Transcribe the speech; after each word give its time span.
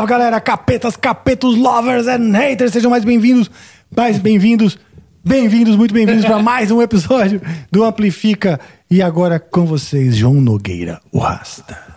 Salve 0.00 0.12
galera, 0.12 0.40
capetas, 0.40 0.96
capetos, 0.96 1.58
lovers 1.58 2.06
and 2.06 2.32
haters, 2.32 2.72
sejam 2.72 2.90
mais 2.90 3.04
bem-vindos, 3.04 3.50
mais 3.94 4.18
bem-vindos, 4.18 4.78
bem-vindos, 5.22 5.76
muito 5.76 5.92
bem-vindos 5.92 6.24
para 6.24 6.38
mais 6.38 6.70
um 6.70 6.80
episódio 6.80 7.42
do 7.70 7.84
Amplifica. 7.84 8.58
E 8.90 9.02
agora 9.02 9.38
com 9.38 9.66
vocês, 9.66 10.16
João 10.16 10.40
Nogueira, 10.40 11.02
o 11.12 11.18
Rasta. 11.18 11.89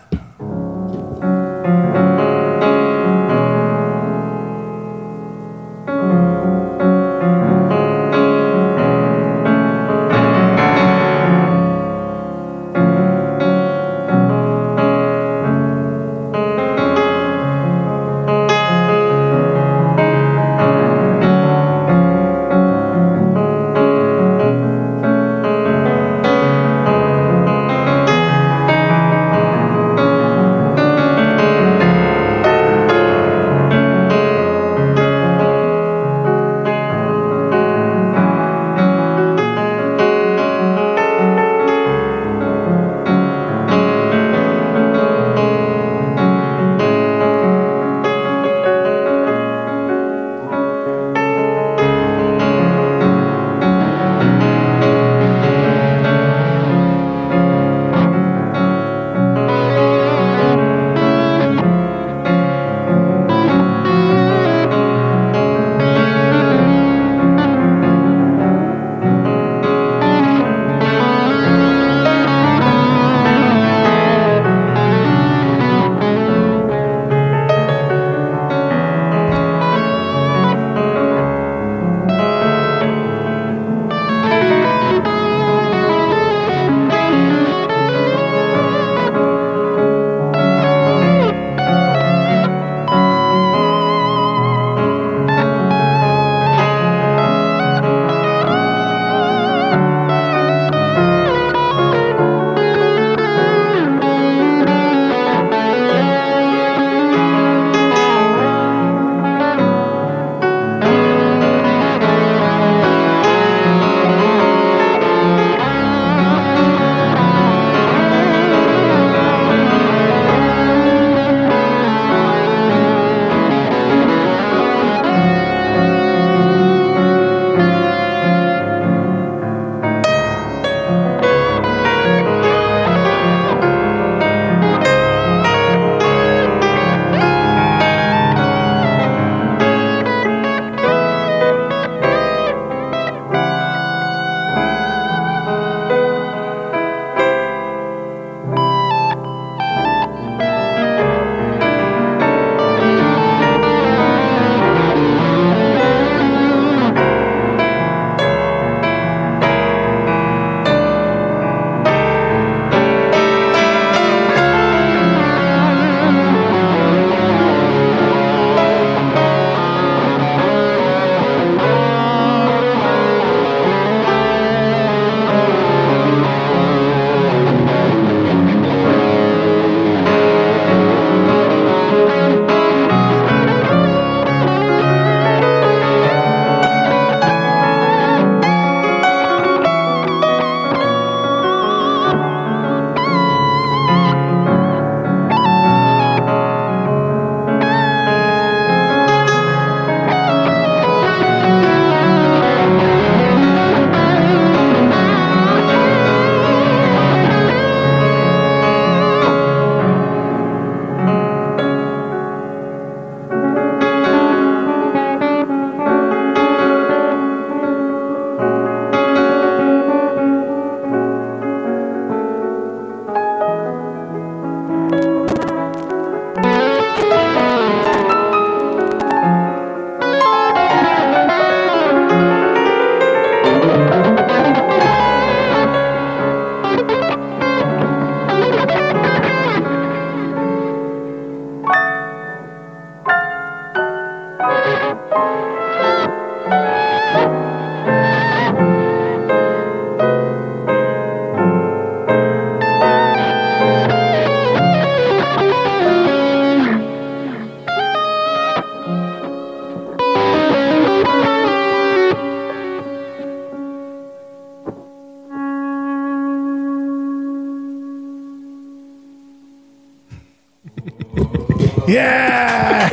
Yeah! 271.86 272.90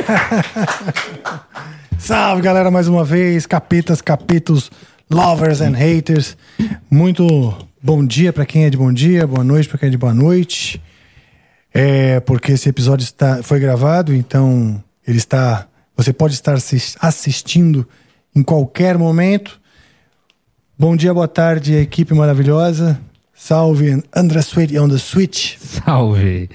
Salve 1.98 2.42
galera, 2.42 2.70
mais 2.70 2.88
uma 2.88 3.04
vez, 3.04 3.46
capetas, 3.46 4.02
capetos, 4.02 4.70
lovers 5.10 5.60
and 5.62 5.72
haters. 5.72 6.36
Muito 6.90 7.56
bom 7.82 8.04
dia 8.04 8.32
para 8.32 8.44
quem 8.44 8.64
é 8.64 8.70
de 8.70 8.76
bom 8.76 8.92
dia, 8.92 9.26
boa 9.26 9.42
noite 9.42 9.68
para 9.68 9.78
quem 9.78 9.86
é 9.86 9.90
de 9.90 9.96
boa 9.96 10.12
noite. 10.12 10.82
É 11.72 12.20
porque 12.20 12.52
esse 12.52 12.68
episódio 12.68 13.04
está, 13.04 13.42
foi 13.42 13.58
gravado, 13.58 14.14
então 14.14 14.82
Ele 15.06 15.18
está. 15.18 15.66
Você 15.96 16.12
pode 16.12 16.34
estar 16.34 16.56
assistindo 17.00 17.88
em 18.34 18.42
qualquer 18.42 18.98
momento. 18.98 19.58
Bom 20.78 20.94
dia, 20.96 21.14
boa 21.14 21.28
tarde, 21.28 21.76
equipe 21.76 22.12
maravilhosa. 22.12 23.00
Salve, 23.32 24.02
André 24.14 24.40
Sweet 24.40 24.78
on 24.78 24.88
the 24.88 24.98
Switch. 24.98 25.56
Salve. 25.58 26.50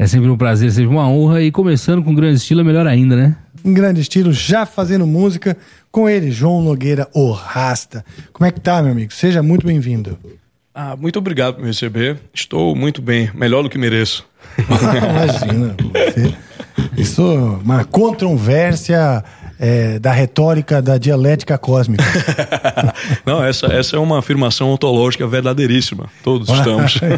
É 0.00 0.06
sempre 0.06 0.30
um 0.30 0.36
prazer, 0.36 0.72
sempre 0.72 0.88
uma 0.88 1.06
honra. 1.06 1.42
E 1.42 1.52
começando 1.52 2.02
com 2.02 2.14
grande 2.14 2.36
estilo, 2.36 2.62
é 2.62 2.64
melhor 2.64 2.86
ainda, 2.86 3.14
né? 3.14 3.36
Em 3.62 3.74
grande 3.74 4.00
estilo, 4.00 4.32
já 4.32 4.64
fazendo 4.64 5.06
música 5.06 5.54
com 5.92 6.08
ele, 6.08 6.30
João 6.30 6.62
Nogueira, 6.62 7.06
o 7.12 7.30
Rasta. 7.32 8.02
Como 8.32 8.46
é 8.46 8.50
que 8.50 8.58
tá, 8.58 8.82
meu 8.82 8.92
amigo? 8.92 9.12
Seja 9.12 9.42
muito 9.42 9.66
bem-vindo. 9.66 10.18
Ah, 10.74 10.96
muito 10.96 11.18
obrigado 11.18 11.56
por 11.56 11.60
me 11.60 11.66
receber. 11.66 12.16
Estou 12.32 12.74
muito 12.74 13.02
bem, 13.02 13.30
melhor 13.34 13.62
do 13.62 13.68
que 13.68 13.76
mereço. 13.76 14.26
Imagina, 14.58 15.76
você, 15.92 16.34
isso 16.96 17.20
é 17.20 17.62
uma 17.62 17.84
controvérsia 17.84 19.22
é, 19.58 19.98
da 19.98 20.12
retórica 20.12 20.80
da 20.80 20.96
dialética 20.96 21.58
cósmica. 21.58 22.02
Não, 23.26 23.44
essa, 23.44 23.66
essa 23.66 23.96
é 23.96 23.98
uma 23.98 24.20
afirmação 24.20 24.70
ontológica 24.70 25.26
verdadeiríssima. 25.26 26.08
Todos 26.24 26.48
estamos. 26.48 26.98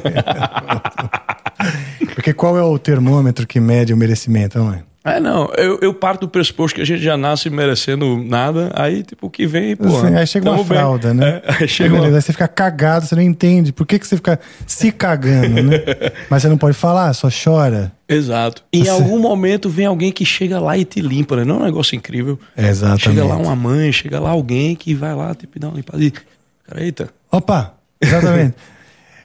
Porque 2.14 2.32
qual 2.32 2.56
é 2.56 2.62
o 2.62 2.78
termômetro 2.78 3.46
que 3.46 3.60
mede 3.60 3.92
o 3.92 3.96
merecimento, 3.96 4.58
não 4.58 4.72
é? 4.72 4.82
É, 5.04 5.18
não, 5.18 5.50
eu, 5.56 5.80
eu 5.82 5.92
parto 5.92 6.20
do 6.20 6.28
pressuposto 6.28 6.76
que 6.76 6.80
a 6.80 6.84
gente 6.84 7.02
já 7.02 7.16
nasce 7.16 7.50
merecendo 7.50 8.22
nada, 8.22 8.70
aí, 8.72 9.02
tipo, 9.02 9.26
o 9.26 9.30
que 9.30 9.48
vem, 9.48 9.74
pô. 9.74 9.88
Assim, 9.88 10.14
aí 10.14 10.24
chega 10.28 10.48
uma 10.48 10.64
fralda, 10.64 11.08
bem. 11.08 11.16
né? 11.16 11.42
É, 11.44 11.62
aí 11.62 11.68
chega 11.68 11.92
uma... 11.96 12.04
Aí 12.04 12.12
você 12.12 12.32
fica 12.32 12.46
cagado, 12.46 13.04
você 13.04 13.16
não 13.16 13.22
entende. 13.22 13.72
Por 13.72 13.84
que, 13.84 13.98
que 13.98 14.06
você 14.06 14.14
fica 14.14 14.38
se 14.64 14.92
cagando, 14.92 15.60
né? 15.60 15.78
Mas 16.30 16.42
você 16.42 16.48
não 16.48 16.56
pode 16.56 16.76
falar, 16.76 17.12
só 17.14 17.28
chora. 17.28 17.90
Exato. 18.08 18.62
Em 18.72 18.84
você... 18.84 18.90
algum 18.90 19.18
momento 19.18 19.68
vem 19.68 19.86
alguém 19.86 20.12
que 20.12 20.24
chega 20.24 20.60
lá 20.60 20.78
e 20.78 20.84
te 20.84 21.00
limpa, 21.00 21.34
né? 21.34 21.44
Não 21.44 21.56
é 21.56 21.58
um 21.58 21.64
negócio 21.64 21.96
incrível. 21.96 22.38
Exatamente. 22.56 23.02
Chega 23.02 23.24
lá 23.24 23.36
uma 23.36 23.56
mãe, 23.56 23.90
chega 23.90 24.20
lá 24.20 24.30
alguém 24.30 24.76
que 24.76 24.94
vai 24.94 25.16
lá, 25.16 25.34
tipo, 25.34 25.58
dar 25.58 25.68
uma 25.68 25.76
limpada 25.76 26.02
e. 26.02 26.12
Cara, 26.12 26.84
eita. 26.84 27.08
Opa! 27.30 27.74
Exatamente. 28.00 28.54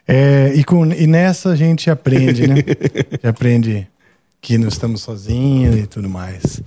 é, 0.08 0.54
e, 0.56 0.64
com, 0.64 0.86
e 0.86 1.06
nessa 1.06 1.50
a 1.50 1.56
gente 1.56 1.90
aprende, 1.90 2.48
né? 2.48 2.56
A 2.64 3.12
gente 3.12 3.28
aprende 3.28 3.88
que 4.42 4.58
não 4.58 4.70
estamos 4.70 5.02
sozinhos 5.02 5.76
e 5.76 5.88
tudo 5.88 6.08
mais. 6.08 6.62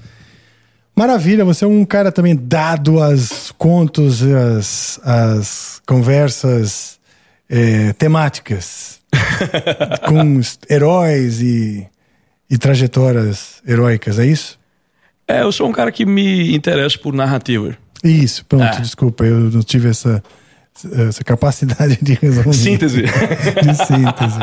Maravilha, 0.95 1.45
você 1.45 1.65
é 1.65 1.69
um 1.69 1.85
cara 1.85 2.13
também 2.13 2.37
dado 2.37 3.03
aos 3.03 3.51
contos, 3.53 4.23
às, 4.23 5.01
às 5.03 5.83
conversas 5.87 7.01
é, 7.49 7.95
temáticas 7.95 9.01
com 10.07 10.41
heróis 10.69 11.41
e, 11.41 11.87
e 12.51 12.59
trajetórias 12.59 13.63
heróicas, 13.67 14.19
é 14.19 14.27
isso? 14.27 14.59
É, 15.27 15.41
eu 15.41 15.53
sou 15.53 15.69
um 15.69 15.73
cara 15.73 15.91
que 15.91 16.05
me 16.05 16.55
interessa 16.55 16.99
por 16.99 17.15
narrativa. 17.15 17.75
Isso, 18.05 18.45
pronto, 18.45 18.65
ah. 18.65 18.81
desculpa, 18.81 19.25
eu 19.25 19.39
não 19.51 19.63
tive 19.63 19.89
essa, 19.89 20.23
essa 21.09 21.23
capacidade 21.25 21.99
de 22.01 22.15
resolver. 22.15 22.53
Síntese. 22.53 23.03
de 23.03 23.75
síntese. 23.75 24.39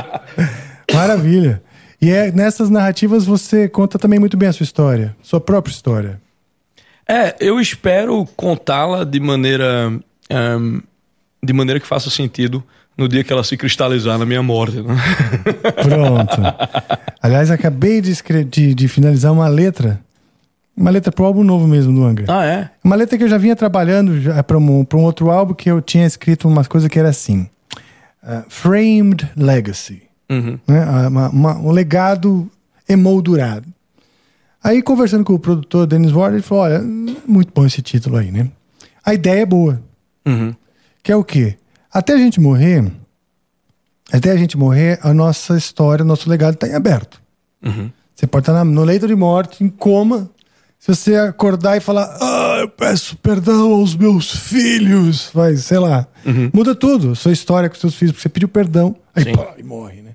Maravilha. 0.93 1.61
E 2.01 2.11
é, 2.11 2.31
nessas 2.31 2.69
narrativas 2.69 3.25
você 3.25 3.67
conta 3.67 3.97
também 3.97 4.19
muito 4.19 4.37
bem 4.37 4.49
a 4.49 4.53
sua 4.53 4.63
história, 4.63 5.15
sua 5.21 5.41
própria 5.41 5.71
história. 5.71 6.21
É, 7.07 7.35
eu 7.39 7.59
espero 7.59 8.25
contá-la 8.35 9.03
de 9.03 9.19
maneira 9.19 9.91
um, 10.29 10.81
de 11.41 11.53
maneira 11.53 11.79
que 11.79 11.87
faça 11.87 12.09
sentido 12.09 12.63
no 12.97 13.07
dia 13.07 13.23
que 13.23 13.31
ela 13.31 13.43
se 13.43 13.55
cristalizar 13.55 14.17
na 14.17 14.25
minha 14.25 14.41
morte. 14.41 14.81
Né? 14.81 14.95
Pronto. 15.83 16.41
Aliás, 17.21 17.51
acabei 17.51 18.01
de, 18.01 18.13
de, 18.45 18.73
de, 18.73 18.87
finalizar 18.87 19.31
uma 19.31 19.47
letra. 19.47 20.01
Uma 20.77 20.91
letra 20.91 21.11
pro 21.11 21.25
álbum 21.25 21.43
novo 21.43 21.67
mesmo 21.67 21.91
do 21.91 22.05
Angra. 22.05 22.25
Ah, 22.29 22.45
é? 22.45 22.69
Uma 22.83 22.95
letra 22.95 23.17
que 23.17 23.23
eu 23.23 23.27
já 23.27 23.39
vinha 23.39 23.55
trabalhando 23.55 24.13
para 24.43 24.57
um, 24.59 24.85
um 24.93 25.01
outro 25.01 25.31
álbum 25.31 25.55
que 25.55 25.71
eu 25.71 25.81
tinha 25.81 26.05
escrito 26.05 26.47
umas 26.47 26.67
coisas 26.67 26.87
que 26.87 26.99
era 26.99 27.09
assim: 27.09 27.49
uh, 28.23 28.43
Framed 28.47 29.27
Legacy. 29.35 30.03
Uhum. 30.29 30.59
Né? 30.67 31.07
Uma, 31.07 31.29
uma, 31.29 31.57
um 31.57 31.71
legado 31.71 32.47
emoldurado. 32.87 33.67
Aí, 34.63 34.81
conversando 34.83 35.23
com 35.23 35.33
o 35.33 35.39
produtor 35.39 35.87
Dennis 35.87 36.11
Ward, 36.11 36.35
ele 36.35 36.43
falou: 36.43 36.65
Olha, 36.65 36.79
muito 37.25 37.51
bom 37.55 37.65
esse 37.65 37.81
título 37.81 38.17
aí, 38.17 38.31
né? 38.31 38.51
A 39.03 39.15
ideia 39.15 39.41
é 39.41 39.45
boa. 39.45 39.81
Uhum. 40.27 40.53
Que 41.01 41.11
é 41.11 41.15
o 41.15 41.23
quê? 41.23 41.55
Até 41.91 42.13
a 42.13 42.17
gente 42.17 42.39
morrer, 42.39 42.85
até 44.11 44.31
a 44.31 44.37
gente 44.37 44.57
morrer, 44.57 44.99
a 45.01 45.13
nossa 45.13 45.57
história, 45.57 46.03
o 46.03 46.07
nosso 46.07 46.29
legado 46.29 46.53
está 46.53 46.67
em 46.67 46.73
aberto. 46.73 47.19
Uhum. 47.65 47.89
Você 48.13 48.27
pode 48.27 48.43
estar 48.43 48.63
no 48.63 48.83
leito 48.83 49.07
de 49.07 49.15
morte, 49.15 49.63
em 49.63 49.69
coma. 49.69 50.29
Se 50.79 50.93
você 50.93 51.15
acordar 51.15 51.75
e 51.75 51.79
falar, 51.79 52.17
ah, 52.21 52.57
eu 52.61 52.69
peço 52.69 53.17
perdão 53.17 53.73
aos 53.73 53.95
meus 53.95 54.31
filhos, 54.31 55.29
vai, 55.33 55.55
sei 55.57 55.79
lá, 55.79 56.07
uhum. 56.25 56.49
muda 56.53 56.75
tudo, 56.75 57.15
sua 57.15 57.31
história 57.33 57.67
com 57.67 57.75
seus 57.75 57.95
filhos, 57.95 58.13
porque 58.13 58.21
você 58.21 58.29
pediu 58.29 58.47
perdão, 58.47 58.95
aí 59.13 59.35
pá, 59.35 59.55
e 59.57 59.63
morre, 59.63 60.01
né? 60.01 60.11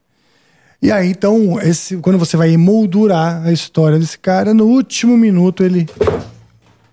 E 0.81 0.91
aí, 0.91 1.11
então, 1.11 1.61
esse, 1.61 1.97
quando 1.99 2.19
você 2.19 2.37
vai 2.37 2.50
emoldurar 2.50 3.47
a 3.47 3.53
história 3.53 3.99
desse 3.99 4.19
cara, 4.19 4.53
no 4.53 4.67
último 4.67 5.17
minuto 5.17 5.62
ele, 5.62 5.87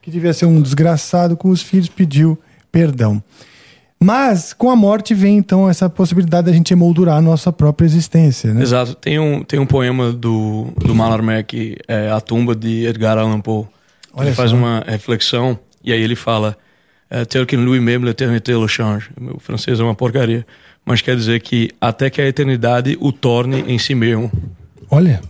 que 0.01 0.12
devia 0.12 0.33
ser 0.33 0.45
um 0.45 0.62
desgraçado 0.62 1.38
com 1.38 1.50
os 1.50 1.62
filhos, 1.62 1.89
pediu 1.89 2.38
perdão. 2.72 3.24
Mas 4.01 4.54
com 4.54 4.72
a 4.72 4.75
morte 4.75 5.13
vem 5.13 5.38
então 5.38 5.69
essa 5.69 5.90
possibilidade 5.90 6.48
da 6.48 6.54
gente 6.54 6.72
emoldurar 6.72 7.18
a 7.18 7.22
nossa 7.22 7.51
própria 7.51 7.86
existência, 7.86 8.54
né? 8.54 8.62
Exato. 8.62 8.96
Tem 8.96 9.19
um, 9.19 9.44
tem 9.44 9.60
um 9.60 9.66
poema 9.66 10.12
do, 10.12 10.68
do 10.78 10.96
Mallarmé 10.96 11.46
é 11.88 12.10
A 12.10 12.22
Tumba 12.22 12.56
de 12.56 12.86
Edgar 12.86 13.18
Allan 13.18 13.42
Poe. 13.42 13.66
Olha 14.13 14.28
ele 14.28 14.36
faz 14.36 14.54
uma 14.54 14.84
reflexão 14.88 15.60
e 15.84 15.92
aí 15.92 16.01
ele 16.01 16.16
fala 16.16 16.57
é, 17.10 17.25
Tel 17.25 17.46
que 17.46 17.58
lui-même 17.58 18.06
l'éternité 18.06 18.53
le 18.56 18.68
change. 18.70 19.10
Meu 19.20 19.38
francês 19.39 19.79
é 19.79 19.84
uma 19.84 19.96
porcaria 19.96 20.46
mas 20.89 21.01
quer 21.01 21.15
dizer 21.15 21.39
que 21.41 21.70
até 21.79 22.10
que 22.10 22.20
a 22.20 22.27
eternidade 22.27 22.98
o 23.00 23.12
torne 23.12 23.62
em 23.68 23.77
si 23.77 23.94
mesmo. 23.94 24.32
Olha, 24.89 25.22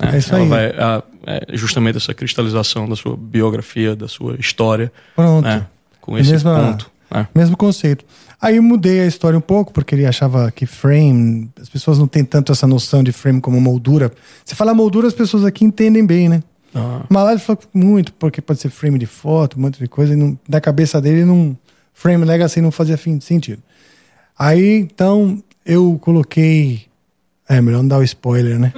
é, 0.00 0.16
é 0.16 0.18
isso 0.18 0.34
aí. 0.34 0.48
Vai, 0.48 0.66
a, 0.70 1.00
é 1.24 1.46
justamente 1.52 1.96
essa 1.96 2.12
cristalização 2.12 2.88
da 2.88 2.96
sua 2.96 3.16
biografia, 3.16 3.94
da 3.94 4.08
sua 4.08 4.34
história. 4.34 4.92
Pronto. 5.14 5.44
Né, 5.44 5.64
com 6.00 6.18
esse 6.18 6.32
Mesma, 6.32 6.58
ponto. 6.58 6.90
É. 7.16 7.26
Mesmo 7.34 7.56
conceito. 7.56 8.04
Aí 8.40 8.56
eu 8.56 8.62
mudei 8.62 9.00
a 9.00 9.06
história 9.06 9.38
um 9.38 9.40
pouco, 9.42 9.72
porque 9.72 9.94
ele 9.94 10.04
achava 10.04 10.52
que 10.52 10.66
frame, 10.66 11.50
as 11.58 11.68
pessoas 11.68 11.98
não 11.98 12.06
têm 12.06 12.22
tanto 12.22 12.52
essa 12.52 12.66
noção 12.66 13.02
de 13.02 13.10
frame 13.10 13.40
como 13.40 13.58
moldura. 13.58 14.12
Se 14.44 14.54
falar 14.54 14.74
moldura, 14.74 15.08
as 15.08 15.14
pessoas 15.14 15.42
aqui 15.42 15.64
entendem 15.64 16.04
bem, 16.04 16.28
né? 16.28 16.42
Ah. 16.74 17.04
Mas 17.08 17.30
ele 17.30 17.38
falou 17.38 17.62
muito, 17.72 18.12
porque 18.12 18.42
pode 18.42 18.60
ser 18.60 18.68
frame 18.68 18.98
de 18.98 19.06
foto, 19.06 19.58
um 19.58 19.62
monte 19.62 19.78
de 19.78 19.88
coisa, 19.88 20.12
e 20.12 20.16
não, 20.16 20.38
na 20.46 20.60
cabeça 20.60 21.00
dele, 21.00 21.24
não, 21.24 21.56
frame 21.94 22.22
legacy 22.26 22.60
não 22.60 22.70
fazia 22.70 22.98
sentido. 23.20 23.62
Aí, 24.38 24.80
então, 24.80 25.42
eu 25.64 25.98
coloquei. 26.02 26.84
É, 27.48 27.60
melhor 27.62 27.78
não 27.78 27.88
dar 27.88 27.98
o 27.98 28.02
spoiler, 28.02 28.58
né? 28.58 28.74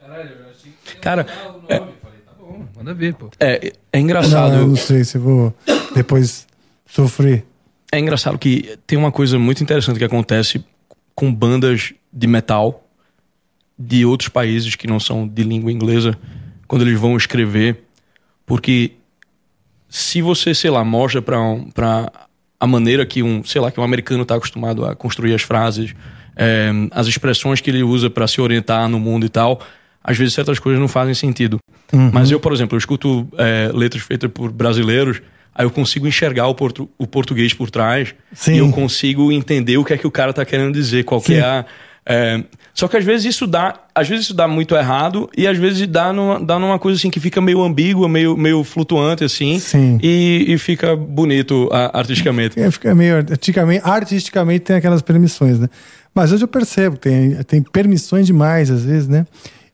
Caralho, 0.00 0.30
eu 0.30 0.50
achei 0.50 0.72
que 0.84 0.96
Cara, 0.96 1.26
é... 1.68 1.76
Falei, 1.76 2.18
tá 2.26 2.32
bom, 2.40 2.64
manda 2.74 2.94
ver, 2.94 3.14
pô. 3.14 3.30
É, 3.38 3.72
é 3.92 4.00
engraçado. 4.00 4.54
Não, 4.54 4.60
eu 4.62 4.68
não 4.68 4.76
sei 4.76 5.04
se 5.04 5.18
vou 5.18 5.54
depois 5.94 6.46
sofrer. 6.86 7.44
É 7.92 7.98
engraçado 7.98 8.38
que 8.38 8.78
tem 8.86 8.98
uma 8.98 9.12
coisa 9.12 9.38
muito 9.38 9.62
interessante 9.62 9.98
que 9.98 10.04
acontece 10.04 10.64
com 11.14 11.32
bandas 11.32 11.94
de 12.12 12.26
metal 12.26 12.84
de 13.78 14.04
outros 14.04 14.28
países 14.28 14.74
que 14.74 14.86
não 14.86 14.98
são 14.98 15.26
de 15.26 15.42
língua 15.42 15.70
inglesa 15.70 16.18
quando 16.66 16.82
eles 16.82 16.98
vão 16.98 17.16
escrever, 17.16 17.84
porque 18.44 18.92
se 19.88 20.20
você, 20.20 20.54
sei 20.54 20.70
lá, 20.70 20.84
mostra 20.84 21.22
para 21.22 21.40
um, 21.40 21.70
pra 21.70 22.10
a 22.58 22.66
maneira 22.66 23.04
que 23.04 23.22
um, 23.22 23.44
sei 23.44 23.60
lá, 23.60 23.70
que 23.70 23.78
um 23.78 23.84
americano 23.84 24.22
está 24.22 24.34
acostumado 24.34 24.84
a 24.84 24.94
construir 24.94 25.34
as 25.34 25.42
frases, 25.42 25.94
é, 26.34 26.70
as 26.90 27.06
expressões 27.06 27.60
que 27.60 27.70
ele 27.70 27.82
usa 27.82 28.10
para 28.10 28.26
se 28.26 28.40
orientar 28.40 28.88
no 28.88 28.98
mundo 28.98 29.26
e 29.26 29.28
tal, 29.28 29.60
às 30.02 30.16
vezes 30.16 30.34
certas 30.34 30.58
coisas 30.58 30.80
não 30.80 30.88
fazem 30.88 31.14
sentido. 31.14 31.58
Uhum. 31.92 32.10
Mas 32.12 32.30
eu, 32.30 32.40
por 32.40 32.52
exemplo, 32.52 32.74
eu 32.74 32.78
escuto 32.78 33.28
é, 33.36 33.70
letras 33.72 34.02
feitas 34.02 34.30
por 34.30 34.50
brasileiros, 34.50 35.20
aí 35.56 35.64
eu 35.64 35.70
consigo 35.70 36.06
enxergar 36.06 36.46
o, 36.46 36.54
portu 36.54 36.88
o 36.98 37.06
português 37.06 37.54
por 37.54 37.70
trás 37.70 38.14
Sim. 38.32 38.54
e 38.54 38.58
eu 38.58 38.70
consigo 38.70 39.32
entender 39.32 39.78
o 39.78 39.84
que 39.84 39.94
é 39.94 39.98
que 39.98 40.06
o 40.06 40.10
cara 40.10 40.30
está 40.30 40.44
querendo 40.44 40.72
dizer, 40.72 41.04
qual 41.04 41.20
que 41.20 41.34
é 41.34 41.40
a 41.40 41.64
é, 42.08 42.44
só 42.72 42.86
que 42.86 42.96
às 42.96 43.04
vezes 43.04 43.26
isso 43.34 43.48
dá, 43.48 43.80
às 43.92 44.08
vezes 44.08 44.26
isso 44.26 44.34
dá 44.34 44.46
muito 44.46 44.76
errado 44.76 45.28
e 45.36 45.44
às 45.44 45.58
vezes 45.58 45.88
dá 45.88 46.12
numa, 46.12 46.38
dá 46.38 46.56
numa 46.56 46.78
coisa 46.78 46.96
assim 46.96 47.10
que 47.10 47.18
fica 47.18 47.40
meio 47.40 47.60
ambígua, 47.62 48.08
meio, 48.08 48.36
meio 48.36 48.62
flutuante 48.62 49.24
assim, 49.24 49.58
Sim. 49.58 49.98
E, 50.00 50.44
e 50.46 50.56
fica 50.56 50.94
bonito 50.94 51.68
artisticamente. 51.92 52.60
É, 52.60 52.70
fica 52.70 52.94
meio 52.94 53.16
artisticamente, 53.16 53.82
artisticamente 53.84 54.60
tem 54.60 54.76
aquelas 54.76 55.02
permissões, 55.02 55.58
né? 55.58 55.68
Mas 56.14 56.32
hoje 56.32 56.44
eu 56.44 56.48
percebo 56.48 56.96
que 56.96 57.08
tem, 57.08 57.42
tem 57.42 57.62
permissões 57.62 58.24
demais 58.24 58.70
às 58.70 58.84
vezes, 58.84 59.08
né? 59.08 59.26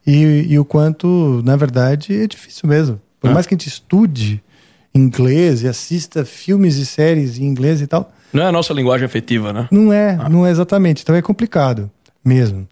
E, 0.06 0.46
e 0.48 0.58
o 0.58 0.64
quanto, 0.64 1.42
na 1.44 1.54
verdade, 1.54 2.16
é 2.16 2.26
difícil 2.26 2.66
mesmo. 2.66 2.98
Por 3.20 3.30
ah. 3.30 3.34
mais 3.34 3.46
que 3.46 3.54
a 3.54 3.58
gente 3.58 3.68
estude 3.68 4.42
inglês 4.94 5.62
e 5.62 5.68
assista 5.68 6.24
filmes 6.24 6.76
e 6.76 6.86
séries 6.86 7.38
em 7.38 7.44
inglês 7.44 7.80
e 7.80 7.86
tal. 7.86 8.12
Não 8.32 8.42
é 8.42 8.46
a 8.46 8.52
nossa 8.52 8.72
linguagem 8.72 9.04
afetiva, 9.04 9.52
né? 9.52 9.68
Não 9.70 9.92
é, 9.92 10.18
ah. 10.20 10.28
não 10.28 10.46
é 10.46 10.50
exatamente. 10.50 11.02
Então 11.02 11.14
é 11.14 11.22
complicado. 11.22 11.90
Mesmo. 12.24 12.68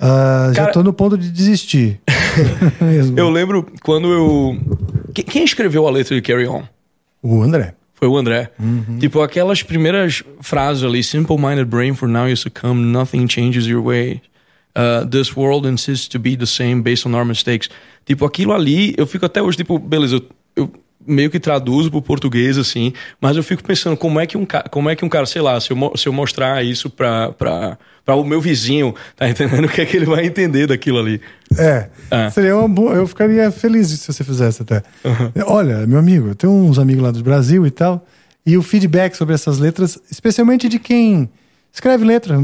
Uh, 0.00 0.54
já 0.54 0.68
tô 0.68 0.82
no 0.82 0.92
ponto 0.92 1.18
de 1.18 1.30
desistir. 1.30 2.00
Eu 3.16 3.30
lembro 3.30 3.66
quando 3.82 4.12
eu 4.12 4.58
Quem, 5.14 5.44
escreveu 5.44 5.86
a 5.86 5.90
letra 5.90 6.14
de 6.14 6.22
Carry 6.22 6.46
On? 6.46 6.62
O 7.22 7.42
André. 7.42 7.74
Foi 7.94 8.08
o 8.08 8.16
André. 8.16 8.50
Tipo, 8.98 9.22
aquelas 9.22 9.62
primeiras 9.62 10.22
frases 10.40 10.82
ali: 10.82 11.02
Simple-minded 11.02 11.66
brain, 11.66 11.94
for 11.94 12.08
now 12.08 12.28
you 12.28 12.36
succumb, 12.36 12.92
nothing 12.92 13.26
changes 13.28 13.66
your 13.66 13.82
way. 13.82 14.20
Uh, 14.76 15.08
this 15.08 15.36
world 15.36 15.66
insists 15.66 16.08
to 16.08 16.18
be 16.18 16.36
the 16.36 16.46
same 16.46 16.82
based 16.82 17.06
on 17.06 17.14
our 17.14 17.24
mistakes. 17.24 17.70
Tipo, 18.04 18.26
aquilo 18.26 18.52
ali, 18.52 18.92
eu 18.98 19.06
fico 19.06 19.24
até 19.24 19.40
hoje, 19.40 19.56
tipo, 19.56 19.78
beleza, 19.78 20.16
eu, 20.16 20.24
eu 20.56 20.72
meio 21.06 21.30
que 21.30 21.40
traduzo 21.40 21.90
pro 21.90 22.02
português, 22.02 22.58
assim, 22.58 22.92
mas 23.20 23.36
eu 23.36 23.42
fico 23.42 23.62
pensando 23.62 23.96
como 23.96 24.20
é 24.20 24.26
que 24.26 24.36
um, 24.36 24.46
como 24.70 24.90
é 24.90 24.96
que 24.96 25.04
um 25.04 25.08
cara, 25.08 25.26
sei 25.26 25.42
lá, 25.42 25.58
se 25.60 25.70
eu, 25.70 25.92
se 25.96 26.08
eu 26.08 26.12
mostrar 26.12 26.64
isso 26.64 26.90
pra 26.90 27.78
o 28.08 28.24
meu 28.24 28.40
vizinho, 28.40 28.94
tá 29.16 29.28
entendendo 29.28 29.64
o 29.66 29.68
que 29.68 29.80
é 29.80 29.86
que 29.86 29.96
ele 29.96 30.06
vai 30.06 30.26
entender 30.26 30.66
daquilo 30.66 30.98
ali? 30.98 31.20
É. 31.58 31.88
É. 32.10 32.30
Seria 32.30 32.56
uma 32.56 32.68
boa. 32.68 32.94
Eu 32.94 33.06
ficaria 33.06 33.50
feliz 33.50 33.88
se 33.88 34.12
você 34.12 34.24
fizesse 34.24 34.62
até. 34.62 34.82
Olha, 35.46 35.86
meu 35.86 35.98
amigo, 35.98 36.28
eu 36.28 36.34
tenho 36.34 36.52
uns 36.52 36.78
amigos 36.78 37.02
lá 37.02 37.10
do 37.10 37.22
Brasil 37.22 37.66
e 37.66 37.70
tal. 37.70 38.06
E 38.46 38.56
o 38.58 38.62
feedback 38.62 39.14
sobre 39.14 39.34
essas 39.34 39.58
letras, 39.58 39.98
especialmente 40.10 40.68
de 40.68 40.78
quem 40.78 41.30
escreve 41.74 42.04
letra. 42.04 42.38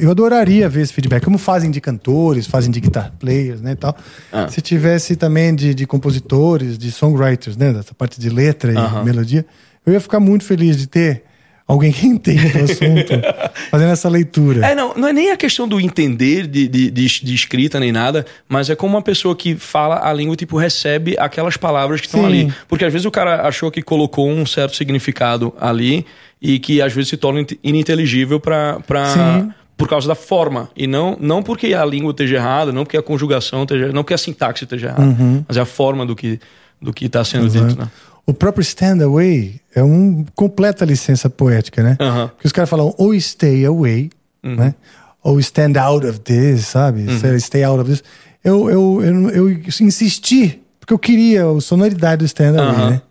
Eu 0.00 0.10
adoraria 0.10 0.68
ver 0.68 0.82
esse 0.82 0.92
feedback. 0.92 1.24
Como 1.24 1.38
fazem 1.38 1.70
de 1.70 1.80
cantores, 1.80 2.46
fazem 2.46 2.72
de 2.72 2.80
guitar 2.80 3.12
players, 3.18 3.60
né? 3.60 3.72
E 3.72 3.76
tal. 3.76 3.96
Ah. 4.32 4.48
Se 4.48 4.60
tivesse 4.60 5.14
também 5.14 5.54
de, 5.54 5.72
de 5.72 5.86
compositores, 5.86 6.76
de 6.76 6.90
songwriters, 6.90 7.56
né? 7.56 7.72
Dessa 7.72 7.94
parte 7.94 8.20
de 8.20 8.28
letra 8.28 8.72
e 8.72 8.76
Aham. 8.76 9.04
melodia. 9.04 9.46
Eu 9.86 9.92
ia 9.92 10.00
ficar 10.00 10.18
muito 10.18 10.44
feliz 10.44 10.76
de 10.76 10.88
ter 10.88 11.22
alguém 11.66 11.90
que 11.92 12.06
entende 12.06 12.48
do 12.50 12.58
assunto 12.64 13.12
fazendo 13.70 13.90
essa 13.92 14.08
leitura. 14.08 14.66
É, 14.66 14.74
não, 14.74 14.94
não 14.94 15.08
é 15.08 15.12
nem 15.12 15.30
a 15.30 15.36
questão 15.36 15.66
do 15.66 15.80
entender 15.80 16.46
de, 16.46 16.68
de, 16.68 16.90
de, 16.90 17.06
de 17.24 17.34
escrita 17.34 17.80
nem 17.80 17.90
nada, 17.90 18.26
mas 18.48 18.68
é 18.68 18.76
como 18.76 18.94
uma 18.96 19.02
pessoa 19.02 19.34
que 19.34 19.54
fala 19.56 20.06
a 20.08 20.12
língua, 20.12 20.36
tipo, 20.36 20.56
recebe 20.58 21.16
aquelas 21.18 21.56
palavras 21.56 22.00
que 22.00 22.06
estão 22.06 22.24
ali. 22.26 22.52
Porque 22.68 22.84
às 22.84 22.92
vezes 22.92 23.06
o 23.06 23.10
cara 23.10 23.46
achou 23.48 23.70
que 23.70 23.80
colocou 23.82 24.28
um 24.28 24.44
certo 24.44 24.76
significado 24.76 25.54
ali 25.60 26.04
e 26.40 26.58
que 26.58 26.82
às 26.82 26.92
vezes 26.92 27.08
se 27.10 27.16
torna 27.16 27.40
int- 27.40 27.58
ininteligível 27.64 28.38
pra, 28.38 28.78
pra, 28.86 29.06
Sim. 29.06 29.50
por 29.76 29.88
causa 29.88 30.06
da 30.06 30.14
forma. 30.14 30.68
E 30.76 30.86
não, 30.86 31.16
não 31.18 31.42
porque 31.42 31.72
a 31.72 31.84
língua 31.86 32.10
esteja 32.10 32.36
errada, 32.36 32.72
não 32.72 32.84
porque 32.84 32.98
a 32.98 33.02
conjugação 33.02 33.62
esteja 33.62 33.90
não 33.90 34.02
porque 34.02 34.12
a 34.14 34.18
sintaxe 34.18 34.64
esteja 34.64 34.88
errada, 34.88 35.02
Uhum. 35.02 35.42
mas 35.48 35.56
é 35.56 35.60
a 35.60 35.64
forma 35.64 36.04
do 36.04 36.14
que 36.14 36.38
do 36.82 36.92
que 36.92 37.06
está 37.06 37.24
sendo 37.24 37.48
dito, 37.48 37.78
né? 37.78 37.88
O 38.26 38.32
próprio 38.32 38.62
stand 38.62 39.02
away 39.04 39.60
é 39.74 39.82
uma 39.82 40.24
completa 40.34 40.84
licença 40.84 41.28
poética, 41.28 41.82
né? 41.82 41.96
Aham. 42.00 42.28
Porque 42.28 42.46
os 42.46 42.52
caras 42.52 42.70
falam 42.70 42.94
ou 42.96 43.18
stay 43.20 43.64
away, 43.66 44.10
né? 44.42 44.74
Ou 45.22 45.38
stand 45.40 45.78
out 45.80 46.06
of 46.06 46.20
this, 46.20 46.66
sabe? 46.66 47.06
Say, 47.18 47.38
Stay 47.40 47.62
out 47.64 47.80
of 47.80 47.90
this. 47.90 48.02
Eu, 48.42 48.68
eu, 48.70 49.02
eu, 49.02 49.30
eu 49.50 49.50
insisti, 49.80 50.60
porque 50.78 50.92
eu 50.92 50.98
queria 50.98 51.44
a 51.46 51.60
sonoridade 51.60 52.18
do 52.20 52.24
stand 52.26 52.58
away, 52.58 52.74
Aham. 52.74 52.90
né? 52.90 53.02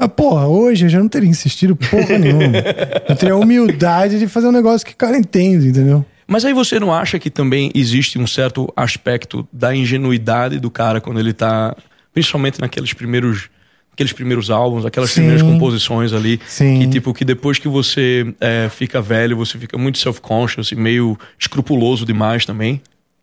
Mas, 0.00 0.08
porra, 0.16 0.46
hoje 0.46 0.86
eu 0.86 0.88
já 0.88 0.98
não 0.98 1.08
teria 1.08 1.28
insistido 1.28 1.76
porra 1.76 2.18
nenhuma. 2.18 2.56
Eu 3.06 3.14
teria 3.16 3.34
a 3.34 3.36
humildade 3.36 4.18
de 4.18 4.26
fazer 4.26 4.46
um 4.46 4.52
negócio 4.52 4.86
que 4.86 4.94
o 4.94 4.96
cara 4.96 5.14
entende, 5.18 5.68
entendeu? 5.68 6.02
Mas 6.26 6.42
aí 6.42 6.54
você 6.54 6.80
não 6.80 6.90
acha 6.90 7.18
que 7.18 7.28
também 7.28 7.70
existe 7.74 8.18
um 8.18 8.26
certo 8.26 8.72
aspecto 8.74 9.46
da 9.52 9.76
ingenuidade 9.76 10.58
do 10.58 10.70
cara 10.70 11.02
quando 11.02 11.20
ele 11.20 11.34
tá, 11.34 11.76
principalmente 12.14 12.58
naqueles 12.62 12.94
primeiros, 12.94 13.50
aqueles 13.92 14.12
primeiros 14.12 14.50
álbuns, 14.50 14.84
aquelas 14.86 15.10
Sim. 15.10 15.22
primeiras 15.22 15.42
composições 15.42 16.12
ali, 16.12 16.40
Sim. 16.46 16.78
que 16.80 16.86
tipo 16.88 17.12
que 17.12 17.24
depois 17.24 17.58
que 17.58 17.68
você 17.68 18.34
é, 18.40 18.68
fica 18.70 19.00
velho, 19.00 19.36
você 19.36 19.58
fica 19.58 19.76
muito 19.76 19.98
self-conscious 19.98 20.72
e 20.72 20.76
meio 20.76 21.18
escrupuloso 21.38 22.04
demais 22.06 22.44
também. 22.46 22.80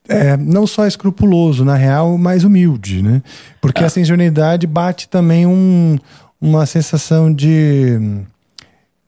É, 0.09 0.37
não 0.37 0.65
só 0.65 0.87
escrupuloso, 0.87 1.65
na 1.65 1.75
real, 1.75 2.17
mas 2.17 2.43
humilde, 2.45 3.01
né? 3.03 3.21
Porque 3.59 3.83
essa 3.83 3.99
ingenuidade 3.99 4.65
bate 4.65 5.09
também 5.09 5.45
um, 5.45 5.97
uma 6.39 6.65
sensação 6.65 7.33
de, 7.33 7.99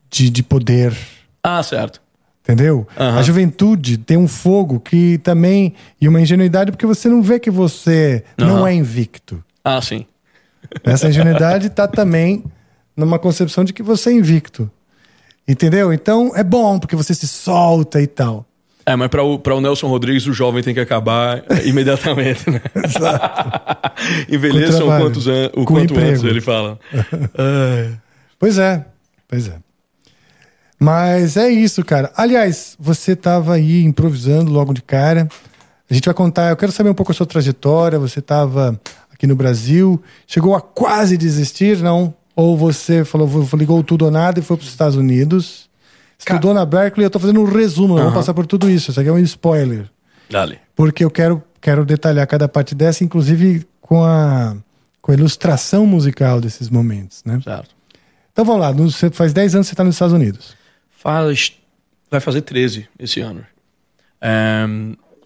de, 0.09 0.29
de 0.29 0.43
poder, 0.43 0.93
Ah, 1.41 1.63
certo. 1.63 2.01
entendeu? 2.43 2.85
Aham. 2.97 3.17
A 3.17 3.21
juventude 3.21 3.97
tem 3.97 4.17
um 4.17 4.27
fogo 4.27 4.79
que 4.79 5.17
também. 5.19 5.73
E 6.01 6.07
uma 6.07 6.19
ingenuidade 6.19 6.71
porque 6.71 6.85
você 6.85 7.07
não 7.07 7.21
vê 7.21 7.39
que 7.39 7.49
você 7.49 8.23
não 8.37 8.57
Aham. 8.57 8.67
é 8.67 8.73
invicto. 8.73 9.41
Ah, 9.63 9.81
sim. 9.81 10.05
Essa 10.83 11.09
ingenuidade 11.09 11.67
está 11.67 11.87
também 11.87 12.43
numa 12.95 13.17
concepção 13.19 13.63
de 13.63 13.73
que 13.73 13.81
você 13.83 14.09
é 14.09 14.13
invicto. 14.13 14.69
Entendeu? 15.47 15.91
Então 15.91 16.31
é 16.35 16.43
bom 16.43 16.77
porque 16.79 16.95
você 16.95 17.13
se 17.13 17.27
solta 17.27 18.01
e 18.01 18.07
tal. 18.07 18.45
É, 18.85 18.95
mas 18.95 19.07
para 19.09 19.23
o, 19.23 19.37
pra 19.37 19.55
o 19.55 19.61
Nelson 19.61 19.87
Rodrigues, 19.87 20.25
o 20.25 20.33
jovem 20.33 20.63
tem 20.63 20.73
que 20.73 20.79
acabar 20.79 21.43
imediatamente, 21.65 22.49
né? 22.49 22.59
Com 24.29 24.35
Envelheçam 24.35 24.87
quantos 24.87 25.27
an- 25.27 25.49
o 25.55 25.65
Com 25.65 25.73
quanto 25.75 25.93
emprego. 25.93 26.09
antes, 26.11 26.23
ele 26.23 26.41
fala. 26.41 26.79
Ai. 27.37 27.97
Pois 28.39 28.57
é, 28.57 28.85
pois 29.27 29.49
é. 29.49 29.57
Mas 30.79 31.35
é 31.35 31.49
isso, 31.49 31.83
cara. 31.83 32.09
Aliás, 32.15 32.75
você 32.79 33.11
estava 33.11 33.55
aí 33.55 33.83
improvisando 33.83 34.49
logo 34.49 34.73
de 34.73 34.81
cara. 34.81 35.27
A 35.89 35.93
gente 35.93 36.05
vai 36.05 36.13
contar, 36.13 36.49
eu 36.49 36.55
quero 36.55 36.71
saber 36.71 36.89
um 36.89 36.93
pouco 36.93 37.11
a 37.11 37.15
sua 37.15 37.25
trajetória. 37.25 37.99
Você 37.99 38.19
estava 38.19 38.79
aqui 39.19 39.27
no 39.27 39.35
Brasil, 39.35 40.01
chegou 40.25 40.55
a 40.55 40.61
quase 40.61 41.17
desistir, 41.17 41.77
não? 41.79 42.13
Ou 42.37 42.55
você 42.57 43.03
falou, 43.03 43.29
ligou 43.53 43.83
tudo 43.83 44.05
ou 44.05 44.11
nada 44.11 44.39
e 44.39 44.41
foi 44.41 44.55
para 44.55 44.63
os 44.63 44.69
Estados 44.69 44.95
Unidos? 44.95 45.69
Estudou 46.17 46.53
na 46.53 46.65
Berkeley, 46.65 47.05
eu 47.05 47.09
tô 47.09 47.19
fazendo 47.19 47.41
um 47.41 47.45
resumo, 47.45 47.95
não 47.97 48.05
vou 48.05 48.13
passar 48.13 48.33
por 48.33 48.45
tudo 48.47 48.69
isso. 48.69 48.91
Isso 48.91 48.99
aqui 48.99 49.09
é 49.09 49.11
um 49.11 49.19
spoiler. 49.19 49.89
Dale. 50.29 50.57
Porque 50.73 51.03
eu 51.03 51.11
quero, 51.11 51.43
quero 51.59 51.83
detalhar 51.85 52.25
cada 52.27 52.47
parte 52.47 52.73
dessa, 52.73 53.03
inclusive 53.03 53.67
com 53.81 54.03
a, 54.05 54.55
com 55.01 55.11
a 55.11 55.15
ilustração 55.15 55.85
musical 55.85 56.39
desses 56.39 56.69
momentos, 56.69 57.21
né? 57.25 57.41
Certo. 57.43 57.75
Então 58.31 58.45
vamos 58.45 58.61
lá, 58.61 58.71
no- 58.73 58.89
você 58.89 59.09
faz 59.09 59.33
10 59.33 59.55
anos 59.55 59.67
que 59.67 59.69
você 59.69 59.73
está 59.73 59.83
nos 59.83 59.95
Estados 59.95 60.13
Unidos. 60.13 60.55
Faz. 60.89 61.53
Vai 62.09 62.21
fazer 62.21 62.41
13 62.41 62.87
esse 62.97 63.19
ano. 63.19 63.45
É, 64.21 64.65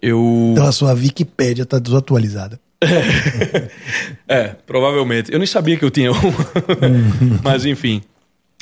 eu. 0.02 0.50
Então 0.52 0.66
a 0.66 0.72
sua 0.72 0.92
Wikipédia 0.94 1.64
tá 1.64 1.78
desatualizada. 1.78 2.58
É, 4.26 4.48
provavelmente. 4.66 5.32
Eu 5.32 5.38
nem 5.38 5.46
sabia 5.46 5.76
que 5.76 5.84
eu 5.84 5.90
tinha 5.90 6.10
uma. 6.10 6.22
Mas 7.42 7.64
enfim. 7.64 8.02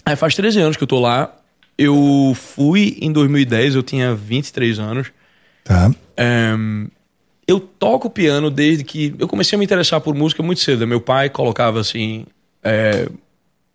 É, 0.04 0.16
faz 0.16 0.34
13 0.34 0.60
anos 0.60 0.76
que 0.76 0.82
eu 0.82 0.88
tô 0.88 1.00
lá. 1.00 1.34
Eu 1.78 2.32
fui 2.34 2.98
em 3.00 3.12
2010, 3.12 3.74
eu 3.74 3.82
tinha 3.82 4.14
23 4.14 4.78
anos. 4.78 5.12
Tá. 5.64 5.90
É, 6.16 6.52
eu 7.46 7.60
toco 7.60 8.10
piano 8.10 8.50
desde 8.50 8.84
que. 8.84 9.14
Eu 9.18 9.28
comecei 9.28 9.56
a 9.56 9.58
me 9.58 9.64
interessar 9.64 10.00
por 10.00 10.14
música 10.14 10.42
muito 10.42 10.60
cedo. 10.60 10.86
Meu 10.86 11.00
pai 11.00 11.30
colocava 11.30 11.80
assim. 11.80 12.26
é, 12.62 13.08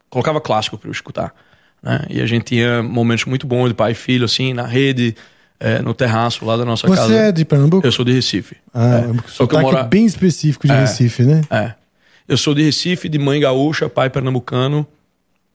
colocava 0.10 0.40
clássico 0.42 0.78
para 0.78 0.90
eu 0.90 0.92
escutar. 0.92 1.34
Né? 1.82 2.06
E 2.10 2.22
a 2.22 2.26
gente 2.26 2.46
tinha 2.46 2.82
momentos 2.82 3.26
muito 3.26 3.46
bons 3.46 3.70
de 3.70 3.74
pai 3.74 3.92
e 3.92 3.96
filho, 3.96 4.26
assim, 4.26 4.54
na 4.54 4.66
rede, 4.66 5.16
é, 5.60 5.80
no 5.82 5.94
terraço 5.94 6.46
lá 6.46 6.56
da 6.58 6.64
nossa 6.66 6.88
casa. 6.88 7.08
Você 7.08 7.16
é 7.16 7.32
de 7.32 7.44
Pernambuco? 7.46 7.86
Eu 7.86 7.92
sou 7.92 8.06
de 8.06 8.12
Recife. 8.14 8.56
Ah, 8.74 9.00
É. 9.00 9.10
eu 9.10 9.16
sotaque 9.28 9.84
bem 9.90 10.06
específico 10.06 10.68
de 10.68 10.74
É. 10.74 10.80
Recife, 10.82 11.24
né? 11.24 11.42
É. 11.50 11.74
Eu 12.28 12.38
sou 12.38 12.54
de 12.54 12.62
Recife, 12.64 13.08
de 13.10 13.18
mãe 13.18 13.40
gaúcha, 13.40 13.88
pai 13.90 14.10
pernambucano. 14.10 14.86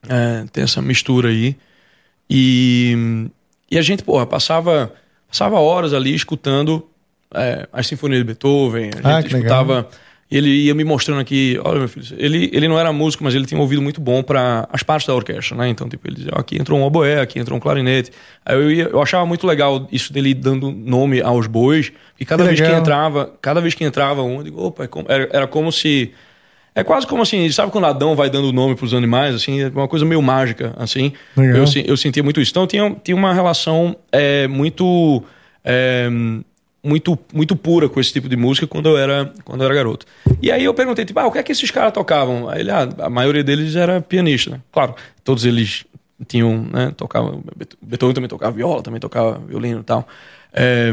É, 0.08 0.44
tem 0.52 0.64
essa 0.64 0.80
mistura 0.82 1.28
aí. 1.28 1.56
E, 2.28 3.28
e 3.70 3.78
a 3.78 3.82
gente, 3.82 4.02
porra, 4.02 4.26
passava, 4.26 4.92
passava 5.28 5.60
horas 5.60 5.92
ali 5.92 6.14
escutando 6.14 6.88
é, 7.34 7.68
as 7.72 7.86
sinfonias 7.86 8.20
de 8.20 8.24
Beethoven. 8.24 8.90
A 8.92 8.96
gente 8.96 9.06
Ah, 9.06 9.22
que 9.22 9.34
legal. 9.34 9.88
Ele 10.34 10.48
ia 10.48 10.74
me 10.74 10.82
mostrando 10.82 11.20
aqui, 11.20 11.60
olha 11.62 11.80
meu 11.80 11.88
filho, 11.88 12.06
ele, 12.16 12.48
ele 12.54 12.66
não 12.66 12.78
era 12.78 12.90
músico, 12.92 13.22
mas 13.22 13.34
ele 13.34 13.44
tinha 13.44 13.58
um 13.58 13.60
ouvido 13.60 13.82
muito 13.82 14.00
bom 14.00 14.22
para 14.22 14.66
as 14.72 14.82
partes 14.82 15.06
da 15.06 15.14
orquestra, 15.14 15.56
né? 15.56 15.68
Então, 15.68 15.88
tipo, 15.88 16.08
ele 16.08 16.16
dizia, 16.16 16.32
aqui 16.34 16.56
entrou 16.58 16.78
um 16.78 16.82
oboé, 16.82 17.20
aqui 17.20 17.38
entrou 17.38 17.56
um 17.56 17.60
clarinete. 17.60 18.10
Aí 18.44 18.56
eu, 18.56 18.70
ia, 18.70 18.84
eu 18.84 19.02
achava 19.02 19.26
muito 19.26 19.46
legal 19.46 19.86
isso 19.92 20.10
dele 20.12 20.32
dando 20.32 20.70
nome 20.72 21.20
aos 21.20 21.46
bois, 21.46 21.92
e 22.18 22.24
cada 22.24 22.42
Que 22.44 22.48
vez 22.48 22.60
que 22.60 22.66
legal. 22.66 22.80
entrava, 22.80 23.32
cada 23.42 23.60
vez 23.60 23.74
que 23.74 23.84
entrava 23.84 24.22
um, 24.22 24.38
eu 24.38 24.42
digo, 24.44 24.62
opa, 24.62 24.84
é 24.84 24.88
era, 25.08 25.28
era 25.32 25.46
como 25.46 25.70
se 25.70 26.12
é 26.74 26.82
quase 26.82 27.06
como 27.06 27.20
assim, 27.22 27.50
sabe 27.50 27.70
quando 27.70 27.84
Adão 27.84 28.16
vai 28.16 28.30
dando 28.30 28.50
nome 28.50 28.74
pros 28.74 28.94
animais, 28.94 29.34
assim, 29.34 29.60
é 29.60 29.68
uma 29.68 29.86
coisa 29.86 30.06
meio 30.06 30.22
mágica, 30.22 30.72
assim. 30.78 31.12
Legal. 31.36 31.56
Eu, 31.58 31.64
eu 31.84 31.96
sentia 31.98 32.22
muito 32.22 32.40
isso. 32.40 32.50
Então 32.50 32.66
tinha, 32.66 32.96
tinha 33.04 33.14
uma 33.14 33.34
relação 33.34 33.94
é, 34.10 34.48
muito, 34.48 35.22
é, 35.62 36.08
muito, 36.82 37.18
muito 37.32 37.54
pura 37.54 37.88
com 37.88 38.00
esse 38.00 38.12
tipo 38.12 38.28
de 38.28 38.36
música 38.36 38.66
quando 38.66 38.88
eu 38.88 38.98
era, 38.98 39.32
quando 39.44 39.60
eu 39.60 39.66
era 39.66 39.74
garoto. 39.74 40.04
E 40.40 40.50
aí 40.50 40.64
eu 40.64 40.74
perguntei, 40.74 41.04
tipo, 41.04 41.18
ah, 41.20 41.26
o 41.26 41.32
que 41.32 41.38
é 41.38 41.42
que 41.42 41.52
esses 41.52 41.70
caras 41.70 41.92
tocavam? 41.92 42.48
Aí 42.48 42.60
ele, 42.60 42.70
ah, 42.70 42.88
a 42.98 43.10
maioria 43.10 43.44
deles 43.44 43.76
era 43.76 44.00
pianista, 44.00 44.50
né? 44.50 44.60
Claro, 44.72 44.94
todos 45.22 45.44
eles 45.44 45.84
tinham, 46.26 46.66
né, 46.72 46.92
tocavam, 46.96 47.42
Beethoven 47.82 48.14
também 48.14 48.28
tocava 48.28 48.52
viola, 48.52 48.82
também 48.82 49.00
tocava 49.00 49.40
violino 49.46 49.80
e 49.80 49.84
tal. 49.84 50.06
É, 50.52 50.92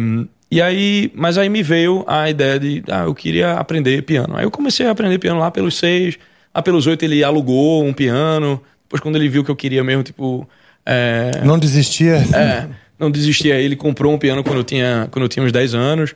e 0.51 0.61
aí, 0.61 1.11
mas 1.13 1.37
aí 1.37 1.49
me 1.49 1.61
veio 1.61 2.03
a 2.07 2.29
ideia 2.29 2.59
de, 2.59 2.83
ah, 2.89 3.03
eu 3.03 3.13
queria 3.13 3.53
aprender 3.53 4.01
piano. 4.03 4.35
Aí 4.37 4.43
eu 4.43 4.51
comecei 4.51 4.87
a 4.87 4.91
aprender 4.91 5.19
piano 5.19 5.39
lá 5.39 5.51
pelos 5.51 5.75
seis, 5.75 6.17
lá 6.53 6.61
pelos 6.61 6.87
oito 6.87 7.03
ele 7.03 7.23
alugou 7.23 7.83
um 7.83 7.93
piano. 7.93 8.61
Depois 8.83 9.01
quando 9.01 9.15
ele 9.17 9.29
viu 9.29 9.43
que 9.43 9.51
eu 9.51 9.55
queria 9.55 9.83
mesmo, 9.83 10.01
tipo, 10.01 10.47
é, 10.85 11.41
Não 11.43 11.59
desistia. 11.59 12.15
é, 12.35 12.67
não 12.99 13.09
desistia. 13.09 13.55
Ele 13.55 13.75
comprou 13.75 14.13
um 14.13 14.17
piano 14.17 14.43
quando 14.43 14.57
eu 14.57 14.63
tinha, 14.63 15.07
quando 15.11 15.23
eu 15.23 15.29
tinha 15.29 15.45
uns 15.45 15.51
10 15.51 15.73
anos. 15.73 16.13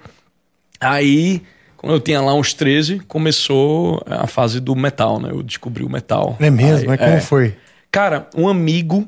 Aí 0.80 1.42
quando 1.78 1.94
eu 1.96 2.00
tinha 2.00 2.22
lá 2.22 2.34
uns 2.34 2.54
13, 2.54 3.00
começou 3.08 4.02
a 4.06 4.26
fase 4.26 4.60
do 4.62 4.74
metal, 4.74 5.20
né? 5.20 5.30
Eu 5.32 5.44
descobri 5.44 5.84
o 5.84 5.90
metal. 5.90 6.38
É 6.40 6.50
mesmo? 6.50 6.84
Aí, 6.84 6.88
Mas 6.88 7.00
como 7.00 7.12
é. 7.12 7.20
foi? 7.20 7.56
Cara, 7.92 8.28
um 8.36 8.48
amigo 8.48 9.06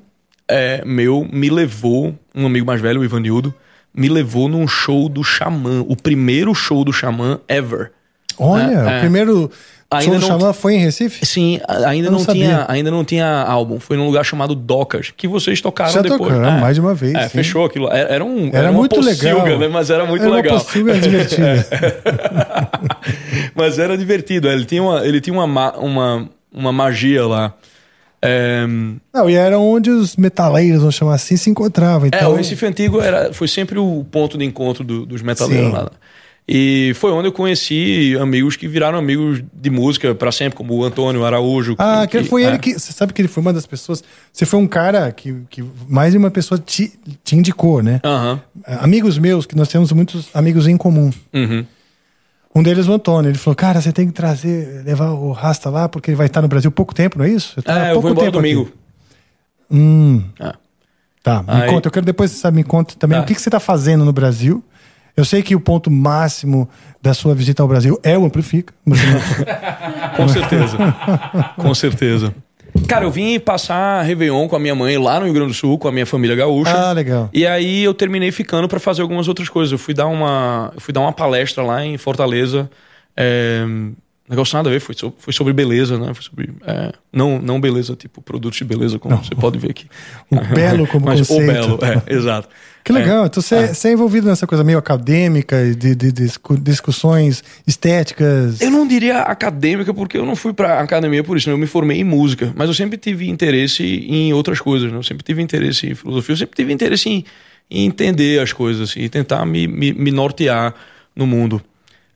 é, 0.48 0.84
meu 0.86 1.26
me 1.32 1.50
levou, 1.50 2.14
um 2.36 2.46
amigo 2.46 2.66
mais 2.68 2.82
velho, 2.82 3.00
o 3.00 3.06
Ivanildo, 3.06 3.54
me 3.94 4.10
levou 4.10 4.50
num 4.50 4.68
show 4.68 5.08
do 5.08 5.24
Xamã, 5.24 5.86
o 5.88 5.96
primeiro 5.96 6.54
show 6.54 6.84
do 6.84 6.92
Xamã 6.92 7.40
ever. 7.48 7.94
Olha, 8.38 8.74
É, 8.74 8.84
o 8.86 8.90
é. 8.90 9.00
primeiro 9.00 9.50
Ainda 9.92 10.18
não- 10.20 10.54
foi 10.54 10.74
em 10.76 10.80
Recife? 10.80 11.26
Sim, 11.26 11.60
ainda 11.86 12.08
Eu 12.08 12.12
não, 12.12 12.20
não 12.20 12.26
tinha, 12.34 12.66
ainda 12.68 12.92
não 12.92 13.06
tinha 13.06 13.28
álbum. 13.44 13.80
Foi 13.80 13.96
num 13.96 14.06
lugar 14.08 14.26
chamado 14.26 14.54
Docas, 14.56 15.14
que 15.16 15.28
vocês 15.28 15.62
tocaram 15.62 15.92
Já 15.94 16.02
depois. 16.02 16.34
tocamos, 16.34 16.60
mais 16.60 16.76
de 16.76 16.82
uma 16.82 16.94
vez, 16.96 17.14
É, 17.14 17.30
fechou 17.30 17.64
aquilo. 17.64 17.88
Era, 17.92 18.16
era 18.16 18.26
um, 18.26 18.50
Era, 18.52 18.72
uma 18.72 18.80
muito 18.80 18.96
pocilga, 18.96 19.44
legal. 19.44 19.60
né? 19.60 19.68
Mas 19.68 19.90
era 19.90 20.06
muito 20.06 20.24
era 20.26 20.34
legal. 20.34 20.56
Uma 20.56 20.64
pocilga 20.64 20.94
divertida. 21.00 21.66
Mas 23.56 23.80
era 23.80 23.98
divertido. 23.98 24.50
Ele 24.50 24.66
tinha 24.66 24.82
uma, 24.84 25.06
ele 25.06 25.22
tinha 25.22 25.34
uma, 25.34 25.48
ma- 25.48 25.74
uma, 25.78 26.30
uma 26.52 26.72
magia 26.72 27.26
lá. 27.26 27.54
É, 28.22 28.66
Não, 29.14 29.30
e 29.30 29.36
era 29.36 29.60
onde 29.60 29.92
os 29.92 30.16
metaleiros, 30.16 30.80
vamos 30.80 30.96
chamar 30.96 31.14
assim, 31.16 31.38
se 31.38 31.50
encontravam. 31.50 32.06
é, 32.06 32.08
Então, 32.08 32.32
o 32.32 32.36
Recife 32.36 32.66
Antigo 32.66 33.00
era, 33.00 33.32
foi 33.32 33.48
sempre 33.48 33.78
o 33.78 34.04
ponto 34.10 34.36
de 34.38 34.44
encontro 34.46 34.84
do- 34.84 35.06
dos 35.06 35.22
metaleiros 35.22 35.68
Sim. 35.68 35.72
lá. 35.74 35.92
E 36.48 36.94
foi 36.98 37.12
onde 37.12 37.28
eu 37.28 37.32
conheci 37.32 38.16
amigos 38.22 38.56
que 38.56 38.68
viraram 38.68 39.00
amigos 39.00 39.44
de 39.52 39.70
música 39.72 40.14
pra 40.14 40.32
sempre, 40.32 40.56
como 40.56 40.76
o 40.76 40.84
Antônio 40.84 41.26
Araújo. 41.26 41.76
Ah, 41.80 42.06
que 42.06 42.24
foi 42.24 42.44
é. 42.44 42.48
ele 42.50 42.60
que. 42.60 42.74
Você 42.78 42.94
sabe 42.94 43.14
que 43.14 43.22
ele 43.22 43.28
foi 43.28 43.42
uma 43.42 43.52
das 43.52 43.66
pessoas. 43.66 44.04
Você 44.32 44.46
foi 44.46 44.60
um 44.60 44.68
cara 44.68 45.12
que, 45.12 45.36
que 45.50 45.64
mais 45.90 46.12
de 46.12 46.20
uma 46.20 46.30
pessoa 46.30 46.60
te, 46.60 46.94
te 47.24 47.36
indicou, 47.36 47.82
né? 47.82 48.00
Aham. 48.04 48.40
Amigos 48.80 49.18
meus, 49.18 49.48
que 49.48 49.56
nós 49.56 49.70
temos 49.70 49.92
muitos 49.92 50.30
amigos 50.36 50.68
em 50.68 50.78
comum. 50.78 51.12
Uhum. 51.34 51.66
Um 52.54 52.62
deles, 52.62 52.88
o 52.88 52.94
Antônio, 52.94 53.30
ele 53.32 53.40
falou: 53.40 53.56
Cara, 53.56 53.82
você 53.82 53.92
tem 53.92 54.06
que 54.06 54.14
trazer, 54.14 54.84
levar 54.86 55.10
o 55.14 55.32
Rasta 55.32 55.70
lá, 55.72 55.90
porque 55.90 56.12
ele 56.12 56.16
vai 56.16 56.28
estar 56.28 56.44
no 56.44 56.48
Brasil 56.48 56.70
pouco 56.72 56.94
tempo, 56.94 57.18
não 57.18 57.26
é 57.26 57.30
isso? 57.30 57.60
Tá 57.64 57.74
há 57.74 57.88
É, 57.88 57.92
eu 57.94 58.00
vou 58.00 58.12
embora 58.12 58.28
tempo 58.28 58.38
aqui. 58.40 58.54
domingo. 58.54 58.72
Hum, 59.72 60.24
É. 60.40 60.54
tá. 61.24 61.42
Me 61.42 61.50
Aí- 61.64 61.70
conta, 61.72 61.88
eu 61.88 61.92
quero 61.92 62.06
depois, 62.06 62.30
sabe, 62.32 62.58
me 62.58 62.64
conta 62.64 62.94
também 63.00 63.18
Tá. 63.18 63.24
o 63.24 63.28
que, 63.28 63.34
que 63.34 63.42
você 63.42 63.50
está 63.50 63.60
fazendo 63.60 64.06
no 64.06 64.14
Brasil. 64.14 64.64
Eu 65.16 65.24
sei 65.26 65.42
que 65.42 65.56
o 65.56 65.60
ponto 65.60 65.90
máximo 65.90 66.68
da 67.02 67.14
sua 67.14 67.34
visita 67.34 67.62
ao 67.64 67.68
Brasil 67.70 68.00
é 68.04 68.18
o 68.18 68.26
Amplifica. 68.26 68.74
mas- 68.86 69.00
Com 70.18 70.28
certeza. 70.28 70.78
com 71.58 71.74
certeza. 71.74 72.36
Cara, 72.90 73.06
eu 73.06 73.12
vim 73.12 73.40
passar 73.40 74.02
Réveillon 74.02 74.48
com 74.50 74.56
a 74.56 74.60
minha 74.60 74.76
mãe 74.76 74.98
lá 74.98 75.18
no 75.20 75.26
Rio 75.26 75.34
Grande 75.34 75.52
do 75.52 75.54
Sul, 75.54 75.78
com 75.78 75.88
a 75.88 75.92
minha 75.94 76.06
família 76.06 76.36
gaúcha. 76.36 76.74
ah, 76.90 76.92
legal. 76.92 77.30
E 77.34 77.48
aí 77.48 77.84
eu 77.84 77.94
terminei 77.94 78.32
ficando 78.32 78.68
pra 78.68 78.80
fazer 78.82 79.02
algumas 79.02 79.30
outras 79.30 79.48
coisas. 79.48 79.72
Eu 79.72 79.78
fui 79.78 79.94
dar 79.94 80.08
uma, 80.08 80.72
eu 80.76 80.82
fui 80.82 80.94
dar 80.94 81.00
uma 81.00 81.14
palestra 81.14 81.64
lá 81.64 81.86
em 81.86 81.98
Fortaleza. 81.98 82.70
É, 83.16 83.64
negócio 84.30 84.56
nada 84.58 84.70
a 84.70 84.72
ver, 84.74 84.80
foi, 84.80 84.96
so- 84.96 85.14
foi 85.18 85.32
sobre 85.34 85.54
beleza, 85.54 85.98
né? 86.00 86.14
Foi 86.14 86.24
sobre. 86.24 86.50
é, 86.66 86.92
não, 87.14 87.40
não 87.40 87.62
beleza, 87.62 87.96
tipo 87.96 88.22
produtos 88.22 88.58
de 88.58 88.64
beleza, 88.66 88.98
como 88.98 89.18
você 89.18 89.36
pode 89.36 89.58
ver 89.60 89.72
aqui. 89.72 89.86
O 90.32 90.36
belo 90.54 90.88
como 90.88 91.06
Mas 91.08 91.20
conceito. 91.20 91.44
o 91.74 91.78
belo, 91.78 91.80
é, 92.08 92.14
exato. 92.14 92.50
Que 92.84 92.92
legal. 92.94 93.26
Então 93.26 93.42
você, 93.42 93.68
você 93.74 93.88
é 93.90 93.92
envolvido 93.94 94.28
nessa 94.28 94.46
coisa 94.46 94.64
meio 94.64 94.78
acadêmica, 94.78 95.74
de, 95.76 95.96
de 95.96 96.12
discu- 96.12 96.58
discussões 96.58 97.44
estéticas. 97.66 98.62
Eu 98.62 98.70
não 98.72 98.88
diria 98.88 99.20
acadêmica, 99.22 99.92
porque 99.94 100.18
eu 100.18 100.26
não 100.26 100.36
fui 100.36 100.54
pra 100.54 100.80
academia 100.80 101.24
por 101.24 101.36
isso, 101.38 101.50
né? 101.50 101.54
eu 101.54 101.58
me 101.58 101.66
formei 101.68 102.00
em 102.00 102.04
música, 102.04 102.54
mas 102.56 102.68
eu 102.68 102.74
sempre 102.76 102.98
tive 102.98 103.28
interesse 103.30 103.84
em 103.84 104.34
outras 104.34 104.60
coisas, 104.60 104.92
né? 104.92 104.98
Eu 104.98 105.04
sempre 105.04 105.24
tive 105.24 105.42
interesse 105.42 105.88
em 105.88 105.96
filosofia, 105.96 106.34
eu 106.34 106.38
sempre 106.38 106.56
tive 106.56 106.72
interesse 106.74 107.10
em, 107.10 107.26
em 107.72 107.86
entender 107.86 108.40
as 108.40 108.54
coisas 108.54 108.90
assim, 108.90 109.00
e 109.02 109.10
tentar 109.10 109.44
me, 109.48 109.68
me, 109.68 109.92
me 109.94 110.12
nortear 110.12 110.74
no 111.16 111.26
mundo. 111.26 111.60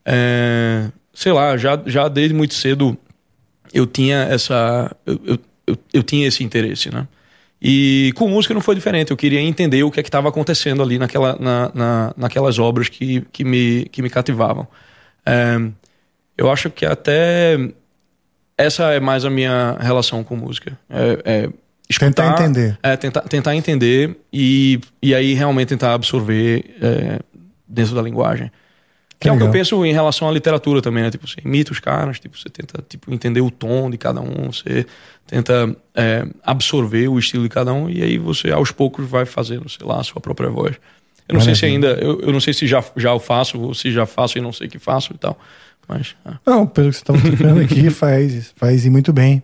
É, 0.06 0.86
sei 1.20 1.34
lá, 1.34 1.58
já, 1.58 1.78
já 1.86 2.08
desde 2.08 2.34
muito 2.34 2.54
cedo 2.54 2.98
eu 3.74 3.86
tinha 3.86 4.20
essa. 4.20 4.90
Eu, 5.06 5.20
eu, 5.26 5.40
eu, 5.68 5.78
eu 5.96 6.02
tinha 6.02 6.26
esse 6.26 6.46
interesse, 6.46 6.90
né? 6.90 7.06
E 7.62 8.14
com 8.16 8.30
música 8.30 8.54
não 8.54 8.62
foi 8.62 8.74
diferente. 8.74 9.12
Eu 9.12 9.18
queria 9.18 9.42
entender 9.42 9.84
o 9.84 9.92
que 9.92 10.00
é 10.00 10.04
que 10.04 10.08
estava 10.08 10.30
acontecendo 10.30 10.82
ali 10.82 10.98
naquela, 10.98 11.38
na, 11.38 11.72
na, 11.76 12.14
naquelas 12.16 12.58
obras 12.58 12.88
que, 12.88 13.20
que, 13.34 13.44
me, 13.44 13.84
que 13.92 14.02
me 14.02 14.10
cativavam. 14.10 14.66
É, 15.26 15.60
eu 16.38 16.50
acho 16.50 16.70
que 16.70 16.86
até 16.86 17.58
essa 18.58 18.94
é 18.94 19.02
mais 19.02 19.26
a 19.26 19.30
minha 19.30 19.76
relação 19.78 20.24
com 20.24 20.38
música. 20.38 20.80
É, 20.90 21.22
é 21.26 21.50
escutar, 21.90 22.14
Tentar 22.14 22.32
entender. 22.32 22.80
É, 22.82 22.96
tentar, 22.96 23.22
tentar 23.24 23.56
entender 23.58 24.18
e, 24.32 24.80
e 25.02 25.14
aí 25.14 25.34
realmente 25.34 25.68
tentar 25.68 25.94
absorver 25.94 26.64
é, 26.82 27.20
dentro 27.68 27.94
da 27.94 28.02
linguagem. 28.02 28.50
Que, 29.20 29.24
Que 29.26 29.30
é 29.30 29.34
o 29.34 29.38
que 29.38 29.44
eu 29.44 29.52
penso 29.52 29.86
em 29.86 29.92
relação 29.92 30.30
à 30.30 30.32
literatura 30.32 30.82
também, 30.82 31.04
né? 31.04 31.12
Tipo, 31.12 31.28
você 31.28 31.42
imita 31.44 31.72
os 31.74 31.80
caras, 31.80 32.20
tipo, 32.20 32.38
você 32.38 32.50
tenta 32.50 32.82
tipo, 32.88 33.14
entender 33.14 33.42
o 33.42 33.52
tom 33.52 33.90
de 33.90 33.98
cada 33.98 34.22
um, 34.22 34.52
você 34.52 34.86
tenta 35.28 35.76
é, 35.94 36.26
absorver 36.44 37.10
o 37.10 37.20
estilo 37.20 37.44
de 37.44 37.50
cada 37.50 37.74
um 37.74 37.90
e 37.90 38.02
aí 38.02 38.18
você 38.18 38.50
aos 38.52 38.72
poucos 38.72 39.06
vai 39.08 39.26
fazendo, 39.26 39.68
sei 39.68 39.86
lá, 39.86 40.00
a 40.00 40.04
sua 40.04 40.22
própria 40.22 40.50
voz. 40.50 40.76
Eu 41.28 41.34
não 41.34 41.42
sei 41.42 41.54
se 41.54 41.66
ainda, 41.66 41.90
eu, 42.02 42.22
eu 42.22 42.32
não 42.32 42.40
sei 42.40 42.54
se 42.54 42.66
já, 42.66 42.84
já 42.96 43.14
o 43.14 43.20
faço 43.20 43.60
ou 43.60 43.74
se 43.74 43.92
já 43.92 44.06
faço 44.06 44.38
e 44.38 44.42
não 44.42 44.52
sei 44.54 44.68
que 44.68 44.80
faço 44.80 45.14
e 45.14 45.18
tal. 45.18 45.38
Mas, 45.88 46.16
é. 46.26 46.32
Não, 46.46 46.66
pelo 46.66 46.90
que 46.90 46.96
você 46.96 47.02
estava 47.02 47.20
explicando 47.20 47.60
aqui, 47.60 47.90
faz, 47.92 48.54
faz 48.56 48.86
e 48.86 48.90
muito 48.90 49.12
bem. 49.12 49.44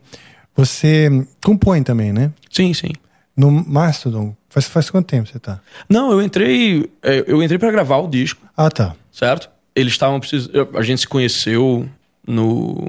Você 0.55 1.09
compõe 1.43 1.83
também, 1.83 2.13
né? 2.13 2.31
sim, 2.49 2.73
sim. 2.73 2.91
No 3.35 3.51
Mastodon. 3.51 4.33
Faz, 4.49 4.67
faz 4.67 4.89
quanto 4.89 5.07
tempo 5.07 5.27
você 5.27 5.37
tá? 5.37 5.59
Não, 5.89 6.11
eu 6.13 6.21
entrei, 6.21 6.89
é, 7.03 7.25
eu 7.27 7.43
entrei 7.43 7.59
para 7.59 7.69
gravar 7.69 7.97
o 7.97 8.07
disco, 8.07 8.41
Ah, 8.55 8.71
tá. 8.71 8.95
certo? 9.11 9.49
Eles 9.75 9.93
estavam 9.93 10.19
precisando. 10.19 10.69
A 10.75 10.81
gente 10.83 11.01
se 11.01 11.07
conheceu 11.07 11.87
no. 12.25 12.87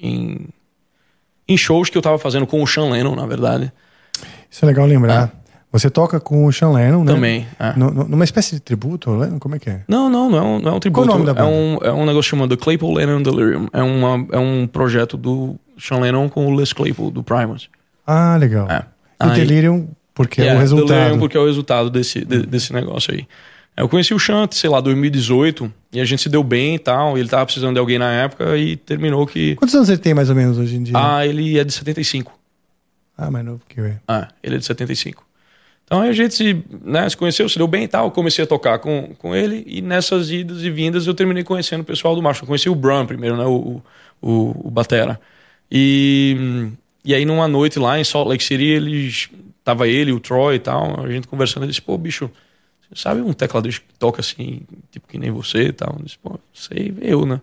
Em, 0.00 0.46
em 1.46 1.56
shows 1.56 1.90
que 1.90 1.98
eu 1.98 2.02
tava 2.02 2.18
fazendo 2.18 2.46
com 2.46 2.62
o 2.62 2.66
Sean 2.66 2.90
Lennon, 2.90 3.14
na 3.14 3.26
verdade. 3.26 3.70
Isso 4.50 4.64
é 4.64 4.66
legal 4.68 4.86
lembrar. 4.86 5.30
Você 5.72 5.88
toca 5.88 6.18
com 6.18 6.46
o 6.46 6.52
Sean 6.52 6.70
Lennon, 6.72 7.04
né? 7.04 7.12
Também. 7.12 7.46
é. 7.58 7.72
No- 7.76 7.90
no- 7.92 8.08
numa 8.08 8.24
espécie 8.24 8.56
de 8.56 8.60
tributo, 8.60 9.14
Lennon? 9.14 9.38
Como 9.38 9.54
é 9.54 9.58
que 9.58 9.70
é? 9.70 9.82
Não, 9.86 10.08
não, 10.10 10.28
não 10.28 10.38
é 10.38 10.42
um, 10.42 10.58
não 10.60 10.72
é 10.72 10.74
um 10.74 10.80
tributo. 10.80 11.06
Qual 11.06 11.16
o 11.16 11.18
nome 11.22 11.32
da 11.32 11.38
é, 11.40 11.44
banda? 11.44 11.54
um, 11.56 11.78
é 11.82 11.92
um 11.92 12.06
negócio 12.06 12.28
chamado 12.30 12.56
Claypool 12.56 12.94
Lennon 12.94 13.22
Delirium. 13.22 13.68
É, 13.72 13.82
uma, 13.82 14.26
é 14.32 14.38
um 14.38 14.66
projeto 14.66 15.16
do 15.16 15.56
Sean 15.78 15.98
Lennon 16.00 16.28
com 16.28 16.46
o 16.46 16.54
Les 16.56 16.72
Claypool, 16.72 17.10
do 17.12 17.22
Primus. 17.22 17.68
Ah, 18.06 18.36
legal. 18.36 18.68
É. 18.70 18.84
E 19.22 19.26
o 19.28 19.32
Delirium, 19.32 19.88
porque 20.14 20.40
é 20.40 20.44
o 20.44 20.46
Yeah, 20.46 20.60
resultado. 20.60 20.88
Delirium 20.98 21.18
porque 21.20 21.36
é 21.36 21.40
o 21.40 21.46
resultado 21.46 21.88
desse, 21.90 22.24
de- 22.24 22.46
desse 22.46 22.72
negócio 22.72 23.14
aí. 23.14 23.28
Eu 23.76 23.88
conheci 23.88 24.12
o 24.12 24.18
Chant, 24.18 24.52
sei 24.52 24.68
lá, 24.68 24.80
2018, 24.80 25.72
e 25.92 26.00
a 26.00 26.04
gente 26.04 26.22
se 26.22 26.28
deu 26.28 26.44
bem 26.44 26.74
e 26.74 26.78
tal. 26.78 27.16
E 27.16 27.20
ele 27.20 27.28
tava 27.28 27.44
precisando 27.46 27.74
de 27.74 27.80
alguém 27.80 27.98
na 27.98 28.12
época 28.12 28.56
e 28.56 28.76
terminou 28.76 29.26
que. 29.26 29.54
Quantos 29.56 29.74
anos 29.74 29.88
ele 29.88 29.98
tem 29.98 30.12
mais 30.12 30.28
ou 30.28 30.36
menos 30.36 30.58
hoje 30.58 30.76
em 30.76 30.82
dia? 30.82 30.94
Ah, 30.96 31.26
ele 31.26 31.58
é 31.58 31.64
de 31.64 31.72
75. 31.72 32.32
Ah, 33.16 33.30
mais 33.30 33.44
novo 33.44 33.62
que 33.68 33.80
eu. 33.80 33.96
Ah, 34.06 34.28
ele 34.42 34.56
é 34.56 34.58
de 34.58 34.64
75. 34.64 35.24
Então 35.84 36.02
aí 36.02 36.08
a 36.08 36.12
gente 36.12 36.34
se, 36.34 36.64
né, 36.84 37.08
se 37.08 37.16
conheceu, 37.16 37.48
se 37.48 37.58
deu 37.58 37.66
bem 37.66 37.84
e 37.84 37.88
tal. 37.88 38.10
Comecei 38.12 38.44
a 38.44 38.46
tocar 38.46 38.78
com, 38.78 39.14
com 39.18 39.34
ele 39.34 39.64
e 39.66 39.82
nessas 39.82 40.30
idas 40.30 40.62
e 40.62 40.70
vindas 40.70 41.06
eu 41.06 41.14
terminei 41.14 41.42
conhecendo 41.42 41.80
o 41.80 41.84
pessoal 41.84 42.14
do 42.14 42.22
Marshall. 42.22 42.44
Eu 42.44 42.48
conheci 42.48 42.68
o 42.68 42.74
Bram 42.74 43.06
primeiro, 43.06 43.36
né, 43.36 43.44
o, 43.44 43.82
o, 44.22 44.68
o 44.68 44.70
Batera. 44.70 45.20
E, 45.70 46.68
e 47.04 47.14
aí 47.14 47.24
numa 47.24 47.48
noite 47.48 47.78
lá 47.78 47.98
em 47.98 48.04
Salt 48.04 48.28
Lake 48.28 48.44
City, 48.44 48.64
eles 48.64 49.30
tava 49.64 49.88
ele, 49.88 50.12
o 50.12 50.20
Troy 50.20 50.56
e 50.56 50.58
tal, 50.58 51.04
a 51.04 51.10
gente 51.10 51.26
conversando, 51.26 51.64
ele 51.64 51.70
disse, 51.70 51.82
pô, 51.82 51.98
bicho, 51.98 52.30
sabe 52.94 53.20
um 53.20 53.32
tecladista 53.32 53.82
que 53.86 53.94
toca 53.98 54.20
assim, 54.20 54.62
tipo 54.90 55.06
que 55.06 55.18
nem 55.18 55.30
você 55.30 55.68
e 55.68 55.72
tal? 55.72 55.96
Eu 55.98 56.04
disse, 56.04 56.18
pô, 56.18 56.38
sei, 56.52 56.94
eu, 57.00 57.24
né? 57.24 57.40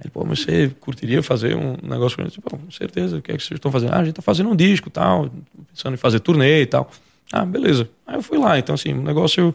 Ele, 0.00 0.10
pô, 0.10 0.24
mas 0.24 0.40
você 0.40 0.70
curtiria 0.80 1.22
fazer 1.22 1.54
um 1.54 1.76
negócio 1.82 2.16
com 2.16 2.22
ele? 2.22 2.32
Pô, 2.42 2.56
com 2.56 2.70
certeza, 2.70 3.18
o 3.18 3.22
que 3.22 3.32
é 3.32 3.36
que 3.36 3.42
vocês 3.42 3.58
estão 3.58 3.70
fazendo? 3.70 3.92
Ah, 3.92 3.98
a 3.98 4.04
gente 4.04 4.14
tá 4.14 4.22
fazendo 4.22 4.50
um 4.50 4.56
disco 4.56 4.88
e 4.88 4.90
tal, 4.90 5.30
pensando 5.72 5.94
em 5.94 5.98
fazer 5.98 6.20
turnê 6.20 6.62
e 6.62 6.66
tal. 6.66 6.90
Ah, 7.32 7.44
beleza. 7.44 7.88
Aí 8.06 8.16
eu 8.16 8.22
fui 8.22 8.38
lá, 8.38 8.58
então 8.58 8.74
assim, 8.74 8.92
um 8.94 9.02
negócio 9.02 9.54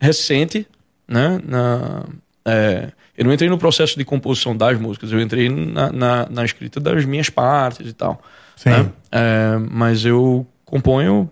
recente, 0.00 0.66
né? 1.06 1.40
Na, 1.44 2.04
é, 2.44 2.92
eu 3.16 3.24
não 3.24 3.32
entrei 3.32 3.50
no 3.50 3.58
processo 3.58 3.98
de 3.98 4.04
composição 4.04 4.56
das 4.56 4.78
músicas, 4.78 5.10
eu 5.10 5.20
entrei 5.20 5.48
na, 5.48 5.90
na, 5.90 6.28
na 6.30 6.44
escrita 6.44 6.78
das 6.78 7.04
minhas 7.04 7.28
partes 7.28 7.88
e 7.88 7.92
tal. 7.92 8.22
Sim. 8.56 8.70
né? 8.70 8.92
É, 9.10 9.58
mas 9.70 10.04
eu 10.04 10.46
componho 10.64 11.30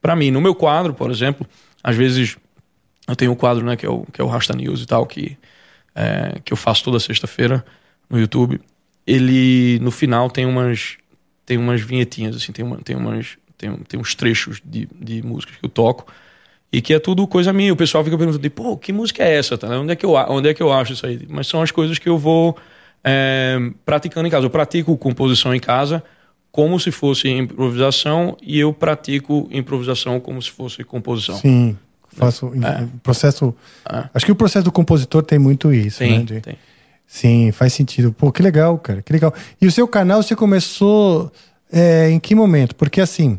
para 0.00 0.16
mim. 0.16 0.30
No 0.30 0.40
meu 0.40 0.54
quadro, 0.54 0.94
por 0.94 1.10
exemplo, 1.10 1.46
às 1.82 1.96
vezes 1.96 2.36
eu 3.06 3.16
tenho 3.16 3.32
um 3.32 3.36
quadro, 3.36 3.64
né, 3.64 3.76
que 3.76 3.86
é 3.86 3.88
o, 3.88 4.04
que 4.12 4.20
é 4.20 4.24
o 4.24 4.26
Rasta 4.26 4.54
News 4.54 4.82
e 4.82 4.86
tal, 4.86 5.06
que, 5.06 5.36
é, 5.94 6.40
que 6.44 6.52
eu 6.52 6.56
faço 6.56 6.84
toda 6.84 6.98
sexta-feira 6.98 7.64
no 8.10 8.18
YouTube. 8.18 8.60
Ele, 9.06 9.78
no 9.80 9.90
final, 9.90 10.28
tem 10.28 10.44
umas, 10.44 10.96
tem 11.44 11.56
umas 11.56 11.80
vinhetinhas, 11.80 12.34
assim, 12.36 12.52
tem, 12.52 12.64
uma, 12.64 12.78
tem, 12.78 12.96
umas, 12.96 13.38
tem, 13.56 13.74
tem 13.88 14.00
uns 14.00 14.14
trechos 14.14 14.60
de, 14.64 14.88
de 15.00 15.22
músicas 15.22 15.56
que 15.56 15.64
eu 15.64 15.70
toco. 15.70 16.12
E 16.72 16.82
que 16.82 16.92
é 16.92 16.98
tudo 16.98 17.26
coisa 17.28 17.52
minha. 17.52 17.72
O 17.72 17.76
pessoal 17.76 18.02
fica 18.02 18.18
perguntando, 18.18 18.50
pô, 18.50 18.76
que 18.76 18.92
música 18.92 19.22
é 19.22 19.36
essa? 19.36 19.56
Tá? 19.56 19.68
Onde, 19.78 19.92
é 19.92 19.96
que 19.96 20.04
eu, 20.04 20.12
onde 20.12 20.48
é 20.48 20.54
que 20.54 20.62
eu 20.62 20.72
acho 20.72 20.92
isso 20.92 21.06
aí? 21.06 21.24
Mas 21.28 21.46
são 21.46 21.62
as 21.62 21.70
coisas 21.70 21.98
que 21.98 22.08
eu 22.08 22.18
vou 22.18 22.56
é, 23.04 23.56
praticando 23.84 24.26
em 24.26 24.30
casa. 24.30 24.44
Eu 24.44 24.50
pratico 24.50 24.96
composição 24.96 25.54
em 25.54 25.60
casa 25.60 26.02
como 26.50 26.80
se 26.80 26.90
fosse 26.90 27.28
improvisação 27.28 28.36
e 28.42 28.58
eu 28.58 28.72
pratico 28.72 29.48
improvisação 29.52 30.18
como 30.18 30.42
se 30.42 30.50
fosse 30.50 30.82
composição. 30.82 31.36
Sim. 31.36 31.78
Faço 32.16 32.52
É. 32.62 32.84
processo. 33.02 33.54
É. 33.90 34.04
Acho 34.14 34.26
que 34.26 34.32
o 34.32 34.36
processo 34.36 34.64
do 34.64 34.72
compositor 34.72 35.22
tem 35.22 35.38
muito 35.38 35.72
isso, 35.72 35.98
Tem, 35.98 36.18
né? 36.18 36.24
De, 36.24 36.40
tem. 36.40 36.56
Sim, 37.06 37.52
faz 37.52 37.72
sentido. 37.72 38.12
Pô, 38.12 38.32
que 38.32 38.42
legal, 38.42 38.76
cara, 38.78 39.00
que 39.02 39.12
legal. 39.12 39.32
E 39.60 39.66
o 39.66 39.70
seu 39.72 39.86
canal, 39.86 40.22
você 40.22 40.34
começou 40.34 41.30
é, 41.72 42.10
em 42.10 42.18
que 42.18 42.34
momento? 42.34 42.74
Porque 42.74 43.00
assim, 43.00 43.38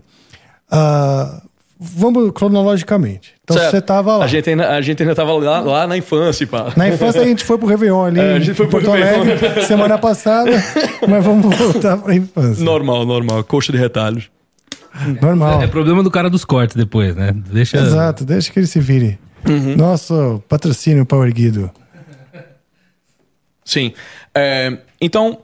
ah, 0.72 1.42
vamos 1.80 2.32
cronologicamente. 2.32 3.34
Então 3.44 3.58
Certo. 3.58 3.72
você 3.72 3.82
tava 3.82 4.18
lá. 4.18 4.26
A 4.26 4.28
gente 4.28 4.50
ainda, 4.50 4.70
a 4.70 4.82
gente 4.82 5.02
ainda 5.02 5.16
tava 5.16 5.34
lá, 5.34 5.60
lá 5.60 5.88
na 5.88 5.98
infância, 5.98 6.46
pá. 6.48 6.72
Na 6.76 6.88
infância 6.88 7.22
a 7.22 7.26
gente 7.26 7.44
foi 7.44 7.58
pro 7.58 7.68
Réveillon 7.68 8.06
ali 8.06 8.20
É, 8.22 8.34
a 8.36 8.40
gente 8.40 8.56
foi 8.56 8.68
pro 8.68 8.80
Porto 8.80 8.92
Alegre 8.92 9.64
semana 9.66 9.98
passada, 9.98 10.52
mas 11.08 11.24
vamos 11.24 11.56
voltar 11.58 11.98
pra 11.98 12.16
infância. 12.16 12.64
Normal, 12.64 13.06
normal. 13.06 13.44
Coxa 13.44 13.72
de 13.72 13.78
retalhos. 13.78 14.30
Normal. 15.22 15.62
É 15.62 15.68
problema 15.68 16.02
do 16.04 16.10
cara 16.12 16.30
dos 16.30 16.44
cortes 16.46 16.76
depois, 16.76 17.16
né? 17.16 17.32
Deixa. 17.34 17.78
Exato, 17.78 18.26
deixa 18.26 18.52
que 18.52 18.60
ele 18.60 18.68
se 18.68 18.80
vire. 18.80 19.20
Uhum. 19.48 19.76
Nosso 19.76 20.44
patrocínio 20.50 21.06
Power 21.06 21.32
Guido. 21.34 21.70
Sim. 23.64 23.94
É, 24.34 24.78
então, 25.02 25.40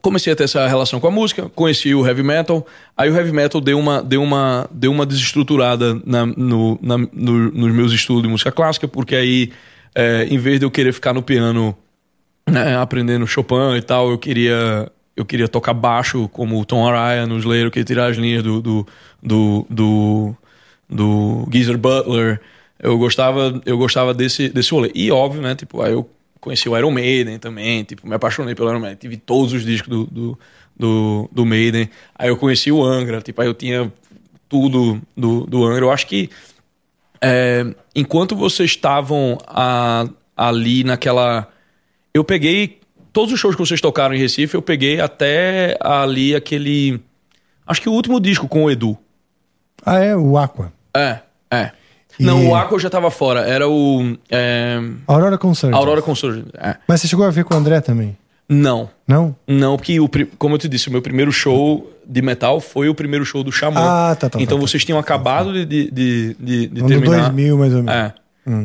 comecei 0.00 0.32
a 0.32 0.36
ter 0.36 0.44
essa 0.44 0.66
relação 0.66 0.98
com 1.00 1.06
a 1.06 1.10
música, 1.10 1.48
conheci 1.54 1.94
o 1.94 2.06
heavy 2.06 2.22
metal. 2.22 2.66
Aí 2.96 3.10
o 3.10 3.14
heavy 3.16 3.32
metal 3.32 3.60
deu 3.60 3.78
uma, 3.78 4.02
deu 4.02 4.22
uma, 4.22 4.68
deu 4.72 4.90
uma 4.90 5.04
desestruturada 5.06 6.00
na, 6.04 6.26
no, 6.26 6.78
na- 6.82 6.98
no- 6.98 7.50
nos 7.52 7.72
meus 7.72 7.92
estudos 7.92 8.22
de 8.22 8.28
música 8.28 8.50
clássica, 8.50 8.88
porque 8.88 9.14
aí, 9.14 9.52
é, 9.94 10.24
em 10.30 10.38
vez 10.38 10.58
de 10.58 10.64
eu 10.66 10.70
querer 10.70 10.92
ficar 10.92 11.12
no 11.12 11.22
piano 11.22 11.76
né, 12.48 12.76
aprendendo 12.76 13.26
Chopin 13.26 13.76
e 13.76 13.82
tal, 13.82 14.10
eu 14.10 14.18
queria 14.18 14.90
eu 15.16 15.24
queria 15.24 15.48
tocar 15.48 15.74
baixo 15.74 16.28
como 16.28 16.60
o 16.60 16.64
Tom 16.64 16.86
Araya 16.86 17.26
no 17.26 17.38
Slayer, 17.38 17.66
eu 17.66 17.70
queria 17.70 17.84
tirar 17.84 18.06
as 18.10 18.16
linhas 18.16 18.42
do 18.42 18.62
do, 18.62 18.86
do, 19.22 19.66
do, 19.68 20.36
do 20.88 21.48
Geezer 21.52 21.78
Butler. 21.78 22.40
Eu 22.78 22.98
gostava, 22.98 23.60
eu 23.64 23.78
gostava 23.78 24.12
desse, 24.12 24.48
desse 24.48 24.72
rolê. 24.72 24.90
E 24.94 25.10
óbvio, 25.10 25.40
né, 25.40 25.54
tipo, 25.54 25.80
aí 25.82 25.92
eu 25.92 26.08
conheci 26.40 26.68
o 26.68 26.76
Iron 26.76 26.90
Maiden 26.90 27.38
também, 27.38 27.84
tipo, 27.84 28.06
me 28.06 28.14
apaixonei 28.14 28.54
pelo 28.54 28.70
Iron 28.70 28.80
Maiden, 28.80 28.98
tive 28.98 29.16
todos 29.16 29.52
os 29.52 29.64
discos 29.64 29.88
do, 29.88 30.04
do, 30.06 30.38
do, 30.76 31.30
do 31.30 31.46
Maiden. 31.46 31.88
Aí 32.14 32.28
eu 32.28 32.36
conheci 32.36 32.72
o 32.72 32.82
Angra, 32.82 33.20
tipo, 33.20 33.40
aí 33.40 33.46
eu 33.46 33.54
tinha 33.54 33.92
tudo 34.48 35.00
do, 35.16 35.46
do 35.46 35.64
Angra. 35.64 35.84
Eu 35.84 35.90
acho 35.90 36.06
que 36.06 36.28
é, 37.22 37.64
enquanto 37.94 38.34
vocês 38.34 38.70
estavam 38.70 39.38
ali 40.36 40.82
naquela. 40.82 41.48
Eu 42.12 42.24
peguei. 42.24 42.81
Todos 43.12 43.32
os 43.32 43.38
shows 43.40 43.54
que 43.54 43.60
vocês 43.60 43.80
tocaram 43.80 44.14
em 44.14 44.18
Recife, 44.18 44.54
eu 44.54 44.62
peguei 44.62 45.00
até 45.00 45.76
ali 45.80 46.34
aquele. 46.34 47.00
Acho 47.66 47.80
que 47.82 47.88
o 47.88 47.92
último 47.92 48.18
disco 48.20 48.48
com 48.48 48.64
o 48.64 48.70
Edu. 48.70 48.96
Ah, 49.84 49.98
é 49.98 50.16
o 50.16 50.38
Aqua. 50.38 50.72
É, 50.96 51.18
é. 51.50 51.70
E- 52.18 52.24
Não, 52.24 52.48
o 52.48 52.54
Aqua 52.54 52.78
já 52.78 52.88
tava 52.90 53.10
fora. 53.10 53.40
Era 53.40 53.68
o. 53.68 54.16
É, 54.30 54.78
Aurora 55.06 55.36
Concert. 55.38 55.72
Aurora 55.74 56.00
Consorge. 56.02 56.44
É. 56.54 56.76
Mas 56.86 57.00
você 57.00 57.08
chegou 57.08 57.24
a 57.26 57.30
ver 57.30 57.44
com 57.44 57.54
o 57.54 57.56
André 57.56 57.80
também? 57.80 58.16
Não. 58.48 58.90
Não? 59.08 59.34
Não, 59.46 59.76
porque, 59.76 59.98
o, 59.98 60.08
como 60.38 60.54
eu 60.54 60.58
te 60.58 60.68
disse, 60.68 60.88
o 60.88 60.92
meu 60.92 61.00
primeiro 61.00 61.32
show 61.32 61.90
de 62.06 62.20
metal 62.20 62.60
foi 62.60 62.88
o 62.88 62.94
primeiro 62.94 63.24
show 63.24 63.42
do 63.42 63.50
Xamã. 63.50 63.80
Ah, 63.80 64.14
tá, 64.14 64.28
tá, 64.28 64.40
Então 64.40 64.56
tá, 64.58 64.62
tá. 64.62 64.68
vocês 64.68 64.84
tinham 64.84 64.98
acabado 64.98 65.52
de, 65.52 65.64
de, 65.64 65.90
de, 65.90 66.36
de, 66.38 66.66
de 66.66 66.82
No 66.82 66.88
terminar. 66.88 67.20
2000, 67.30 67.56
mais 67.58 67.74
ou 67.74 67.82
menos. 67.82 67.94
É. 67.94 68.14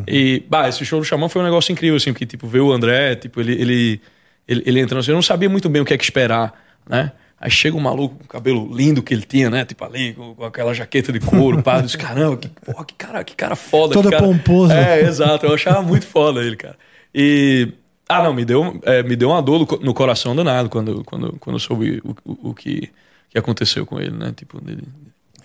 E, 0.07 0.43
bah, 0.49 0.67
esse 0.67 0.83
show 0.83 0.99
do 0.99 1.05
Xamã 1.05 1.29
foi 1.29 1.41
um 1.41 1.45
negócio 1.45 1.71
incrível, 1.71 1.95
assim, 1.97 2.11
porque, 2.11 2.25
tipo, 2.25 2.47
ver 2.47 2.59
o 2.61 2.71
André, 2.73 3.15
tipo, 3.15 3.39
ele, 3.39 3.53
ele, 3.53 4.01
ele, 4.47 4.63
ele 4.65 4.79
entrando 4.79 4.99
assim, 4.99 5.11
eu 5.11 5.15
não 5.15 5.21
sabia 5.21 5.49
muito 5.49 5.69
bem 5.69 5.81
o 5.81 5.85
que 5.85 5.93
é 5.93 5.97
que 5.97 6.03
esperar, 6.03 6.53
né? 6.87 7.11
Aí 7.39 7.51
chega 7.51 7.77
um 7.77 7.79
maluco 7.79 8.15
com 8.15 8.23
o 8.23 8.27
cabelo 8.27 8.67
lindo 8.73 9.03
que 9.03 9.13
ele 9.13 9.21
tinha, 9.21 9.49
né? 9.49 9.63
Tipo, 9.63 9.85
ali, 9.85 10.13
com, 10.13 10.33
com 10.33 10.43
aquela 10.45 10.73
jaqueta 10.73 11.11
de 11.11 11.19
couro, 11.19 11.61
pá, 11.61 11.77
eu 11.77 11.81
disse, 11.83 11.97
caramba, 11.97 12.37
que, 12.37 12.47
porra, 12.47 12.83
que 12.83 12.95
cara, 12.95 13.23
que 13.23 13.35
cara 13.35 13.55
foda. 13.55 13.93
Todo 13.93 14.09
cara... 14.09 14.23
pomposo. 14.23 14.73
É, 14.73 15.01
exato, 15.01 15.45
eu 15.45 15.53
achava 15.53 15.81
muito 15.83 16.07
foda 16.07 16.41
ele, 16.41 16.55
cara. 16.55 16.75
E... 17.13 17.73
Ah, 18.09 18.23
não, 18.23 18.33
me 18.33 18.45
deu, 18.45 18.79
é, 18.83 19.03
me 19.03 19.17
deu 19.17 19.29
uma 19.29 19.41
dor 19.41 19.59
no 19.59 19.67
co- 19.67 19.79
no 19.83 19.93
coração 19.93 20.33
danado 20.33 20.69
quando, 20.69 21.03
quando, 21.03 21.33
quando 21.41 21.57
eu 21.57 21.59
soube 21.59 22.01
o, 22.05 22.15
o, 22.23 22.49
o 22.51 22.53
que, 22.53 22.89
que 23.29 23.37
aconteceu 23.37 23.85
com 23.85 23.99
ele, 23.99 24.11
né? 24.15 24.33
Tipo, 24.33 24.61
dele, 24.61 24.83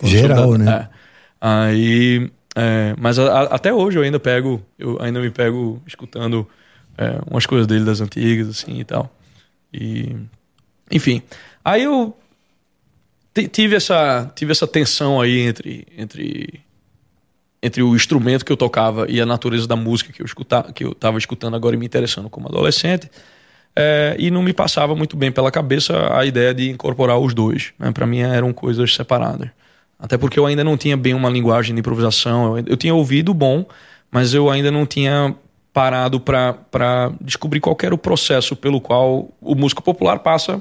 Geral, 0.03 0.55
né? 0.57 0.71
É. 0.71 0.88
Aí, 1.41 2.31
é, 2.55 2.95
mas 2.99 3.19
a- 3.19 3.33
a- 3.33 3.55
até 3.57 3.73
hoje 3.73 3.99
eu 3.99 4.03
ainda 4.03 4.21
pego, 4.21 4.62
eu 4.79 4.97
ainda 5.01 5.21
me 5.21 5.31
pego 5.31 5.83
escutando 5.87 6.49
é, 6.96 7.18
umas 7.31 7.46
coisas 7.46 7.66
dele 7.66 7.85
das 7.85 8.00
antigas, 8.00 8.48
assim 8.48 8.81
e 8.81 8.85
tal. 8.85 9.14
E, 9.72 10.16
enfim, 10.90 11.22
aí 11.64 11.85
eu 11.85 12.16
ti- 13.35 13.48
tive 13.48 13.76
essa, 13.76 14.31
tive 14.35 14.52
essa 14.52 14.66
tensão 14.66 15.20
aí 15.20 15.40
entre, 15.40 15.87
entre, 15.96 16.61
entre 17.62 17.83
o 17.83 17.94
instrumento 17.94 18.44
que 18.44 18.52
eu 18.52 18.57
tocava 18.57 19.07
e 19.09 19.20
a 19.20 19.26
natureza 19.26 19.66
da 19.66 19.76
música 19.76 20.12
que 20.12 20.20
eu 20.20 20.26
escutava, 20.26 20.72
que 20.72 20.85
eu 20.85 20.92
estava 20.92 21.18
escutando 21.18 21.57
agora 21.57 21.74
e 21.74 21.78
me 21.78 21.87
interessando 21.87 22.28
como 22.28 22.48
adolescente. 22.48 23.11
É, 23.74 24.14
e 24.18 24.31
não 24.31 24.42
me 24.42 24.52
passava 24.52 24.94
muito 24.94 25.16
bem 25.16 25.33
pela 25.33 25.50
cabeça 25.50 26.14
a 26.14 26.26
ideia 26.26 26.52
de 26.52 26.68
incorporar 26.68 27.18
os 27.18 27.33
dois. 27.33 27.72
Né? 27.78 27.90
Para 27.90 28.07
mim 28.07 28.20
eram 28.20 28.52
coisas 28.52 28.94
separadas. 28.94 29.48
Até 29.98 30.18
porque 30.18 30.38
eu 30.38 30.44
ainda 30.44 30.62
não 30.62 30.76
tinha 30.76 30.96
bem 30.96 31.14
uma 31.14 31.31
linguagem 31.31 31.74
de 31.74 31.81
improvisação. 31.81 32.59
Eu, 32.59 32.64
eu 32.66 32.76
tinha 32.76 32.94
ouvido 32.94 33.33
bom, 33.33 33.64
mas 34.11 34.35
eu 34.35 34.50
ainda 34.50 34.70
não 34.70 34.85
tinha 34.85 35.35
parado 35.72 36.20
para 36.20 37.12
descobrir 37.20 37.61
qual 37.61 37.76
era 37.82 37.94
o 37.94 37.98
processo 37.98 38.54
pelo 38.54 38.80
qual 38.80 39.28
o 39.40 39.54
músico 39.54 39.82
popular 39.82 40.18
passa. 40.18 40.61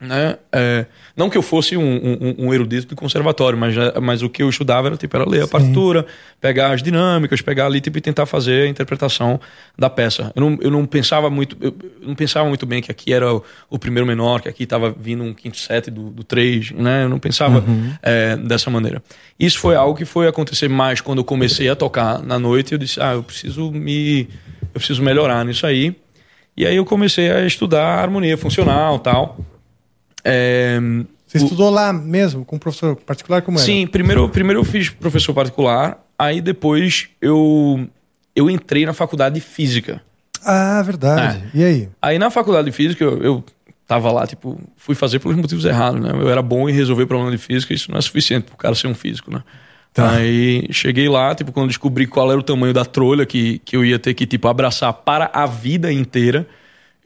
Né? 0.00 0.38
É, 0.50 0.86
não 1.14 1.28
que 1.28 1.36
eu 1.36 1.42
fosse 1.42 1.76
um, 1.76 1.82
um- 1.82 2.46
um 2.46 2.54
erudito 2.54 2.86
de 2.86 2.94
conservatório, 2.94 3.58
mas, 3.58 3.74
mas 4.02 4.22
o 4.22 4.30
que 4.30 4.42
eu 4.42 4.48
estudava 4.48 4.88
era, 4.88 4.96
tipo, 4.96 5.14
era 5.14 5.28
ler 5.28 5.42
a 5.42 5.46
partitura, 5.48 6.06
pegar 6.40 6.72
as 6.72 6.82
dinâmicas, 6.82 7.42
pegar 7.42 7.66
ali 7.66 7.82
tipo, 7.82 7.98
e 7.98 8.00
tentar 8.00 8.24
fazer 8.24 8.62
a 8.62 8.68
interpretação 8.68 9.38
da 9.78 9.90
peça. 9.90 10.32
Eu 10.34 10.40
não, 10.40 10.58
eu 10.62 10.70
não 10.70 10.86
pensava 10.86 11.28
muito 11.28 11.54
eu 11.60 11.74
não 12.00 12.14
pensava 12.14 12.48
muito 12.48 12.64
bem 12.64 12.80
que 12.80 12.90
aqui 12.90 13.12
era 13.12 13.34
o, 13.34 13.44
o 13.68 13.78
primeiro 13.78 14.06
menor, 14.06 14.40
que 14.40 14.48
aqui 14.48 14.62
estava 14.62 14.90
vindo 14.90 15.22
um 15.22 15.34
quinto 15.34 15.58
set 15.58 15.90
do, 15.90 16.08
do 16.08 16.24
três, 16.24 16.70
né? 16.70 17.04
Eu 17.04 17.10
não 17.10 17.18
pensava 17.18 17.62
é, 18.02 18.36
dessa 18.38 18.70
maneira. 18.70 19.02
Isso 19.38 19.58
foi 19.58 19.76
algo 19.76 19.94
que 19.94 20.06
foi 20.06 20.26
acontecer 20.26 20.68
mais 20.68 21.02
quando 21.02 21.18
eu 21.18 21.24
comecei 21.24 21.68
a 21.68 21.76
tocar 21.76 22.22
na 22.22 22.38
noite. 22.38 22.72
Eu 22.72 22.78
disse, 22.78 22.98
ah, 23.02 23.12
eu 23.12 23.22
preciso 23.22 23.70
me, 23.70 24.22
eu 24.62 24.78
preciso 24.80 25.02
melhorar 25.02 25.44
nisso 25.44 25.66
aí. 25.66 25.94
E 26.56 26.66
aí 26.66 26.76
eu 26.76 26.86
comecei 26.86 27.30
a 27.30 27.44
estudar 27.46 28.00
harmonia 28.00 28.38
funcional, 28.38 28.98
tal. 28.98 29.38
É, 30.24 30.78
Você 31.26 31.38
o- 31.38 31.42
estudou 31.44 31.70
lá 31.70 31.92
mesmo, 31.92 32.44
com 32.44 32.56
um 32.56 32.58
professor 32.58 32.96
particular 32.96 33.42
como 33.42 33.58
era? 33.58 33.64
Sim, 33.66 33.86
primeiro, 33.86 34.28
primeiro 34.28 34.60
eu 34.60 34.64
fiz 34.64 34.88
professor 34.90 35.32
particular, 35.32 36.04
aí 36.18 36.40
depois 36.40 37.08
eu, 37.20 37.88
eu 38.34 38.50
entrei 38.50 38.84
na 38.86 38.92
faculdade 38.92 39.34
de 39.36 39.40
física. 39.40 40.02
Ah, 40.44 40.82
verdade. 40.82 41.44
E 41.54 41.62
aí? 41.64 41.88
Aí 42.00 42.18
na 42.18 42.30
faculdade 42.30 42.66
de 42.66 42.72
física 42.72 43.04
eu, 43.04 43.22
eu 43.22 43.44
tava 43.86 44.10
lá, 44.12 44.26
tipo, 44.26 44.58
fui 44.76 44.94
fazer 44.94 45.18
pelos 45.18 45.36
motivos 45.36 45.64
errados, 45.64 46.00
né? 46.00 46.10
Eu 46.12 46.28
era 46.30 46.40
bom 46.42 46.68
em 46.68 46.72
resolver 46.72 47.06
problema 47.06 47.30
de 47.30 47.38
física, 47.38 47.74
isso 47.74 47.90
não 47.90 47.98
é 47.98 48.00
suficiente 48.00 48.44
pro 48.44 48.56
cara 48.56 48.74
ser 48.74 48.86
um 48.86 48.94
físico, 48.94 49.30
né? 49.32 49.42
Tá. 49.92 50.12
Aí 50.12 50.68
cheguei 50.70 51.08
lá, 51.08 51.34
tipo, 51.34 51.50
quando 51.50 51.66
descobri 51.68 52.06
qual 52.06 52.30
era 52.30 52.38
o 52.38 52.42
tamanho 52.44 52.72
da 52.72 52.84
trolha 52.84 53.26
que, 53.26 53.58
que 53.64 53.76
eu 53.76 53.84
ia 53.84 53.98
ter 53.98 54.14
que, 54.14 54.24
tipo, 54.24 54.46
abraçar 54.46 54.92
para 54.92 55.28
a 55.34 55.46
vida 55.46 55.92
inteira, 55.92 56.46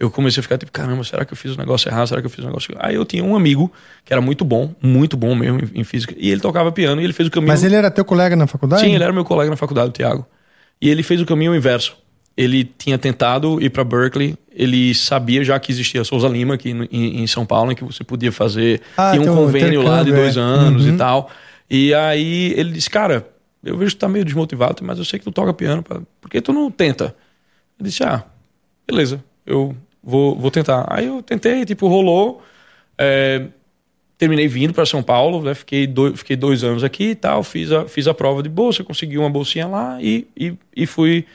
eu 0.05 0.11
comecei 0.11 0.41
a 0.41 0.43
ficar 0.43 0.59
tipo, 0.59 0.71
caramba, 0.71 1.03
será 1.05 1.25
que 1.25 1.33
eu 1.33 1.37
fiz 1.37 1.55
o 1.55 1.59
negócio 1.59 1.89
errado? 1.89 2.07
Será 2.09 2.21
que 2.21 2.27
eu 2.27 2.31
fiz 2.31 2.45
o 2.45 2.47
negócio... 2.47 2.75
Aí 2.79 2.95
eu 2.95 3.05
tinha 3.05 3.25
um 3.25 3.35
amigo 3.35 3.73
que 4.05 4.13
era 4.13 4.21
muito 4.21 4.45
bom, 4.45 4.75
muito 4.83 5.17
bom 5.17 5.35
mesmo 5.35 5.59
em, 5.75 5.81
em 5.81 5.85
física, 5.85 6.15
e 6.17 6.31
ele 6.31 6.41
tocava 6.41 6.71
piano 6.71 7.01
e 7.01 7.05
ele 7.05 7.13
fez 7.13 7.29
o 7.29 7.31
caminho... 7.31 7.49
Mas 7.49 7.65
ele 7.65 7.75
era 7.75 7.91
teu 7.91 8.05
colega 8.05 8.37
na 8.37 8.47
faculdade? 8.47 8.83
Sim, 8.83 8.95
ele 8.95 9.03
era 9.05 9.13
meu 9.13 9.25
colega 9.25 9.51
na 9.51 9.57
faculdade, 9.57 9.89
o 9.89 9.93
Thiago. 9.93 10.27
E 10.81 10.89
ele 10.89 11.03
fez 11.03 11.21
o 11.21 11.27
caminho 11.27 11.55
inverso. 11.55 11.97
Ele 12.37 12.65
tinha 12.65 12.99
tentado 12.99 13.63
ir 13.63 13.71
para 13.71 13.85
Berkeley, 13.85 14.37
ele 14.51 14.93
sabia 14.95 15.45
já 15.45 15.59
que 15.61 15.71
existia 15.71 16.01
a 16.01 16.05
Souza 16.05 16.27
Lima 16.27 16.55
aqui 16.55 16.71
em, 16.71 17.23
em 17.23 17.27
São 17.29 17.47
Paulo, 17.47 17.71
em 17.71 17.77
que 17.77 17.85
você 17.85 18.03
podia 18.03 18.33
fazer. 18.33 18.81
Ah, 18.97 19.13
tinha 19.13 19.23
um 19.31 19.35
um 19.35 19.37
convênio 19.37 19.83
lá 19.83 20.03
de 20.03 20.11
dois 20.13 20.37
é. 20.37 20.41
anos 20.41 20.85
Uhum. 20.85 20.95
e 20.95 20.97
tal. 20.97 21.31
E 21.71 21.95
aí 21.95 22.53
ele 22.57 22.73
disse: 22.73 22.91
Cara, 22.91 23.25
eu 23.63 23.79
vejo 23.79 23.93
que 23.93 23.97
tu 23.97 24.01
tá 24.01 24.09
meio 24.09 24.25
desmotivado, 24.25 24.83
mas 24.85 24.99
eu 24.99 25.05
sei 25.05 25.21
que 25.21 25.25
tu 25.25 25.31
toca 25.31 25.53
piano, 25.55 25.81
pá. 25.83 26.01
por 26.21 26.29
que 26.29 26.41
tu 26.41 26.53
não 26.53 26.71
tenta? 26.73 27.15
Eu 27.79 27.85
disse: 27.85 28.03
Ah, 28.03 28.25
beleza, 28.87 29.23
eu 29.47 29.75
vou, 30.05 30.37
vou 30.37 30.51
tentar. 30.51 30.87
Aí 30.89 31.07
eu 31.07 31.23
tentei, 31.23 31.65
tipo, 31.65 31.89
rolou. 31.89 32.43
É, 32.99 33.47
terminei 34.17 34.47
vindo 34.47 34.73
para 34.73 34.87
São 34.87 35.03
Paulo, 35.03 35.43
né? 35.43 35.55
fiquei, 35.55 35.87
dois, 35.87 36.17
fiquei 36.19 36.37
dois 36.37 36.63
anos 36.63 36.85
aqui 36.85 37.11
e 37.11 37.15
tal, 37.17 37.43
fiz 37.43 37.73
a, 37.73 37.87
fiz 37.87 38.07
a 38.07 38.15
prova 38.15 38.43
de 38.43 38.49
bolsa, 38.49 38.85
consegui 38.85 39.19
uma 39.19 39.29
bolsinha 39.29 39.67
lá 39.67 39.99
e, 40.01 40.27
e, 40.37 40.55
e 40.77 40.87
fui 40.87 41.27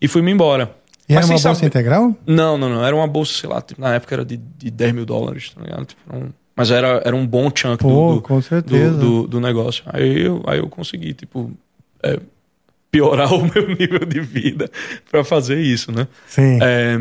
e 0.00 0.06
fui 0.06 0.20
me 0.20 0.30
embora. 0.30 0.70
E 1.08 1.12
era 1.14 1.22
Mas 1.22 1.30
uma 1.30 1.38
sem 1.38 1.48
bolsa 1.48 1.60
saber- 1.60 1.66
integral? 1.68 2.14
Não, 2.26 2.58
não, 2.58 2.68
não. 2.68 2.84
Era 2.84 2.94
uma 2.94 3.06
bolsa, 3.08 3.32
sei 3.32 3.48
lá, 3.48 3.62
tipo, 3.62 3.80
na 3.80 3.94
época 3.94 4.14
era 4.14 4.24
de, 4.26 4.36
de 4.36 4.70
10 4.70 4.92
mil 4.92 5.06
dólares, 5.06 5.50
tá 5.50 5.62
ligado? 5.62 5.86
Tipo, 5.86 6.00
era 6.08 6.24
um- 6.26 6.30
mas 6.54 6.70
era, 6.70 7.02
era 7.04 7.16
um 7.16 7.26
bom 7.26 7.50
chunk 7.54 7.82
do- 7.82 7.88
Pô, 7.88 8.20
do, 8.36 8.42
certeza. 8.42 8.90
do, 8.98 9.22
do, 9.22 9.28
do 9.28 9.40
negócio. 9.40 9.82
Aí 9.86 10.26
eu, 10.26 10.42
aí 10.46 10.58
eu 10.58 10.68
consegui, 10.68 11.14
tipo, 11.14 11.50
é, 12.02 12.18
piorar 12.90 13.32
o 13.34 13.42
meu 13.42 13.68
nível 13.74 14.00
de 14.00 14.20
vida 14.20 14.70
para 15.10 15.24
fazer 15.24 15.58
isso, 15.60 15.90
né? 15.90 16.06
Sim. 16.26 16.58
É, 16.60 16.96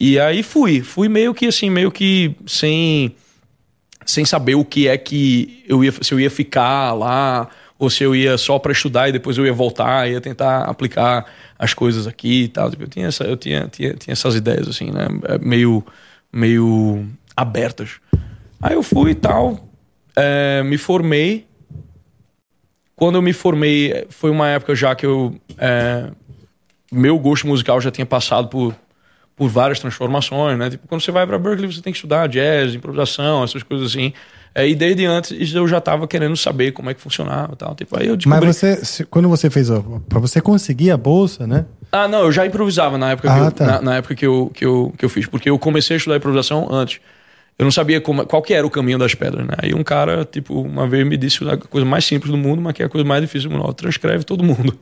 e 0.00 0.18
aí 0.18 0.42
fui, 0.42 0.80
fui 0.80 1.08
meio 1.08 1.34
que 1.34 1.46
assim, 1.46 1.68
meio 1.68 1.92
que 1.92 2.34
sem 2.46 3.14
sem 4.06 4.24
saber 4.24 4.54
o 4.54 4.64
que 4.64 4.88
é 4.88 4.96
que 4.96 5.62
eu 5.68 5.84
ia, 5.84 5.92
se 6.00 6.12
eu 6.12 6.18
ia 6.18 6.30
ficar 6.30 6.92
lá 6.94 7.48
ou 7.78 7.88
se 7.88 8.02
eu 8.02 8.14
ia 8.14 8.36
só 8.36 8.58
para 8.58 8.72
estudar 8.72 9.08
e 9.08 9.12
depois 9.12 9.38
eu 9.38 9.46
ia 9.46 9.52
voltar, 9.52 10.08
ia 10.10 10.20
tentar 10.20 10.64
aplicar 10.64 11.24
as 11.58 11.72
coisas 11.72 12.06
aqui 12.06 12.44
e 12.44 12.48
tal. 12.48 12.70
Tipo, 12.70 12.82
eu 12.82 12.88
tinha, 12.88 13.06
essa, 13.06 13.24
eu 13.24 13.36
tinha, 13.36 13.68
tinha, 13.68 13.94
tinha 13.94 14.12
essas 14.12 14.34
ideias, 14.34 14.68
assim, 14.68 14.90
né? 14.90 15.06
É, 15.24 15.38
meio, 15.38 15.84
meio 16.30 17.06
abertas. 17.34 18.00
Aí 18.60 18.74
eu 18.74 18.82
fui 18.82 19.12
e 19.12 19.14
tal, 19.14 19.66
é, 20.14 20.62
me 20.62 20.76
formei. 20.76 21.46
Quando 22.94 23.14
eu 23.14 23.22
me 23.22 23.32
formei, 23.32 24.06
foi 24.10 24.30
uma 24.30 24.48
época 24.48 24.74
já 24.74 24.94
que 24.94 25.06
eu. 25.06 25.34
É, 25.56 26.10
meu 26.92 27.18
gosto 27.18 27.46
musical 27.46 27.80
já 27.80 27.90
tinha 27.90 28.04
passado 28.04 28.48
por, 28.48 28.76
por 29.40 29.48
várias 29.48 29.78
transformações, 29.80 30.58
né? 30.58 30.68
Tipo, 30.68 30.86
quando 30.86 31.00
você 31.00 31.10
vai 31.10 31.26
para 31.26 31.38
Berkeley, 31.38 31.72
você 31.72 31.80
tem 31.80 31.94
que 31.94 31.96
estudar 31.96 32.26
jazz, 32.28 32.74
improvisação, 32.74 33.42
essas 33.42 33.62
coisas 33.62 33.88
assim. 33.90 34.12
É, 34.54 34.68
e 34.68 34.74
desde 34.74 35.06
antes 35.06 35.54
eu 35.54 35.66
já 35.66 35.78
estava 35.78 36.06
querendo 36.06 36.36
saber 36.36 36.72
como 36.72 36.90
é 36.90 36.94
que 36.94 37.00
funcionava 37.00 37.54
e 37.54 37.56
tal. 37.56 37.74
Tipo, 37.74 37.98
aí 37.98 38.06
eu 38.08 38.16
descobri... 38.18 38.46
Mas 38.46 38.56
você, 38.58 38.84
se- 38.84 39.04
quando 39.06 39.30
você 39.30 39.48
fez, 39.48 39.68
para 40.10 40.18
você 40.18 40.42
conseguir 40.42 40.90
a 40.90 40.96
bolsa, 40.98 41.46
né? 41.46 41.64
Ah, 41.90 42.06
não, 42.06 42.18
eu 42.24 42.32
já 42.32 42.44
improvisava 42.44 42.98
na 42.98 43.12
época, 43.12 43.32
Ah, 43.32 43.38
que, 43.38 43.46
eu, 43.46 43.52
tá. 43.52 43.64
na, 43.66 43.80
na 43.80 43.96
época 43.96 44.14
que, 44.14 44.26
eu, 44.26 44.50
que, 44.52 44.62
eu, 44.66 44.92
que 44.98 45.04
eu 45.06 45.08
fiz. 45.08 45.24
Porque 45.26 45.48
eu 45.48 45.58
comecei 45.58 45.94
a 45.94 45.96
estudar 45.96 46.16
improvisação 46.18 46.68
antes. 46.70 47.00
Eu 47.58 47.64
não 47.64 47.70
sabia 47.72 47.98
como, 47.98 48.26
qual 48.26 48.42
que 48.42 48.52
era 48.52 48.66
o 48.66 48.70
caminho 48.70 48.98
das 48.98 49.14
pedras, 49.14 49.46
né? 49.46 49.54
Aí 49.56 49.72
um 49.72 49.82
cara, 49.82 50.22
tipo, 50.30 50.60
uma 50.60 50.86
vez 50.86 51.06
me 51.06 51.16
disse 51.16 51.48
a 51.48 51.56
coisa 51.56 51.86
mais 51.86 52.04
simples 52.04 52.30
do 52.30 52.36
mundo, 52.36 52.60
mas 52.60 52.74
que 52.74 52.82
é 52.82 52.86
a 52.86 52.88
coisa 52.90 53.06
mais 53.08 53.22
difícil 53.22 53.48
do 53.48 53.56
mundo. 53.56 53.72
Transcreve 53.72 54.22
todo 54.24 54.44
mundo. 54.44 54.76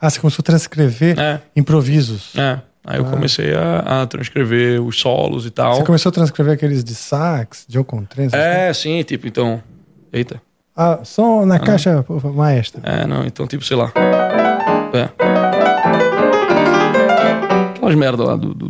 Ah, 0.00 0.08
você 0.08 0.20
começou 0.20 0.40
a 0.42 0.44
transcrever 0.44 1.18
É. 1.18 1.40
improvisos. 1.56 2.32
É. 2.36 2.60
Aí 2.90 2.96
eu 2.98 3.04
comecei 3.04 3.52
a, 3.54 4.00
a 4.00 4.06
transcrever 4.06 4.82
os 4.82 4.98
solos 4.98 5.44
e 5.44 5.50
tal. 5.50 5.74
Você 5.74 5.84
começou 5.84 6.08
a 6.08 6.12
transcrever 6.12 6.54
aqueles 6.54 6.82
de 6.82 6.94
sax, 6.94 7.66
de 7.68 7.78
Contrans? 7.84 8.32
É, 8.32 8.72
sim, 8.72 9.02
tipo, 9.02 9.28
então. 9.28 9.62
Eita. 10.10 10.40
Ah, 10.74 11.00
som 11.04 11.44
na 11.44 11.58
caixa 11.58 12.02
pô, 12.02 12.18
maestra. 12.32 12.80
É, 12.82 13.06
não, 13.06 13.26
então, 13.26 13.46
tipo, 13.46 13.62
sei 13.62 13.76
lá. 13.76 13.92
É. 14.94 15.10
Aquelas 17.74 17.94
merda 17.94 18.24
lá 18.24 18.36
do, 18.36 18.54
do, 18.54 18.68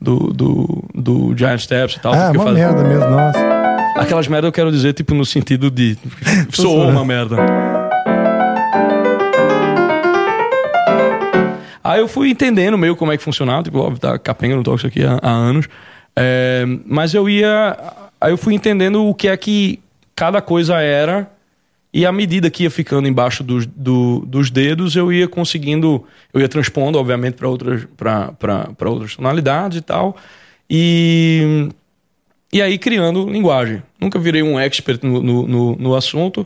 do, 0.00 0.32
do, 0.32 0.84
do, 0.94 1.36
Giant 1.36 1.60
Steps 1.60 1.96
e 1.96 2.00
tal. 2.00 2.14
Ah, 2.14 2.30
uma 2.30 2.44
faz- 2.44 2.56
merda 2.56 2.82
mesmo, 2.82 3.10
nossa. 3.10 3.38
Aquelas 3.96 4.26
merda 4.26 4.48
eu 4.48 4.52
quero 4.52 4.72
dizer, 4.72 4.94
tipo, 4.94 5.12
no 5.14 5.26
sentido 5.26 5.70
de. 5.70 5.98
Zoando. 6.56 6.92
uma 6.92 7.04
merda. 7.04 7.36
Aí 11.82 12.00
eu 12.00 12.08
fui 12.08 12.30
entendendo 12.30 12.76
meio 12.76 12.94
como 12.96 13.12
é 13.12 13.16
que 13.16 13.22
funcionava, 13.22 13.62
tipo, 13.62 13.78
óbvio, 13.78 13.98
tá 14.00 14.18
capenga, 14.18 14.62
toco 14.62 14.76
isso 14.76 14.86
aqui 14.86 15.02
há, 15.04 15.18
há 15.22 15.30
anos. 15.30 15.66
É, 16.14 16.64
mas 16.84 17.14
eu 17.14 17.28
ia. 17.28 17.76
Aí 18.20 18.32
eu 18.32 18.36
fui 18.36 18.54
entendendo 18.54 19.04
o 19.06 19.14
que 19.14 19.28
é 19.28 19.36
que 19.36 19.80
cada 20.14 20.42
coisa 20.42 20.78
era, 20.80 21.30
e 21.92 22.04
à 22.04 22.12
medida 22.12 22.50
que 22.50 22.64
ia 22.64 22.70
ficando 22.70 23.08
embaixo 23.08 23.42
dos, 23.42 23.64
do- 23.64 24.20
dos 24.26 24.50
dedos, 24.50 24.94
eu 24.96 25.12
ia 25.12 25.26
conseguindo. 25.26 26.04
Eu 26.34 26.40
ia 26.40 26.48
transpondo, 26.48 26.98
obviamente, 26.98 27.34
para 27.34 27.48
outras, 27.48 27.86
outras 28.84 29.16
tonalidades 29.16 29.78
e 29.78 29.80
tal. 29.80 30.16
E. 30.68 31.68
E 32.52 32.60
aí 32.60 32.78
criando 32.78 33.30
linguagem. 33.30 33.80
Nunca 34.00 34.18
virei 34.18 34.42
um 34.42 34.58
expert 34.58 35.00
no, 35.04 35.22
no, 35.22 35.46
no, 35.46 35.76
no 35.76 35.94
assunto, 35.94 36.42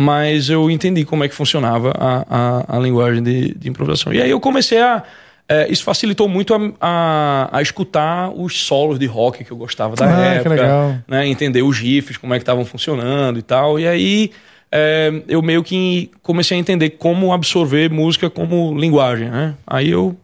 mas 0.00 0.48
eu 0.48 0.70
entendi 0.70 1.04
como 1.04 1.22
é 1.24 1.28
que 1.28 1.34
funcionava 1.34 1.92
a, 1.98 2.24
a, 2.70 2.76
a 2.76 2.80
linguagem 2.80 3.22
de, 3.22 3.54
de 3.54 3.68
improvisação. 3.68 4.12
E 4.14 4.22
aí 4.22 4.30
eu 4.30 4.40
comecei 4.40 4.80
a. 4.80 5.02
é, 5.46 5.70
isso 5.70 5.84
facilitou 5.84 6.26
muito 6.28 6.54
a, 6.54 6.58
a, 6.80 7.58
a 7.58 7.60
escutar 7.62 8.30
os 8.34 8.62
solos 8.64 8.98
de 8.98 9.04
rock 9.06 9.44
que 9.44 9.50
eu 9.50 9.56
gostava 9.58 9.94
da 9.96 10.06
Ah, 10.06 10.08
que 10.08 10.22
época. 10.38 10.48
legal. 10.50 10.94
Né, 11.06 11.26
entender 11.28 11.62
os 11.62 11.78
riffs, 11.78 12.16
como 12.16 12.32
é 12.32 12.38
que 12.38 12.42
estavam 12.42 12.64
funcionando 12.64 13.38
e 13.38 13.42
tal. 13.42 13.78
E 13.78 13.86
aí 13.86 14.30
é, 14.72 15.12
eu 15.28 15.42
meio 15.42 15.62
que 15.62 16.10
comecei 16.22 16.56
a 16.56 16.60
entender 16.60 16.90
como 16.90 17.32
absorver 17.32 17.90
música 17.90 18.30
como 18.30 18.74
linguagem. 18.78 19.28
Né? 19.28 19.54
Aí 19.66 19.90
eu. 19.90 20.16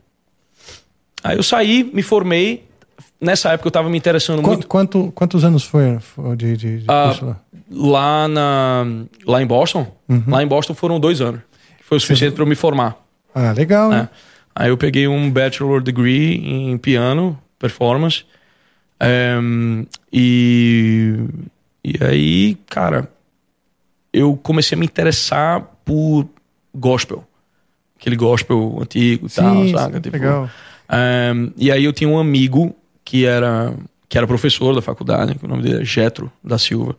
Aí 1.22 1.36
eu 1.36 1.42
saí, 1.42 1.90
me 1.92 2.02
formei. 2.02 2.64
Nessa 3.20 3.50
época 3.52 3.66
eu 3.66 3.70
estava 3.70 3.88
me 3.88 3.96
interessando 3.96 4.42
Qu- 4.42 4.48
muito 4.48 4.66
quanto, 4.66 5.10
quantos 5.14 5.42
anos 5.42 5.64
foi, 5.64 5.98
de, 6.36 6.56
de, 6.56 6.78
de 6.80 6.84
Ah, 6.86 7.36
lá? 7.70 8.29
na, 8.29 8.87
lá 9.26 9.42
em 9.42 9.46
Boston. 9.46 9.87
Uhum. 10.09 10.24
Lá 10.26 10.42
em 10.42 10.46
Boston 10.46 10.74
foram 10.74 11.00
dois 11.00 11.20
anos. 11.20 11.40
Foi 11.83 11.98
o 11.98 12.00
suficiente 12.00 12.35
para 12.35 12.42
eu 12.42 12.46
me 12.46 12.55
formar. 12.55 12.96
Ah, 13.35 13.52
legal, 13.52 13.90
né? 13.90 14.02
né? 14.02 14.09
Aí 14.55 14.70
eu 14.70 14.76
peguei 14.76 15.07
um 15.07 15.31
bachelor 15.31 15.83
degree 15.83 16.37
em 16.37 16.79
piano, 16.79 17.38
performance. 17.59 18.24
Ehm, 18.98 19.85
e, 20.11 21.14
e 21.85 22.02
aí, 22.02 22.55
cara, 22.66 23.11
eu 24.12 24.37
comecei 24.37 24.74
a 24.74 24.79
me 24.79 24.87
interessar 24.87 25.62
por 25.85 26.26
gospel. 26.74 27.22
Aquele 28.00 28.16
gospel 28.16 28.79
antigo 28.81 29.26
e 29.26 29.31
tal, 29.31 29.68
saca? 29.68 30.00
Tipo, 30.00 30.16
legal. 30.16 30.50
Ehm, 30.90 31.52
e 31.57 31.70
aí 31.70 31.85
eu 31.85 31.92
tinha 31.92 32.09
um 32.09 32.18
amigo 32.18 32.74
que 33.05 33.26
era, 33.26 33.74
que 34.09 34.16
era 34.16 34.26
professor 34.26 34.74
da 34.74 34.83
faculdade, 34.83 35.35
que 35.35 35.44
o 35.44 35.48
nome 35.48 35.62
dele 35.62 35.83
é 35.83 35.85
Getro 35.85 36.33
da 36.42 36.59
Silva. 36.59 36.96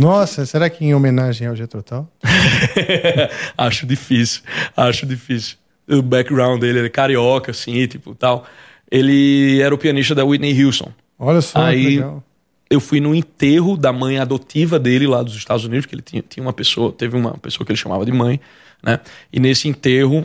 Nossa, 0.00 0.46
será 0.46 0.68
que 0.70 0.84
em 0.84 0.94
homenagem 0.94 1.46
ao 1.46 1.54
Getro 1.54 1.82
Tal? 1.82 2.10
acho 3.56 3.86
difícil, 3.86 4.42
acho 4.76 5.06
difícil. 5.06 5.56
O 5.88 6.02
background 6.02 6.60
dele, 6.60 6.78
ele 6.78 6.86
é 6.86 6.90
carioca, 6.90 7.50
assim, 7.50 7.86
tipo, 7.86 8.14
tal. 8.14 8.46
Ele 8.90 9.60
era 9.60 9.74
o 9.74 9.78
pianista 9.78 10.14
da 10.14 10.24
Whitney 10.24 10.64
Houston. 10.64 10.92
Olha 11.18 11.40
só, 11.40 11.62
Aí- 11.62 11.96
legal. 11.96 12.22
Eu 12.70 12.78
fui 12.80 13.00
no 13.00 13.14
enterro 13.14 13.76
da 13.76 13.92
mãe 13.92 14.18
adotiva 14.18 14.78
dele 14.78 15.06
lá 15.06 15.22
dos 15.22 15.34
Estados 15.34 15.64
Unidos, 15.64 15.86
que 15.86 15.94
ele 15.94 16.02
tinha, 16.02 16.22
tinha 16.22 16.44
uma 16.44 16.52
pessoa, 16.52 16.92
teve 16.92 17.16
uma 17.16 17.36
pessoa 17.36 17.66
que 17.66 17.72
ele 17.72 17.78
chamava 17.78 18.06
de 18.06 18.12
mãe, 18.12 18.40
né? 18.82 19.00
E 19.32 19.40
nesse 19.40 19.68
enterro 19.68 20.24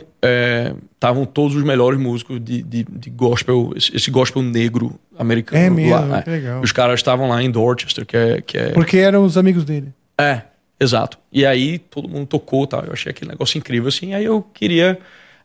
estavam 0.94 1.24
todos 1.24 1.56
os 1.56 1.64
melhores 1.64 1.98
músicos 1.98 2.42
de, 2.42 2.62
de, 2.62 2.84
de 2.84 3.10
gospel, 3.10 3.72
esse, 3.76 4.10
gospel 4.10 4.42
negro 4.42 4.98
americano. 5.18 5.60
É 5.60 5.68
mesmo, 5.68 6.08
lá, 6.08 6.22
que 6.22 6.30
legal. 6.30 6.62
Os 6.62 6.70
caras 6.70 7.00
estavam 7.00 7.28
lá 7.28 7.42
em 7.42 7.50
Dorchester, 7.50 8.06
que 8.06 8.16
é, 8.16 8.40
que 8.40 8.56
é 8.56 8.68
Porque 8.70 8.98
eram 8.98 9.24
os 9.24 9.36
amigos 9.36 9.64
dele. 9.64 9.92
é, 10.16 10.42
exato. 10.78 11.18
E 11.32 11.44
aí 11.44 11.78
todo 11.78 12.08
mundo 12.08 12.26
tocou, 12.26 12.64
tal. 12.66 12.84
Eu 12.84 12.92
achei 12.92 13.10
aquele 13.10 13.30
negócio 13.30 13.58
incrível 13.58 13.88
assim. 13.88 14.14
Aí 14.14 14.24
eu 14.24 14.40
queria 14.54 14.98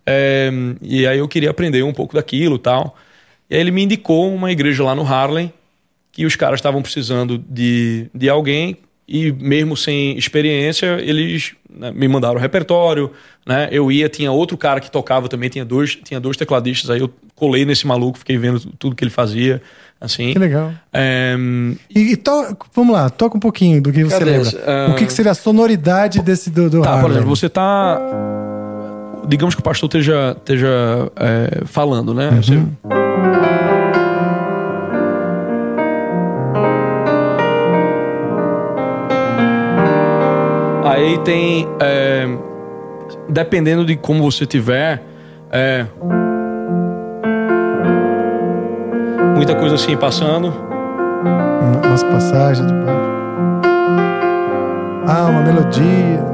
é, 0.05 0.51
e 0.81 1.05
aí 1.05 1.19
eu 1.19 1.27
queria 1.27 1.49
aprender 1.49 1.83
um 1.83 1.93
pouco 1.93 2.15
daquilo, 2.15 2.57
tal. 2.57 2.95
E 3.49 3.55
aí 3.55 3.61
ele 3.61 3.71
me 3.71 3.83
indicou 3.83 4.33
uma 4.33 4.51
igreja 4.51 4.83
lá 4.83 4.95
no 4.95 5.05
Harlem 5.05 5.51
que 6.11 6.25
os 6.25 6.35
caras 6.35 6.59
estavam 6.59 6.81
precisando 6.81 7.37
de, 7.49 8.07
de 8.13 8.29
alguém 8.29 8.77
e 9.07 9.31
mesmo 9.31 9.75
sem 9.75 10.17
experiência 10.17 10.97
eles 11.01 11.53
né, 11.69 11.91
me 11.91 12.07
mandaram 12.07 12.35
o 12.35 12.39
repertório, 12.39 13.11
né? 13.45 13.67
Eu 13.71 13.91
ia, 13.91 14.07
tinha 14.07 14.31
outro 14.31 14.57
cara 14.57 14.79
que 14.79 14.89
tocava 14.91 15.27
também, 15.27 15.49
tinha 15.49 15.65
dois, 15.65 15.95
tinha 15.95 16.19
dois 16.19 16.37
tecladistas. 16.37 16.89
Aí 16.89 16.99
eu 17.01 17.09
colei 17.35 17.65
nesse 17.65 17.85
maluco, 17.87 18.19
fiquei 18.19 18.37
vendo 18.37 18.59
tudo 18.77 18.95
que 18.95 19.03
ele 19.03 19.11
fazia, 19.11 19.61
assim. 19.99 20.31
Que 20.33 20.39
legal. 20.39 20.71
É, 20.93 21.35
E, 21.93 22.11
e 22.13 22.17
to- 22.17 22.55
vamos 22.73 22.93
lá, 22.93 23.09
toca 23.09 23.35
um 23.35 23.39
pouquinho 23.39 23.81
do 23.81 23.91
que 23.91 24.03
você 24.03 24.19
Cadê 24.19 24.25
lembra. 24.31 24.47
esse? 24.47 24.57
Ah. 24.65 24.89
O 24.91 24.95
que, 24.95 25.05
que 25.05 25.13
seria 25.13 25.31
a 25.31 25.35
sonoridade 25.35 26.21
desse 26.21 26.49
do, 26.49 26.69
do 26.69 26.81
Tá, 26.81 27.01
por 27.01 27.11
exemplo, 27.11 27.29
você 27.35 27.49
tá. 27.49 27.99
Digamos 29.27 29.55
que 29.55 29.61
o 29.61 29.63
pastor 29.63 29.87
esteja, 29.87 30.35
esteja 30.37 30.67
é, 31.15 31.63
falando, 31.65 32.13
né? 32.13 32.29
Você- 32.31 33.60
Aí 41.11 41.17
tem. 41.19 41.67
é, 41.81 42.25
dependendo 43.27 43.85
de 43.85 43.97
como 43.97 44.23
você 44.23 44.45
tiver. 44.45 45.03
é, 45.51 45.85
muita 49.35 49.55
coisa 49.55 49.75
assim 49.75 49.97
passando. 49.97 50.47
Uma- 50.47 51.81
Umas 51.87 52.03
passagens 52.03 52.65
de 52.65 52.73
baixo. 52.73 53.11
Ah, 55.07 55.27
uma 55.29 55.41
melodia. 55.41 56.30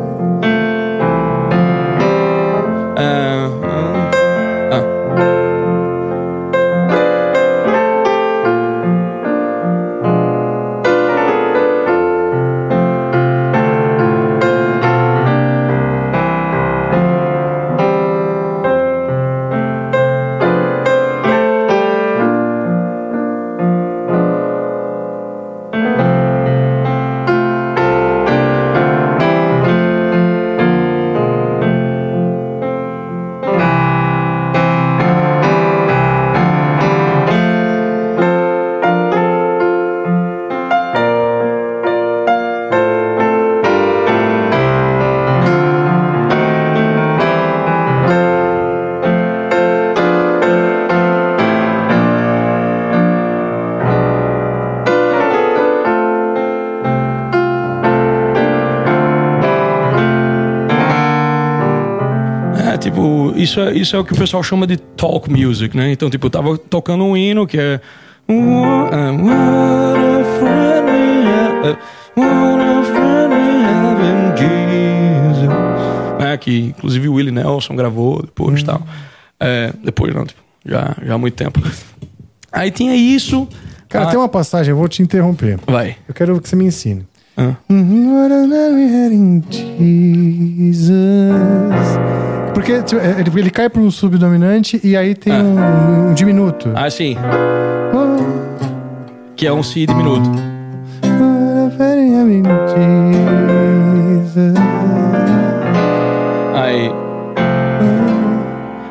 Isso 63.47 63.60
é, 63.62 63.73
isso 63.73 63.95
é 63.95 63.99
o 63.99 64.03
que 64.03 64.12
o 64.13 64.17
pessoal 64.17 64.43
chama 64.43 64.67
de 64.67 64.75
talk 64.77 65.29
music, 65.31 65.75
né? 65.75 65.91
Então, 65.91 66.10
tipo, 66.10 66.27
eu 66.27 66.29
tava 66.29 66.57
tocando 66.57 67.03
um 67.05 67.15
hino 67.15 67.47
que 67.47 67.57
é. 67.57 67.79
What 68.29 68.93
a 68.93 69.13
friend 70.38 70.91
we 70.91 71.25
have, 71.31 71.77
what 72.17 72.60
a 72.62 72.83
friend 72.83 73.33
we 73.33 73.63
have 73.63 74.03
in 74.03 74.36
Jesus. 74.36 75.49
Né? 76.19 76.38
Que 76.38 76.60
inclusive 76.60 77.07
o 77.07 77.13
Willie 77.13 77.31
Nelson 77.31 77.73
gravou 77.75 78.21
depois 78.21 78.60
e 78.62 78.65
tal. 78.65 78.81
É, 79.39 79.71
depois 79.81 80.13
não, 80.13 80.25
tipo, 80.25 80.41
já, 80.65 80.93
já 81.05 81.13
há 81.13 81.17
muito 81.17 81.36
tempo. 81.36 81.62
Aí 82.51 82.69
tinha 82.69 82.95
isso. 82.95 83.47
Cara, 83.88 84.05
Ah, 84.05 84.10
tem 84.10 84.19
uma 84.19 84.27
passagem, 84.27 84.71
eu 84.71 84.77
vou 84.77 84.89
te 84.89 85.01
interromper. 85.01 85.57
Vai. 85.65 85.95
Eu 86.05 86.13
quero 86.13 86.41
que 86.41 86.49
você 86.49 86.55
me 86.57 86.65
ensine. 86.65 87.07
Ah. 87.38 87.55
What 87.69 88.33
a 88.33 88.45
night 88.45 88.73
we 88.73 89.05
had 89.05 89.13
in 89.13 89.41
Jesus. 90.60 90.97
Porque 92.57 92.81
tipo, 92.81 92.99
é, 92.99 93.19
ele, 93.19 93.29
ele 93.39 93.51
cai 93.51 93.69
para 93.69 93.79
um 93.79 93.91
subdominante 93.91 94.81
e 94.83 94.97
aí 94.97 95.13
tem 95.13 95.31
Ah. 95.31 95.43
um, 95.43 96.09
um 96.09 96.13
diminuto. 96.15 96.71
Ah, 96.73 96.89
sim. 96.89 97.15
Oh, 97.93 98.17
Que 99.35 99.45
é 99.45 99.53
um 99.53 99.61
si 99.61 99.85
diminuto. 99.85 100.27
Aí. 106.55 106.91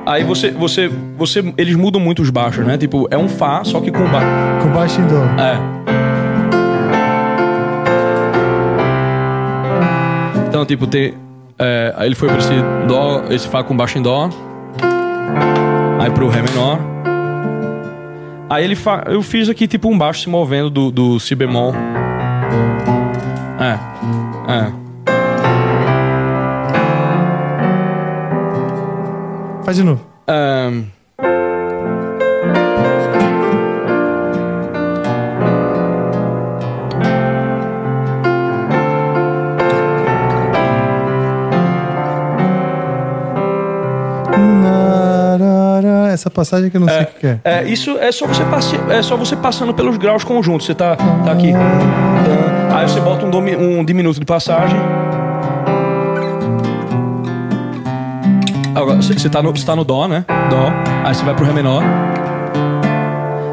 Aí 0.06 0.22
você, 0.24 0.50
você, 0.52 0.88
você. 1.18 1.52
Eles 1.58 1.74
mudam 1.74 2.00
muito 2.00 2.22
os 2.22 2.30
baixos, 2.30 2.64
né? 2.64 2.78
Tipo, 2.78 3.08
é 3.10 3.18
um 3.18 3.28
Fá, 3.28 3.64
só 3.64 3.80
que 3.80 3.90
com 3.90 4.04
baixo. 4.08 4.26
Com 4.62 4.68
baixo 4.72 5.00
em 5.00 5.06
dó. 5.08 5.24
É. 5.42 5.58
Então, 10.48 10.64
tipo, 10.64 10.86
tem. 10.86 11.14
É, 11.58 11.94
aí 11.96 12.06
ele 12.08 12.14
foi 12.14 12.28
pra 12.28 12.38
esse 12.38 12.52
Dó, 12.86 13.24
esse 13.30 13.48
Fá 13.48 13.62
com 13.62 13.76
baixo 13.76 13.98
em 13.98 14.02
Dó. 14.02 14.28
Aí 16.00 16.10
pro 16.10 16.28
Ré 16.28 16.42
menor. 16.42 16.78
Aí 18.48 18.64
ele 18.64 18.76
fa... 18.76 19.04
eu 19.06 19.22
fiz 19.22 19.48
aqui 19.48 19.66
tipo 19.66 19.88
um 19.88 19.98
baixo 19.98 20.20
se 20.22 20.28
movendo 20.28 20.70
do, 20.70 20.90
do 20.90 21.18
Si 21.20 21.34
bemol. 21.34 21.74
É. 23.58 23.78
É. 24.52 24.72
Faz 29.64 29.76
de 29.76 29.82
novo. 29.82 30.00
Ahn. 30.28 30.95
Essa 46.16 46.30
passagem 46.30 46.70
que 46.70 46.78
eu 46.78 46.80
não 46.80 46.88
sei 46.88 47.02
o 47.02 47.06
que 47.08 47.20
que 47.20 47.26
é. 47.26 47.38
É, 47.44 47.64
isso 47.64 47.98
é 47.98 48.10
só 48.10 48.26
você 48.26 48.42
passe... 48.44 48.74
é 48.88 49.02
só 49.02 49.18
você 49.18 49.36
passando 49.36 49.74
pelos 49.74 49.98
graus 49.98 50.24
conjuntos. 50.24 50.66
Você 50.66 50.74
tá, 50.74 50.96
tá 50.96 51.30
aqui. 51.30 51.52
Aí 52.74 52.88
você 52.88 52.98
bota 53.00 53.26
um, 53.26 53.30
domi... 53.30 53.54
um 53.54 53.84
diminuto 53.84 54.18
de 54.18 54.24
passagem. 54.24 54.78
Agora, 58.74 58.96
você 58.96 59.28
tá, 59.28 59.42
no, 59.42 59.54
você 59.54 59.66
tá 59.66 59.76
no 59.76 59.84
Dó, 59.84 60.08
né? 60.08 60.24
Dó. 60.48 60.72
Aí 61.04 61.14
você 61.14 61.22
vai 61.22 61.34
pro 61.34 61.44
Ré 61.44 61.52
menor. 61.52 61.82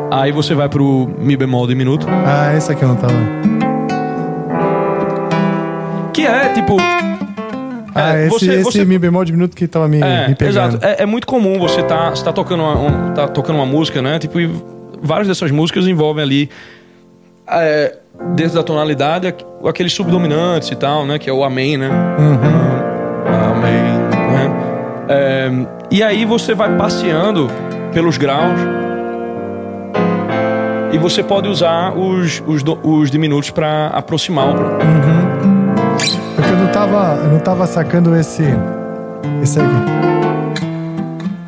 Aí 0.09 0.31
você 0.31 0.55
vai 0.55 0.69
pro 0.69 1.13
Mi 1.19 1.35
bemol 1.35 1.67
diminuto. 1.67 2.07
Ah, 2.09 2.53
essa 2.53 2.71
aqui 2.71 2.83
eu 2.83 2.87
não 2.87 2.95
tava. 2.95 3.13
Que 6.13 6.25
é, 6.25 6.47
tipo... 6.53 6.77
Ah, 7.95 8.15
é, 8.17 8.27
esse, 8.27 8.29
você- 8.29 8.53
esse 8.53 8.63
você- 8.63 8.85
Mi 8.85 8.97
bemol 8.97 9.23
diminuto 9.23 9.55
que 9.55 9.67
tava 9.67 9.87
me, 9.87 10.01
É, 10.01 10.27
me 10.29 10.35
pegando. 10.35 10.75
exato. 10.77 10.85
É, 10.85 11.03
é 11.03 11.05
muito 11.05 11.27
comum 11.27 11.59
você 11.59 11.81
tá, 11.83 12.09
você 12.09 12.23
tá 12.23 12.33
tocando 12.33 12.63
uma, 12.63 12.75
um- 12.75 13.13
tá 13.13 13.27
tocando 13.27 13.55
uma 13.57 13.65
música, 13.65 14.01
né? 14.01 14.17
Tipo, 14.19 14.39
e 14.39 14.49
várias 15.01 15.27
dessas 15.27 15.51
músicas 15.51 15.85
envolvem 15.87 16.23
ali 16.23 16.49
é, 17.47 17.97
dentro 18.35 18.55
da 18.55 18.63
tonalidade 18.63 19.27
aqu- 19.27 19.67
aqueles 19.67 19.91
subdominantes 19.93 20.71
e 20.71 20.75
tal, 20.75 21.05
né? 21.05 21.19
Que 21.19 21.29
é 21.29 21.33
o 21.33 21.43
amém, 21.43 21.75
né? 21.77 21.89
Amém. 23.51 23.83
Né? 24.31 24.55
É, 25.09 25.51
e 25.91 26.01
aí 26.01 26.25
você 26.25 26.53
vai 26.55 26.75
passeando 26.77 27.49
pelos 27.93 28.17
graus 28.17 28.59
e 30.91 30.97
você 30.97 31.23
pode 31.23 31.47
usar 31.47 31.91
os, 31.97 32.41
os, 32.45 32.63
os 32.83 33.09
diminutos 33.11 33.49
para 33.49 33.87
aproximar 33.87 34.47
o 34.49 34.53
não 34.53 34.77
tava, 36.73 37.21
eu 37.23 37.29
não 37.31 37.39
tava 37.39 37.67
sacando 37.67 38.15
esse. 38.15 38.41
Esse 39.41 39.59
aqui. 39.59 39.69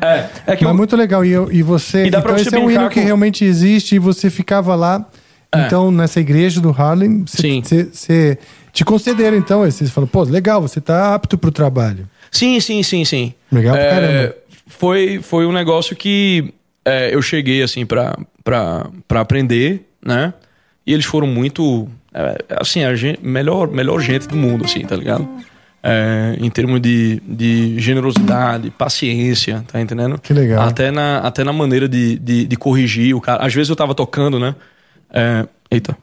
É, 0.00 0.28
é 0.52 0.56
que 0.56 0.64
Mas 0.64 0.72
eu- 0.72 0.76
muito 0.76 0.96
legal. 0.96 1.24
E, 1.24 1.30
eu- 1.30 1.50
e 1.50 1.62
você. 1.62 2.06
E 2.06 2.10
dá 2.10 2.20
pra 2.22 2.32
então, 2.32 2.44
você 2.44 2.48
esse 2.48 2.56
é 2.56 2.60
um 2.60 2.70
hino 2.70 2.88
que 2.88 3.00
com- 3.00 3.04
realmente 3.06 3.44
existe 3.44 3.96
e 3.96 3.98
você 3.98 4.30
ficava 4.30 4.74
lá. 4.74 5.04
É. 5.52 5.66
Então, 5.66 5.90
nessa 5.90 6.20
igreja 6.20 6.60
do 6.60 6.70
Harlem, 6.70 7.24
você, 7.26 7.36
Sim. 7.42 7.62
você- 7.64 7.84
você 7.92 8.38
te 8.72 8.84
concederam, 8.84 9.36
então, 9.36 9.66
esse. 9.66 9.84
Você 9.86 9.92
falou, 9.92 10.06
pô, 10.08 10.22
legal, 10.22 10.60
você 10.62 10.80
tá 10.80 11.14
apto 11.14 11.36
pro 11.38 11.50
trabalho. 11.50 12.08
Sim, 12.30 12.60
sim, 12.60 12.82
sim, 12.82 13.04
sim. 13.04 13.34
Legal 13.50 13.74
pra 13.74 13.88
caramba. 13.90 14.34
Foi, 14.68 15.20
foi 15.22 15.46
um 15.46 15.52
negócio 15.52 15.96
que 15.96 16.52
é, 16.84 17.14
eu 17.14 17.22
cheguei, 17.22 17.62
assim, 17.62 17.84
pra, 17.86 18.16
pra, 18.44 18.86
pra 19.08 19.20
aprender, 19.20 19.88
né? 20.04 20.32
E 20.86 20.92
eles 20.92 21.04
foram 21.06 21.26
muito, 21.26 21.88
é, 22.16 22.38
assim, 22.60 22.82
a 22.84 22.94
gen- 22.94 23.18
melhor, 23.22 23.68
melhor 23.68 24.00
gente 24.00 24.26
do 24.26 24.34
mundo, 24.36 24.64
assim, 24.64 24.80
tá 24.84 24.96
ligado? 24.96 25.28
É, 25.82 26.36
em 26.40 26.50
termos 26.50 26.80
de, 26.80 27.20
de 27.24 27.78
generosidade, 27.78 28.70
paciência, 28.70 29.64
tá 29.70 29.80
entendendo? 29.80 30.18
Que 30.18 30.32
legal. 30.32 30.66
Até 30.66 30.90
na, 30.90 31.18
até 31.18 31.44
na 31.44 31.52
maneira 31.52 31.88
de, 31.88 32.18
de, 32.18 32.44
de 32.46 32.56
corrigir 32.56 33.14
o 33.14 33.20
cara. 33.20 33.44
Às 33.44 33.54
vezes 33.54 33.70
eu 33.70 33.76
tava 33.76 33.94
tocando, 33.94 34.38
né? 34.40 34.56
É, 35.12 35.46
eita. 35.70 35.96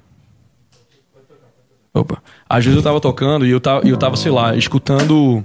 Opa. 1.94 2.22
Às 2.50 2.64
vezes 2.64 2.78
eu 2.78 2.84
tava 2.84 3.00
tocando 3.02 3.46
e 3.46 3.52
eu 3.52 3.60
tava, 3.60 3.88
eu 3.88 3.98
tava 3.98 4.16
sei 4.16 4.32
lá, 4.32 4.56
escutando 4.56 5.44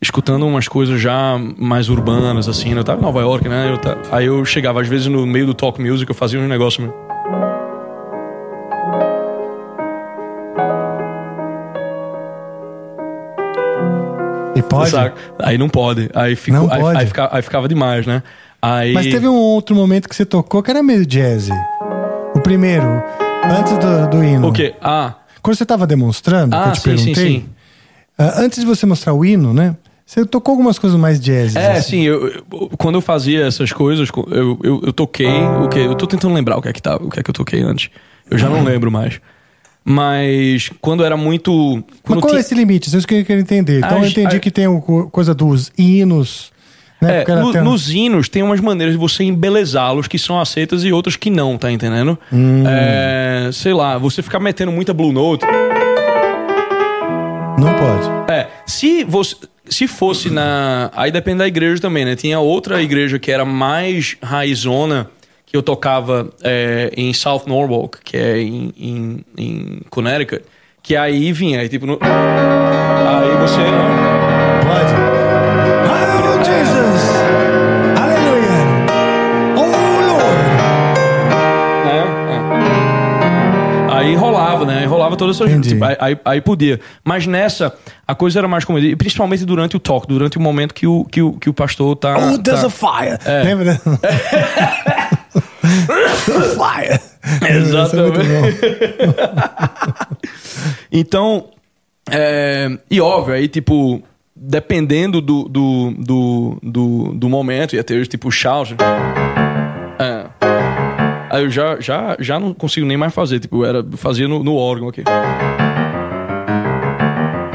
escutando 0.00 0.44
umas 0.46 0.66
coisas 0.66 1.00
já 1.00 1.38
mais 1.56 1.88
urbanas, 1.88 2.48
assim, 2.48 2.74
né? 2.74 2.80
Eu 2.80 2.84
tava 2.84 3.00
em 3.00 3.04
Nova 3.04 3.20
York, 3.20 3.48
né? 3.48 3.70
Eu 3.70 3.78
ta- 3.78 3.96
Aí 4.10 4.26
eu 4.26 4.44
chegava, 4.44 4.80
às 4.80 4.88
vezes, 4.88 5.06
no 5.06 5.24
meio 5.24 5.46
do 5.46 5.54
talk 5.54 5.80
music, 5.80 6.10
eu 6.10 6.14
fazia 6.14 6.40
um 6.40 6.48
negócio. 6.48 6.92
E 14.64 14.68
pode. 14.68 14.90
Saca? 14.90 15.14
Aí 15.38 15.56
não 15.58 15.68
pode. 15.68 16.10
Aí, 16.14 16.34
ficou, 16.36 16.60
Não 16.62 16.72
aí, 16.72 16.80
pode. 16.80 16.98
aí 16.98 17.06
fica- 17.06 17.28
aí 17.32 17.42
ficava 17.42 17.68
demais, 17.68 18.06
né? 18.06 18.22
Aí. 18.60 18.92
Mas 18.92 19.06
teve 19.06 19.26
um 19.28 19.34
outro 19.34 19.74
momento 19.74 20.08
que 20.08 20.14
você 20.16 20.24
tocou 20.24 20.62
que 20.62 20.70
era 20.70 20.82
meio 20.82 21.04
jazz. 21.04 21.48
O 22.34 22.40
primeiro, 22.40 23.02
antes 23.58 23.76
do, 23.78 24.08
do 24.10 24.24
hino. 24.24 24.48
O 24.48 24.52
quê? 24.52 24.74
Ah, 24.80 25.14
Quando 25.42 25.56
você 25.56 25.66
tava 25.66 25.86
demonstrando, 25.86 26.50
que 26.56 26.62
Ah, 26.62 26.68
eu 26.68 26.72
te 26.72 26.80
sim, 26.80 26.96
sim, 26.96 27.04
perguntei. 27.04 27.24
sim. 27.40 27.44
ah, 28.18 28.34
antes 28.42 28.60
de 28.60 28.66
você 28.66 28.86
mostrar 28.86 29.12
o 29.14 29.24
hino, 29.24 29.52
né? 29.52 29.76
Você 30.06 30.24
tocou 30.26 30.52
algumas 30.52 30.78
coisas 30.78 30.98
mais 30.98 31.18
jazz. 31.20 31.56
É, 31.56 31.72
assim. 31.72 31.90
sim, 31.90 32.02
eu, 32.02 32.28
eu- 32.28 32.70
quando 32.78 32.96
eu 32.96 33.00
fazia 33.00 33.46
essas 33.46 33.72
coisas, 33.72 34.08
eu, 34.30 34.58
eu, 34.62 34.82
eu 34.86 34.92
toquei 34.92 35.26
o 35.62 35.68
que 35.68 35.78
Eu 35.78 35.94
tô 35.94 36.06
tentando 36.06 36.34
lembrar 36.34 36.56
o 36.58 36.62
que 36.62 36.68
é 36.68 36.72
que 36.72 36.82
tá, 36.82 36.96
o 36.96 37.08
que 37.10 37.18
é 37.18 37.22
que 37.22 37.30
eu 37.30 37.34
toquei 37.34 37.62
antes. 37.62 37.90
Eu 38.30 38.38
já 38.38 38.48
não 38.48 38.62
lembro 38.64 38.90
mais. 38.92 39.20
Mas 39.84 40.70
quando 40.80 41.04
era 41.04 41.16
muito. 41.16 41.76
Mas 41.76 41.84
Quando 42.04 42.20
qual 42.20 42.28
é 42.30 42.32
tinha- 42.34 42.40
esse 42.40 42.54
limite? 42.54 42.88
Isso 42.96 43.06
que 43.06 43.14
eu 43.16 43.24
quero 43.24 43.40
entender. 43.40 43.78
Então 43.78 43.98
A 43.98 44.00
eu 44.02 44.06
entendi 44.08 44.36
a- 44.36 44.40
que 44.40 44.50
tem 44.50 44.66
coisa 45.10 45.34
dos 45.34 45.72
hinos. 45.76 46.52
Né? 47.00 47.24
É, 47.26 47.34
no- 47.34 47.48
um- 47.50 47.64
nos 47.64 47.90
hinos 47.92 48.28
tem 48.28 48.44
umas 48.44 48.60
maneiras 48.60 48.94
de 48.94 48.98
você 48.98 49.24
embelezá-los 49.24 50.06
que 50.06 50.16
são 50.20 50.38
aceitas 50.40 50.84
e 50.84 50.92
outras 50.92 51.16
que 51.16 51.30
não, 51.30 51.58
tá 51.58 51.68
entendendo? 51.72 52.16
Hum. 52.32 52.62
É, 52.64 53.50
sei 53.52 53.74
lá, 53.74 53.98
você 53.98 54.22
ficar 54.22 54.38
metendo 54.38 54.70
muita 54.70 54.94
Blue 54.94 55.10
Note. 55.12 55.44
Não 57.58 57.74
pode. 57.74 58.32
É, 58.32 58.48
se 58.66 59.04
você. 59.04 59.36
Se 59.68 59.86
fosse 59.86 60.28
na. 60.28 60.90
Aí 60.94 61.10
depende 61.12 61.38
da 61.38 61.46
igreja 61.46 61.80
também, 61.80 62.04
né? 62.04 62.14
Tinha 62.16 62.38
outra 62.40 62.82
igreja 62.82 63.18
que 63.18 63.30
era 63.30 63.44
mais 63.44 64.16
raizona, 64.22 65.08
que 65.52 65.56
eu 65.58 65.62
tocava 65.62 66.30
é, 66.42 66.90
em 66.96 67.12
South 67.12 67.42
Norwalk, 67.46 67.98
que 68.02 68.16
é 68.16 68.38
em, 68.40 68.72
em, 68.74 69.24
em 69.36 69.80
Connecticut, 69.90 70.42
que 70.82 70.96
aí 70.96 71.30
vinha, 71.30 71.60
aí 71.60 71.68
tipo. 71.68 71.84
no- 71.86 71.98
aí 72.02 73.36
você. 73.36 73.60
Pode. 74.66 74.94
Oh! 79.56 79.62
É, 81.88 81.98
é. 83.88 83.92
Aí 83.98 84.14
rolava, 84.14 84.64
né? 84.64 84.78
Aí 84.80 84.86
rolava 84.86 85.16
todas 85.16 85.36
essas 85.36 85.50
Entendi. 85.50 85.70
tipo, 85.70 85.84
aí, 85.84 85.96
aí, 86.00 86.16
aí 86.24 86.40
podia. 86.40 86.80
Mas 87.04 87.26
nessa, 87.26 87.74
a 88.06 88.14
coisa 88.14 88.38
era 88.40 88.48
mais 88.48 88.64
comedida. 88.64 88.92
E 88.92 88.96
principalmente 88.96 89.44
durante 89.44 89.76
o 89.76 89.80
talk, 89.80 90.06
durante 90.08 90.38
o 90.38 90.40
momento 90.40 90.72
que 90.74 90.86
o, 90.86 91.04
que 91.04 91.20
o, 91.20 91.32
que 91.34 91.50
o 91.50 91.54
pastor 91.54 91.94
tá. 91.96 92.16
Oh, 92.16 92.38
there's 92.38 92.60
tá- 92.62 92.66
a 92.66 92.70
fire! 92.70 93.18
É. 93.26 93.42
Lembra? 93.44 93.78
fire! 96.56 97.00
Exatamente. 97.50 98.20
É 98.20 99.06
bom. 99.06 99.12
Então, 100.92 101.46
é, 102.10 102.68
e 102.90 103.00
óbvio, 103.00 103.34
aí 103.34 103.48
tipo, 103.48 104.02
dependendo 104.36 105.20
do, 105.22 105.44
do, 105.44 105.94
do, 105.98 106.58
do, 106.62 107.14
do 107.14 107.28
momento, 107.28 107.74
ia 107.74 107.82
ter 107.82 108.06
tipo 108.06 108.30
shout. 108.30 108.76
É. 109.98 110.26
Aí 111.30 111.44
eu 111.44 111.50
já, 111.50 111.80
já, 111.80 112.16
já 112.20 112.38
não 112.38 112.52
consigo 112.52 112.86
nem 112.86 112.96
mais 112.98 113.14
fazer, 113.14 113.40
tipo, 113.40 113.64
era 113.64 113.82
fazia 113.96 114.28
no, 114.28 114.44
no 114.44 114.54
órgão 114.54 114.88
aqui. 114.88 115.02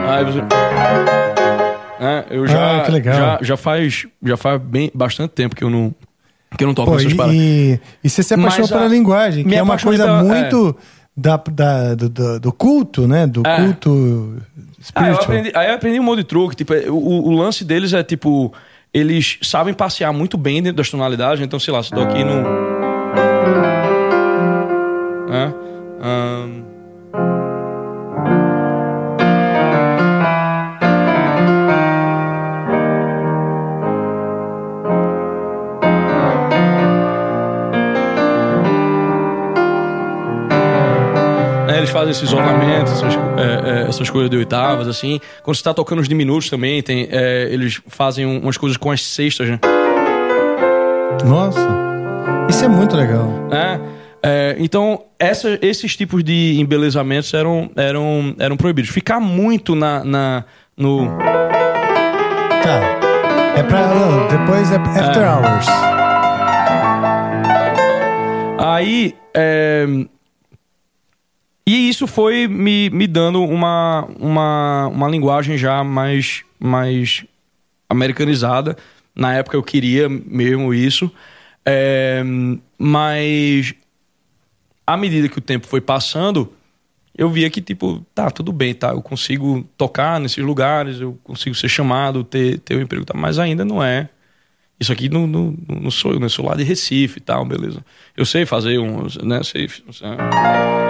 Aí 0.07 0.25
você. 0.25 0.39
É, 1.99 2.25
eu 2.29 2.47
já, 2.47 2.77
Ah, 2.77 2.81
que 2.85 2.91
legal. 2.91 3.15
já, 3.15 3.39
já 3.41 3.57
faz, 3.57 4.05
já 4.23 4.37
faz 4.37 4.61
bem, 4.61 4.91
bastante 4.93 5.31
tempo 5.31 5.55
que 5.55 5.63
eu 5.63 5.69
não, 5.69 5.93
que 6.57 6.63
eu 6.63 6.67
não 6.67 6.73
toco 6.73 6.91
Pô, 6.91 6.97
essas 6.97 7.11
e, 7.11 7.15
paradas. 7.15 7.37
e, 7.39 7.79
e 8.03 8.09
você 8.09 8.23
se 8.23 8.33
apaixonou 8.33 8.67
pela 8.67 8.87
linguagem, 8.87 9.45
que 9.45 9.55
é 9.55 9.61
uma 9.63 9.77
coisa 9.77 10.03
pela- 10.03 10.23
muito 10.23 10.75
da, 11.15 11.37
da- 11.37 11.95
do, 11.95 12.09
do- 12.09 12.39
do 12.39 12.51
culto, 12.53 13.07
né? 13.07 13.25
Do 13.27 13.41
É. 13.45 13.55
culto 13.63 14.37
Ah, 14.93 15.09
eu 15.09 15.15
aprendi, 15.15 15.51
aí 15.55 15.67
eu 15.69 15.75
aprendi 15.75 15.99
um 15.99 16.03
monte 16.03 16.19
de 16.19 16.23
truque. 16.25 16.55
Tipo, 16.55 16.73
é, 16.73 16.89
o, 16.89 16.95
o 16.95 17.31
lance 17.31 17.63
deles 17.63 17.93
é 17.93 18.03
tipo. 18.03 18.51
Eles 18.93 19.37
sabem 19.43 19.73
passear 19.73 20.11
muito 20.13 20.37
bem 20.37 20.61
dentro 20.63 20.77
das 20.77 20.89
tonalidades. 20.89 21.43
Então, 21.43 21.59
sei 21.59 21.73
lá, 21.73 21.83
se 21.83 21.93
eu 21.93 21.97
tô 21.99 22.03
aqui 22.03 22.23
no. 22.23 22.33
É, 25.29 25.53
ahn, 26.01 26.63
eles 41.87 41.89
fazem 41.91 42.11
esses 42.11 42.33
ornamentos, 42.33 42.91
essas, 42.91 43.13
é, 43.15 43.19
é, 43.85 43.89
essas 43.89 44.09
coisas 44.09 44.29
de 44.29 44.35
oitavas, 44.37 44.87
assim. 44.87 45.19
Quando 45.43 45.55
você 45.55 45.63
tá 45.63 45.73
tocando 45.73 45.99
os 45.99 46.07
diminutos 46.09 46.49
também, 46.49 46.81
tem, 46.83 47.07
é, 47.09 47.47
eles 47.49 47.81
fazem 47.87 48.25
um- 48.25 48.39
umas 48.39 48.57
coisas 48.57 48.77
com 48.77 48.91
as 48.91 49.01
sextas, 49.03 49.47
né? 49.49 49.59
Nossa, 51.25 51.59
isso 52.49 52.65
é 52.65 52.67
muito 52.67 52.95
legal. 52.95 53.27
É, 53.51 53.79
é, 54.21 54.55
então, 54.59 55.03
essa- 55.17 55.57
esses 55.61 55.95
tipos 55.95 56.23
de 56.23 56.57
embelezamentos 56.59 57.33
eram, 57.33 57.69
eram, 57.75 58.35
eram 58.37 58.57
proibidos. 58.57 58.91
Ficar 58.91 59.19
muito 59.19 59.73
na, 59.75 60.03
na- 60.03 60.43
no. 60.75 61.07
Tá. 62.63 62.97
É 63.57 63.63
pra. 63.63 63.87
não, 63.87 64.27
depois 64.27 64.71
é 64.71 64.75
After 64.75 65.23
Hours. 65.23 65.67
Aí. 68.59 69.15
é, 69.33 69.85
e 71.67 71.89
isso 71.89 72.07
foi 72.07 72.47
me, 72.47 72.89
me 72.91 73.05
dando 73.05 73.43
uma, 73.43 74.07
uma, 74.17 74.87
uma 74.87 75.09
linguagem 75.09 75.57
já 75.57 75.83
mais, 75.83 76.45
mais 76.57 77.25
americanizada. 77.89 78.77
Na 79.13 79.33
época 79.33 79.57
eu 79.57 79.61
queria 79.61 80.07
mesmo 80.07 80.73
isso. 80.73 81.11
É, 81.65 82.23
mas 82.77 83.75
à 84.85 84.95
medida 84.95 85.27
que 85.27 85.39
o 85.39 85.41
tempo 85.41 85.67
foi 85.67 85.81
passando, 85.81 86.53
eu 87.17 87.29
via 87.29 87.49
que, 87.49 87.61
tipo, 87.61 88.01
tá, 88.15 88.31
tudo 88.31 88.53
bem, 88.53 88.73
tá? 88.73 88.91
Eu 88.91 89.01
consigo 89.01 89.67
tocar 89.77 90.21
nesses 90.21 90.41
lugares, 90.45 91.01
eu 91.01 91.19
consigo 91.21 91.53
ser 91.53 91.67
chamado, 91.67 92.23
ter, 92.23 92.59
ter 92.59 92.77
um 92.77 92.81
emprego, 92.81 93.03
tá? 93.03 93.13
mas 93.13 93.39
ainda 93.39 93.65
não 93.65 93.83
é. 93.83 94.07
Isso 94.79 94.91
aqui 94.93 95.09
não, 95.09 95.25
não, 95.25 95.55
não 95.67 95.89
sou 95.91 96.11
eu, 96.13 96.19
né? 96.19 96.25
Eu 96.25 96.29
sou 96.29 96.45
lá 96.45 96.55
de 96.55 96.63
Recife 96.63 97.17
e 97.17 97.21
tal, 97.21 97.43
beleza. 97.45 97.83
Eu 98.15 98.25
sei 98.25 98.45
fazer 98.45 98.77
uns, 98.77 99.17
né? 99.17 99.41
Sei, 99.43 99.67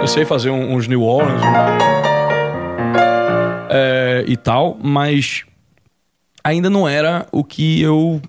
eu 0.00 0.06
sei 0.06 0.24
fazer 0.26 0.50
um- 0.50 0.74
uns 0.74 0.86
New 0.86 1.02
Orleans 1.02 1.40
é, 3.70 4.24
e 4.26 4.36
tal, 4.36 4.78
mas 4.82 5.44
ainda 6.42 6.68
não 6.70 6.88
era 6.88 7.26
o 7.32 7.42
que 7.44 7.80
eu 7.80 8.20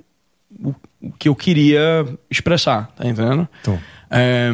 o, 0.63 0.73
o 1.01 1.11
que 1.17 1.29
eu 1.29 1.35
queria 1.35 2.05
expressar, 2.29 2.91
tá 2.95 3.07
entendendo? 3.07 3.47
É, 4.09 4.49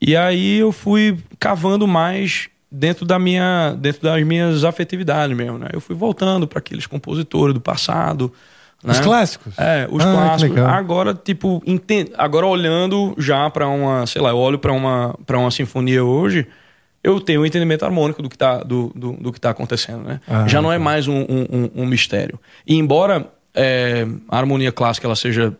e 0.00 0.16
aí 0.16 0.58
eu 0.58 0.72
fui 0.72 1.18
cavando 1.38 1.86
mais 1.86 2.48
dentro 2.70 3.04
da 3.04 3.18
minha 3.18 3.74
dentro 3.78 4.02
das 4.02 4.22
minhas 4.24 4.64
afetividades 4.64 5.36
mesmo, 5.36 5.58
né? 5.58 5.68
Eu 5.72 5.80
fui 5.80 5.94
voltando 5.96 6.46
para 6.46 6.58
aqueles 6.58 6.86
compositores 6.86 7.54
do 7.54 7.60
passado, 7.60 8.32
Os 8.84 8.98
né? 8.98 9.04
clássicos? 9.04 9.58
É, 9.58 9.86
os 9.90 10.04
Ah, 10.04 10.12
clássicos. 10.12 10.58
Agora, 10.58 11.14
tipo, 11.14 11.62
agora 12.16 12.46
olhando 12.46 13.14
já 13.18 13.48
para 13.50 13.68
uma, 13.68 14.06
sei 14.06 14.20
lá, 14.20 14.30
eu 14.30 14.38
olho 14.38 14.58
para 14.58 14.72
uma 14.72 15.16
para 15.24 15.38
uma 15.38 15.50
sinfonia 15.50 16.04
hoje, 16.04 16.46
eu 17.02 17.20
tenho 17.20 17.42
um 17.42 17.46
entendimento 17.46 17.84
harmônico 17.84 18.22
do 18.22 18.28
que 18.28 18.36
tá 18.38 18.58
do, 18.58 18.92
do, 18.94 19.12
do 19.12 19.32
que 19.32 19.40
tá 19.40 19.50
acontecendo, 19.50 20.02
né? 20.04 20.20
Ah, 20.26 20.46
já 20.48 20.60
não 20.60 20.72
é 20.72 20.78
mais 20.78 21.06
um, 21.08 21.20
um, 21.22 21.46
um- 21.50 21.70
um 21.82 21.86
mistério. 21.86 22.38
E 22.66 22.74
embora 22.76 23.26
é, 23.54 24.06
a 24.28 24.38
harmonia 24.38 24.72
clássica 24.72 25.06
ela 25.06 25.16
seja 25.16 25.56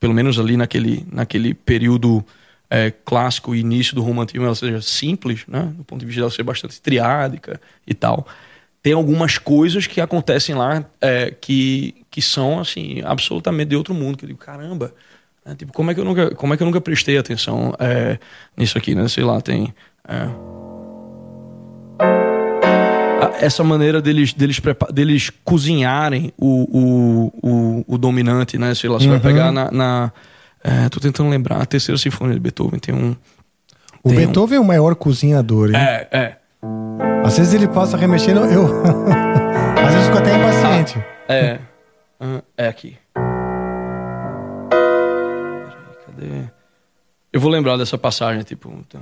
pelo 0.00 0.14
menos 0.14 0.38
ali 0.38 0.56
naquele, 0.56 1.04
naquele 1.10 1.52
período 1.54 2.24
é, 2.70 2.90
clássico 3.04 3.54
e 3.54 3.60
início 3.60 3.94
do 3.94 4.02
romantismo, 4.02 4.44
ela 4.46 4.54
seja 4.54 4.80
simples, 4.80 5.44
né? 5.48 5.72
Do 5.76 5.84
ponto 5.84 6.00
de 6.00 6.06
vista 6.06 6.20
dela 6.20 6.30
ser 6.30 6.42
bastante 6.44 6.80
triádica 6.80 7.60
e 7.86 7.94
tal. 7.94 8.26
Tem 8.82 8.92
algumas 8.92 9.38
coisas 9.38 9.86
que 9.86 10.00
acontecem 10.00 10.54
lá 10.54 10.84
é, 11.00 11.34
que, 11.40 11.94
que 12.10 12.22
são, 12.22 12.60
assim, 12.60 13.02
absolutamente 13.04 13.70
de 13.70 13.76
outro 13.76 13.92
mundo. 13.92 14.16
Que 14.16 14.24
eu 14.24 14.28
digo, 14.28 14.38
caramba, 14.38 14.94
né? 15.44 15.54
tipo, 15.56 15.72
como 15.72 15.90
é 15.90 15.94
que 15.94 16.00
eu 16.00 16.04
nunca, 16.04 16.34
como 16.34 16.54
é 16.54 16.56
que 16.56 16.62
eu 16.62 16.66
nunca 16.66 16.80
prestei 16.80 17.18
atenção 17.18 17.74
é, 17.78 18.18
nisso 18.56 18.78
aqui, 18.78 18.94
né? 18.94 19.08
Sei 19.08 19.24
lá, 19.24 19.40
tem... 19.40 19.74
é, 20.08 20.28
essa 23.40 23.64
maneira 23.64 24.00
deles, 24.00 24.32
deles, 24.32 24.60
deles 24.92 25.30
cozinharem 25.44 26.32
o, 26.36 26.78
o, 26.78 27.32
o, 27.42 27.84
o 27.94 27.98
dominante, 27.98 28.58
né? 28.58 28.74
Sei 28.74 28.88
lá, 28.88 28.98
você 28.98 29.08
vai 29.08 29.20
pegar 29.20 29.52
na. 29.52 29.70
na 29.70 30.12
é, 30.62 30.88
tô 30.88 30.98
tentando 30.98 31.30
lembrar, 31.30 31.62
a 31.62 31.66
terceira 31.66 31.98
sinfonia 31.98 32.34
de 32.34 32.40
Beethoven 32.40 32.78
tem 32.78 32.94
um. 32.94 33.14
O 34.02 34.08
tem 34.08 34.18
um- 34.18 34.26
Beethoven 34.26 34.58
é 34.58 34.60
o 34.60 34.64
maior 34.64 34.94
cozinhador, 34.94 35.70
hein? 35.70 35.76
É, 35.76 36.08
é. 36.12 36.36
Às 37.28 37.36
vezes 37.36 37.52
ele 37.52 37.68
passa 37.68 37.94
remexendo, 37.94 38.40
eu. 38.46 38.64
Às 39.76 39.92
vezes 39.92 40.06
eu 40.08 40.14
fico 40.14 40.16
até 40.16 40.34
impaciente. 40.34 41.04
É. 41.28 41.58
Ah, 42.18 42.42
é 42.56 42.68
aqui. 42.68 42.96
Peraí, 44.70 45.68
cadê? 46.06 46.44
Eu 47.30 47.38
vou 47.38 47.50
lembrar 47.50 47.76
dessa 47.76 47.98
passagem, 47.98 48.42
tipo. 48.44 48.72
tá. 48.88 48.98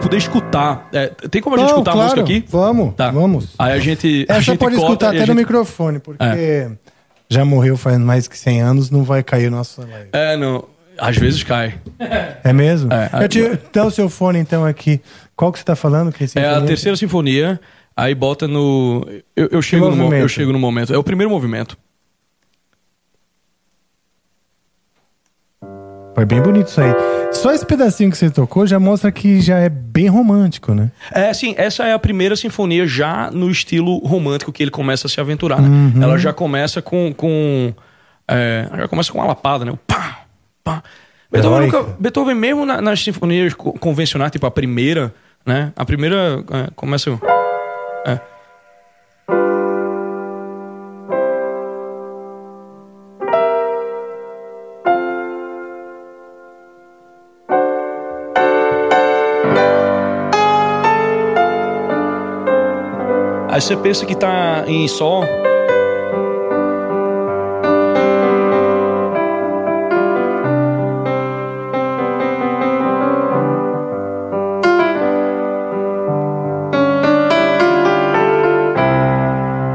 Poder 0.00 0.16
escutar. 0.16 0.88
É, 0.92 1.06
tem 1.30 1.40
como 1.42 1.56
a 1.56 1.58
gente 1.58 1.68
Não, 1.70 1.76
escutar 1.78 1.92
a 1.92 1.96
música 1.96 2.20
aqui? 2.20 2.44
Vamos, 2.48 2.94
Tá. 2.94 3.10
vamos. 3.10 3.54
Aí 3.58 3.72
a 3.72 3.78
gente. 3.78 4.26
a 4.28 4.32
Essa 4.34 4.42
gente 4.42 4.58
pode 4.58 4.76
corta 4.76 4.86
escutar 4.90 5.06
a 5.06 5.10
até 5.10 5.20
no 5.20 5.26
gente- 5.26 5.36
microfone, 5.36 5.98
porque 5.98 6.70
já 7.28 7.44
morreu 7.44 7.76
faz 7.76 7.98
mais 7.98 8.26
que 8.28 8.36
100 8.38 8.60
anos, 8.62 8.90
não 8.90 9.02
vai 9.04 9.22
cair 9.22 9.48
o 9.48 9.50
nosso 9.50 9.80
live. 9.82 10.08
É, 10.12 10.36
não. 10.36 10.64
Às 11.00 11.16
vezes 11.16 11.42
cai. 11.44 11.74
É 12.42 12.52
mesmo? 12.52 12.90
É, 12.92 13.24
eu 13.24 13.28
te, 13.28 13.58
dá 13.72 13.84
o 13.84 13.90
seu 13.90 14.08
fone 14.08 14.38
então 14.40 14.64
aqui. 14.64 15.00
Qual 15.36 15.52
que 15.52 15.58
você 15.60 15.64
tá 15.64 15.76
falando? 15.76 16.10
Que 16.10 16.24
É 16.24 16.26
a 16.26 16.28
sinfonia? 16.28 16.60
terceira 16.66 16.96
sinfonia. 16.96 17.60
Aí 17.96 18.14
bota 18.14 18.48
no. 18.48 19.06
Eu, 19.36 19.48
eu 19.52 19.62
chego 19.62 19.90
no, 19.90 20.12
eu 20.14 20.28
chego 20.28 20.52
no 20.52 20.58
momento. 20.58 20.92
É 20.92 20.98
o 20.98 21.02
primeiro 21.04 21.30
movimento. 21.30 21.76
Foi 26.18 26.24
bem 26.24 26.42
bonito 26.42 26.66
isso 26.66 26.80
aí. 26.80 26.92
Só 27.30 27.52
esse 27.52 27.64
pedacinho 27.64 28.10
que 28.10 28.18
você 28.18 28.28
tocou 28.28 28.66
já 28.66 28.80
mostra 28.80 29.12
que 29.12 29.40
já 29.40 29.56
é 29.58 29.68
bem 29.68 30.08
romântico, 30.08 30.74
né? 30.74 30.90
É, 31.14 31.28
assim, 31.30 31.54
essa 31.56 31.84
é 31.84 31.92
a 31.92 31.98
primeira 31.98 32.34
sinfonia 32.34 32.88
já 32.88 33.30
no 33.30 33.48
estilo 33.48 33.98
romântico 33.98 34.50
que 34.50 34.60
ele 34.60 34.70
começa 34.72 35.06
a 35.06 35.10
se 35.10 35.20
aventurar. 35.20 35.60
Uhum. 35.60 35.92
né? 35.94 36.04
Ela 36.04 36.18
já 36.18 36.32
começa 36.32 36.82
com. 36.82 37.14
com 37.16 37.72
é, 38.26 38.68
já 38.78 38.88
começa 38.88 39.12
com 39.12 39.18
uma 39.18 39.28
lapada, 39.28 39.64
né? 39.64 39.70
O 39.70 39.76
pá, 39.76 40.22
pá. 40.64 40.82
Beethoven, 41.30 41.66
nunca- 41.70 41.94
Beethoven 42.00 42.34
mesmo 42.34 42.66
na- 42.66 42.80
nas 42.82 43.00
sinfonias 43.00 43.54
co- 43.54 43.74
convencionais, 43.74 44.32
tipo 44.32 44.44
a 44.44 44.50
primeira, 44.50 45.14
né? 45.46 45.72
A 45.76 45.84
primeira 45.84 46.42
é, 46.50 46.68
começa. 46.74 47.10
É. 48.04 48.18
Aí 63.58 63.62
você 63.62 63.76
pensa 63.76 64.06
que 64.06 64.14
tá 64.14 64.62
em 64.68 64.86
Sol. 64.86 65.24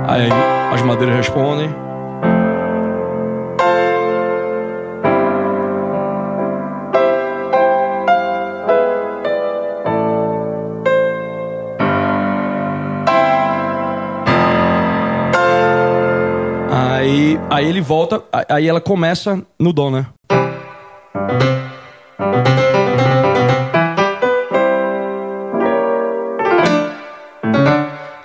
Aí 0.07 0.29
as 0.71 0.81
madeiras 0.83 1.17
respondem. 1.17 1.75
Aí, 17.53 17.67
ele 17.67 17.81
volta, 17.81 18.23
aí 18.49 18.67
ela 18.67 18.81
começa 18.81 19.39
no 19.59 19.71
dó, 19.71 19.91
né? 19.91 20.07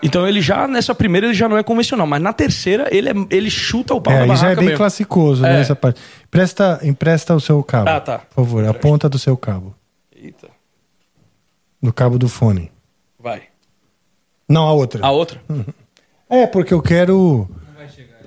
Então 0.01 0.27
ele 0.27 0.41
já, 0.41 0.67
nessa 0.67 0.95
primeira, 0.95 1.27
ele 1.27 1.35
já 1.35 1.49
não 1.49 1.59
é 1.59 1.63
convencional, 1.63 2.07
mas 2.07 2.23
na 2.23 2.33
terceira, 2.33 2.89
ele, 2.95 3.09
é- 3.11 3.15
ele 3.31 3.51
chuta 3.51 3.95
o 3.95 4.01
pau 4.01 4.13
É, 4.15 4.21
na 4.21 4.27
barraca 4.27 4.41
já 4.47 4.51
é 4.53 4.55
bem 4.57 4.65
mesmo. 4.67 4.79
classicoso, 4.79 5.43
né, 5.43 5.59
É. 5.59 5.61
essa 5.61 5.75
parte. 5.77 6.01
Empresta, 6.25 6.81
empresta 6.83 7.35
o 7.35 7.41
seu 7.41 7.63
cabo. 7.63 7.91
Ah, 7.91 8.01
tá. 8.01 8.19
Por 8.19 8.37
favor, 8.37 8.65
a 8.65 8.73
ponta 8.73 9.09
do 9.09 9.19
seu 9.19 9.37
cabo. 9.37 9.75
Eita, 10.15 10.49
Do 11.83 11.93
cabo 11.93 12.17
do 12.19 12.29
fone. 12.29 12.71
vai. 13.19 13.43
Não, 14.49 14.67
a 14.67 14.73
outra. 14.73 15.05
A 15.05 15.11
outra? 15.11 15.41
É, 16.31 16.47
porque 16.47 16.73
eu 16.73 16.81
quero. 16.81 17.47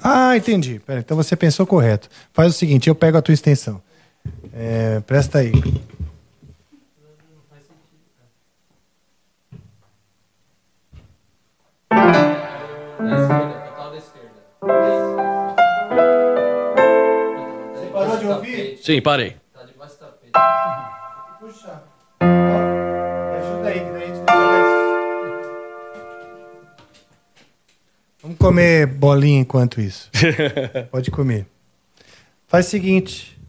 Ah, 0.04 0.36
entendi. 0.36 0.80
Pera, 0.80 1.00
então 1.00 1.16
você 1.16 1.36
pensou 1.36 1.66
correto. 1.66 2.10
Faz 2.34 2.50
o 2.54 2.58
seguinte, 2.58 2.90
eu 2.90 2.96
pego 2.96 3.18
a 3.18 3.22
tua 3.22 3.34
extensão. 3.34 3.82
É, 4.54 5.00
presta 5.02 5.40
aí. 5.40 5.52
Você 17.74 17.88
parou 17.92 18.18
de 18.18 18.26
ouvir? 18.28 18.78
Sim, 18.82 19.02
parei. 19.02 19.36
Puxa. 21.40 21.82
Comer 28.42 28.88
bolinha 28.88 29.40
enquanto 29.42 29.80
isso. 29.80 30.10
Pode 30.92 31.12
comer. 31.12 31.46
Faz 32.48 32.68
o 32.68 32.70
seguinte. 32.70 33.40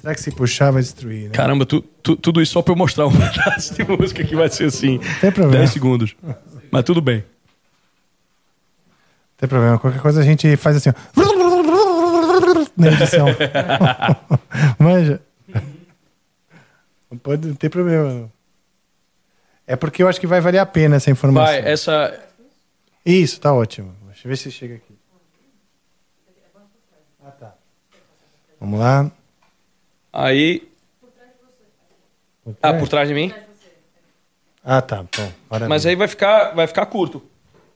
Será 0.00 0.14
que 0.14 0.20
se 0.20 0.30
puxar 0.30 0.70
vai 0.70 0.82
destruir, 0.82 1.24
né? 1.24 1.30
Caramba, 1.30 1.64
tu, 1.66 1.80
tu- 1.80 2.16
tudo 2.16 2.40
isso 2.42 2.52
só 2.52 2.62
pra 2.62 2.72
eu 2.72 2.76
mostrar 2.76 3.06
um 3.06 3.10
pedaço 3.16 3.74
de 3.74 3.84
música 3.84 4.22
que 4.24 4.36
vai 4.36 4.48
ser 4.48 4.64
assim. 4.64 4.98
tem 5.20 5.30
problema. 5.32 5.58
10 5.58 5.70
segundos. 5.70 6.16
Mas 6.70 6.84
tudo 6.84 7.00
bem. 7.00 7.18
Não 7.18 7.24
tem 9.38 9.48
problema. 9.48 9.78
Qualquer 9.78 10.00
coisa 10.00 10.20
a 10.20 10.24
gente 10.24 10.56
faz 10.56 10.76
assim. 10.76 10.90
Na 12.76 12.88
edição. 12.92 13.26
Manja. 14.78 15.20
Não 17.10 17.18
pode 17.18 17.48
não 17.48 17.54
tem 17.54 17.68
problema. 17.70 18.08
não. 18.12 18.32
É 19.66 19.74
porque 19.76 20.02
eu 20.02 20.08
acho 20.08 20.20
que 20.20 20.26
vai 20.26 20.40
valer 20.40 20.58
a 20.58 20.66
pena 20.66 20.96
essa 20.96 21.10
informação. 21.10 21.46
Vai, 21.46 21.58
essa. 21.70 22.18
Isso, 23.04 23.40
tá 23.40 23.52
ótimo. 23.52 23.92
Deixa 24.18 24.26
eu 24.26 24.30
ver 24.30 24.36
se 24.36 24.50
chega 24.50 24.74
aqui. 24.74 24.98
Ah, 27.24 27.30
tá. 27.30 27.54
Vamos 28.58 28.80
lá. 28.80 29.12
Aí. 30.12 30.68
Ah, 32.60 32.74
por 32.74 32.88
trás 32.88 33.06
de 33.06 33.14
mim? 33.14 33.32
Ah, 34.64 34.82
tá. 34.82 35.04
Bom, 35.04 35.32
maravilha. 35.48 35.68
Mas 35.68 35.86
aí 35.86 35.94
vai 35.94 36.08
ficar, 36.08 36.52
vai 36.52 36.66
ficar 36.66 36.86
curto. 36.86 37.22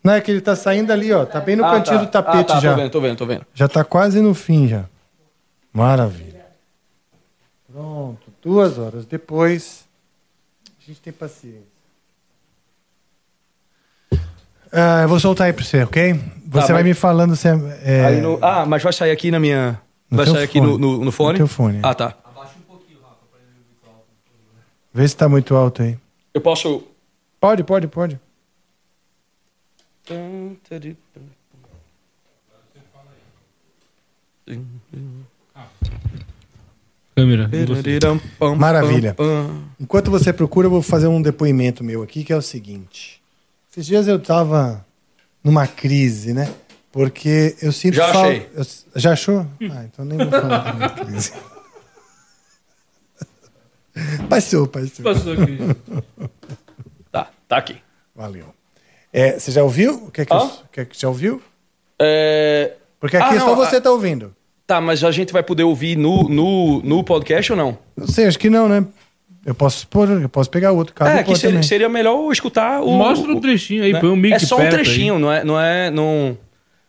Não, 0.02 0.14
é 0.14 0.20
que 0.20 0.32
ele 0.32 0.40
tá 0.40 0.56
saindo 0.56 0.92
ali, 0.92 1.12
ó. 1.12 1.24
Tá 1.24 1.38
bem 1.38 1.54
no 1.54 1.64
Ah, 1.64 1.74
cantinho 1.74 1.98
tá. 1.98 2.04
do 2.04 2.10
tapete 2.10 2.50
ah, 2.50 2.54
tá, 2.54 2.60
já. 2.60 2.70
Tô 2.74 2.80
vendo, 2.80 2.90
tô 2.90 3.00
vendo, 3.00 3.18
tô 3.18 3.26
vendo. 3.26 3.46
Já 3.54 3.68
tá 3.68 3.84
quase 3.84 4.20
no 4.20 4.34
fim 4.34 4.66
já. 4.66 4.88
Maravilha. 5.72 6.44
Pronto. 7.70 8.32
Duas 8.42 8.78
horas 8.78 9.06
depois. 9.06 9.86
A 10.66 10.86
gente 10.88 11.00
tem 11.00 11.12
paciência. 11.12 11.71
Ah, 14.72 15.02
eu 15.02 15.08
vou 15.08 15.20
soltar 15.20 15.46
aí 15.48 15.52
pra 15.52 15.64
você, 15.64 15.82
ok? 15.82 16.14
Você 16.14 16.20
Tá, 16.66 16.72
vai 16.72 16.82
mas- 16.82 16.84
me 16.84 16.94
falando 16.94 17.36
se 17.36 17.48
é. 17.48 17.52
é- 17.84 18.04
Aí 18.06 18.20
no- 18.20 18.38
ah, 18.42 18.64
mas 18.66 18.82
vai 18.82 18.92
sair 18.92 19.10
aqui 19.10 19.30
na 19.30 19.38
minha. 19.38 19.80
No 20.10 20.16
vai 20.16 20.26
sair 20.26 20.44
aqui 20.44 20.58
fone. 20.58 20.72
no, 20.72 20.78
no, 20.78 21.04
no 21.04 21.12
fone? 21.12 21.32
No 21.32 21.36
teu 21.38 21.46
fone. 21.46 21.80
Ah, 21.82 21.94
tá. 21.94 22.14
Vê 24.94 25.08
se 25.08 25.16
tá 25.16 25.28
muito 25.28 25.54
alto 25.56 25.82
aí. 25.82 25.96
Eu 26.34 26.40
posso. 26.40 26.84
Pode, 27.40 27.64
pode, 27.64 27.86
pode. 27.88 28.20
Câmera. 37.14 37.50
Maravilha. 38.56 39.16
Enquanto 39.78 40.10
você 40.10 40.32
procura, 40.32 40.66
eu 40.66 40.70
vou 40.70 40.82
fazer 40.82 41.06
um 41.08 41.20
depoimento 41.20 41.84
meu 41.84 42.02
aqui, 42.02 42.24
que 42.24 42.32
é 42.32 42.36
o 42.36 42.42
seguinte. 42.42 43.21
Esses 43.72 43.86
dias 43.86 44.06
eu 44.06 44.18
tava 44.18 44.84
numa 45.42 45.66
crise, 45.66 46.32
né? 46.34 46.52
Porque 46.92 47.56
eu 47.62 47.72
sinto 47.72 47.94
Já 47.94 48.12
falta. 48.12 48.28
achei. 48.28 48.50
eu- 48.54 48.66
Já 48.96 49.12
achou? 49.12 49.46
Ah, 49.70 49.84
então 49.84 50.04
nem 50.04 50.18
vou 50.18 50.30
falar 50.30 50.58
da 50.58 50.72
minha 50.74 50.90
crise. 51.06 51.32
Passou, 54.28 54.66
passou. 54.66 55.04
Passou 55.04 55.32
aqui. 55.32 55.58
Tá, 57.10 57.30
tá 57.48 57.56
aqui. 57.56 57.76
Valeu. 58.14 58.46
É, 59.12 59.38
você 59.38 59.50
já 59.50 59.62
ouviu? 59.62 60.04
O 60.06 60.10
que 60.10 60.22
é 60.22 60.24
que, 60.26 60.32
eu- 60.32 60.36
Hã? 60.38 60.44
o 60.46 60.68
que, 60.70 60.80
é 60.80 60.84
que 60.84 60.98
já 61.00 61.08
ouviu? 61.08 61.42
É, 61.98 62.74
Porque 63.00 63.16
aqui 63.16 63.36
Ah, 63.36 63.40
só 63.40 63.46
não, 63.48 63.56
você 63.56 63.76
ah- 63.76 63.80
tá 63.80 63.90
ouvindo. 63.90 64.34
Tá, 64.66 64.80
mas 64.80 65.02
a 65.04 65.10
gente 65.10 65.32
vai 65.32 65.42
poder 65.42 65.64
ouvir 65.64 65.96
no, 65.96 66.28
no, 66.28 66.82
no 66.82 67.04
podcast 67.04 67.52
ou 67.52 67.58
não? 67.58 67.78
Não 67.96 68.06
sei, 68.06 68.26
acho 68.26 68.38
que 68.38 68.48
não, 68.48 68.68
né? 68.68 68.86
Eu 69.44 69.54
posso 69.54 69.86
pôr, 69.88 70.08
eu 70.08 70.28
posso 70.28 70.48
pegar 70.48 70.70
outro 70.72 70.94
cabo 70.94 71.10
é, 71.10 71.22
que 71.24 71.34
seria, 71.64 71.88
melhor 71.88 72.30
escutar 72.32 72.80
o. 72.80 72.90
Mostra 72.92 73.32
um 73.32 73.36
o- 73.36 73.40
trechinho 73.40 73.82
aí, 73.82 73.92
né? 73.92 74.00
põe 74.00 74.10
um 74.10 74.16
mic 74.16 74.34
É 74.34 74.38
só 74.38 74.54
um 74.54 74.58
perto 74.58 74.76
aí. 74.76 74.82
trechinho, 74.84 75.18
não 75.18 75.32
é. 75.32 75.42
Não 75.44 75.60
é 75.60 75.90
não... 75.90 76.38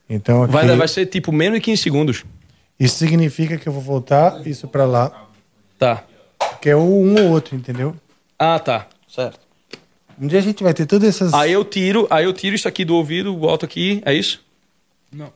Então, 0.10 0.43
aqui, 0.43 0.54
Vai, 0.54 0.76
vai 0.76 0.88
ser 0.88 1.08
tipo 1.08 1.32
menos 1.32 1.58
de 1.58 1.62
15 1.66 1.82
segundos. 1.82 2.24
isso 2.80 2.97
significa 2.97 3.58
que 3.58 3.68
eu 3.68 3.74
vou 3.74 3.82
voltar 3.82 4.45
isso 4.45 4.68
pra 4.68 4.86
lá, 4.86 5.28
Tá. 5.80 6.04
que 6.62 6.70
é 6.70 6.76
o 6.76 6.80
um 6.82 7.16
ou 7.24 7.32
outro, 7.32 7.56
entendeu? 7.56 7.95
Ah, 8.38 8.60
tá. 8.60 8.86
Certo. 9.08 9.39
Um 10.22 10.28
dia 10.28 10.38
a 10.38 10.41
gente 10.43 10.62
vai 10.62 10.74
ter 10.76 10.86
todas 10.86 11.10
essas. 11.10 11.34
Aí 11.34 11.51
eu 11.51 11.66
tiro, 11.66 12.06
aí 12.12 12.26
eu 12.26 12.34
tiro 12.34 12.56
isso 12.56 12.68
aqui 12.68 12.86
do 12.86 12.95
ouvido, 12.95 13.34
boto 13.36 13.66
aqui, 13.66 13.99
é 14.06 14.14
isso? 14.14 14.43
Não. 15.12 15.32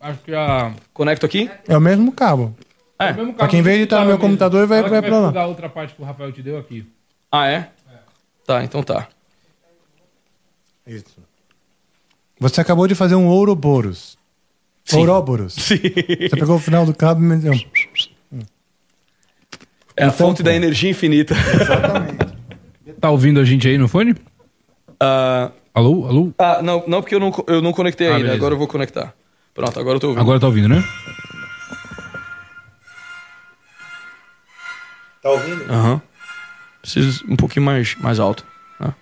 Acho 0.00 0.18
que 0.24 0.32
a. 0.34 0.72
Conecto 0.94 1.26
aqui? 1.26 1.50
É 1.66 1.76
o 1.76 1.80
mesmo 1.80 2.12
cabo. 2.12 2.54
É. 2.98 3.10
o 3.12 3.16
mesmo 3.16 3.34
Pra 3.34 3.48
quem 3.48 3.62
veio 3.62 3.76
editar 3.78 3.96
no 3.96 4.02
tá 4.02 4.06
meu 4.06 4.14
mesmo. 4.16 4.28
computador, 4.28 4.66
vai- 4.66 4.78
Ela 4.78 4.86
que 4.88 4.90
vai 4.92 5.02
pra 5.02 5.18
lá. 5.18 5.40
a 5.42 5.46
outra 5.46 5.68
parte 5.68 5.94
que 5.94 6.02
o 6.02 6.04
Rafael 6.04 6.30
te 6.32 6.42
deu 6.42 6.58
aqui. 6.58 6.86
Ah, 7.30 7.46
é? 7.48 7.70
Tá, 8.46 8.62
então 8.62 8.82
tá. 8.82 9.08
Isso. 10.86 11.18
Você 12.38 12.60
acabou 12.60 12.86
de 12.88 12.94
fazer 12.94 13.14
um 13.14 13.26
Ouroboros. 13.26 14.18
Sim. 14.84 14.98
Ouroboros. 14.98 15.54
Sim. 15.54 15.76
Você 15.78 16.36
pegou 16.36 16.56
o 16.56 16.58
final 16.58 16.84
do 16.84 16.94
cabo 16.94 17.20
e 17.20 17.24
me 17.24 17.36
deu. 17.36 17.52
É 19.94 20.04
a 20.04 20.06
Então, 20.06 20.12
fonte 20.12 20.42
da 20.42 20.50
pô. 20.50 20.56
energia 20.56 20.90
infinita. 20.90 21.34
Tá 23.00 23.10
ouvindo 23.10 23.40
a 23.40 23.44
gente 23.44 23.66
aí 23.66 23.76
no 23.76 23.88
fone? 23.88 24.14
Ah, 25.00 25.50
Alô? 25.74 26.06
Alô? 26.06 26.32
ah, 26.38 26.62
não, 26.62 26.84
não, 26.86 27.00
porque 27.00 27.16
eu 27.16 27.20
não, 27.20 27.32
eu 27.48 27.60
não 27.60 27.72
conectei 27.72 28.06
Ah, 28.06 28.10
ainda. 28.10 28.20
beleza. 28.22 28.36
Agora 28.36 28.54
eu 28.54 28.58
vou 28.58 28.68
conectar. 28.68 29.12
Pronto, 29.52 29.80
agora 29.80 29.96
eu 29.96 30.00
tô 30.00 30.06
ouvindo. 30.08 30.22
Agora 30.22 30.38
tá 30.38 30.46
ouvindo, 30.46 30.68
né? 30.68 30.84
Tá 35.22 35.30
ouvindo? 35.30 35.72
Aham. 35.72 36.02
Preciso 36.80 37.24
um 37.28 37.36
pouquinho 37.36 37.64
mais, 37.64 37.94
mais 37.94 38.18
alto. 38.18 38.44
né? 38.80 38.92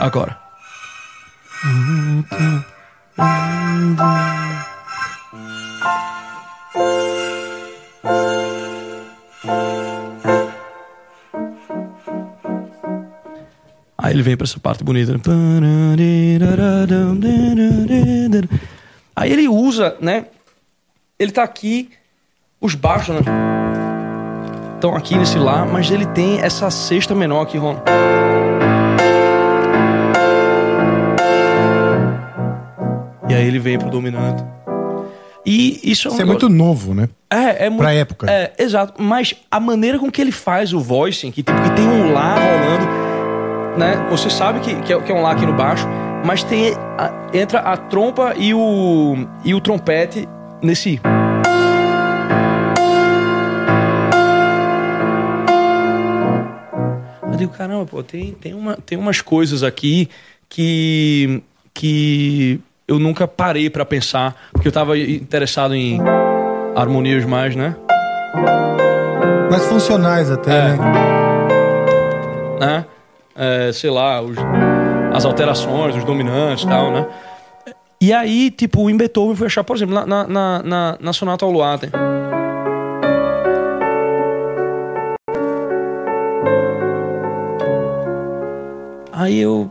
Agora. 0.00 0.36
Ele 14.14 14.22
vem 14.22 14.36
pra 14.36 14.44
essa 14.44 14.60
parte 14.60 14.84
bonita. 14.84 15.20
Aí 19.16 19.32
ele 19.32 19.48
usa, 19.48 19.96
né? 20.00 20.26
Ele 21.18 21.32
tá 21.32 21.42
aqui, 21.42 21.90
os 22.60 22.74
baixos, 22.74 23.14
né? 23.14 23.20
Estão 24.74 24.94
aqui 24.94 25.16
nesse 25.16 25.38
lá, 25.38 25.64
mas 25.64 25.90
ele 25.90 26.06
tem 26.06 26.40
essa 26.40 26.70
sexta 26.70 27.14
menor 27.14 27.42
aqui, 27.42 27.58
Ron. 27.58 27.76
E 33.28 33.34
aí 33.34 33.46
ele 33.46 33.58
vem 33.58 33.78
pro 33.78 33.90
dominante. 33.90 34.44
E 35.46 35.80
isso 35.90 36.08
é 36.08 36.10
um 36.10 36.14
Isso 36.14 36.22
é 36.22 36.24
muito 36.24 36.48
novo, 36.48 36.94
né? 36.94 37.08
é, 37.30 37.66
é 37.66 37.68
muito, 37.68 37.82
Pra 37.82 37.92
época. 37.92 38.30
É, 38.30 38.52
exato. 38.58 39.02
Mas 39.02 39.34
a 39.50 39.60
maneira 39.60 39.98
com 39.98 40.10
que 40.10 40.20
ele 40.20 40.32
faz 40.32 40.72
o 40.72 40.80
voicing, 40.80 41.30
que, 41.30 41.42
tipo, 41.42 41.60
que 41.62 41.70
tem 41.72 41.86
um 41.86 42.12
lá 42.12 42.34
rolando, 42.34 42.83
né? 43.76 44.06
Você 44.10 44.30
sabe 44.30 44.60
que, 44.60 44.74
que, 44.82 44.92
é, 44.92 45.00
que 45.00 45.10
é 45.12 45.14
um 45.14 45.22
lá 45.22 45.32
aqui 45.32 45.44
no 45.46 45.52
baixo, 45.52 45.86
mas 46.24 46.42
tem 46.42 46.72
a- 46.98 47.12
entra 47.32 47.60
a 47.60 47.76
trompa 47.76 48.34
e 48.36 48.54
o 48.54 49.16
e 49.44 49.54
o 49.54 49.60
trompete 49.60 50.28
nesse. 50.62 51.00
Eu 57.22 57.36
digo, 57.36 57.52
caramba, 57.52 57.84
pô, 57.86 58.02
tem, 58.02 58.32
tem, 58.32 58.54
uma, 58.54 58.76
tem 58.76 58.96
umas 58.98 59.20
coisas 59.20 59.62
aqui 59.62 60.08
que 60.48 61.42
que 61.76 62.60
eu 62.86 63.00
nunca 63.00 63.26
parei 63.26 63.68
pra 63.68 63.84
pensar, 63.84 64.36
porque 64.52 64.68
eu 64.68 64.72
tava 64.72 64.96
interessado 64.96 65.74
em 65.74 65.98
harmonias 66.76 67.24
mais, 67.24 67.56
né? 67.56 67.74
Mas 69.50 69.66
funcionais 69.66 70.30
até, 70.30 70.52
É. 70.56 70.62
né? 70.68 70.78
né? 72.60 72.84
É, 73.36 73.72
sei 73.72 73.90
lá, 73.90 74.20
os- 74.22 74.36
as 75.12 75.24
alterações, 75.24 75.96
os 75.96 76.04
dominantes 76.04 76.64
e 76.64 76.68
tal, 76.68 76.90
né? 76.92 77.06
E 78.00 78.12
aí, 78.12 78.50
tipo, 78.50 78.88
em 78.90 78.96
Beethoven 78.96 79.34
fui 79.34 79.46
achar, 79.46 79.64
por 79.64 79.76
exemplo, 79.76 79.94
na, 79.94 80.04
na, 80.06 80.26
na, 80.28 80.62
na, 80.62 80.96
na 81.00 81.12
Sonata 81.12 81.44
ao 81.44 81.50
Luar, 81.50 81.78
tem. 81.78 81.90
Aí 89.12 89.38
eu 89.38 89.70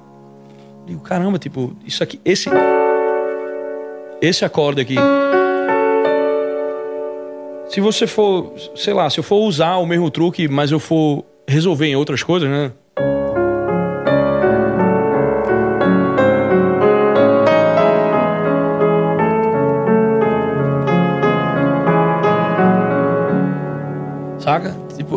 digo, 0.85 1.01
caramba, 1.01 1.37
tipo, 1.37 1.75
isso 1.85 2.01
aqui, 2.03 2.19
esse 2.23 2.49
esse 4.21 4.45
acorde 4.45 4.81
aqui. 4.81 4.95
Se 7.67 7.81
você 7.81 8.07
for, 8.07 8.53
sei 8.75 8.93
lá, 8.93 9.09
se 9.09 9.19
eu 9.19 9.23
for 9.23 9.37
usar 9.45 9.75
o 9.77 9.85
mesmo 9.85 10.09
truque, 10.09 10.47
mas 10.47 10.71
eu 10.71 10.79
for 10.79 11.25
resolver 11.47 11.87
em 11.87 11.95
outras 11.95 12.23
coisas, 12.23 12.49
né? 12.49 12.71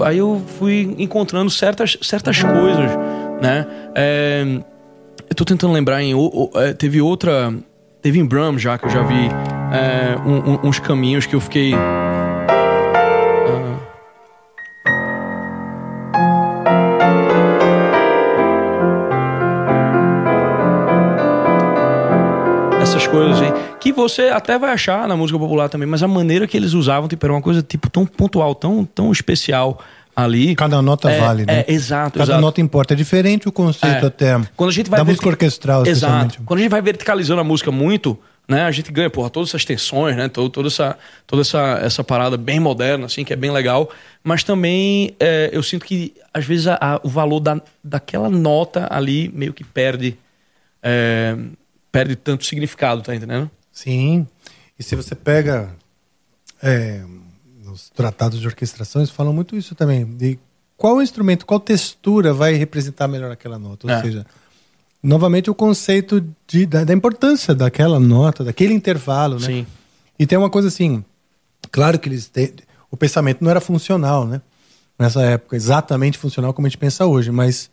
Aí 0.07 0.19
eu 0.19 0.41
fui 0.59 0.95
encontrando 0.99 1.51
certas, 1.51 1.97
certas 2.03 2.41
coisas, 2.43 2.91
né? 3.43 3.67
É, 3.95 4.45
eu 5.29 5.35
tô 5.35 5.45
tentando 5.45 5.73
lembrar 5.73 6.03
em. 6.03 6.13
é, 6.55 6.73
teve 6.73 7.01
outra. 7.01 7.53
Teve 8.01 8.21
em 8.21 8.25
Bram 8.25 8.57
já, 8.57 8.79
que 8.79 8.87
eu 8.87 8.91
já 8.91 9.03
vi 9.03 9.29
é, 9.73 10.17
um- 10.25 10.53
um- 10.53 10.69
uns 10.69 10.79
caminhos 10.79 11.27
que 11.27 11.35
eu 11.35 11.41
fiquei. 11.41 11.75
essas 22.81 23.07
coisas 23.07 23.41
assim, 23.41 23.53
que 23.81 23.93
você 23.93 24.23
até 24.29 24.59
vai 24.59 24.73
achar 24.73 25.09
na 25.09 25.17
música 25.17 25.39
popular 25.39 25.69
também, 25.69 25.89
mas 25.89 26.03
a 26.03 26.09
maneira 26.09 26.47
que 26.47 26.57
eles 26.57 26.73
usavam 26.73 27.09
tipo, 27.09 27.25
era 27.27 27.33
uma 27.33 27.43
coisa 27.43 27.63
tipo 27.63 27.91
tão 27.91 28.07
pontual, 28.07 28.55
tão, 28.55 28.85
tão 28.85 29.11
especial 29.11 29.79
ali. 30.17 30.57
Cada 30.57 30.81
nota 30.81 31.11
é, 31.11 31.21
vale, 31.21 31.45
né? 31.45 31.61
É, 31.69 31.73
exato, 31.73 32.19
Cada 32.19 32.25
exato. 32.33 32.41
nota 32.41 32.61
importa. 32.61 32.95
É 32.95 32.97
diferente 32.97 33.47
o 33.47 33.53
conceito 33.53 34.05
É. 34.05 34.07
até. 34.09 34.41
Quando 34.57 34.71
a 34.71 34.73
gente 34.73 34.89
vai 34.89 34.99
da 34.99 35.05
música 35.05 35.29
orquestral, 35.29 35.87
Exato. 35.87 36.43
Quando 36.47 36.59
a 36.61 36.63
gente 36.63 36.71
vai 36.71 36.81
verticalizando 36.81 37.41
a 37.41 37.45
música 37.45 37.71
muito, 37.71 38.19
né, 38.49 38.63
a 38.63 38.71
gente 38.71 38.91
ganha, 38.91 39.11
porra, 39.11 39.29
todas 39.29 39.51
essas 39.51 39.65
tensões, 39.65 40.17
né, 40.17 40.29
todo, 40.29 40.49
toda 40.49 40.69
essa 40.69 40.97
toda 41.27 41.43
essa, 41.43 41.81
essa 41.83 42.03
parada 42.03 42.37
bem 42.37 42.59
moderna 42.61 43.07
assim, 43.07 43.25
que 43.25 43.33
é 43.33 43.37
bem 43.37 43.51
legal, 43.51 43.91
mas 44.25 44.43
também 44.43 45.15
é, 45.21 45.51
eu 45.53 45.63
sinto 45.63 45.85
que 45.85 46.15
às 46.33 46.45
vezes 46.47 46.67
a- 46.69 46.79
a- 46.81 47.01
o 47.03 47.09
valor 47.09 47.41
da, 47.41 47.61
daquela 47.83 48.31
nota 48.31 48.87
ali 48.89 49.29
meio 49.35 49.53
que 49.53 49.65
perde 49.65 50.17
é, 50.83 51.37
perde 51.91 52.15
tanto 52.15 52.45
significado, 52.45 53.03
tá 53.03 53.15
entendendo? 53.17 53.51
Sim. 53.73 54.27
E 54.79 54.83
se 54.83 54.95
você 54.95 55.15
pega 55.17 55.71
é, 56.63 57.03
nos 57.77 57.91
tratados 57.91 58.41
de 58.41 58.47
orquestração, 58.47 59.03
eles 59.03 59.11
falam 59.11 59.33
muito 59.33 59.55
isso 59.55 59.75
também. 59.75 60.05
De 60.07 60.39
qual 60.77 61.01
instrumento, 61.03 61.45
qual 61.45 61.61
textura 61.61 62.33
vai 62.33 62.55
representar 62.55 63.07
melhor 63.07 63.31
aquela 63.31 63.59
nota. 63.59 63.87
Ou 63.87 63.93
É. 63.93 64.01
seja, 64.03 64.27
novamente 65.03 65.51
o 65.51 65.55
conceito 65.55 66.27
de, 66.47 66.65
da, 66.67 66.85
da 66.85 66.93
importância 66.95 67.55
daquela 67.55 68.01
nota, 68.01 68.43
daquele 68.43 68.73
intervalo, 68.75 69.39
né? 69.39 69.47
Sim. 69.47 69.67
E 70.19 70.27
tem 70.27 70.39
uma 70.39 70.49
coisa 70.51 70.69
assim, 70.69 71.05
claro 71.71 71.99
que 71.99 72.09
eles 72.09 72.27
têm, 72.29 72.53
o 72.91 72.97
pensamento 72.97 73.43
não 73.45 73.51
era 73.51 73.61
funcional, 73.61 74.27
né? 74.27 74.41
Nessa 74.99 75.21
época, 75.23 75.55
exatamente 75.55 76.17
funcional 76.17 76.55
como 76.55 76.67
a 76.67 76.71
gente 76.71 76.79
pensa 76.79 77.05
hoje, 77.05 77.31
mas, 77.31 77.71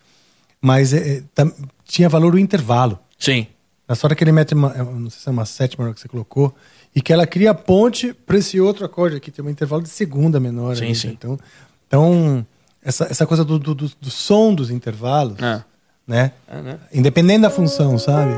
mas 0.61 0.91
é, 0.93 1.17
é, 1.17 1.23
tam- 1.33 1.53
tinha 1.85 2.09
valor 2.09 2.33
o 2.35 2.39
intervalo. 2.39 2.99
Sim. 3.17 3.47
Nessa 3.87 4.05
hora 4.05 4.15
que 4.15 4.23
ele 4.23 4.33
mete 4.33 4.53
uma, 4.53 4.69
eu 4.73 4.85
não 4.99 5.09
sei 5.09 5.19
se 5.21 5.29
é 5.29 5.31
uma 5.31 5.45
sétima 5.45 5.93
que 5.93 6.01
você 6.01 6.07
colocou, 6.09 6.53
e 6.95 7.01
que 7.01 7.11
ela 7.11 7.25
cria 7.25 7.53
ponte 7.53 8.13
para 8.13 8.37
esse 8.37 8.59
outro 8.61 8.85
acorde 8.85 9.15
aqui, 9.17 9.31
tem 9.31 9.43
um 9.43 9.49
intervalo 9.49 9.81
de 9.81 9.89
segunda 9.89 10.39
menor. 10.39 10.75
Sim, 10.75 10.85
ainda. 10.85 10.95
sim. 10.99 11.09
Então, 11.09 11.39
então 11.87 12.45
essa, 12.83 13.05
essa 13.05 13.25
coisa 13.25 13.43
do, 13.43 13.57
do, 13.57 13.73
do- 13.73 13.91
do 13.99 14.09
som 14.11 14.53
dos 14.53 14.69
intervalos, 14.69 15.39
É. 15.41 15.63
né? 16.07 16.31
É, 16.47 16.61
né? 16.61 16.79
Independente 16.93 17.41
da 17.41 17.49
função, 17.49 17.97
sabe? 17.97 18.33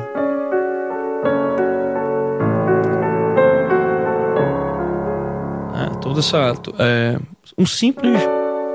É, 5.74 6.00
toda 6.00 6.20
essa. 6.20 6.54
é, 6.80 7.20
um 7.58 7.66
simples. 7.66 8.20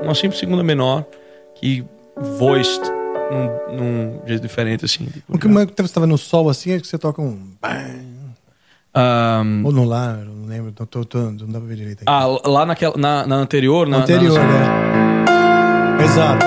Uma 0.03 0.15
simples 0.15 0.39
segunda 0.39 0.63
menor 0.63 1.05
que 1.55 1.85
voiced 2.39 2.81
num, 3.31 3.75
num 3.77 4.21
jeito 4.27 4.41
diferente, 4.41 4.83
assim. 4.85 5.05
tipo, 5.05 5.47
uma 5.47 5.65
que 5.65 5.73
você 5.75 5.81
estava 5.83 6.07
no 6.07 6.17
sol 6.17 6.49
assim, 6.49 6.73
acho 6.73 6.81
que 6.81 6.87
você 6.87 6.97
toca 6.97 7.21
um. 7.21 7.37
bam, 7.61 8.10
Ahn, 8.93 9.63
Ou 9.63 9.71
no 9.71 9.85
lá, 9.85 10.13
não 10.17 10.45
lembro, 10.47 10.73
não, 10.77 10.85
tô, 10.85 11.05
tô- 11.05 11.19
não 11.31 11.47
dá 11.47 11.59
pra 11.59 11.67
ver 11.67 11.75
direito 11.77 12.01
aqui. 12.01 12.05
ah, 12.07 12.25
lá 12.49 12.65
naquela, 12.65 12.97
na, 12.97 13.25
na 13.25 13.35
anterior, 13.37 13.87
na, 13.87 13.97
Anterior, 13.99 14.37
na- 14.37 14.45
né? 15.97 16.03
Exato. 16.03 16.45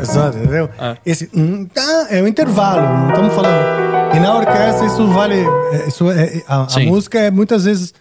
Exato, 0.00 0.36
entendeu? 0.38 0.68
É. 0.78 0.96
Esse 1.06 1.30
hum, 1.34 1.64
tá, 1.66 2.06
é 2.10 2.20
um 2.22 2.26
intervalo, 2.26 2.82
não 2.82 3.08
estamos 3.10 3.34
falando. 3.34 4.16
E 4.16 4.20
na 4.20 4.36
orquestra 4.36 4.86
isso 4.86 5.06
vale. 5.08 5.36
é, 5.72 5.88
Isso 5.88 6.10
é, 6.10 6.42
a, 6.46 6.62
a 6.64 6.68
Sim. 6.68 6.86
música 6.86 7.18
é 7.18 7.30
muitas 7.30 7.64
vezes. 7.64 7.94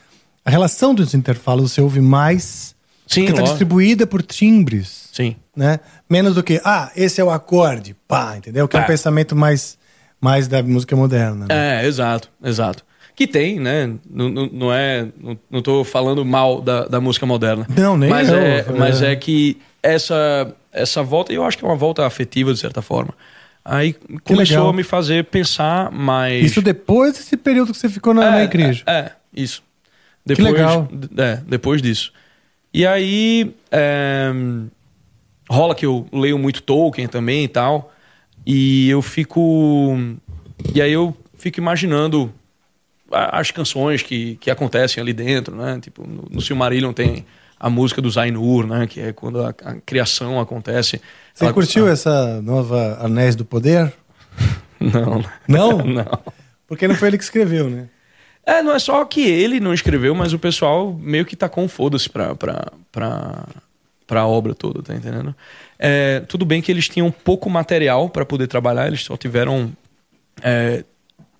A 0.43 0.49
relação 0.49 0.93
dos 0.95 1.13
intervalos 1.13 1.71
você 1.71 1.79
ouve 1.81 2.01
mais. 2.01 2.75
Sim, 3.05 3.21
porque 3.21 3.31
está 3.33 3.43
distribuída 3.43 4.07
por 4.07 4.21
timbres. 4.23 5.09
Sim. 5.13 5.35
Né? 5.55 5.79
Menos 6.09 6.33
do 6.35 6.41
que, 6.43 6.59
ah, 6.65 6.89
esse 6.95 7.21
é 7.21 7.23
o 7.23 7.29
acorde, 7.29 7.95
pá, 8.07 8.35
entendeu? 8.37 8.67
Que 8.67 8.75
é, 8.75 8.79
um 8.79 8.83
É. 8.83 8.87
pensamento 8.87 9.35
mais, 9.35 9.77
mais 10.21 10.47
da 10.47 10.61
música 10.61 10.95
moderna. 10.95 11.47
né? 11.49 11.83
É, 11.83 11.87
exato, 11.87 12.29
exato. 12.43 12.85
Que 13.15 13.27
tem, 13.27 13.59
né? 13.59 13.93
Não, 14.09 14.29
não, 14.29 14.45
não 14.47 14.73
é. 14.73 15.07
Não, 15.19 15.37
não 15.49 15.61
tô 15.61 15.83
falando 15.83 16.23
mal 16.23 16.61
da, 16.61 16.85
da 16.85 17.01
música 17.01 17.25
moderna. 17.25 17.67
Não, 17.75 17.97
nem 17.97 18.09
mas 18.09 18.29
eu, 18.29 18.37
é, 18.37 18.59
é. 18.59 18.65
Mas 18.77 19.01
é 19.01 19.15
que 19.15 19.57
essa, 19.83 20.55
essa 20.71 21.03
volta, 21.03 21.33
eu 21.33 21.43
acho 21.43 21.57
que 21.57 21.65
é 21.65 21.67
uma 21.67 21.75
volta 21.75 22.05
afetiva, 22.05 22.53
de 22.53 22.59
certa 22.59 22.81
forma. 22.81 23.13
Aí 23.63 23.93
começou 24.23 24.57
legal. 24.57 24.69
a 24.69 24.73
me 24.73 24.83
fazer 24.83 25.25
pensar 25.25 25.91
mais. 25.91 26.45
Isso 26.45 26.61
depois 26.61 27.13
desse 27.13 27.35
período 27.35 27.73
que 27.73 27.77
você 27.77 27.89
ficou 27.89 28.13
na, 28.13 28.31
na 28.31 28.43
igreja. 28.43 28.83
É, 28.87 28.91
é, 28.91 29.11
isso. 29.33 29.61
Depois, 30.25 30.51
legal. 30.51 30.87
É, 31.17 31.39
depois 31.47 31.81
disso. 31.81 32.13
E 32.73 32.87
aí. 32.87 33.53
é, 33.71 34.31
rola 35.51 35.75
que 35.75 35.85
eu 35.85 36.07
leio 36.13 36.39
muito 36.39 36.63
Tolkien 36.63 37.07
também 37.07 37.43
e 37.43 37.47
tal. 37.47 37.91
E 38.45 38.89
eu 38.89 39.01
fico. 39.01 39.97
E 40.73 40.81
aí 40.81 40.91
eu 40.91 41.15
fico 41.37 41.59
imaginando 41.59 42.31
as 43.11 43.51
canções 43.51 44.01
que, 44.01 44.35
que 44.37 44.49
acontecem 44.49 45.01
ali 45.01 45.13
dentro, 45.13 45.55
né? 45.55 45.79
Tipo, 45.81 46.07
no, 46.07 46.27
no 46.29 46.41
Silmarillion 46.41 46.93
tem 46.93 47.25
a 47.59 47.69
música 47.69 48.01
do 48.01 48.09
Zainur, 48.09 48.65
né? 48.65 48.87
Que 48.87 48.99
é 49.01 49.13
quando 49.13 49.43
a, 49.43 49.49
a 49.49 49.75
criação 49.85 50.39
acontece. 50.39 51.01
Você 51.33 51.43
Ela- 51.45 51.53
curtiu 51.53 51.87
essa 51.87 52.41
nova 52.41 52.97
Anéis 53.01 53.35
do 53.35 53.45
Poder? 53.45 53.93
Não. 54.79 55.23
Não? 55.47 55.77
Não. 55.85 56.19
Porque 56.67 56.87
não 56.87 56.95
foi 56.95 57.09
ele 57.09 57.17
que 57.17 57.23
escreveu, 57.23 57.69
né? 57.69 57.89
É, 58.45 58.63
não 58.63 58.73
é 58.73 58.79
só 58.79 59.03
que 59.05 59.21
ele 59.21 59.59
não 59.59 59.73
escreveu, 59.73 60.15
mas 60.15 60.31
o 60.33 60.39
pessoal 60.39 60.91
meio 60.93 61.25
que 61.25 61.35
tacou 61.35 61.63
um 61.63 61.67
foda-se 61.67 62.09
pra, 62.09 62.33
pra, 62.33 62.71
pra, 62.91 63.45
pra 64.07 64.25
obra 64.25 64.55
toda, 64.55 64.81
tá 64.81 64.95
entendendo? 64.95 65.35
É, 65.83 66.19
tudo 66.19 66.45
bem 66.45 66.61
que 66.61 66.71
eles 66.71 66.87
tinham 66.87 67.09
pouco 67.09 67.49
material 67.49 68.07
para 68.07 68.23
poder 68.23 68.45
trabalhar, 68.45 68.85
eles 68.85 69.03
só 69.03 69.17
tiveram 69.17 69.75
é, 70.43 70.85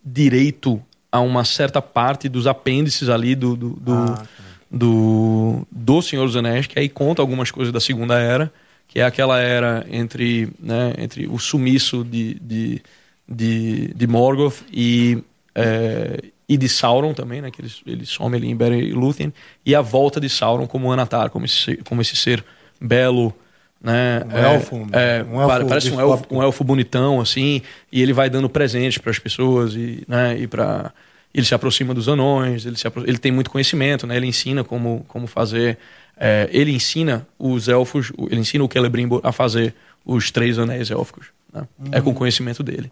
direito 0.03 0.81
a 1.11 1.19
uma 1.19 1.45
certa 1.45 1.79
parte 1.79 2.27
dos 2.27 2.47
apêndices 2.47 3.07
ali 3.07 3.35
do, 3.35 3.55
do, 3.55 3.69
do, 3.69 3.93
Ah, 3.93 4.23
do, 4.71 5.67
do 5.69 6.01
Senhor 6.01 6.25
dos 6.25 6.35
Anéis, 6.35 6.65
que 6.65 6.79
aí 6.79 6.89
conta 6.89 7.21
algumas 7.21 7.51
coisas 7.51 7.71
da 7.71 7.79
Segunda 7.79 8.17
Era, 8.17 8.51
que 8.87 8.99
é 8.99 9.03
aquela 9.03 9.39
era 9.39 9.85
entre, 9.91 10.49
né, 10.59 10.95
entre 10.97 11.27
o 11.27 11.37
sumiço 11.37 12.03
de, 12.03 12.33
de, 12.41 12.81
de, 13.29 13.93
de 13.93 14.07
Morgoth 14.07 14.63
e, 14.73 15.23
é, 15.53 16.19
e 16.49 16.57
de 16.57 16.67
Sauron 16.67 17.13
também, 17.13 17.41
né, 17.41 17.51
que 17.51 17.61
eles, 17.61 17.81
eles 17.85 18.09
somem 18.09 18.39
ali 18.39 18.49
em 18.49 18.55
Beren 18.55 18.79
e 18.79 18.91
Lúthien, 18.91 19.31
e 19.63 19.75
a 19.75 19.81
volta 19.81 20.19
de 20.19 20.29
Sauron 20.29 20.65
como 20.65 20.91
Anatar, 20.91 21.29
como 21.29 21.45
esse, 21.45 21.77
como 21.87 22.01
esse 22.01 22.15
ser 22.15 22.43
belo, 22.81 23.35
né? 23.83 24.21
Um 24.31 24.37
elfo, 24.37 24.87
é, 24.91 25.23
um 25.23 25.35
elfo 25.35 25.47
pare- 25.47 25.65
parece 25.65 25.91
um 25.91 25.99
elfo, 25.99 26.25
um 26.29 26.43
elfo 26.43 26.63
bonitão, 26.63 27.19
assim, 27.19 27.61
e 27.91 28.01
ele 28.01 28.13
vai 28.13 28.29
dando 28.29 28.49
presentes 28.49 28.97
para 28.97 29.09
as 29.11 29.19
pessoas 29.19 29.73
e, 29.73 30.03
né, 30.07 30.37
e 30.39 30.47
para 30.47 30.91
ele 31.33 31.45
se 31.45 31.55
aproxima 31.55 31.93
dos 31.93 32.07
anões, 32.07 32.65
ele, 32.65 32.75
se 32.77 32.85
ele 33.07 33.17
tem 33.17 33.31
muito 33.31 33.49
conhecimento, 33.49 34.05
né? 34.05 34.17
Ele 34.17 34.27
ensina 34.27 34.63
como, 34.65 35.05
como 35.07 35.27
fazer, 35.27 35.77
é, 36.17 36.49
ele 36.51 36.71
ensina 36.71 37.25
os 37.39 37.69
elfos, 37.69 38.11
ele 38.29 38.41
ensina 38.41 38.63
o 38.63 38.69
Celebrimbor 38.71 39.21
a 39.23 39.31
fazer 39.31 39.73
os 40.05 40.29
três 40.29 40.59
anéis 40.59 40.91
élficos, 40.91 41.27
né? 41.53 41.65
É 41.91 42.01
com 42.01 42.09
o 42.09 42.13
conhecimento 42.13 42.61
dele 42.61 42.91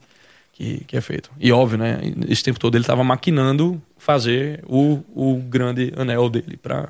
que, 0.53 0.85
que 0.87 0.95
é 0.95 1.01
feito. 1.01 1.29
E 1.37 1.51
óbvio, 1.51 1.77
né? 1.77 1.99
Esse 2.29 2.43
tempo 2.43 2.59
todo 2.59 2.75
ele 2.75 2.83
estava 2.83 3.03
maquinando 3.03 3.81
fazer 3.97 4.63
o, 4.65 5.01
o 5.13 5.35
grande 5.35 5.91
anel 5.97 6.29
dele 6.29 6.55
para 6.55 6.89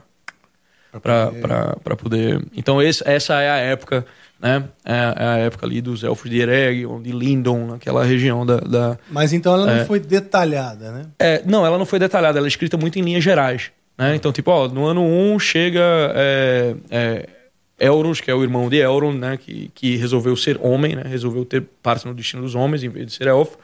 para 1.02 1.96
poder. 1.98 2.42
Então 2.56 2.82
esse, 2.82 3.04
essa 3.08 3.42
é 3.42 3.50
a 3.50 3.58
época, 3.58 4.06
né? 4.40 4.64
É, 4.86 4.94
é 4.94 5.26
a 5.26 5.38
época 5.38 5.66
ali 5.66 5.82
dos 5.82 6.04
elfos 6.04 6.30
de 6.30 6.40
Eregion, 6.40 7.02
de 7.02 7.12
Lindon, 7.12 7.68
naquela 7.68 8.04
região 8.04 8.46
da, 8.46 8.58
da- 8.58 8.98
Mas 9.10 9.34
então 9.34 9.54
ela 9.54 9.66
não 9.66 9.74
É. 9.82 9.86
foi 9.86 10.00
detalhada, 10.00 10.92
né? 10.92 11.06
É, 11.20 11.42
não, 11.46 11.66
ela 11.66 11.78
não 11.78 11.86
foi 11.86 12.00
detalhada, 12.00 12.40
ela 12.40 12.48
é 12.48 12.50
escrita 12.50 12.78
muito 12.78 12.98
em 12.98 13.02
linhas 13.02 13.24
gerais, 13.24 13.72
né? 13.98 14.16
Então 14.16 14.32
tipo, 14.32 14.50
ó, 14.52 14.68
no 14.68 14.86
ano 14.86 15.02
1 15.04 15.38
chega 15.40 15.82
é, 16.16 16.76
é, 16.90 17.30
Elros, 17.80 18.20
que 18.20 18.30
é 18.32 18.34
o 18.36 18.42
irmão 18.44 18.68
de 18.70 18.78
Elrond, 18.78 19.18
né? 19.18 19.38
Que, 19.38 19.72
que 19.74 19.96
resolveu 19.96 20.36
ser 20.36 20.60
homem, 20.62 20.96
né? 20.96 21.04
Resolveu 21.06 21.46
ter 21.46 21.62
parte 21.84 22.06
no 22.08 22.14
destino 22.14 22.42
dos 22.42 22.56
homens 22.56 22.84
em 22.84 22.90
vez 22.90 23.06
de 23.08 23.14
ser 23.14 23.28
elfo. 23.28 23.58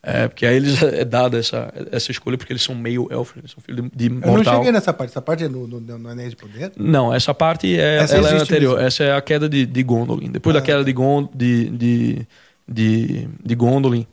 É, 0.00 0.28
porque 0.28 0.46
aí 0.46 0.56
eles 0.56 0.80
é 0.82 1.04
dada 1.04 1.38
essa, 1.38 1.72
essa 1.90 2.10
escolha 2.12 2.38
porque 2.38 2.52
eles 2.52 2.62
são 2.62 2.74
meio 2.74 3.08
elfos, 3.10 3.36
eles 3.38 3.50
são 3.50 3.60
filhos 3.62 3.90
de, 3.92 4.08
de 4.08 4.14
Eu 4.14 4.20
não 4.20 4.28
mortal. 4.28 4.56
cheguei 4.58 4.72
nessa 4.72 4.92
parte. 4.92 5.10
Essa 5.10 5.20
parte 5.20 5.44
é 5.44 5.48
no, 5.48 5.66
no, 5.66 5.80
no 5.80 6.08
Anéis 6.08 6.30
de 6.30 6.36
Poder? 6.36 6.72
Não, 6.76 7.12
essa 7.12 7.34
parte 7.34 7.78
é, 7.78 7.96
Essa 7.96 8.16
ela 8.16 8.30
é 8.30 8.34
anterior. 8.40 8.74
mesmo. 8.76 8.86
Essa 8.86 9.04
é 9.04 9.12
a 9.16 9.20
queda 9.20 9.48
de, 9.48 9.66
de 9.66 9.82
Gondolin. 9.82 10.30
Depois 10.30 10.54
Ah. 10.54 10.60
da 10.60 10.64
queda 10.64 10.84
de, 10.84 10.92
Gon, 10.92 11.28
de, 11.34 11.68
de, 11.70 12.26
de, 12.66 13.28
de 13.44 13.54
Gondolin, 13.56 14.06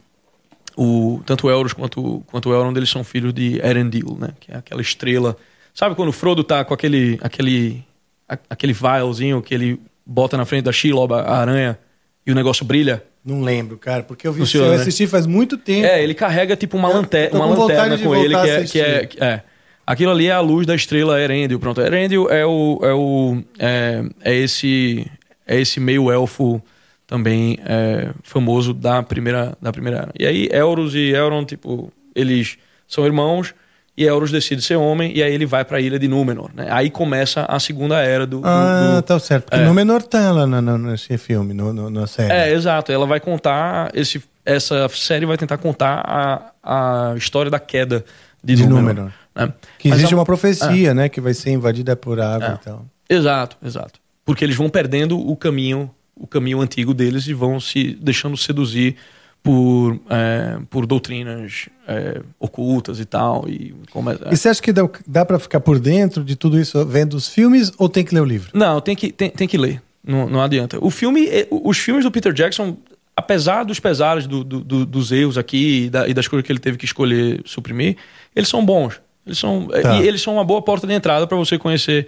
o, 0.75 1.21
tanto 1.25 1.47
o 1.47 1.51
Elros 1.51 1.71
quanto, 1.73 2.23
quanto 2.27 2.49
o 2.49 2.53
Elrond 2.53 2.75
eles 2.77 2.89
são 2.89 3.03
filhos 3.03 3.33
de 3.33 3.59
Erendil, 3.63 4.17
né? 4.19 4.29
Que 4.39 4.51
é 4.51 4.57
aquela 4.57 4.81
estrela. 4.81 5.37
Sabe 5.73 5.93
quando 5.95 6.09
o 6.09 6.13
Frodo 6.13 6.43
tá 6.43 6.65
com 6.65 6.73
aquele 6.73 7.17
aquele 7.21 7.83
a- 8.27 8.37
aquele 8.49 8.73
vialzinho 8.73 9.41
que 9.41 9.53
ele 9.53 9.79
bota 10.05 10.35
na 10.35 10.45
frente 10.45 10.63
da 10.63 10.71
Shelob, 10.71 11.13
a 11.13 11.37
aranha, 11.37 11.77
e 12.25 12.31
o 12.31 12.35
negócio 12.35 12.65
brilha? 12.65 13.03
Não 13.25 13.41
lembro, 13.41 13.75
cara, 13.77 14.03
porque 14.03 14.27
eu 14.27 14.31
vi 14.31 14.41
Funciona, 14.41 14.67
eu 14.67 14.75
né? 14.75 14.81
assisti 14.81 15.07
faz 15.07 15.25
muito 15.25 15.57
tempo. 15.57 15.87
É, 15.87 16.03
ele 16.03 16.13
carrega 16.13 16.55
tipo 16.55 16.77
uma, 16.77 16.87
lante 16.89 17.29
uma 17.33 17.45
lanterna 17.47 17.97
com 17.97 18.15
ele, 18.15 18.35
que 18.35 18.49
é, 18.49 18.63
que 18.63 18.79
é, 18.79 19.05
que 19.07 19.23
é. 19.23 19.41
Aquilo 19.85 20.11
ali 20.11 20.27
é 20.27 20.31
a 20.31 20.39
luz 20.39 20.67
da 20.67 20.75
estrela 20.75 21.19
Erendil. 21.19 21.59
Pronto, 21.59 21.81
Erendil 21.81 22.29
é 22.29 22.45
o. 22.45 22.79
É, 22.83 22.93
o, 22.93 23.43
é, 23.57 24.03
é 24.23 24.35
esse. 24.35 25.07
É 25.47 25.59
esse 25.59 25.79
meio 25.79 26.11
elfo 26.11 26.61
também 27.07 27.59
é, 27.65 28.09
famoso 28.23 28.73
da 28.73 29.01
primeira, 29.03 29.55
da 29.61 29.71
primeira 29.71 29.99
era. 29.99 30.11
E 30.19 30.25
aí, 30.25 30.49
Elros 30.51 30.95
e 30.95 31.11
Elrond, 31.11 31.45
tipo, 31.45 31.91
eles 32.15 32.57
são 32.87 33.05
irmãos. 33.05 33.53
E 33.97 34.05
Elros 34.05 34.29
decide 34.29 34.61
ser 34.61 34.75
homem, 34.75 35.15
e 35.15 35.23
aí 35.23 35.33
ele 35.33 35.45
vai 35.45 35.63
pra 35.63 35.79
ilha 35.79 35.97
de 35.97 36.05
Númenor. 36.07 36.49
Né? 36.53 36.67
Aí 36.69 36.89
começa 36.89 37.45
a 37.47 37.57
segunda 37.59 37.97
era 38.01 38.27
do. 38.27 38.41
do- 38.41 38.47
Ah, 38.47 38.95
do- 38.97 39.01
tá 39.01 39.17
certo. 39.19 39.45
Porque 39.45 39.61
É. 39.63 39.65
no 39.65 39.73
menor 39.73 40.01
tá 40.03 40.31
lá 40.33 40.45
nesse 40.45 41.17
filme, 41.17 41.53
no, 41.53 41.71
no- 41.71 41.89
na 41.89 42.05
série. 42.05 42.33
É, 42.33 42.51
exato. 42.51 42.91
Ela 42.91 43.05
vai 43.05 43.21
contar. 43.21 43.89
Esse, 43.93 44.21
essa 44.45 44.87
série 44.89 45.25
vai 45.25 45.37
tentar 45.37 45.57
contar 45.59 46.03
a, 46.05 47.11
a 47.11 47.15
história 47.15 47.49
da 47.49 47.57
queda 47.59 48.03
de, 48.43 48.55
De 48.55 48.63
Númenor. 48.67 48.81
Númenor. 48.83 49.13
né? 49.33 49.53
Que 49.79 49.87
Mas 49.89 49.99
existe 49.99 50.13
é 50.13 50.15
um- 50.17 50.19
uma 50.19 50.25
profecia, 50.25 50.93
né? 50.93 51.07
Que 51.07 51.21
vai 51.21 51.33
ser 51.33 51.51
invadida 51.51 51.95
por 51.95 52.19
água 52.19 52.49
É. 52.49 52.53
e 52.55 52.65
tal. 52.65 52.85
Exato, 53.09 53.55
exato. 53.63 53.99
Porque 54.25 54.43
eles 54.43 54.57
vão 54.57 54.67
perdendo 54.69 55.17
o 55.17 55.35
caminho, 55.37 55.89
o 56.17 56.27
caminho 56.27 56.59
antigo 56.59 56.93
deles 56.93 57.27
e 57.27 57.33
vão 57.33 57.59
se 57.61 57.97
deixando 58.01 58.35
seduzir 58.35 58.97
por, 59.45 59.99
é, 60.09 60.57
por 60.71 60.87
doutrinas 60.87 61.69
é, 61.87 62.19
ocultas 62.39 62.99
e 62.99 63.05
tal. 63.05 63.47
E 63.47 63.75
como 63.91 64.09
é- 64.09 64.17
E 64.31 64.35
você 64.35 64.49
acha 64.49 64.59
que 64.59 64.73
dá, 64.73 64.89
dá 65.05 65.23
pra 65.23 65.37
ficar 65.37 65.59
por 65.59 65.77
dentro 65.77 66.23
de 66.23 66.35
tudo 66.35 66.59
isso 66.59 66.83
vendo 66.87 67.13
os 67.13 67.29
filmes 67.29 67.71
ou 67.77 67.87
tem 67.87 68.03
que 68.03 68.11
ler 68.15 68.21
o 68.21 68.25
livro? 68.25 68.49
Não, 68.55 68.81
tem 68.81 68.95
que, 68.95 69.11
tem, 69.11 69.29
tem 69.29 69.47
que 69.47 69.55
ler. 69.55 69.83
Não, 70.03 70.27
não 70.27 70.41
adianta. 70.41 70.79
O 70.83 70.89
filme, 70.89 71.27
eh, 71.27 71.47
os 71.51 71.77
filmes 71.77 72.03
do 72.03 72.09
Peter 72.09 72.33
Jackson, 72.33 72.75
apesar 73.15 73.63
dos 73.63 73.79
pesares 73.79 74.25
do- 74.25 74.43
do- 74.43 74.61
do- 74.61 74.83
dos 74.85 75.11
erros 75.11 75.37
aqui 75.37 75.83
e, 75.85 75.89
da- 75.91 76.07
e 76.07 76.13
das 76.15 76.27
coisas 76.27 76.43
que 76.43 76.51
ele 76.51 76.57
teve 76.59 76.75
que 76.75 76.85
escolher 76.85 77.39
suprimir, 77.45 77.97
eles 78.35 78.49
são 78.49 78.65
bons. 78.65 78.99
Eles 79.27 79.37
são, 79.37 79.67
eh, 79.73 79.81
Tá. 79.81 79.95
E 80.01 80.07
eles 80.07 80.23
são 80.23 80.33
uma 80.33 80.43
boa 80.43 80.61
porta 80.63 80.87
de 80.87 80.93
entrada 80.93 81.27
para 81.27 81.37
você 81.37 81.59
conhecer 81.59 82.07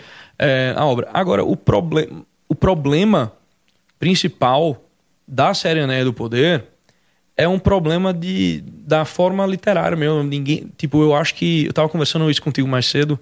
a 0.76 0.84
obra. 0.86 1.08
Agora, 1.14 1.44
o, 1.46 1.56
proble 1.56 2.10
o 2.50 2.56
problema 2.56 3.32
principal 4.00 4.84
da 5.28 5.54
série 5.54 5.80
Anéia 5.82 6.04
do 6.04 6.14
Poder 6.14 6.64
é 7.38 7.48
um 7.48 7.60
problema 7.60 8.12
de, 8.12 8.64
da 8.66 9.06
forma 9.06 9.46
literária 9.46 9.96
mesmo. 9.96 10.24
Ninguém, 10.24 10.72
tipo, 10.76 11.02
eu 11.02 11.16
acho 11.16 11.36
que 11.36 11.68
eu 11.68 11.74
tava 11.74 11.88
conversando 11.88 12.30
isso 12.32 12.42
contigo 12.42 12.68
mais 12.68 12.88
cedo. 12.88 13.20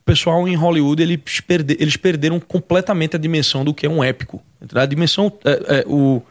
O 0.00 0.04
pessoal 0.04 0.46
em 0.46 0.54
Hollywood 0.54 1.02
eles, 1.02 1.40
perde, 1.40 1.76
eles 1.80 1.96
perderam 1.96 2.38
completamente 2.38 3.16
a 3.16 3.18
dimensão 3.18 3.64
do 3.64 3.72
que 3.72 3.86
é 3.86 3.88
um 3.88 4.04
épico. 4.04 4.42
A 4.74 4.84
dimensão, 4.84 5.32
é, 5.44 5.78
é, 5.78 5.84
o 5.86 6.22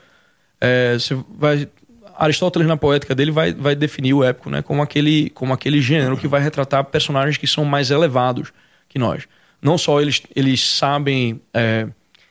é, 0.62 0.94
você 0.94 1.18
vai 1.36 1.68
Aristóteles 2.16 2.68
na 2.68 2.78
poética 2.78 3.16
dele 3.16 3.32
vai, 3.32 3.52
vai 3.52 3.76
definir 3.76 4.14
o 4.14 4.24
épico, 4.24 4.50
né, 4.50 4.62
como 4.62 4.84
aquele 4.84 5.32
como 5.32 5.52
aquele 5.52 5.82
gênero 5.82 6.16
que 6.16 6.28
vai 6.28 6.40
retratar 6.40 6.84
personagens 6.86 7.38
que 7.38 7.48
são 7.48 7.66
mais 7.66 7.90
elevados 7.90 8.54
que 8.88 9.00
nós. 9.00 9.24
Não 9.60 9.78
só 9.78 10.00
eles 10.00 10.22
eles 10.36 10.64
sabem 10.64 11.42
é, 11.52 11.88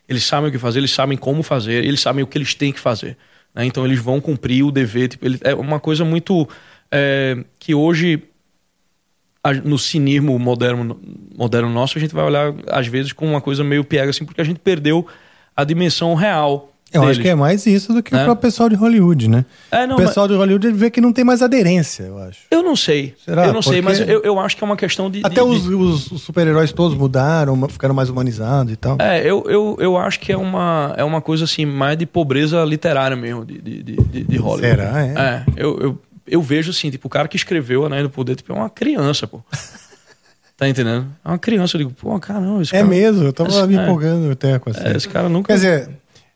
eles 0.08 0.22
sabem 0.24 0.48
o 0.48 0.52
que 0.52 0.58
fazer, 0.58 0.78
eles 0.78 0.92
sabem 0.92 1.18
como 1.18 1.42
fazer, 1.42 1.84
eles 1.84 2.00
sabem 2.00 2.22
o 2.22 2.26
que 2.26 2.38
eles 2.38 2.54
têm 2.54 2.72
que 2.72 2.78
fazer. 2.78 3.16
Né? 3.54 3.64
Então 3.64 3.84
eles 3.84 3.98
vão 3.98 4.20
cumprir 4.20 4.64
o 4.64 4.70
dever. 4.70 5.08
Tipo, 5.08 5.26
ele, 5.26 5.38
é 5.42 5.54
uma 5.54 5.80
coisa 5.80 6.04
muito 6.04 6.48
é, 6.90 7.44
que 7.58 7.74
hoje 7.74 8.22
no 9.64 9.78
cinismo 9.78 10.38
moderno, 10.38 11.00
moderno 11.36 11.68
nosso, 11.68 11.98
a 11.98 12.00
gente 12.00 12.14
vai 12.14 12.24
olhar, 12.24 12.54
às 12.68 12.86
vezes, 12.86 13.12
com 13.12 13.26
uma 13.26 13.40
coisa 13.40 13.64
meio 13.64 13.82
piega, 13.82 14.10
assim, 14.10 14.24
porque 14.24 14.40
a 14.40 14.44
gente 14.44 14.60
perdeu 14.60 15.06
a 15.56 15.64
dimensão 15.64 16.14
real. 16.14 16.71
Eu 16.92 17.00
deles. 17.00 17.16
acho 17.16 17.22
que 17.22 17.28
é 17.28 17.34
mais 17.34 17.66
isso 17.66 17.92
do 17.92 18.02
que 18.02 18.14
É. 18.14 18.30
o 18.30 18.36
pessoal 18.36 18.68
de 18.68 18.74
Hollywood, 18.74 19.28
né? 19.28 19.44
É, 19.70 19.86
não, 19.86 19.96
o 19.96 19.98
pessoal 19.98 20.28
de 20.28 20.34
Hollywood 20.34 20.70
vê 20.72 20.90
que 20.90 21.00
não 21.00 21.12
tem 21.12 21.24
mais 21.24 21.40
aderência, 21.42 22.04
eu 22.04 22.18
acho. 22.18 22.40
Eu 22.50 22.62
não 22.62 22.76
sei. 22.76 23.14
Será? 23.24 23.46
Eu 23.46 23.52
não 23.52 23.62
sei, 23.62 23.80
Porque- 23.82 24.00
mas 24.00 24.08
eu, 24.08 24.20
eu 24.22 24.38
acho 24.38 24.56
que 24.56 24.62
é 24.62 24.66
uma 24.66 24.76
questão 24.76 25.10
de. 25.10 25.20
Até 25.24 25.36
de- 25.36 25.40
os, 25.40 25.62
de- 25.64 25.74
os- 25.74 26.22
super-heróis 26.22 26.70
todos 26.72 26.96
mudaram, 26.96 27.68
ficaram 27.68 27.94
mais 27.94 28.08
humanizados 28.10 28.72
e 28.72 28.76
tal. 28.76 28.96
É, 29.00 29.20
eu, 29.20 29.44
eu, 29.48 29.76
eu 29.80 29.96
acho 29.96 30.20
que 30.20 30.30
é 30.32 30.36
uma, 30.36 30.94
é 30.96 31.02
uma 31.04 31.20
coisa 31.20 31.44
assim, 31.44 31.64
mais 31.64 31.96
de 31.96 32.04
pobreza 32.06 32.62
literária 32.64 33.16
mesmo, 33.16 33.44
de, 33.44 33.60
de, 33.60 33.82
de, 33.82 34.24
de- 34.24 34.36
Hollywood. 34.36 34.60
Será? 34.82 35.00
É? 35.06 35.14
É, 35.16 35.44
eu, 35.56 35.78
eu, 35.80 35.98
eu 36.26 36.42
vejo 36.42 36.70
assim, 36.70 36.90
tipo, 36.90 37.06
o 37.06 37.10
cara 37.10 37.26
que 37.26 37.36
escreveu 37.36 37.86
Anéis 37.86 38.02
do 38.02 38.10
Poder, 38.10 38.36
tipo, 38.36 38.52
é 38.52 38.56
uma 38.56 38.70
criança, 38.70 39.26
pô. 39.26 39.40
tá 40.56 40.68
entendendo? 40.68 41.06
É 41.24 41.28
uma 41.28 41.38
criança, 41.38 41.76
eu 41.76 41.78
digo, 41.78 41.90
pô, 41.92 42.18
caramba, 42.20 42.62
esse 42.62 42.74
É 42.74 42.78
cara. 42.78 42.88
mesmo, 42.90 43.24
eu 43.24 43.32
tava 43.32 43.48
Esse- 43.50 43.66
me 43.66 43.76
é. 43.76 43.82
empolgando 43.82 44.30
até 44.30 44.58
com 44.58 44.70
essa. 44.70 44.88
É, 44.88 44.96
esse 44.96 45.08
cara 45.08 45.28
nunca. 45.28 45.48
Quer 45.48 45.54
dizer, 45.54 45.90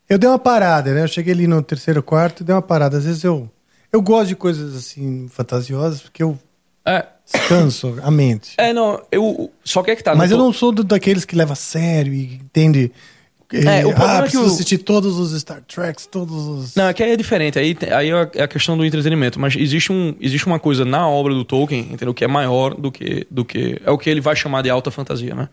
eu 0.09 0.17
dei 0.17 0.29
uma 0.29 0.39
parada, 0.39 0.93
né? 0.93 1.03
Eu 1.03 1.07
cheguei 1.07 1.33
ali 1.33 1.47
no 1.47 1.61
terceiro 1.61 2.01
quarto 2.03 2.41
e 2.41 2.43
dei 2.43 2.55
uma 2.55 2.61
parada. 2.61 2.97
Às 2.97 3.05
vezes 3.05 3.23
eu. 3.23 3.49
Eu 3.91 4.01
gosto 4.01 4.27
de 4.29 4.35
coisas 4.35 4.75
assim, 4.75 5.27
fantasiosas, 5.29 6.01
porque 6.01 6.21
eu 6.21 6.37
É, 6.85 7.05
descanso 7.25 7.97
a 8.03 8.11
mente. 8.11 8.53
é, 8.57 8.73
não, 8.73 9.01
eu. 9.11 9.51
Só 9.63 9.81
que 9.83 9.91
é 9.91 9.95
que 9.95 10.03
tá. 10.03 10.13
Mas 10.15 10.31
eu 10.31 10.37
tô- 10.37 10.43
não 10.43 10.53
sou 10.53 10.71
do- 10.71 10.83
daqueles 10.83 11.23
que 11.25 11.35
leva 11.35 11.53
a 11.53 11.55
sério 11.55 12.13
e 12.13 12.35
entende. 12.35 12.91
É, 13.53 13.85
o 13.85 13.91
problema 13.93 14.11
ah, 14.11 14.15
é 14.15 14.17
que 14.17 14.21
preciso 14.23 14.43
o- 14.43 14.47
assistir 14.53 14.77
todos 14.79 15.17
os 15.17 15.39
Star 15.39 15.61
Treks, 15.61 16.05
todos 16.05 16.35
os. 16.47 16.75
Não, 16.75 16.87
é 16.89 16.93
que 16.93 17.01
aí 17.01 17.11
é 17.11 17.15
diferente. 17.15 17.57
Aí, 17.57 17.77
aí 17.93 18.09
é 18.35 18.43
a 18.43 18.47
questão 18.47 18.77
do 18.77 18.83
entretenimento. 18.83 19.39
Mas 19.39 19.55
existe, 19.55 19.89
um, 19.89 20.13
existe 20.19 20.45
uma 20.45 20.59
coisa 20.59 20.83
na 20.83 21.07
obra 21.07 21.33
do 21.33 21.45
Tolkien, 21.45 21.87
entendeu? 21.93 22.13
Que 22.13 22.25
é 22.25 22.27
maior 22.27 22.73
do 22.75 22.91
que, 22.91 23.25
do 23.31 23.45
que. 23.45 23.81
É 23.85 23.89
o 23.91 23.97
que 23.97 24.09
ele 24.09 24.19
vai 24.19 24.35
chamar 24.35 24.63
de 24.63 24.69
alta 24.69 24.91
fantasia, 24.91 25.33
né? 25.33 25.47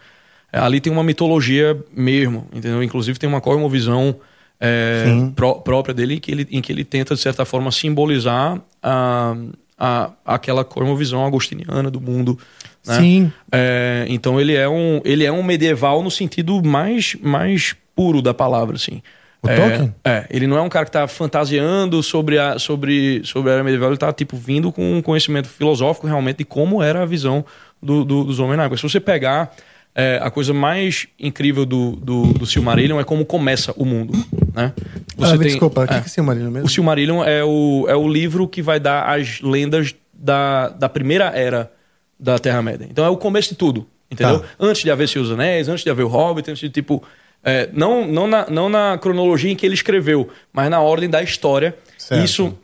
É, 0.52 0.58
ali 0.58 0.80
tem 0.80 0.92
uma 0.92 1.04
mitologia 1.04 1.80
mesmo, 1.96 2.48
entendeu? 2.52 2.82
Inclusive 2.82 3.16
tem 3.16 3.28
uma 3.28 3.40
cosmovisão 3.40 4.16
é, 4.64 5.30
pró- 5.36 5.54
própria 5.54 5.94
dele 5.94 6.14
em 6.14 6.18
que, 6.18 6.30
ele, 6.32 6.48
em 6.50 6.60
que 6.62 6.72
ele 6.72 6.84
tenta, 6.84 7.14
de 7.14 7.20
certa 7.20 7.44
forma, 7.44 7.70
simbolizar 7.70 8.60
a, 8.82 9.36
a, 9.78 10.10
aquela 10.24 10.64
cosmovisão 10.64 11.26
agostiniana 11.26 11.90
do 11.90 12.00
mundo. 12.00 12.38
Né? 12.86 12.98
Sim. 12.98 13.32
É, 13.52 14.06
então 14.08 14.40
ele 14.40 14.54
é 14.54 14.68
um 14.68 15.00
ele 15.04 15.24
é 15.24 15.32
um 15.32 15.42
medieval 15.42 16.02
no 16.02 16.10
sentido 16.10 16.62
mais 16.62 17.16
mais 17.22 17.74
puro 17.96 18.20
da 18.20 18.34
palavra 18.34 18.76
assim 18.76 19.00
O 19.44 19.48
é, 19.48 19.56
Tolkien? 19.56 19.94
É, 20.04 20.26
ele 20.30 20.46
não 20.46 20.56
é 20.56 20.62
um 20.62 20.68
cara 20.68 20.86
que 20.86 20.90
tá 20.90 21.06
fantasiando 21.06 22.02
sobre 22.02 22.38
a, 22.38 22.58
sobre, 22.58 23.20
sobre 23.24 23.50
a 23.50 23.54
era 23.54 23.64
medieval, 23.64 23.90
ele 23.90 23.98
tá, 23.98 24.12
tipo, 24.12 24.36
vindo 24.36 24.72
com 24.72 24.96
um 24.96 25.02
conhecimento 25.02 25.48
filosófico 25.48 26.06
realmente 26.06 26.38
de 26.38 26.44
como 26.44 26.82
era 26.82 27.02
a 27.02 27.06
visão 27.06 27.44
do, 27.82 28.04
do, 28.04 28.24
dos 28.24 28.38
homens 28.38 28.56
na 28.56 28.64
época. 28.64 28.78
Se 28.78 28.82
você 28.82 29.00
pegar 29.00 29.54
é, 29.94 30.18
a 30.20 30.30
coisa 30.30 30.52
mais 30.52 31.06
incrível 31.18 31.64
do, 31.64 31.92
do, 31.92 32.32
do 32.32 32.46
Silmarillion 32.46 32.98
é 32.98 33.04
como 33.04 33.24
começa 33.24 33.72
o 33.76 33.84
mundo, 33.84 34.12
né? 34.52 34.72
ah, 35.20 35.36
me 35.36 35.44
desculpa, 35.44 35.82
o 35.82 35.84
é, 35.84 35.86
que, 35.86 36.00
que 36.00 36.06
é 36.06 36.08
Silmarillion 36.08 36.50
mesmo? 36.50 36.66
O 36.66 36.70
Silmarillion 36.70 37.22
é 37.22 37.44
o, 37.44 37.86
é 37.88 37.94
o 37.94 38.08
livro 38.08 38.48
que 38.48 38.60
vai 38.60 38.80
dar 38.80 39.08
as 39.08 39.40
lendas 39.40 39.94
da, 40.12 40.68
da 40.70 40.88
primeira 40.88 41.26
era 41.26 41.70
da 42.18 42.38
Terra-média. 42.38 42.86
Então 42.90 43.04
é 43.04 43.08
o 43.08 43.16
começo 43.16 43.50
de 43.50 43.54
tudo, 43.56 43.86
entendeu? 44.10 44.40
Tá. 44.40 44.46
Antes 44.58 44.82
de 44.82 44.90
haver 44.90 45.08
Seus 45.08 45.30
Anéis, 45.30 45.68
antes 45.68 45.84
de 45.84 45.90
haver 45.90 46.04
o 46.04 46.08
Hobbit, 46.08 46.50
antes 46.50 46.60
de, 46.60 46.70
tipo... 46.70 47.02
é, 47.44 47.68
não, 47.72 48.06
não, 48.06 48.26
na, 48.26 48.46
não 48.50 48.68
na 48.68 48.98
cronologia 48.98 49.52
em 49.52 49.56
que 49.56 49.64
ele 49.64 49.74
escreveu, 49.74 50.28
mas 50.52 50.68
na 50.70 50.80
ordem 50.80 51.08
da 51.08 51.22
história. 51.22 51.76
Certo. 51.96 52.24
Isso, 52.24 52.58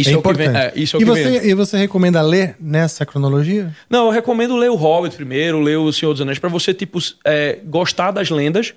isso 0.00 0.10
é 0.10 0.12
é, 0.12 0.16
o 0.16 0.22
que 0.22 0.32
vem. 0.32 0.46
importante. 0.46 0.76
É, 0.76 0.80
isso 0.80 0.96
é 0.96 1.00
e, 1.00 1.04
você, 1.04 1.30
vem. 1.40 1.50
e 1.50 1.54
você 1.54 1.76
recomenda 1.76 2.20
ler 2.22 2.56
nessa 2.60 3.04
cronologia? 3.06 3.74
Não, 3.88 4.06
eu 4.06 4.10
recomendo 4.10 4.56
ler 4.56 4.70
o 4.70 4.74
Hobbit 4.74 5.16
primeiro, 5.16 5.60
ler 5.60 5.76
o 5.78 5.92
Senhor 5.92 6.12
dos 6.12 6.20
Anéis, 6.20 6.38
pra 6.38 6.48
você, 6.48 6.74
tipo, 6.74 6.98
é, 7.24 7.58
gostar 7.64 8.10
das 8.10 8.30
lendas, 8.30 8.74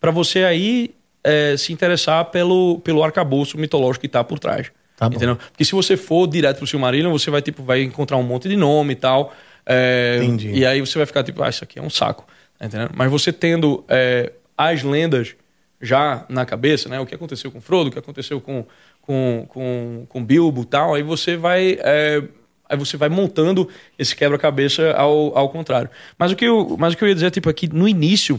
pra 0.00 0.10
você 0.10 0.44
aí 0.44 0.94
é, 1.22 1.56
se 1.56 1.72
interessar 1.72 2.24
pelo, 2.26 2.80
pelo 2.80 3.02
arcabouço 3.02 3.58
mitológico 3.58 4.02
que 4.02 4.08
tá 4.08 4.22
por 4.24 4.38
trás. 4.38 4.70
Tá 4.96 5.08
bom. 5.08 5.16
entendeu? 5.16 5.36
Porque 5.36 5.64
se 5.64 5.72
você 5.72 5.96
for 5.96 6.26
direto 6.26 6.58
pro 6.58 6.66
Silmarillion, 6.66 7.10
você 7.12 7.30
vai, 7.30 7.40
tipo, 7.40 7.62
vai 7.62 7.82
encontrar 7.82 8.16
um 8.16 8.22
monte 8.22 8.48
de 8.48 8.56
nome 8.56 8.94
e 8.94 8.96
tal. 8.96 9.32
é, 9.64 10.18
Entendi. 10.22 10.50
E 10.50 10.66
aí 10.66 10.80
você 10.80 10.98
vai 10.98 11.06
ficar, 11.06 11.22
tipo, 11.22 11.42
ah, 11.42 11.48
isso 11.48 11.62
aqui 11.62 11.78
é 11.78 11.82
um 11.82 11.90
saco. 11.90 12.26
tá 12.58 12.66
entendendo? 12.66 12.90
Mas 12.96 13.08
você 13.10 13.32
tendo 13.32 13.84
é, 13.88 14.32
as 14.56 14.82
lendas 14.82 15.36
já 15.80 16.24
na 16.28 16.44
cabeça, 16.44 16.88
né? 16.88 16.98
O 16.98 17.06
que 17.06 17.14
aconteceu 17.14 17.50
com 17.52 17.60
Frodo, 17.60 17.90
o 17.90 17.92
que 17.92 17.98
aconteceu 17.98 18.40
com, 18.40 18.66
com, 19.08 19.46
com, 19.48 20.06
com 20.06 20.22
Bilbo 20.22 20.60
e 20.60 20.66
tal, 20.66 20.94
aí 20.94 21.02
você 21.02 21.34
vai... 21.34 21.78
é, 21.80 22.22
Aí 22.70 22.76
você 22.76 22.98
vai 22.98 23.08
montando 23.08 23.66
esse 23.98 24.14
quebra-cabeça 24.14 24.92
ao, 24.92 25.34
ao 25.34 25.48
contrário. 25.48 25.88
Mas 26.18 26.32
o, 26.32 26.36
que 26.36 26.44
eu, 26.44 26.76
mas 26.78 26.92
o 26.92 26.98
que 26.98 27.02
eu 27.02 27.08
ia 27.08 27.14
dizer, 27.14 27.30
tipo, 27.30 27.48
é 27.48 27.52
que 27.54 27.66
no 27.66 27.88
início, 27.88 28.38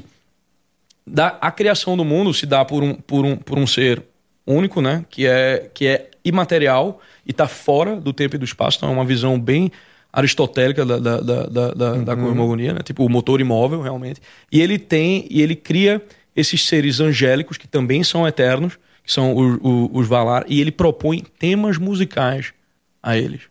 da, 1.04 1.30
a 1.42 1.50
criação 1.50 1.98
do 1.98 2.06
mundo 2.06 2.32
se 2.32 2.46
dá 2.46 2.64
por 2.64 2.84
um, 2.84 2.94
por 2.94 3.26
um, 3.26 3.36
por 3.36 3.58
um 3.58 3.66
ser 3.66 4.04
único, 4.46 4.84
né? 4.84 5.04
Que 5.10 5.26
é, 5.26 5.72
que 5.74 5.88
é 5.88 6.12
imaterial 6.24 7.02
e 7.26 7.32
está 7.32 7.48
fora 7.48 7.96
do 7.96 8.14
tempo 8.14 8.36
e 8.36 8.38
do 8.38 8.46
espaço. 8.46 8.78
Então 8.78 8.90
é 8.90 8.92
uma 8.92 9.04
visão 9.04 9.40
bem 9.40 9.72
aristotélica 10.14 10.86
da, 10.86 11.00
da, 11.00 11.22
da, 11.22 11.46
da, 11.48 11.72
da, 11.74 11.94
da 11.96 12.16
cosmogonia, 12.16 12.74
né? 12.74 12.82
Tipo 12.84 13.04
o 13.04 13.10
motor 13.10 13.42
imóvel, 13.42 13.82
realmente. 13.82 14.22
E 14.52 14.62
ele 14.62 14.78
tem, 14.78 15.26
e 15.32 15.42
ele 15.42 15.56
cria 15.56 16.04
esses 16.36 16.68
seres 16.68 17.00
angélicos 17.00 17.58
que 17.58 17.68
também 17.68 18.04
são 18.04 18.28
eternos, 18.28 18.78
que 19.10 19.14
são 19.14 19.34
o- 19.34 19.68
o- 19.68 19.98
os 19.98 20.08
Valar, 20.08 20.46
e 20.48 20.62
ele 20.62 20.72
propõe 20.72 21.24
temas 21.40 21.80
musicais 21.80 22.54
a 23.02 23.18
eles. 23.18 23.42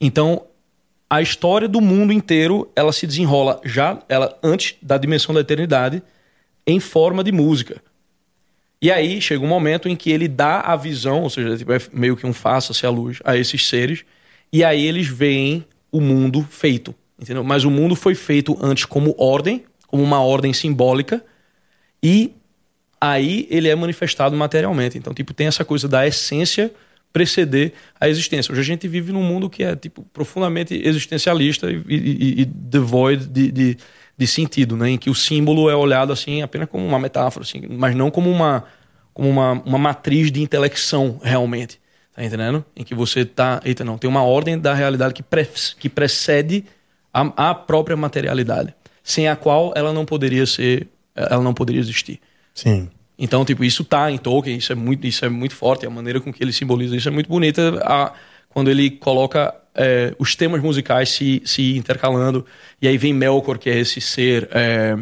Então, 0.00 0.42
a 1.08 1.22
história 1.22 1.68
do 1.68 1.80
mundo 1.80 2.12
inteiro, 2.12 2.68
ela 2.74 2.92
se 2.92 3.06
desenrola 3.06 3.60
já 3.64 4.02
ela 4.08 4.36
antes 4.42 4.74
da 4.82 4.98
dimensão 4.98 5.32
da 5.32 5.42
eternidade 5.42 6.02
em 6.66 6.80
forma 6.80 7.22
de 7.22 7.30
música. 7.30 7.80
E 8.80 8.90
aí 8.90 9.20
chega 9.20 9.44
um 9.44 9.48
momento 9.48 9.88
em 9.88 9.94
que 9.94 10.10
ele 10.10 10.26
dá 10.26 10.58
a 10.60 10.74
visão, 10.74 11.22
ou 11.22 11.30
seja, 11.30 11.56
tipo, 11.56 11.72
é 11.72 11.78
meio 11.92 12.16
que 12.16 12.26
um 12.26 12.32
faça-se 12.32 12.84
a 12.84 12.90
luz 12.90 13.20
a 13.24 13.36
esses 13.36 13.68
seres, 13.68 14.04
e 14.52 14.64
aí 14.64 14.84
eles 14.84 15.06
veem 15.06 15.64
o 15.92 16.00
mundo 16.00 16.44
feito, 16.50 16.92
entendeu? 17.16 17.44
Mas 17.44 17.62
o 17.62 17.70
mundo 17.70 17.94
foi 17.94 18.16
feito 18.16 18.58
antes 18.60 18.86
como 18.86 19.14
ordem, 19.16 19.62
como 19.86 20.02
uma 20.02 20.20
ordem 20.20 20.52
simbólica, 20.52 21.24
e 22.02 22.32
aí 23.02 23.46
ele 23.50 23.68
é 23.68 23.74
manifestado 23.74 24.36
materialmente. 24.36 24.96
Então, 24.98 25.12
tipo, 25.14 25.34
tem 25.34 25.46
essa 25.48 25.64
coisa 25.64 25.88
da 25.88 26.06
essência 26.06 26.70
preceder 27.12 27.72
a 28.00 28.08
existência. 28.08 28.52
Hoje 28.52 28.60
a 28.60 28.64
gente 28.64 28.88
vive 28.88 29.12
num 29.12 29.22
mundo 29.22 29.50
que 29.50 29.62
é 29.62 29.76
tipo 29.76 30.02
profundamente 30.12 30.74
existencialista 30.82 31.70
e, 31.70 31.82
e- 31.88 32.40
e 32.42 32.44
devoid 32.46 33.26
de, 33.26 33.52
de, 33.52 33.76
de 34.16 34.26
sentido, 34.26 34.76
né? 34.76 34.90
Em 34.90 34.98
que 34.98 35.10
o 35.10 35.14
símbolo 35.14 35.68
é 35.68 35.76
olhado 35.76 36.12
assim 36.12 36.42
apenas 36.42 36.68
como 36.68 36.86
uma 36.86 36.98
metáfora, 36.98 37.44
assim, 37.44 37.62
mas 37.68 37.94
não 37.94 38.10
como 38.10 38.30
uma 38.30 38.64
como 39.14 39.28
uma, 39.28 39.52
uma 39.66 39.78
matriz 39.78 40.32
de 40.32 40.40
intelecção 40.42 41.20
realmente. 41.22 41.78
Tá 42.14 42.24
entendendo? 42.24 42.64
Em 42.76 42.84
que 42.84 42.94
você 42.94 43.24
tá. 43.24 43.60
Eita, 43.64 43.84
não, 43.84 43.98
tem 43.98 44.08
uma 44.08 44.22
ordem 44.22 44.58
da 44.58 44.74
realidade 44.74 45.14
que, 45.14 45.22
pre, 45.22 45.46
que 45.78 45.88
precede 45.88 46.64
a, 47.12 47.50
a 47.50 47.54
própria 47.54 47.96
materialidade, 47.96 48.74
sem 49.02 49.28
a 49.28 49.36
qual 49.36 49.72
ela 49.76 49.92
não 49.92 50.04
poderia 50.04 50.46
ser. 50.46 50.88
Ela 51.14 51.42
não 51.42 51.52
poderia 51.54 51.80
existir. 51.80 52.20
Sim. 52.54 52.88
Então, 53.18 53.44
tipo, 53.44 53.62
isso 53.62 53.84
tá 53.84 54.10
em 54.10 54.18
Tolkien, 54.18 54.56
isso 54.56 54.72
é 54.72 54.74
muito, 54.74 55.06
isso 55.06 55.24
é 55.24 55.28
muito 55.28 55.54
forte, 55.54 55.86
a 55.86 55.90
maneira 55.90 56.20
com 56.20 56.32
que 56.32 56.42
ele 56.42 56.52
simboliza 56.52 56.96
isso 56.96 57.08
é 57.08 57.12
muito 57.12 57.28
bonita, 57.28 57.80
a, 57.84 58.12
quando 58.48 58.70
ele 58.70 58.90
coloca 58.90 59.54
é, 59.74 60.14
os 60.18 60.34
temas 60.34 60.60
musicais 60.62 61.10
se, 61.10 61.42
se 61.44 61.76
intercalando, 61.76 62.44
e 62.80 62.88
aí 62.88 62.98
vem 62.98 63.12
Melkor, 63.12 63.58
que 63.58 63.70
é 63.70 63.78
esse 63.78 64.00
ser, 64.00 64.48
é, 64.52 64.96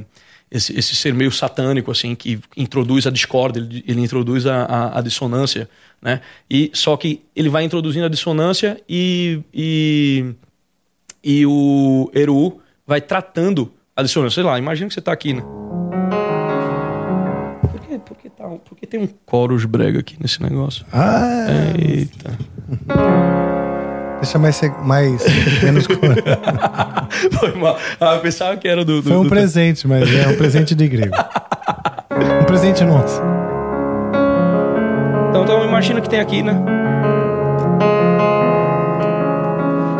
esse, 0.50 0.78
esse 0.78 0.94
ser 0.94 1.14
meio 1.14 1.30
satânico, 1.32 1.90
assim, 1.90 2.14
que 2.14 2.40
introduz 2.56 3.06
a 3.06 3.10
discórdia, 3.10 3.60
ele, 3.60 3.84
ele 3.86 4.00
introduz 4.00 4.46
a, 4.46 4.64
a, 4.64 4.98
a 4.98 5.00
dissonância, 5.00 5.68
né? 6.02 6.20
E, 6.50 6.70
só 6.74 6.96
que 6.96 7.22
ele 7.34 7.48
vai 7.48 7.64
introduzindo 7.64 8.06
a 8.06 8.08
dissonância 8.08 8.80
e, 8.88 9.40
e, 9.52 10.34
e 11.22 11.46
o 11.46 12.10
Eru 12.14 12.60
vai 12.86 13.00
tratando 13.00 13.72
a 13.94 14.02
dissonância. 14.02 14.36
Sei 14.36 14.44
lá, 14.44 14.58
imagina 14.58 14.88
que 14.88 14.94
você 14.94 15.00
tá 15.00 15.12
aqui, 15.12 15.34
né? 15.34 15.59
Por 18.04 18.16
que, 18.16 18.28
por 18.28 18.30
que, 18.30 18.30
tá, 18.30 18.44
por 18.48 18.76
que 18.78 18.86
tem 18.86 19.00
um 19.02 19.08
chorus 19.28 19.64
brega 19.64 20.00
aqui 20.00 20.16
nesse 20.20 20.42
negócio? 20.42 20.84
Ah, 20.92 21.72
Eita. 21.78 22.38
deixa 24.20 24.38
mais, 24.38 24.60
mais 24.84 25.22
menos. 25.62 25.86
Foi 27.38 27.54
mal. 27.56 27.78
Ah, 28.00 28.14
eu 28.14 28.20
pensava 28.20 28.56
que 28.56 28.66
era 28.68 28.84
do. 28.84 29.02
do 29.02 29.08
Foi 29.08 29.16
um 29.18 29.22
do- 29.24 29.28
presente, 29.28 29.86
mas 29.88 30.12
é 30.14 30.28
um 30.28 30.36
presente 30.36 30.74
de 30.74 30.88
grego. 30.88 31.14
Um 32.42 32.44
presente 32.44 32.84
nosso. 32.84 33.20
Então, 35.30 35.42
então 35.44 35.64
imagina 35.64 36.00
que 36.00 36.08
tem 36.08 36.20
aqui, 36.20 36.42
né? 36.42 36.54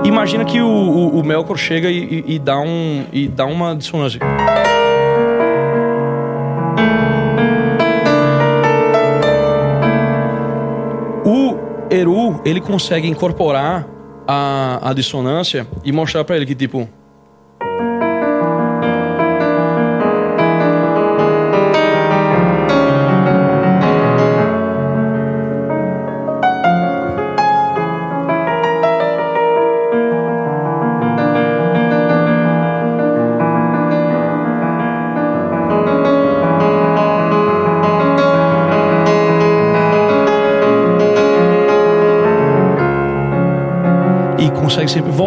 Imagina 0.05 0.45
que 0.45 0.61
o, 0.61 0.67
o, 0.67 1.21
o 1.21 1.25
Melkor 1.25 1.57
chega 1.57 1.89
e, 1.91 1.99
e- 2.27 2.35
e 2.35 2.39
dá 2.39 2.59
um, 2.59 3.05
e 3.13 3.29
dá 3.29 3.47
uma 3.47 3.75
dissonância. 3.77 4.19
Eru, 11.91 12.41
ele 12.45 12.61
consegue 12.61 13.09
incorporar 13.09 13.87
a, 14.27 14.91
a 14.91 14.93
dissonância 14.93 15.67
e 15.85 15.91
mostrar 15.91 16.25
pra 16.25 16.37
ele 16.37 16.47
que, 16.47 16.55
tipo, 16.55 16.89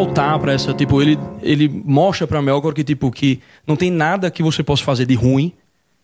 voltar 0.04 0.38
pra 0.40 0.52
essa 0.54 0.74
tipo 0.74 1.02
ele 1.02 1.18
ele 1.42 1.68
mostra 1.70 2.28
pra 2.28 2.42
Melkor 2.42 2.74
que 2.74 2.84
tipo 2.84 3.10
que 3.12 3.40
não 3.66 3.76
tem 3.76 3.90
nada 3.90 4.30
que 4.30 4.44
você 4.44 4.64
possa 4.64 4.84
fazer 4.84 5.06
de 5.06 5.16
ruim 5.16 5.54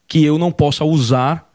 que 0.07 0.23
eu 0.23 0.37
não 0.37 0.51
possa 0.51 0.83
usar 0.83 1.49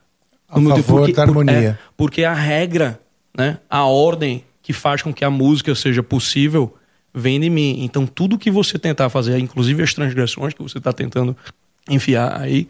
A 0.48 0.60
favor 0.60 1.10
da 1.12 1.22
harmonia. 1.22 1.52
é, 1.52 1.78
porque 1.96 2.24
a 2.24 2.34
regra 2.34 3.00
né 3.36 3.58
a 3.68 3.84
ordem 3.84 4.44
que 4.62 4.72
faz 4.72 5.02
com 5.02 5.12
que 5.12 5.24
a 5.24 5.30
música 5.30 5.74
seja 5.74 6.02
possível 6.02 6.74
vem 7.12 7.40
de 7.40 7.48
mim 7.50 7.82
então 7.84 8.06
tudo 8.06 8.38
que 8.38 8.50
você 8.50 8.78
tentar 8.78 9.08
fazer 9.08 9.38
inclusive 9.38 9.82
as 9.82 9.94
transgressões 9.94 10.54
que 10.54 10.62
você 10.62 10.78
está 10.78 10.92
tentando 10.92 11.36
enfiar 11.88 12.40
aí 12.40 12.68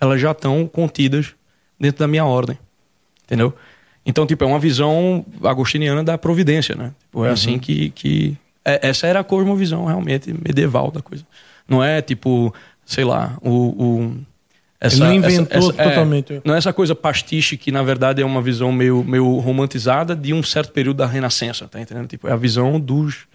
elas 0.00 0.20
já 0.20 0.30
estão 0.30 0.66
contidas 0.66 1.34
dentro 1.78 1.98
da 2.00 2.08
minha 2.08 2.24
ordem 2.24 2.58
entendeu? 3.24 3.52
Então, 4.06 4.26
tipo, 4.26 4.42
é 4.42 4.46
uma 4.46 4.58
visão 4.58 5.22
agostiniana 5.44 6.02
da 6.02 6.16
providência, 6.16 6.74
né? 6.74 6.92
Tipo, 7.02 7.26
é 7.26 7.30
assim 7.30 7.58
que... 7.58 7.90
que 7.90 8.38
é- 8.72 8.88
essa 8.88 9.06
era 9.06 9.20
a 9.20 9.24
cosmovisão, 9.24 9.84
realmente, 9.86 10.32
medieval 10.32 10.90
da 10.90 11.00
coisa. 11.02 11.24
Não 11.68 11.82
é, 11.82 12.00
tipo, 12.02 12.54
sei 12.84 13.04
lá, 13.04 13.36
o... 13.42 13.50
o 13.50 14.16
Ele 14.80 14.96
não 15.00 15.12
inventou 15.12 15.72
totalmente. 15.72 16.32
é, 16.34 16.40
não 16.44 16.54
é 16.54 16.58
essa 16.58 16.72
coisa 16.72 16.94
pastiche 16.94 17.56
que, 17.56 17.70
na 17.72 17.82
verdade, 17.82 18.22
é 18.22 18.24
uma 18.24 18.40
visão 18.40 18.70
meio, 18.72 19.02
meio 19.04 19.38
romantizada 19.38 20.14
de 20.16 20.32
um 20.32 20.42
certo 20.42 20.72
período 20.72 20.98
da 20.98 21.06
Renascença, 21.06 21.66
tá 21.66 21.80
entendendo? 21.80 22.06
Tipo, 22.06 22.28
é 22.28 22.32
a 22.32 22.36
visão 22.36 22.78
dos... 22.80 23.26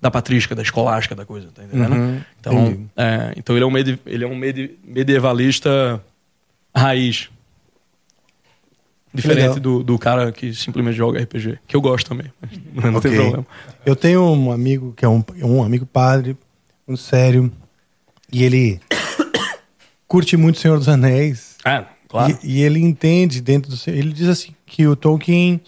Da 0.00 0.10
patrística, 0.10 0.52
da 0.52 0.62
escolástica 0.62 1.14
da 1.14 1.24
coisa, 1.24 1.46
tá 1.54 1.62
entendendo? 1.62 1.92
Uhum, 1.94 2.20
então, 2.40 2.86
é, 2.96 3.32
então 3.36 3.54
ele 3.54 3.62
é 3.64 3.68
um, 3.68 3.70
medi- 3.70 4.00
ele 4.04 4.24
é 4.24 4.26
um 4.26 4.34
medi- 4.34 4.72
medievalista 4.84 6.02
raiz. 6.74 7.30
Diferente 9.14 9.40
legal. 9.42 9.60
do, 9.60 9.82
do 9.82 9.98
cara 9.98 10.32
que 10.32 10.54
simplesmente 10.54 10.96
joga 10.96 11.20
RPG. 11.22 11.58
Que 11.66 11.76
eu 11.76 11.80
gosto 11.80 12.08
também. 12.08 12.32
mas 12.74 12.84
Não 12.92 12.98
Ok. 12.98 13.10
tem 13.10 13.20
problema. 13.20 13.46
Eu 13.84 13.94
tenho 13.96 14.22
um 14.24 14.50
amigo 14.50 14.92
que 14.96 15.04
é 15.04 15.08
um, 15.08 15.22
um 15.42 15.62
amigo 15.62 15.84
padre, 15.84 16.36
um 16.88 16.96
sério, 16.96 17.52
e 18.32 18.42
ele 18.42 18.80
curte 20.08 20.36
muito 20.36 20.56
o 20.56 20.58
Senhor 20.60 20.78
dos 20.78 20.88
Anéis. 20.88 21.56
Ah, 21.64 21.86
claro. 22.08 22.38
E, 22.42 22.58
e 22.58 22.62
ele 22.62 22.78
entende 22.80 23.40
dentro 23.40 23.70
do 23.70 23.76
seu. 23.76 23.94
Ele 23.94 24.12
diz 24.12 24.28
assim 24.28 24.54
que 24.66 24.86
o 24.86 24.96
Tolkien 24.96 25.60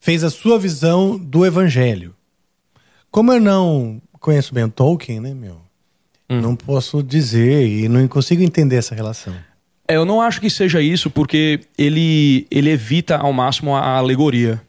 fez 0.00 0.22
a 0.22 0.30
sua 0.30 0.58
visão 0.58 1.18
do 1.18 1.44
Evangelho. 1.44 2.14
Como 3.10 3.32
eu 3.32 3.40
não 3.40 4.00
conheço 4.20 4.52
bem 4.54 4.64
o 4.64 4.68
Tolkien, 4.70 5.20
né, 5.20 5.34
meu? 5.34 5.60
Hum. 6.28 6.40
Não 6.40 6.56
posso 6.56 7.02
dizer 7.02 7.66
e 7.66 7.88
não 7.88 8.06
consigo 8.08 8.42
entender 8.42 8.76
essa 8.76 8.94
relação. 8.94 9.34
É, 9.86 9.96
eu 9.96 10.04
não 10.04 10.20
acho 10.20 10.40
que 10.40 10.48
seja 10.48 10.80
isso, 10.80 11.10
porque 11.10 11.60
ele, 11.76 12.46
ele 12.50 12.70
evita 12.70 13.16
ao 13.16 13.32
máximo 13.32 13.74
a 13.74 13.96
alegoria. 13.96 14.60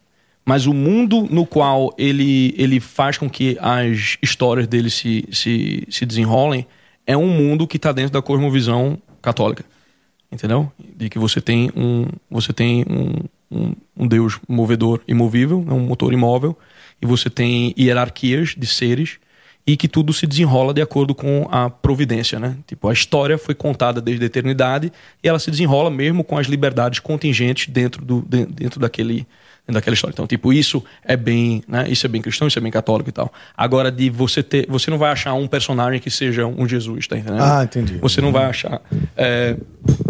Mas 0.45 0.68
o 0.68 0.74
mundo 0.74 1.28
no 1.30 1.45
qual 1.45 1.93
ele, 1.97 2.53
ele 2.57 2.80
faz 2.80 3.18
com 3.18 3.30
que 3.30 3.57
as 3.59 4.18
histórias 4.22 4.68
dele 4.68 4.89
se, 4.89 5.26
se, 5.32 5.84
se 5.89 6.05
desenrolem 6.05 6.68
é 7.07 7.18
um 7.18 7.28
mundo 7.28 7.66
que 7.66 7.78
está 7.78 7.91
dentro 7.91 8.11
da 8.11 8.22
cosmovisão 8.22 8.97
católica. 9.22 9.66
Entendeu? 10.32 10.72
De 10.78 11.09
que 11.09 11.18
você 11.18 11.41
tem 11.41 11.72
um, 11.76 12.05
você 12.30 12.51
tem 12.53 12.86
um, 12.89 13.57
um, 13.57 13.74
um 13.97 14.07
Deus 14.07 14.39
movedor 14.47 15.01
imovível, 15.07 15.63
né, 15.66 15.74
um 15.74 15.80
motor 15.80 16.13
imóvel, 16.13 16.57
e 17.01 17.05
você 17.05 17.30
tem 17.30 17.74
hierarquias 17.78 18.53
de 18.55 18.68
seres 18.68 19.18
e 19.68 19.76
que 19.76 19.88
tudo 19.88 20.13
se 20.13 20.28
desenrola 20.28 20.74
de 20.74 20.82
acordo 20.82 21.16
com 21.16 21.47
a 21.51 21.70
providência, 21.70 22.39
né? 22.39 22.55
Tipo, 22.68 22.88
a 22.88 22.93
história 22.93 23.38
foi 23.38 23.55
contada 23.55 23.99
desde 23.99 24.24
a 24.24 24.28
eternidade 24.28 24.91
e 25.24 25.28
ela 25.28 25.39
se 25.39 25.49
desenrola 25.49 25.89
mesmo 25.89 26.24
com 26.24 26.38
as 26.38 26.45
liberdades 26.47 26.99
contingentes 26.99 27.68
dentro, 27.74 28.05
do, 28.05 28.22
de- 28.28 28.45
dentro 28.45 28.80
daquele 28.80 29.26
dentro 29.68 29.80
daquela 29.80 29.95
história. 29.95 30.13
Então, 30.13 30.28
tipo, 30.28 30.53
isso 30.53 30.84
é 31.03 31.18
bem, 31.18 31.63
né? 31.68 31.89
Isso 31.89 32.05
é 32.05 32.09
bem 32.09 32.22
cristão, 32.22 32.47
isso 32.47 32.59
é 32.59 32.61
bem 32.61 32.72
católico 32.72 33.09
e 33.09 33.11
tal. 33.11 33.34
Agora, 33.57 33.91
de 33.91 34.11
você 34.11 34.43
ter, 34.43 34.68
você 34.70 34.91
não 34.91 34.99
vai 34.99 35.11
achar 35.11 35.34
um 35.34 35.47
personagem 35.47 35.99
que 35.99 36.11
seja 36.11 36.45
um 36.45 36.68
Jesus, 36.68 37.07
tá 37.07 37.18
entendendo? 37.18 37.41
Ah, 37.41 37.63
entendi. 37.63 37.97
Você 37.97 38.22
não 38.22 38.32
vai 38.32 38.45
achar, 38.45 38.80
é, 39.18 39.57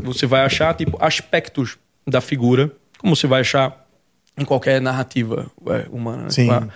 você 0.04 0.26
vai 0.26 0.42
achar 0.42 0.74
tipo 0.74 0.98
aspectos 1.02 1.78
da 2.06 2.20
figura, 2.20 2.70
como 2.98 3.16
você 3.16 3.28
vai 3.28 3.40
achar 3.40 3.88
em 4.38 4.44
qualquer 4.44 4.82
narrativa 4.82 5.46
é, 5.68 5.86
humana. 5.90 6.24
né? 6.24 6.30
Sim. 6.32 6.50
Tipo, 6.50 6.68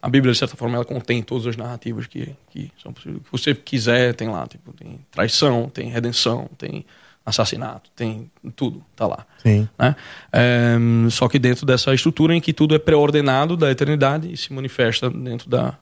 a, 0.00 0.08
Bíblia, 0.08 0.32
de 0.32 0.38
certa 0.38 0.56
forma, 0.56 0.76
ela 0.76 0.84
contém 0.84 1.22
todas 1.22 1.46
as 1.46 1.56
narrativas 1.56 2.06
que, 2.06 2.34
que 2.50 2.70
são 2.82 2.92
possíveis. 2.92 3.22
Você 3.30 3.54
quiser, 3.54 4.14
tem 4.14 4.28
lá, 4.28 4.46
tipo, 4.46 4.72
tem 4.72 5.00
traição, 5.10 5.68
tem 5.68 5.90
redenção, 5.90 6.48
tem 6.56 6.84
assassinato, 7.24 7.90
tem 7.94 8.30
tudo, 8.56 8.82
tá 8.96 9.06
lá. 9.06 9.26
Sim. 9.42 9.68
Né? 9.78 9.94
É, 10.32 10.76
só 11.10 11.28
que 11.28 11.38
dentro 11.38 11.66
dessa 11.66 11.92
estrutura 11.92 12.34
em 12.34 12.40
que 12.40 12.52
tudo 12.52 12.74
é 12.74 12.78
pré-ordenado 12.78 13.56
da 13.56 13.70
eternidade 13.70 14.32
e 14.32 14.36
se 14.36 14.52
manifesta 14.52 15.10
dentro 15.10 15.48
da, 15.48 15.76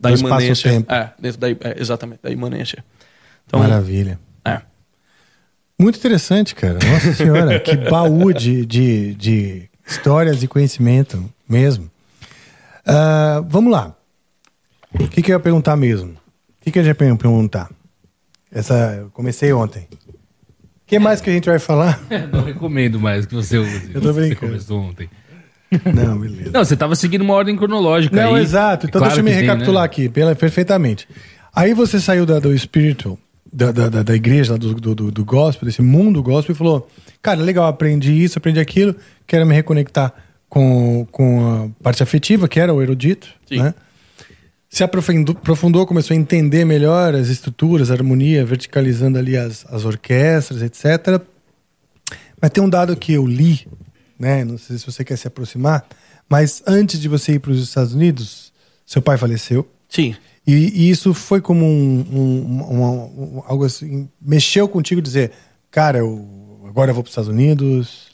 da 0.00 0.10
Do 0.10 0.18
imanência. 0.18 0.52
espaço-tempo. 0.52 0.92
É, 0.92 1.12
dentro 1.18 1.38
da, 1.38 1.50
é, 1.50 1.76
exatamente, 1.76 2.20
da 2.22 2.30
imanência. 2.30 2.84
Então, 3.46 3.60
Maravilha. 3.60 4.18
é. 4.44 4.62
Muito 5.78 5.96
interessante, 5.98 6.54
cara. 6.54 6.78
Nossa 6.84 7.14
senhora, 7.14 7.60
que 7.60 7.76
baú 7.76 8.32
de, 8.32 8.66
de, 8.66 9.14
de 9.14 9.70
histórias 9.86 10.42
e 10.42 10.48
conhecimento 10.48 11.24
mesmo. 11.48 11.90
Ah, 12.88 13.42
vamos 13.46 13.70
lá. 13.72 13.94
O 14.98 15.06
que, 15.08 15.20
que 15.22 15.30
eu 15.30 15.36
ia 15.36 15.40
perguntar 15.40 15.76
mesmo? 15.76 16.12
O 16.12 16.64
que, 16.64 16.70
que 16.70 16.78
eu 16.78 16.84
ia 16.84 16.94
per- 16.94 17.14
perguntar? 17.16 17.70
Essa, 18.50 18.96
eu 19.00 19.10
comecei 19.10 19.52
ontem. 19.52 19.86
O 20.08 20.16
que 20.86 20.98
mais 20.98 21.20
que 21.20 21.28
a 21.28 21.32
gente 21.32 21.48
vai 21.48 21.58
falar? 21.58 22.00
Não 22.32 22.42
recomendo 22.42 22.98
mais 22.98 23.26
que 23.26 23.34
você 23.34 23.58
use. 23.58 23.90
Eu 23.94 24.00
tô 24.00 24.12
Você 24.12 24.20
brincando. 24.20 24.52
começou 24.52 24.80
ontem. 24.80 25.10
Não, 25.94 26.18
beleza. 26.18 26.50
Não, 26.50 26.64
você 26.64 26.74
tava 26.74 26.96
seguindo 26.96 27.20
uma 27.20 27.34
ordem 27.34 27.54
cronológica 27.54 28.16
Não, 28.16 28.34
aí. 28.36 28.42
exato. 28.42 28.86
Então 28.86 28.98
Claro 29.00 29.14
deixa 29.14 29.20
eu 29.20 29.24
me 29.24 29.30
que 29.32 29.36
tem, 29.36 29.46
recapitular 29.46 29.82
né? 29.82 29.84
aqui, 29.86 30.08
pela, 30.08 30.34
perfeitamente. 30.34 31.06
Aí 31.54 31.74
você 31.74 32.00
saiu 32.00 32.24
da, 32.24 32.38
do 32.38 32.56
spiritual, 32.58 33.18
da, 33.52 33.70
da, 33.70 34.02
da, 34.02 34.14
igreja, 34.14 34.56
do, 34.56 34.74
do, 34.74 35.10
do 35.12 35.24
gospel, 35.26 35.66
desse 35.66 35.82
mundo 35.82 36.22
gospel, 36.22 36.54
e 36.54 36.56
falou: 36.56 36.88
Cara, 37.20 37.38
legal, 37.42 37.66
aprendi 37.66 38.12
isso, 38.14 38.38
aprendi 38.38 38.58
aquilo, 38.58 38.96
quero 39.26 39.44
me 39.44 39.54
reconectar 39.54 40.14
com, 40.48 41.06
com 41.10 41.46
a 41.78 41.82
parte 41.82 42.02
afetiva, 42.02 42.48
que 42.48 42.58
era 42.60 42.72
o 42.72 42.82
erudito, 42.82 43.28
Sim. 43.48 43.62
né? 43.62 43.74
Se 44.70 44.82
aprofundou, 44.84 45.34
aprofundou, 45.36 45.86
começou 45.86 46.14
a 46.14 46.18
entender 46.18 46.64
melhor 46.64 47.14
as 47.14 47.28
estruturas, 47.28 47.90
a 47.90 47.94
harmonia, 47.94 48.44
verticalizando 48.44 49.18
ali 49.18 49.36
as, 49.36 49.64
as 49.70 49.84
orquestras, 49.84 50.60
etc. 50.62 51.20
Mas 52.40 52.50
tem 52.50 52.62
um 52.62 52.68
dado 52.68 52.94
que 52.96 53.12
eu 53.14 53.26
li, 53.26 53.66
né? 54.18 54.44
Não 54.44 54.58
sei 54.58 54.76
se 54.78 54.84
você 54.86 55.02
quer 55.04 55.16
se 55.16 55.26
aproximar, 55.26 55.86
mas 56.28 56.62
antes 56.66 57.00
de 57.00 57.08
você 57.08 57.32
ir 57.34 57.38
para 57.38 57.50
os 57.50 57.62
Estados 57.62 57.94
Unidos, 57.94 58.52
seu 58.86 59.00
pai 59.00 59.16
faleceu. 59.16 59.66
Sim. 59.88 60.14
E, 60.46 60.52
e 60.54 60.90
isso 60.90 61.12
foi 61.14 61.40
como 61.40 61.64
um, 61.64 62.04
um- 62.12 62.62
uma- 62.62 62.90
um- 62.90 63.42
algo 63.46 63.64
assim, 63.64 64.08
mexeu 64.20 64.68
contigo 64.68 65.00
dizer, 65.02 65.32
cara, 65.70 65.98
eu, 65.98 66.62
agora 66.68 66.90
eu 66.90 66.94
vou 66.94 67.02
para 67.02 67.08
os 67.08 67.12
Estados 67.12 67.28
Unidos. 67.30 68.07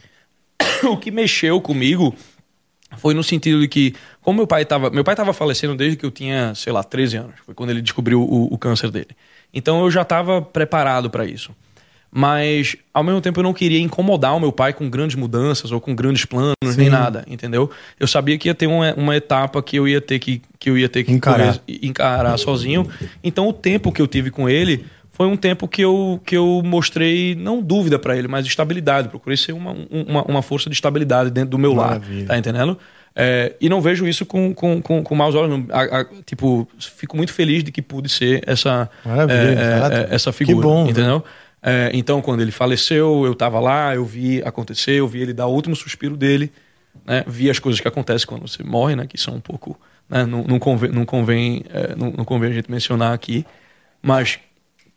o 0.90 0.96
que 0.96 1.10
mexeu 1.10 1.60
comigo 1.60 2.14
foi 2.98 3.12
no 3.14 3.22
sentido 3.24 3.60
de 3.60 3.68
que, 3.68 3.94
como 4.20 4.38
meu 4.38 4.46
pai 4.46 4.62
estava. 4.62 4.90
Meu 4.90 5.02
pai 5.04 5.14
estava 5.14 5.32
falecendo 5.32 5.74
desde 5.74 5.96
que 5.96 6.06
eu 6.06 6.10
tinha, 6.10 6.54
sei 6.54 6.72
lá, 6.72 6.82
13 6.82 7.16
anos. 7.16 7.34
Foi 7.44 7.54
quando 7.54 7.70
ele 7.70 7.82
descobriu 7.82 8.20
o, 8.22 8.52
o 8.52 8.58
câncer 8.58 8.90
dele. 8.90 9.08
Então 9.52 9.80
eu 9.82 9.90
já 9.90 10.02
estava 10.02 10.40
preparado 10.42 11.10
para 11.10 11.24
isso. 11.24 11.50
Mas, 12.16 12.76
ao 12.92 13.02
mesmo 13.02 13.20
tempo, 13.20 13.40
eu 13.40 13.42
não 13.42 13.52
queria 13.52 13.80
incomodar 13.80 14.36
o 14.36 14.38
meu 14.38 14.52
pai 14.52 14.72
com 14.72 14.88
grandes 14.88 15.16
mudanças 15.16 15.72
ou 15.72 15.80
com 15.80 15.96
grandes 15.96 16.24
planos, 16.24 16.54
nem 16.76 16.86
Sim. 16.86 16.88
nada, 16.90 17.24
entendeu? 17.26 17.68
Eu 17.98 18.06
sabia 18.06 18.38
que 18.38 18.48
ia 18.48 18.54
ter 18.54 18.68
uma, 18.68 18.94
uma 18.94 19.16
etapa 19.16 19.60
que 19.60 19.76
eu 19.76 19.88
ia 19.88 20.00
ter 20.00 20.20
que, 20.20 20.40
que, 20.60 20.70
eu 20.70 20.78
ia 20.78 20.88
ter 20.88 21.02
que 21.02 21.10
Encarar. 21.10 21.58
correr- 21.58 21.80
encarar 21.82 22.36
sozinho. 22.38 22.88
Então, 23.22 23.48
o 23.48 23.52
tempo 23.52 23.90
que 23.90 24.00
eu 24.00 24.06
tive 24.06 24.30
com 24.30 24.48
ele 24.48 24.84
foi 25.14 25.26
um 25.28 25.36
tempo 25.36 25.66
que 25.68 25.80
eu, 25.82 26.20
que 26.26 26.36
eu 26.36 26.60
mostrei, 26.64 27.34
não 27.36 27.62
dúvida 27.62 27.98
para 27.98 28.16
ele, 28.16 28.26
mas 28.28 28.44
estabilidade. 28.46 29.08
Procurei 29.08 29.36
ser 29.36 29.52
uma, 29.52 29.74
uma, 29.90 30.22
uma 30.24 30.42
força 30.42 30.68
de 30.68 30.74
estabilidade 30.74 31.30
dentro 31.30 31.50
do 31.50 31.58
meu 31.58 31.74
Maravilha. 31.74 32.18
lar. 32.20 32.26
Tá 32.28 32.36
entendendo? 32.38 32.76
É, 33.16 33.54
e 33.60 33.68
não 33.68 33.80
vejo 33.80 34.08
isso 34.08 34.26
com, 34.26 34.52
com, 34.52 34.82
com, 34.82 35.02
com 35.04 35.14
maus 35.14 35.36
olhos. 35.36 35.64
A- 35.70 36.00
a- 36.00 36.06
tipo, 36.26 36.68
fico 36.78 37.16
muito 37.16 37.32
feliz 37.32 37.62
de 37.62 37.70
que 37.70 37.80
pude 37.80 38.08
ser 38.08 38.42
essa, 38.44 38.90
é, 39.06 39.08
é, 40.02 40.10
é, 40.10 40.14
essa 40.14 40.32
Que 40.32 40.38
figura. 40.38 40.66
bom, 40.66 40.84
né? 40.84 40.90
entendeu? 40.90 41.24
É, 41.62 41.90
então, 41.94 42.20
quando 42.20 42.40
ele 42.42 42.50
faleceu, 42.50 43.24
eu 43.24 43.32
estava 43.32 43.60
lá, 43.60 43.94
eu 43.94 44.04
vi 44.04 44.42
acontecer, 44.44 44.94
eu 44.98 45.06
vi 45.06 45.22
ele 45.22 45.32
dar 45.32 45.46
o 45.46 45.52
último 45.54 45.76
suspiro 45.76 46.16
dele, 46.16 46.50
né? 47.06 47.22
vi 47.26 47.48
as 47.48 47.60
coisas 47.60 47.80
que 47.80 47.86
acontecem 47.86 48.26
quando 48.26 48.42
você 48.48 48.62
morre, 48.64 48.96
né? 48.96 49.06
que 49.06 49.16
são 49.16 49.34
um 49.36 49.40
pouco. 49.40 49.78
Né? 50.10 50.26
Não, 50.26 50.42
não 50.42 50.58
convém, 50.58 50.90
não, 50.90 51.04
convém, 51.06 51.62
não, 51.96 52.10
não 52.18 52.24
convém 52.24 52.50
a 52.50 52.52
gente 52.54 52.68
mencionar 52.70 53.14
aqui, 53.14 53.46
mas 54.02 54.38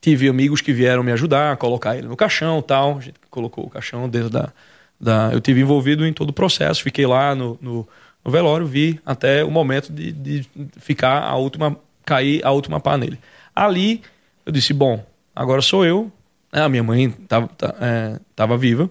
tive 0.08 0.30
amigos 0.30 0.62
que 0.62 0.72
vieram 0.72 1.03
me 1.03 1.12
ajudar 1.12 1.51
a 1.51 1.58
colocar 1.58 1.97
ele 1.97 2.08
no 2.08 2.16
caixão 2.16 2.62
tal. 2.62 2.97
A 2.97 3.01
gente 3.01 3.20
colocou 3.30 3.66
o 3.66 3.70
caixão 3.70 4.08
dentro 4.08 4.30
da. 4.30 4.53
da 4.97 5.32
eu 5.34 5.41
tive 5.41 5.60
envolvido 5.60 6.05
em 6.05 6.14
todo 6.14 6.30
o 6.30 6.34
processo, 6.34 6.82
fiquei 6.82 7.05
lá 7.05 7.36
no, 7.36 7.60
no, 7.62 7.86
no 8.24 8.32
velório, 8.32 8.66
vi 8.66 9.01
até 9.05 9.43
o 9.43 9.51
momento 9.51 9.91
de, 9.91 10.14
de 10.14 10.45
ficar 10.78 11.24
a 11.24 11.36
última. 11.36 11.78
cair 12.05 12.39
a 12.45 12.51
última 12.51 12.80
pá 12.80 12.97
nele. 12.97 13.20
Ali 13.53 14.01
eu 14.45 14.53
disse: 14.53 14.72
bom, 14.72 15.05
agora 15.36 15.62
sou 15.62 15.86
eu. 15.86 16.10
né, 16.53 16.62
A 16.62 16.70
minha 16.70 16.84
mãe 16.84 17.14
estava 17.22 17.49
é, 17.82 18.18
tava 18.34 18.58
viva, 18.58 18.89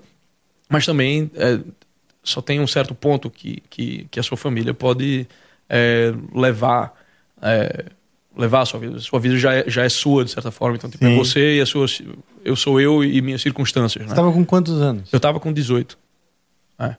mas 0.69 0.85
também 0.85 1.31
é, 1.35 1.59
só 2.23 2.43
tem 2.43 2.61
um 2.61 2.67
certo 2.67 2.95
ponto 2.95 3.31
que, 3.31 3.63
que, 3.71 4.07
que 4.11 4.21
a 4.21 4.23
sua 4.23 4.37
família 4.37 4.75
pode 4.75 5.27
é, 5.67 6.13
levar 6.35 6.93
é, 7.41 7.87
levar 8.37 8.61
a 8.63 8.67
sua 8.67 8.79
vida. 8.81 8.99
Sua 9.01 9.19
vida 9.19 9.37
já 9.39 9.55
é, 9.55 9.65
já 9.69 9.83
é 9.85 9.89
sua, 9.89 10.25
de 10.25 10.31
certa 10.31 10.51
forma. 10.51 10.77
Então, 10.77 10.89
tipo, 10.91 11.05
é 11.05 11.15
você 11.17 11.57
e 11.57 11.61
as 11.61 11.69
suas. 11.69 12.01
Eu 12.45 12.55
sou 12.57 12.81
eu 12.81 13.03
e 13.05 13.21
minhas 13.23 13.43
circunstâncias. 13.43 14.03
Você 14.03 14.07
Né? 14.09 14.13
estava 14.13 14.33
com 14.33 14.45
quantos 14.45 14.81
anos? 14.81 15.13
Eu 15.13 15.19
tava 15.21 15.41
com 15.41 15.53
18. 15.53 15.99
É. 16.79 16.97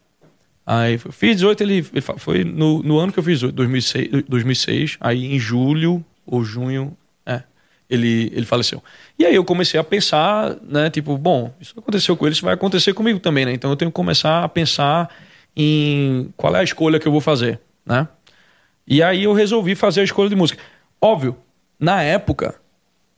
Aí 0.65 0.95
f- 0.95 1.11
fiz 1.11 1.35
18, 1.38 1.61
ele, 1.63 1.85
ele 1.93 2.01
foi 2.17 2.43
no, 2.43 2.83
no 2.83 2.97
ano 2.99 3.11
que 3.13 3.19
eu 3.19 3.23
fiz 3.23 3.35
18, 3.39 3.55
2006, 3.55 4.09
2006. 4.27 4.97
Aí 4.99 5.25
em 5.33 5.39
julho 5.39 6.03
ou 6.25 6.43
junho, 6.43 6.95
é, 7.25 7.43
ele, 7.89 8.29
ele 8.35 8.45
faleceu. 8.45 8.83
E 9.17 9.25
aí 9.25 9.33
eu 9.35 9.45
comecei 9.45 9.79
a 9.79 9.83
pensar, 9.83 10.57
né, 10.67 10.89
tipo, 10.89 11.17
bom, 11.17 11.53
isso 11.61 11.73
aconteceu 11.77 12.17
com 12.17 12.25
ele, 12.25 12.33
isso 12.33 12.43
vai 12.43 12.53
acontecer 12.53 12.93
comigo 12.93 13.19
também, 13.19 13.45
né? 13.45 13.53
Então 13.53 13.69
eu 13.69 13.77
tenho 13.77 13.89
que 13.91 13.95
começar 13.95 14.43
a 14.43 14.49
pensar 14.49 15.09
em 15.55 16.29
qual 16.35 16.53
é 16.55 16.59
a 16.59 16.63
escolha 16.63 16.99
que 16.99 17.07
eu 17.07 17.11
vou 17.11 17.21
fazer, 17.21 17.59
né? 17.85 18.07
E 18.85 19.01
aí 19.03 19.23
eu 19.23 19.33
resolvi 19.33 19.73
fazer 19.75 20.01
a 20.01 20.03
escolha 20.03 20.29
de 20.29 20.35
música. 20.35 20.61
Óbvio, 21.02 21.38
na 21.80 22.02
época, 22.02 22.56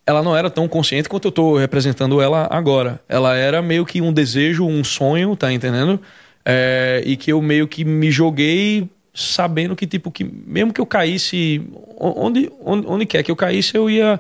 ela 0.06 0.24
não 0.24 0.36
era 0.36 0.50
tão 0.50 0.68
consciente 0.68 1.08
quanto 1.08 1.28
eu 1.28 1.32
tô 1.32 1.58
representando 1.58 2.20
ela 2.22 2.48
agora. 2.50 3.00
Ela 3.08 3.36
era 3.36 3.62
meio 3.62 3.86
que 3.86 4.02
um 4.02 4.12
desejo, 4.12 4.66
um 4.66 4.84
sonho, 4.84 5.36
tá 5.36 5.52
entendendo? 5.52 6.00
É, 6.44 7.04
e 7.06 7.16
que 7.16 7.32
eu 7.32 7.42
meio 7.42 7.68
que 7.68 7.86
me 7.86 8.10
joguei 8.10 8.90
sabendo 9.14 9.76
que, 9.76 9.86
tipo, 9.86 10.10
que 10.12 10.24
mesmo 10.24 10.74
que 10.74 10.82
eu 10.82 10.86
caísse, 10.86 11.62
onde, 12.00 12.52
onde, 12.64 12.88
onde 12.88 13.06
quer 13.06 13.22
que 13.24 13.30
eu 13.30 13.36
caísse, 13.36 13.76
eu 13.76 13.90
ia, 13.90 14.20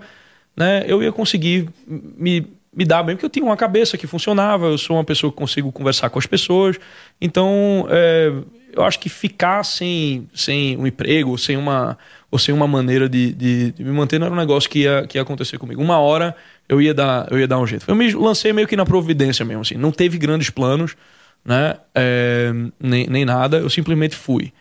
né, 0.56 0.84
eu 0.86 1.02
ia 1.02 1.12
conseguir 1.12 1.70
me, 1.88 2.46
me 2.74 2.86
dar 2.86 3.02
bem, 3.04 3.16
porque 3.16 3.26
eu 3.26 3.30
tinha 3.30 3.46
uma 3.46 3.58
cabeça 3.58 3.98
que 3.98 4.06
funcionava, 4.06 4.68
eu 4.68 4.78
sou 4.78 4.98
uma 4.98 5.04
pessoa 5.04 5.32
que 5.32 5.38
consigo 5.38 5.72
conversar 5.72 6.10
com 6.10 6.20
as 6.20 6.26
pessoas. 6.26 6.78
Então, 7.20 7.88
é, 7.90 8.32
eu 8.74 8.84
acho 8.84 9.00
que 9.00 9.10
ficar 9.10 9.64
sem, 9.64 10.28
sem 10.34 10.78
um 10.78 10.86
emprego, 10.86 11.38
sem 11.38 11.58
uma, 11.58 11.98
ou 12.32 12.38
sem 12.38 12.54
uma 12.54 12.68
maneira 12.68 13.10
de, 13.10 13.34
de, 13.34 13.72
de, 13.72 13.84
me 13.84 13.92
manter 13.92 14.20
não 14.20 14.28
era 14.28 14.36
um 14.36 14.38
negócio 14.38 14.70
que 14.70 14.80
ia, 14.80 15.06
que 15.08 15.18
ia 15.18 15.22
acontecer 15.22 15.58
comigo. 15.58 15.82
Uma 15.82 15.98
hora 15.98 16.36
eu 16.68 16.82
ia 16.82 16.94
dar, 16.94 17.28
eu 17.32 17.40
ia 17.40 17.48
dar 17.48 17.60
um 17.60 17.66
jeito. 17.66 17.86
Eu 17.88 17.96
me 17.96 18.12
lancei 18.14 18.54
meio 18.54 18.68
que 18.68 18.76
na 18.76 18.86
providência 18.86 19.44
mesmo, 19.44 19.62
assim. 19.62 19.76
Não 19.76 19.92
teve 19.92 20.18
grandes 20.18 20.50
planos, 20.50 20.96
né? 21.44 21.76
É, 21.96 22.52
nem, 22.80 23.08
nem 23.08 23.26
nada. 23.26 23.58
Eu 23.58 23.70
simplesmente 23.70 24.16
fui. 24.16 24.54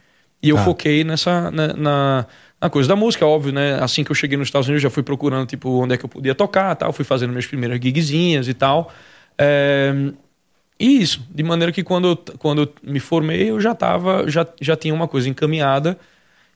E 0.43 0.49
eu 0.49 0.57
ah. 0.57 0.65
foquei 0.65 1.05
nessa, 1.05 1.51
na, 1.51 1.75
na, 1.75 2.27
na, 2.61 2.71
coisa 2.71 2.89
da 2.89 2.97
música, 2.97 3.27
óbvio, 3.27 3.53
né? 3.53 3.79
Assim 3.83 4.03
que 4.03 4.11
eu 4.11 4.15
cheguei 4.15 4.39
nos 4.39 4.49
Estados 4.49 4.69
Unidos, 4.69 4.83
já 4.83 4.91
fui 4.91 5.03
procurando, 5.03 5.47
tipo, 5.47 5.69
onde 5.83 5.95
é 5.95 5.97
que 5.99 6.05
eu 6.05 6.09
podia 6.09 6.35
tocar 6.35 6.75
tal. 6.75 6.93
Fui 6.93 7.05
fazendo 7.05 7.31
minhas 7.31 7.47
primeiras 7.47 7.79
gigzinhas 7.83 8.49
e 8.49 8.55
tal. 8.55 8.91
É, 9.37 9.93
e 10.81 11.03
isso, 11.03 11.27
de 11.31 11.43
maneira 11.43 11.73
que 11.73 11.83
quando, 11.83 12.17
quando 12.39 12.63
eu 12.63 12.73
me 12.83 13.01
formei, 13.01 13.51
eu 13.51 13.61
já 13.61 13.75
tava, 13.75 14.31
já, 14.31 14.47
já 14.61 14.77
tinha 14.77 14.95
uma 14.95 15.09
coisa 15.09 15.29
encaminhada, 15.29 15.99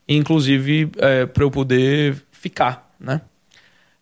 inclusive 0.07 0.91
é, 0.97 1.25
para 1.25 1.43
eu 1.43 1.51
poder 1.51 2.15
ficar, 2.31 2.93
né? 2.99 3.21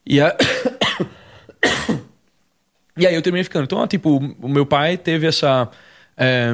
E, 0.05 0.19
a... 0.19 0.35
e 2.97 3.05
aí 3.05 3.13
eu 3.13 3.21
terminei 3.21 3.43
ficando. 3.43 3.65
Então, 3.65 3.85
tipo, 3.87 4.17
o 4.17 4.49
meu 4.49 4.65
pai 4.65 4.97
teve 4.97 5.27
essa. 5.27 5.69
É, 6.17 6.53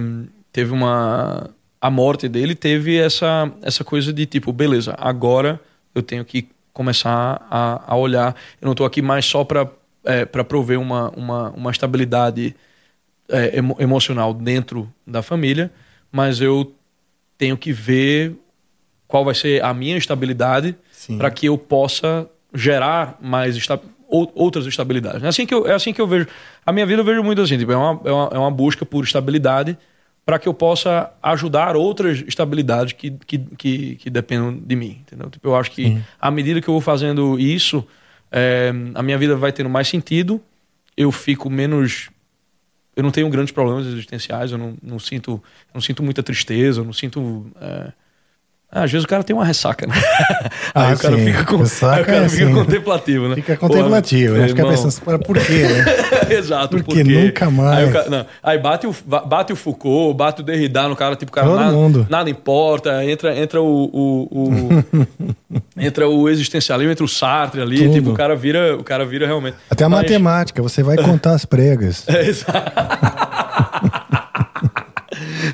teve 0.52 0.72
uma. 0.72 1.50
A 1.80 1.90
morte 1.90 2.28
dele 2.28 2.56
teve 2.56 2.98
essa, 2.98 3.52
essa 3.62 3.84
coisa 3.84 4.12
de 4.12 4.26
tipo, 4.26 4.52
beleza, 4.52 4.96
agora 4.98 5.60
eu 5.94 6.02
tenho 6.02 6.26
que 6.26 6.50
começar 6.74 7.46
a, 7.50 7.94
a 7.94 7.96
olhar. 7.96 8.36
Eu 8.60 8.66
não 8.66 8.72
estou 8.72 8.86
aqui 8.86 9.02
mais 9.02 9.26
só 9.26 9.44
para 9.44 9.70
é, 10.04 10.26
prover 10.26 10.80
uma, 10.80 11.10
uma, 11.12 11.50
uma 11.52 11.72
estabilidade 11.72 12.56
é, 13.30 13.58
emo 13.58 13.76
emocional 13.80 14.34
dentro 14.34 14.92
da 15.06 15.22
família, 15.22 15.72
mas 16.12 16.42
eu 16.42 16.74
tenho 17.38 17.58
que 17.58 17.72
ver 17.72 18.36
qual 19.08 19.24
vai 19.24 19.34
ser 19.34 19.64
a 19.64 19.74
minha 19.74 19.98
estabilidade 19.98 20.76
para 21.18 21.32
que 21.32 21.48
eu 21.48 21.58
possa 21.58 22.28
gerar 22.54 23.18
mais 23.22 23.56
esta 23.56 23.80
outras 24.10 24.66
estabilidades. 24.66 25.22
É 25.22 25.28
assim, 25.28 25.46
que 25.46 25.54
eu, 25.54 25.68
é 25.68 25.74
assim 25.74 25.92
que 25.92 26.00
eu 26.00 26.08
vejo. 26.08 26.28
A 26.66 26.72
minha 26.72 26.86
vida 26.86 27.02
eu 27.02 27.06
vejo 27.06 27.22
muito 27.24 27.42
assim, 27.42 27.58
tipo, 27.58 27.72
é, 27.72 27.76
uma, 27.76 28.02
é, 28.06 28.12
uma, 28.12 28.30
é 28.34 28.38
uma 28.38 28.52
busca 28.52 28.86
por 28.86 29.04
estabilidade 29.04 29.78
para 30.26 30.40
que 30.40 30.48
eu 30.48 30.54
possa 30.54 31.12
ajudar 31.24 31.76
outras 31.76 32.24
estabilidades 32.28 32.94
que, 32.94 33.12
que, 33.26 33.38
que, 33.38 33.96
que 33.96 34.10
dependam 34.10 34.58
de 34.58 34.76
mim. 34.76 35.02
Entendeu? 35.02 35.30
Tipo, 35.30 35.50
eu 35.50 35.56
acho 35.56 35.72
que 35.72 35.84
Sim. 35.84 36.04
à 36.20 36.30
medida 36.32 36.62
que 36.62 36.68
eu 36.68 36.74
vou 36.74 36.82
fazendo 36.82 37.40
isso, 37.40 37.86
é, 38.32 38.74
a 38.94 39.02
minha 39.02 39.18
vida 39.18 39.36
vai 39.36 39.52
tendo 39.52 39.70
mais 39.70 39.88
sentido, 39.88 40.42
eu 40.96 41.12
fico 41.12 41.50
menos 41.50 42.10
eu 42.96 43.04
não 43.04 43.12
tenho 43.12 43.30
grandes 43.30 43.54
problemas 43.54 43.86
existenciais, 43.86 44.52
eu 44.52 44.58
não, 44.58 44.76
não 44.82 44.98
sinto 44.98 45.42
não 45.72 45.80
sinto 45.80 46.02
muita 46.02 46.24
tristeza, 46.24 46.82
eu 46.82 46.86
não 46.86 46.94
sinto 46.94 47.46
é, 47.62 47.94
ah, 48.70 48.84
às 48.84 48.92
vezes 48.92 49.06
o 49.06 49.08
cara 49.08 49.24
tem 49.24 49.34
uma 49.34 49.46
ressaca, 49.46 49.88
né? 49.88 49.96
Ah, 50.76 50.90
aí 50.90 50.94
o 50.94 51.00
cara 51.00 51.18
sim. 51.18 51.26
fica, 51.26 51.46
com, 51.46 51.58
ressaca, 51.58 51.96
aí 51.96 52.02
o 52.02 52.06
cara 52.06 52.30
fica 52.30 52.52
contemplativo, 52.52 53.28
né? 53.30 53.36
Fica 53.36 53.58
contemplativo, 53.58 54.36
Pô, 54.36 54.42
né? 54.42 54.48
Fica 54.50 54.68
pensando, 54.68 54.88
assim, 54.90 55.02
por 55.02 55.38
quê, 55.40 55.64
né? 55.64 55.86
Exato, 56.38 56.78
porque 56.84 57.04
nunca 57.04 57.50
mais. 57.50 57.88
Aí, 57.88 57.92
cara, 57.92 58.28
aí, 58.44 58.60
bate, 58.60 58.86
o, 58.86 58.96
bate 59.26 59.54
o 59.54 59.56
Foucault, 59.56 60.16
bate 60.16 60.42
o 60.42 60.44
Derrida 60.44 60.88
no 60.88 60.96
cara, 60.96 61.16
tipo, 61.16 61.32
cara, 61.32 61.48
Todo 61.48 61.60
nada, 61.60 61.72
mundo. 61.72 62.08
nada 62.10 62.30
importa, 62.30 63.04
entra, 63.06 63.36
entra 63.36 63.62
o, 63.62 63.86
o, 63.92 64.28
o 64.32 64.86
entra 65.78 66.08
o 66.08 66.30
existencialismo, 66.30 66.92
entra 66.92 67.06
o 67.06 67.08
Sartre 67.08 67.62
ali, 67.62 67.78
Tudo. 67.80 67.94
tipo, 67.94 68.12
o 68.12 68.14
cara 68.14 68.36
vira, 68.36 68.76
o 68.78 68.84
cara 68.84 69.06
vira 69.06 69.26
realmente. 69.26 69.58
Até 69.70 69.86
a 69.86 69.90
Mas... 69.90 70.02
matemática, 70.02 70.62
você 70.62 70.84
vai 70.84 70.98
contar 70.98 71.34
as 71.34 71.46
pregas. 71.46 72.08
É, 72.08 72.28
exato. 72.28 72.72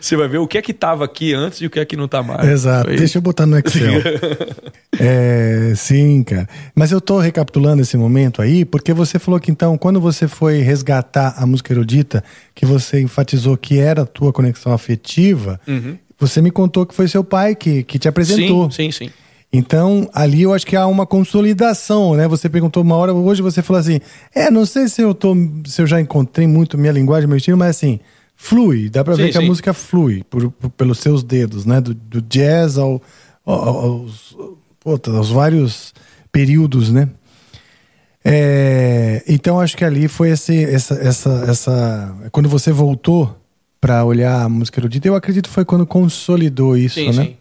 Você 0.03 0.17
vai 0.17 0.27
ver 0.27 0.39
o 0.39 0.45
que 0.45 0.57
é 0.57 0.61
que 0.61 0.71
estava 0.71 1.05
aqui 1.05 1.33
antes 1.33 1.61
e 1.61 1.65
o 1.65 1.69
que 1.69 1.79
é 1.79 1.85
que 1.85 1.95
não 1.95 2.05
está 2.05 2.21
mais. 2.21 2.45
Exato. 2.45 2.89
Foi 2.89 2.97
Deixa 2.97 3.19
eu 3.19 3.21
botar 3.21 3.45
no 3.45 3.57
Excel. 3.57 4.01
é, 4.99 5.71
sim, 5.77 6.21
cara. 6.23 6.45
Mas 6.75 6.91
eu 6.91 6.97
estou 6.97 7.19
recapitulando 7.19 7.81
esse 7.81 7.95
momento 7.95 8.41
aí, 8.41 8.65
porque 8.65 8.91
você 8.91 9.17
falou 9.17 9.39
que 9.39 9.49
então, 9.49 9.77
quando 9.77 10.01
você 10.01 10.27
foi 10.27 10.57
resgatar 10.57 11.35
a 11.37 11.45
música 11.45 11.71
erudita, 11.71 12.21
que 12.53 12.65
você 12.65 12.99
enfatizou 12.99 13.55
que 13.55 13.79
era 13.79 14.01
a 14.01 14.05
tua 14.05 14.33
conexão 14.33 14.73
afetiva, 14.73 15.57
uhum. 15.65 15.97
você 16.19 16.41
me 16.41 16.51
contou 16.51 16.85
que 16.85 16.93
foi 16.93 17.07
seu 17.07 17.23
pai 17.23 17.55
que, 17.55 17.81
que 17.83 17.97
te 17.97 18.09
apresentou. 18.09 18.69
Sim, 18.71 18.91
sim, 18.91 19.05
sim. 19.05 19.13
Então, 19.53 20.09
ali 20.13 20.41
eu 20.41 20.53
acho 20.53 20.67
que 20.67 20.75
há 20.75 20.85
uma 20.85 21.05
consolidação, 21.05 22.13
né? 22.15 22.27
Você 22.27 22.49
perguntou 22.49 22.83
uma 22.83 22.97
hora, 22.97 23.13
hoje 23.13 23.41
você 23.41 23.61
falou 23.61 23.79
assim: 23.79 24.01
é, 24.35 24.51
não 24.51 24.65
sei 24.65 24.89
se 24.89 25.01
eu 25.01 25.13
tô, 25.13 25.33
se 25.65 25.81
eu 25.81 25.87
já 25.87 26.01
encontrei 26.01 26.45
muito 26.45 26.77
minha 26.77 26.91
linguagem, 26.91 27.25
meu 27.25 27.37
estilo, 27.37 27.57
mas 27.57 27.77
assim, 27.77 28.01
flui. 28.43 28.89
Dá 28.89 29.03
pra 29.03 29.15
sim, 29.15 29.21
ver 29.21 29.27
que 29.27 29.37
sim. 29.37 29.43
a 29.43 29.47
música 29.47 29.73
flui 29.73 30.23
por, 30.29 30.51
por, 30.51 30.69
pelos 30.71 30.99
seus 30.99 31.23
dedos, 31.23 31.65
né? 31.65 31.79
Do, 31.79 31.93
do 31.93 32.21
jazz 32.21 32.77
ao, 32.77 33.01
aos, 33.45 34.35
aos 34.85 35.29
vários 35.29 35.93
períodos, 36.29 36.91
né? 36.91 37.09
É, 38.25 39.23
então 39.27 39.59
acho 39.59 39.77
que 39.77 39.85
ali 39.85 40.07
foi 40.09 40.29
esse, 40.29 40.63
essa, 40.65 40.95
essa, 40.95 41.45
essa. 41.47 42.15
Quando 42.31 42.49
você 42.49 42.71
voltou 42.71 43.37
para 43.79 44.03
olhar 44.03 44.43
a 44.43 44.49
música 44.49 44.79
erudita, 44.79 45.07
eu 45.07 45.15
acredito 45.15 45.47
que 45.47 45.53
foi 45.53 45.65
quando 45.65 45.85
consolidou 45.85 46.77
isso, 46.77 46.95
sim, 46.95 47.07
né? 47.07 47.23
Sim. 47.23 47.37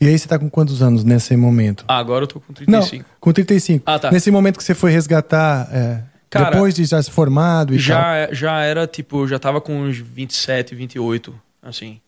E 0.00 0.08
aí 0.08 0.18
você 0.18 0.26
tá 0.26 0.38
com 0.38 0.50
quantos 0.50 0.82
anos 0.82 1.04
nesse 1.04 1.36
momento? 1.36 1.84
Ah, 1.86 1.98
agora 1.98 2.24
eu 2.24 2.28
tô 2.28 2.40
com 2.40 2.52
35. 2.52 3.04
Não, 3.04 3.16
com 3.20 3.32
35. 3.32 3.82
Ah, 3.86 3.98
tá. 3.98 4.10
Nesse 4.10 4.30
momento 4.30 4.56
que 4.56 4.64
você 4.64 4.74
foi 4.74 4.90
resgatar. 4.90 5.68
É, 5.72 6.09
Cara, 6.30 6.50
Depois 6.52 6.74
de 6.74 6.84
já 6.84 7.02
se 7.02 7.10
formado 7.10 7.74
e 7.74 7.78
já, 7.78 8.00
tal? 8.00 8.14
É, 8.14 8.28
já 8.32 8.62
era, 8.62 8.86
tipo, 8.86 9.26
já 9.26 9.38
tava 9.38 9.60
com 9.60 9.82
uns 9.82 9.98
27, 9.98 10.76
28, 10.76 11.34
assim. 11.60 12.00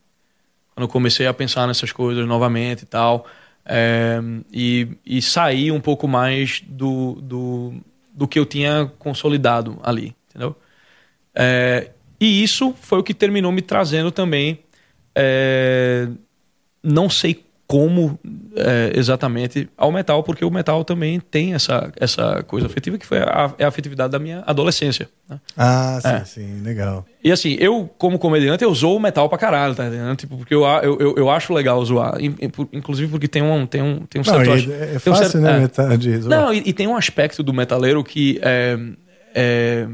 Quando 0.74 0.84
eu 0.84 0.88
comecei 0.88 1.26
a 1.26 1.34
pensar 1.34 1.66
nessas 1.66 1.90
coisas 1.90 2.26
novamente 2.26 2.82
e 2.82 2.86
tal. 2.86 3.26
É, 3.66 4.20
e, 4.52 4.88
e 5.04 5.20
sair 5.20 5.72
um 5.72 5.80
pouco 5.80 6.06
mais 6.06 6.62
do, 6.66 7.18
do, 7.20 7.74
do 8.12 8.28
que 8.28 8.38
eu 8.38 8.46
tinha 8.46 8.90
consolidado 8.98 9.78
ali, 9.82 10.14
entendeu? 10.28 10.56
É, 11.34 11.90
e 12.20 12.42
isso 12.42 12.74
foi 12.80 13.00
o 13.00 13.02
que 13.02 13.14
terminou 13.14 13.50
me 13.50 13.62
trazendo 13.62 14.12
também. 14.12 14.60
É, 15.14 16.08
não 16.82 17.10
sei 17.10 17.44
como 17.72 18.18
é, 18.54 18.92
exatamente 18.94 19.66
ao 19.78 19.90
metal, 19.90 20.22
porque 20.22 20.44
o 20.44 20.50
metal 20.50 20.84
também 20.84 21.18
tem 21.18 21.54
essa, 21.54 21.90
essa 21.98 22.42
coisa 22.42 22.66
afetiva 22.66 22.98
que 22.98 23.06
foi 23.06 23.16
a, 23.20 23.50
é 23.56 23.64
a 23.64 23.68
afetividade 23.68 24.12
da 24.12 24.18
minha 24.18 24.44
adolescência. 24.46 25.08
Né? 25.26 25.40
Ah, 25.56 25.98
sim, 26.02 26.08
é. 26.08 26.24
sim, 26.26 26.60
legal. 26.62 27.06
E 27.24 27.32
assim, 27.32 27.56
eu, 27.58 27.88
como 27.96 28.18
comediante, 28.18 28.62
eu 28.62 28.74
zoo 28.74 28.96
o 28.96 29.00
metal 29.00 29.26
pra 29.26 29.38
caralho, 29.38 29.74
tá 29.74 29.86
entendendo? 29.86 30.14
Tipo, 30.16 30.36
porque 30.36 30.54
eu, 30.54 30.64
eu, 30.64 30.98
eu, 30.98 31.14
eu 31.16 31.30
acho 31.30 31.54
legal 31.54 31.82
zoar. 31.82 32.18
Inclusive 32.74 33.10
porque 33.10 33.26
tem 33.26 33.40
um, 33.40 33.64
tem 33.64 33.80
um, 33.80 34.00
tem 34.00 34.20
um 34.20 34.24
certo. 34.24 34.44
Não, 34.44 34.74
é, 34.74 34.94
é 34.96 34.98
fácil, 34.98 35.12
um 35.12 35.16
certo, 35.16 35.38
né, 35.38 35.56
é. 35.56 35.60
metal 35.60 35.96
de 35.96 36.18
zoar. 36.18 36.40
Não, 36.40 36.52
e, 36.52 36.62
e, 36.66 36.72
tem 36.74 36.86
um 36.86 36.94
aspecto 36.94 37.42
do 37.42 37.54
metaleiro 37.54 38.04
que 38.04 38.38
é, 38.42 38.78
é, 39.34 39.88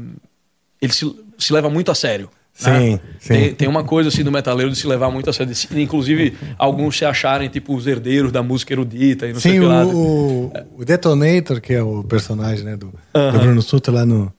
ele 0.81 0.91
se, 0.91 1.09
se 1.37 1.53
leva 1.53 1.69
muito 1.69 1.91
a 1.91 1.95
sério. 1.95 2.29
Sim, 2.59 2.69
né? 2.69 2.99
sim. 3.19 3.33
Tem, 3.33 3.53
tem, 3.53 3.67
uma 3.69 3.85
coisa 3.85 4.09
assim 4.09 4.21
do 4.21 4.31
metaleiro 4.31 4.69
de 4.69 4.77
se 4.77 4.85
levar 4.85 5.09
muito 5.09 5.29
a 5.29 5.33
sério. 5.33 5.53
Inclusive, 5.71 6.35
alguns 6.57 6.97
se 6.97 7.05
acharem 7.05 7.47
tipo 7.47 7.73
os 7.73 7.87
herdeiros 7.87 8.33
da 8.33 8.43
música 8.43 8.73
erudita 8.73 9.25
e 9.27 9.31
não 9.31 9.39
sim, 9.39 9.51
sei 9.51 9.59
o, 9.59 9.61
que 9.61 9.67
lá. 9.67 9.85
O, 9.85 10.51
o 10.77 10.83
Detonator, 10.83 11.61
que 11.61 11.73
é 11.73 11.81
o 11.81 12.03
personagem 12.03 12.65
né, 12.65 12.75
do, 12.75 12.93
do 13.13 13.39
Bruno 13.39 13.61
Sutter 13.61 13.93
lá 13.93 14.05
no, 14.05 14.33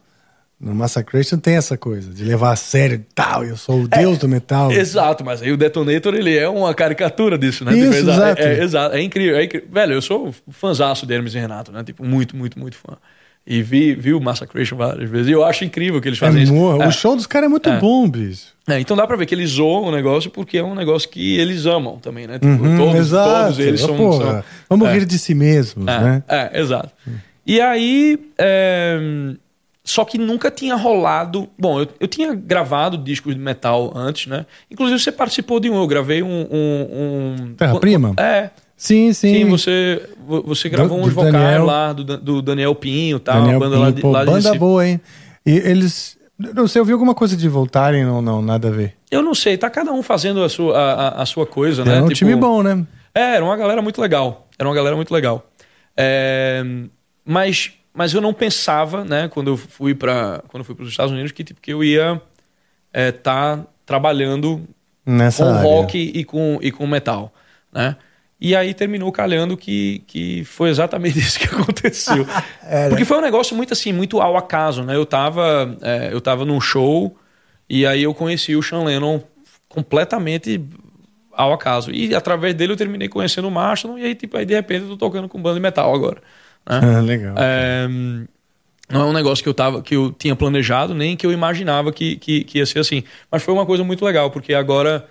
no 0.60 0.74
Massacration, 0.74 1.38
tem 1.38 1.56
essa 1.56 1.78
coisa 1.78 2.12
de 2.12 2.22
levar 2.22 2.52
a 2.52 2.56
sério 2.56 3.02
tal. 3.14 3.42
Eu 3.42 3.56
sou 3.56 3.84
o 3.84 3.88
é, 3.90 4.00
deus 4.00 4.18
do 4.18 4.28
metal. 4.28 4.70
Exato, 4.70 5.24
mas 5.24 5.40
aí 5.40 5.50
o 5.50 5.56
Detonator 5.56 6.14
ele 6.14 6.36
é 6.36 6.46
uma 6.46 6.74
caricatura 6.74 7.38
disso, 7.38 7.64
né? 7.64 7.72
Isso, 7.72 8.00
tipo, 8.00 8.10
exato. 8.10 8.42
É, 8.42 8.44
é, 8.44 8.62
exato. 8.62 8.96
É 8.96 9.00
incrível, 9.00 9.36
é 9.36 9.44
incrível. 9.44 9.68
Velho, 9.72 9.94
eu 9.94 10.02
sou 10.02 10.34
fãzaço 10.50 11.06
de 11.06 11.14
Hermes 11.14 11.34
e 11.34 11.38
Renato, 11.38 11.72
né? 11.72 11.82
Tipo, 11.82 12.04
muito, 12.04 12.36
muito, 12.36 12.58
muito 12.58 12.76
fã. 12.76 12.98
E 13.46 13.62
vi, 13.62 13.94
vi 13.94 14.12
o 14.12 14.20
Massacration 14.20 14.76
várias 14.76 15.08
vezes. 15.10 15.28
E 15.28 15.32
eu 15.32 15.44
acho 15.44 15.64
incrível 15.64 16.00
que 16.00 16.08
eles 16.08 16.18
fazem 16.18 16.40
é, 16.40 16.44
isso. 16.44 16.54
O 16.54 16.82
é. 16.82 16.90
show 16.90 17.16
dos 17.16 17.26
caras 17.26 17.46
é 17.46 17.48
muito 17.48 17.68
é. 17.68 17.78
bom, 17.78 18.08
bicho. 18.08 18.54
É, 18.68 18.78
então 18.78 18.96
dá 18.96 19.06
pra 19.06 19.16
ver 19.16 19.26
que 19.26 19.34
eles 19.34 19.50
zoam 19.50 19.84
o 19.84 19.90
negócio 19.90 20.30
porque 20.30 20.58
é 20.58 20.62
um 20.62 20.74
negócio 20.74 21.08
que 21.08 21.36
eles 21.38 21.66
amam 21.66 21.98
também, 21.98 22.26
né? 22.26 22.34
Tipo, 22.34 22.46
uhum, 22.46 22.76
todos, 22.76 22.94
exato. 22.94 23.44
todos 23.44 23.58
eles 23.58 23.80
são, 23.80 23.96
Porra, 23.96 24.32
são, 24.32 24.44
Vamos 24.68 24.88
rir 24.90 25.04
de 25.04 25.18
si 25.18 25.34
mesmos, 25.34 25.86
é, 25.88 26.00
né? 26.00 26.22
É, 26.28 26.60
exato. 26.60 26.90
E 27.46 27.60
aí. 27.60 28.18
É, 28.38 28.98
só 29.82 30.04
que 30.04 30.18
nunca 30.18 30.50
tinha 30.50 30.76
rolado. 30.76 31.48
Bom, 31.58 31.80
eu, 31.80 31.88
eu 31.98 32.06
tinha 32.06 32.32
gravado 32.32 32.96
discos 32.96 33.34
de 33.34 33.40
metal 33.40 33.92
antes, 33.96 34.26
né? 34.26 34.46
Inclusive 34.70 35.00
você 35.00 35.10
participou 35.10 35.58
de 35.58 35.68
um, 35.68 35.76
eu 35.76 35.86
gravei 35.86 36.22
um. 36.22 36.46
um, 36.50 37.36
um 37.50 37.54
Terra 37.54 37.80
Prima? 37.80 38.14
É. 38.16 38.50
Sim, 38.80 39.12
sim. 39.12 39.34
Sim, 39.34 39.44
você, 39.44 40.08
você 40.26 40.70
gravou 40.70 40.98
do, 40.98 41.04
uns 41.04 41.12
vocais 41.12 41.34
Daniel, 41.34 41.66
lá 41.66 41.92
do, 41.92 42.02
do 42.16 42.40
Daniel 42.40 42.74
Pinho 42.74 43.18
e 43.18 43.20
tal, 43.20 43.42
Daniel 43.42 43.60
banda 43.60 43.74
Pinho, 43.74 43.84
lá 43.84 43.90
de, 43.90 44.00
pô, 44.00 44.10
lá 44.10 44.24
de 44.24 44.30
Banda 44.30 44.54
boa, 44.54 44.88
hein? 44.88 44.98
E 45.44 45.50
eles. 45.50 46.16
Você 46.54 46.78
ouviu 46.78 46.94
alguma 46.94 47.14
coisa 47.14 47.36
de 47.36 47.46
voltarem 47.46 48.06
ou 48.06 48.22
não? 48.22 48.40
Nada 48.40 48.68
a 48.68 48.70
ver. 48.70 48.94
Eu 49.10 49.20
não 49.20 49.34
sei, 49.34 49.58
tá 49.58 49.68
cada 49.68 49.92
um 49.92 50.02
fazendo 50.02 50.42
a 50.42 50.48
sua, 50.48 50.78
a, 50.78 51.22
a 51.22 51.26
sua 51.26 51.44
coisa, 51.44 51.84
né? 51.84 51.96
Era 51.96 52.04
um 52.04 52.08
tipo, 52.08 52.14
time 52.14 52.34
bom, 52.34 52.62
né? 52.62 52.86
É, 53.14 53.34
era 53.34 53.44
uma 53.44 53.54
galera 53.54 53.82
muito 53.82 54.00
legal. 54.00 54.48
Era 54.58 54.66
uma 54.66 54.74
galera 54.74 54.96
muito 54.96 55.12
legal. 55.12 55.46
É, 55.94 56.62
mas 57.22 57.72
mas 57.92 58.14
eu 58.14 58.22
não 58.22 58.32
pensava, 58.32 59.04
né, 59.04 59.28
quando 59.28 59.48
eu 59.48 59.58
fui 59.58 59.94
para 59.94 60.42
quando 60.48 60.62
eu 60.62 60.64
fui 60.64 60.74
para 60.74 60.84
os 60.84 60.90
Estados 60.90 61.12
Unidos, 61.12 61.32
que 61.32 61.44
tipo 61.44 61.60
que 61.60 61.70
eu 61.70 61.84
ia 61.84 62.18
estar 62.94 63.58
tá 63.58 63.66
trabalhando 63.84 64.62
Nessa 65.04 65.44
com 65.44 65.50
área. 65.50 65.62
rock 65.68 65.98
e 65.98 66.24
com 66.24 66.58
e 66.62 66.72
com 66.72 66.86
metal, 66.86 67.30
né? 67.70 67.94
E 68.40 68.56
aí 68.56 68.72
terminou 68.72 69.12
calhando 69.12 69.56
que, 69.56 70.02
que 70.06 70.44
foi 70.44 70.70
exatamente 70.70 71.18
isso 71.20 71.38
que 71.38 71.46
aconteceu. 71.46 72.26
Porque 72.88 73.04
foi 73.04 73.18
um 73.18 73.22
negócio 73.22 73.54
muito 73.54 73.72
assim, 73.72 73.92
muito 73.92 74.20
ao 74.20 74.36
acaso, 74.36 74.82
né? 74.82 74.96
Eu 74.96 75.04
tava, 75.04 75.76
é, 75.82 76.08
eu 76.12 76.20
tava 76.20 76.44
num 76.44 76.60
show 76.60 77.16
e 77.68 77.86
aí 77.86 78.02
eu 78.02 78.14
conheci 78.14 78.56
o 78.56 78.62
Sean 78.62 78.84
Lennon 78.84 79.20
completamente 79.68 80.60
ao 81.32 81.52
acaso. 81.52 81.90
E 81.90 82.14
através 82.14 82.54
dele 82.54 82.72
eu 82.72 82.76
terminei 82.76 83.08
conhecendo 83.08 83.48
o 83.48 83.50
Mastodon 83.50 83.98
e 83.98 84.04
aí, 84.04 84.14
tipo, 84.14 84.36
aí 84.36 84.46
de 84.46 84.54
repente 84.54 84.82
eu 84.82 84.88
tô 84.90 84.96
tocando 84.96 85.28
com 85.28 85.40
banda 85.40 85.54
de 85.54 85.60
metal 85.60 85.94
agora. 85.94 86.22
né? 86.68 86.80
Ah, 86.96 87.00
legal. 87.00 87.34
É, 87.38 87.88
não 88.90 89.02
é 89.02 89.04
um 89.04 89.12
negócio 89.12 89.42
que 89.42 89.48
eu, 89.48 89.54
tava, 89.54 89.82
que 89.82 89.94
eu 89.94 90.12
tinha 90.12 90.34
planejado, 90.34 90.94
nem 90.94 91.16
que 91.16 91.24
eu 91.24 91.32
imaginava 91.32 91.92
que, 91.92 92.16
que, 92.16 92.42
que 92.44 92.58
ia 92.58 92.66
ser 92.66 92.80
assim. 92.80 93.04
Mas 93.30 93.42
foi 93.42 93.54
uma 93.54 93.64
coisa 93.64 93.84
muito 93.84 94.04
legal, 94.04 94.30
porque 94.30 94.52
agora, 94.52 95.08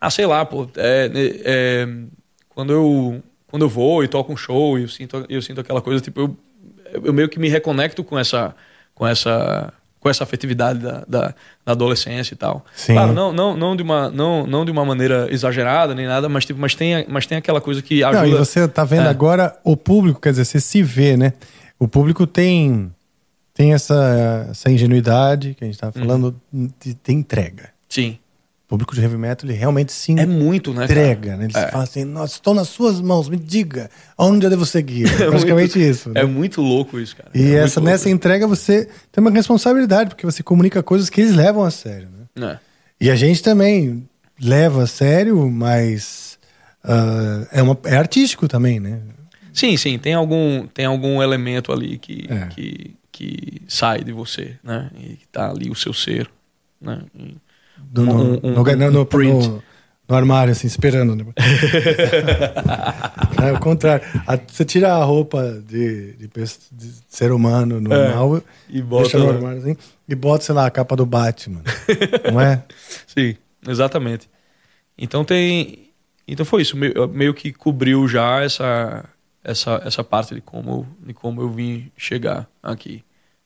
ah, 0.00 0.10
sei 0.10 0.26
lá, 0.26 0.44
pô, 0.46 0.66
é, 0.76 1.10
é, 1.44 1.88
quando, 2.58 2.72
eu, 2.72 3.22
quando 3.46 3.62
eu 3.62 3.68
vou 3.68 4.02
e 4.02 4.08
toco 4.08 4.32
um 4.32 4.36
show 4.36 4.76
e 4.76 4.82
eu 4.82 4.88
sinto, 4.88 5.24
eu 5.28 5.40
sinto 5.40 5.60
aquela 5.60 5.80
coisa, 5.80 6.00
tipo, 6.00 6.20
eu, 6.22 6.36
eu 7.04 7.12
meio 7.12 7.28
que 7.28 7.38
me 7.38 7.48
reconecto 7.48 8.02
com 8.02 8.18
essa, 8.18 8.52
com 8.96 9.06
essa, 9.06 9.72
com 10.00 10.10
essa 10.10 10.24
afetividade 10.24 10.80
da, 10.80 11.04
da, 11.06 11.34
da 11.64 11.70
adolescência 11.72 12.34
e 12.34 12.36
tal. 12.36 12.66
Sim. 12.74 12.94
Claro, 12.94 13.12
não, 13.12 13.32
não, 13.32 13.56
não, 13.56 13.76
de 13.76 13.84
uma, 13.84 14.10
não, 14.10 14.44
não 14.44 14.64
de 14.64 14.72
uma 14.72 14.84
maneira 14.84 15.28
exagerada 15.30 15.94
nem 15.94 16.08
nada, 16.08 16.28
mas, 16.28 16.44
tipo, 16.46 16.58
mas, 16.58 16.74
tem, 16.74 17.06
mas 17.08 17.26
tem 17.28 17.38
aquela 17.38 17.60
coisa 17.60 17.80
que 17.80 18.02
ajuda. 18.02 18.22
Não, 18.22 18.28
e 18.28 18.34
você 18.34 18.66
tá 18.66 18.84
vendo 18.84 19.06
É. 19.06 19.08
agora 19.08 19.56
o 19.62 19.76
público, 19.76 20.20
quer 20.20 20.30
dizer, 20.30 20.44
você 20.44 20.58
se 20.60 20.82
vê, 20.82 21.16
né? 21.16 21.34
O 21.78 21.86
público 21.86 22.26
tem 22.26 22.90
tem 23.54 23.72
essa, 23.72 24.46
essa 24.50 24.68
ingenuidade 24.68 25.54
que 25.54 25.62
a 25.62 25.66
gente 25.68 25.78
tava 25.78 25.96
Uhum. 25.96 26.04
falando, 26.04 26.40
de, 26.52 26.94
tem 26.94 27.18
entrega. 27.18 27.70
Sim. 27.88 28.18
O 28.68 28.76
público 28.76 28.94
de 28.94 29.00
heavy 29.00 29.16
metal, 29.16 29.48
ele 29.48 29.56
realmente 29.58 29.90
se 29.92 30.12
É 30.20 30.26
muito, 30.26 30.74
né? 30.74 30.84
entrega, 30.84 31.38
né? 31.38 31.44
Ele 31.46 31.56
É. 31.56 31.68
fala 31.70 31.84
assim, 31.84 32.04
nossa, 32.04 32.34
estou 32.34 32.52
nas 32.52 32.68
suas 32.68 33.00
mãos, 33.00 33.26
me 33.26 33.38
diga, 33.38 33.88
aonde 34.16 34.44
eu 34.44 34.50
devo 34.50 34.66
seguir? 34.66 35.04
É 35.24 35.26
praticamente 35.26 35.78
muito, 35.78 35.90
isso. 35.90 36.10
né? 36.10 36.20
É 36.20 36.24
muito 36.26 36.60
louco 36.60 37.00
isso, 37.00 37.16
cara. 37.16 37.30
E 37.34 37.54
É 37.54 37.60
essa, 37.60 37.80
louco 37.80 37.90
nessa 37.90 38.10
entrega 38.10 38.46
você 38.46 38.86
tem 39.10 39.22
uma 39.24 39.30
responsabilidade, 39.30 40.10
porque 40.10 40.26
você 40.26 40.42
comunica 40.42 40.82
coisas 40.82 41.08
que 41.08 41.18
eles 41.22 41.34
levam 41.34 41.64
a 41.64 41.70
sério, 41.70 42.10
né? 42.36 42.46
É. 42.46 42.58
E 43.00 43.10
a 43.10 43.16
gente 43.16 43.42
também 43.42 44.06
leva 44.38 44.82
a 44.82 44.86
sério, 44.86 45.50
mas 45.50 46.38
ah, 46.84 47.46
é, 47.50 47.62
uma, 47.62 47.76
é 47.84 47.96
artístico 47.96 48.46
também, 48.48 48.78
né? 48.78 49.00
Sim, 49.50 49.78
sim, 49.78 49.98
tem 49.98 50.12
algum, 50.12 50.66
tem 50.66 50.84
algum 50.84 51.22
elemento 51.22 51.72
ali 51.72 51.96
que, 51.96 52.26
É. 52.28 52.46
que, 52.48 52.94
que 53.10 53.62
sai 53.66 54.04
de 54.04 54.12
você, 54.12 54.56
né? 54.62 54.90
E 54.94 55.16
que 55.16 55.26
tá 55.32 55.48
ali 55.50 55.70
o 55.70 55.74
seu 55.74 55.94
ser, 55.94 56.28
né? 56.78 57.00
E- 57.18 57.34
Do- 57.80 58.04
no, 58.04 58.12
Um- 58.14 58.40
um- 58.42 58.54
no, 58.54 58.64
no- 58.76 58.90
no- 58.90 59.06
print. 59.06 59.48
no- 59.48 59.62
no 60.08 60.16
armário, 60.16 60.52
assim, 60.52 60.66
esperando. 60.66 61.14
Né? 61.14 61.24
é 63.46 63.52
o 63.52 63.60
contrário. 63.60 64.04
A- 64.26 64.38
você 64.46 64.64
tira 64.64 64.92
a 64.94 65.04
roupa 65.04 65.62
de, 65.66 66.12
de 66.14 66.28
de 66.28 66.92
ser 67.08 67.32
humano 67.32 67.80
normal 67.80 68.42
E 68.68 68.80
bota 68.80 69.02
deixa 69.02 69.18
no 69.18 69.30
armário 69.30 69.58
assim, 69.58 69.76
e 70.08 70.14
bota, 70.14 70.44
sei 70.44 70.54
lá, 70.54 70.66
a 70.66 70.70
capa 70.70 70.96
do 70.96 71.06
Batman. 71.06 71.62
não 72.32 72.40
é? 72.40 72.62
Sim, 73.06 73.36
exatamente. 73.66 74.28
Então 74.96 75.24
tem, 75.24 75.90
então 76.26 76.44
foi 76.44 76.62
isso, 76.62 76.76
meio, 76.76 77.06
meio 77.08 77.34
que 77.34 77.52
cobriu 77.52 78.08
já 78.08 78.42
essa, 78.42 79.04
essa, 79.44 79.80
essa 79.84 80.02
parte 80.02 80.34
de 80.34 80.40
como, 80.40 80.86
de 81.04 81.12
como 81.14 81.40
eu 81.42 81.50
vim 81.50 81.90
chegar 81.96 82.48
aqui. 82.62 83.04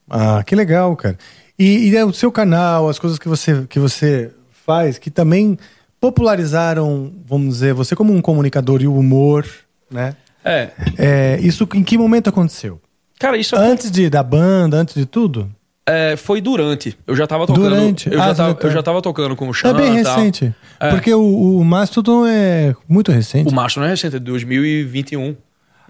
Ah, 0.09 0.42
que 0.44 0.54
legal, 0.54 0.94
cara. 0.96 1.18
E, 1.58 1.90
e 1.90 1.96
é 1.96 2.04
o 2.04 2.12
seu 2.12 2.32
canal, 2.32 2.88
as 2.88 2.98
coisas 2.98 3.18
que 3.18 3.28
você, 3.28 3.64
que 3.68 3.78
você 3.78 4.30
faz, 4.64 4.98
que 4.98 5.10
também 5.10 5.58
popularizaram, 6.00 7.12
vamos 7.26 7.54
dizer, 7.54 7.72
você 7.74 7.96
como 7.96 8.12
um 8.12 8.20
comunicador 8.20 8.82
e 8.82 8.86
o 8.86 8.94
humor, 8.96 9.46
né? 9.90 10.14
É, 10.44 10.70
É, 10.98 11.38
isso 11.40 11.68
em 11.74 11.82
que 11.84 11.96
momento 11.96 12.28
aconteceu? 12.28 12.80
cara, 13.18 13.36
isso 13.36 13.54
Antes 13.56 13.90
de, 13.90 14.10
da 14.10 14.22
banda, 14.22 14.76
antes 14.76 14.94
de 14.94 15.06
tudo? 15.06 15.48
é, 15.86 16.16
foi 16.16 16.40
durante. 16.40 16.96
Eu 17.06 17.14
já 17.16 17.26
tava 17.26 17.46
tocando. 17.46 17.68
Durante? 17.68 18.08
Eu, 18.12 18.20
Ah, 18.20 18.26
já 18.28 18.34
tava, 18.34 18.54
tá- 18.54 18.66
eu 18.68 18.72
já 18.72 18.82
tava 18.82 19.02
tocando 19.02 19.34
com 19.36 19.48
o 19.48 19.54
Sean 19.54 19.70
É 19.70 19.74
bem 19.74 19.92
recente. 19.94 20.54
É. 20.80 20.90
Porque 20.90 21.12
o, 21.12 21.58
o 21.58 21.64
Mastodon 21.64 22.24
é 22.26 22.74
muito 22.88 23.10
recente. 23.12 23.48
O 23.48 23.54
Mastro 23.54 23.80
não 23.80 23.86
é 23.88 23.90
recente, 23.90 24.14
é 24.16 24.18
de 24.18 24.24
2021. 24.24 25.36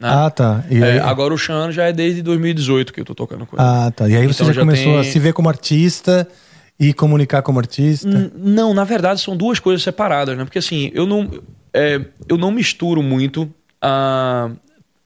Né? 0.02 0.08
Ah, 0.10 0.30
tá. 0.30 0.64
E 0.68 0.82
aí, 0.82 0.96
É, 0.96 1.00
agora 1.00 1.32
o 1.32 1.38
Sean 1.38 1.70
já 1.70 1.84
é 1.84 1.92
desde 1.92 2.20
2018 2.22 2.92
que 2.92 3.00
eu 3.00 3.04
tô 3.04 3.14
tocando 3.14 3.46
com 3.46 3.56
ele. 3.56 3.64
ah, 3.64 3.90
tá. 3.94 4.08
E 4.08 4.16
aí 4.16 4.26
você 4.26 4.42
Então 4.42 4.46
já, 4.48 4.52
já 4.52 4.60
começou 4.62 4.98
a 4.98 5.02
tem- 5.02 5.12
se 5.12 5.18
ver 5.20 5.32
como 5.32 5.48
artista 5.48 6.26
e 6.80 6.92
comunicar 6.92 7.40
como 7.42 7.58
artista. 7.60 8.08
N- 8.08 8.30
Não, 8.36 8.74
na 8.74 8.82
verdade 8.84 9.20
são 9.20 9.36
duas 9.36 9.60
coisas 9.60 9.82
separadas, 9.82 10.36
né? 10.36 10.44
Porque 10.44 10.58
assim, 10.58 10.90
eu 10.92 11.06
não, 11.06 11.30
é, 11.72 12.00
eu 12.28 12.36
não 12.36 12.50
misturo 12.50 13.00
muito 13.02 13.48
a, 13.80 14.50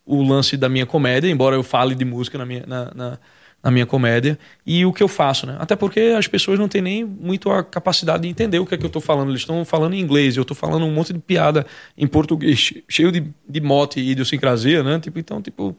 o 0.06 0.22
lance 0.22 0.56
da 0.56 0.68
minha 0.68 0.86
comédia, 0.86 1.28
embora 1.28 1.54
eu 1.56 1.62
fale 1.62 1.94
de 1.94 2.04
música 2.04 2.38
na 2.38 2.46
minha, 2.46 2.64
na, 2.66 2.90
na, 2.94 3.18
na 3.66 3.72
minha 3.72 3.84
comédia, 3.84 4.38
e 4.64 4.86
o 4.86 4.92
que 4.92 5.02
eu 5.02 5.08
faço, 5.08 5.44
né? 5.44 5.56
Até 5.58 5.74
porque 5.74 5.98
as 6.16 6.28
pessoas 6.28 6.56
não 6.56 6.68
têm 6.68 6.80
nem 6.80 7.04
muito 7.04 7.50
a 7.50 7.64
capacidade 7.64 8.22
de 8.22 8.28
entender 8.28 8.60
o 8.60 8.64
que 8.64 8.74
é 8.76 8.78
que 8.78 8.86
eu 8.86 8.90
tô 8.90 9.00
falando. 9.00 9.30
Eles 9.30 9.40
estão 9.40 9.64
falando 9.64 9.94
em 9.94 9.98
inglês, 10.00 10.36
eu 10.36 10.44
tô 10.44 10.54
falando 10.54 10.86
um 10.86 10.92
monte 10.92 11.12
de 11.12 11.18
piada 11.18 11.66
em 11.98 12.06
português, 12.06 12.56
che- 12.60 12.84
cheio 12.88 13.10
de, 13.10 13.24
de 13.48 13.60
mote 13.60 13.98
e 13.98 14.12
idiosincrasia, 14.12 14.84
né? 14.84 15.00
Tipo, 15.00 15.18
então, 15.18 15.42
tipo, 15.42 15.76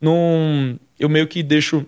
não, 0.00 0.76
eu 0.98 1.08
meio 1.08 1.28
que 1.28 1.40
deixo 1.42 1.86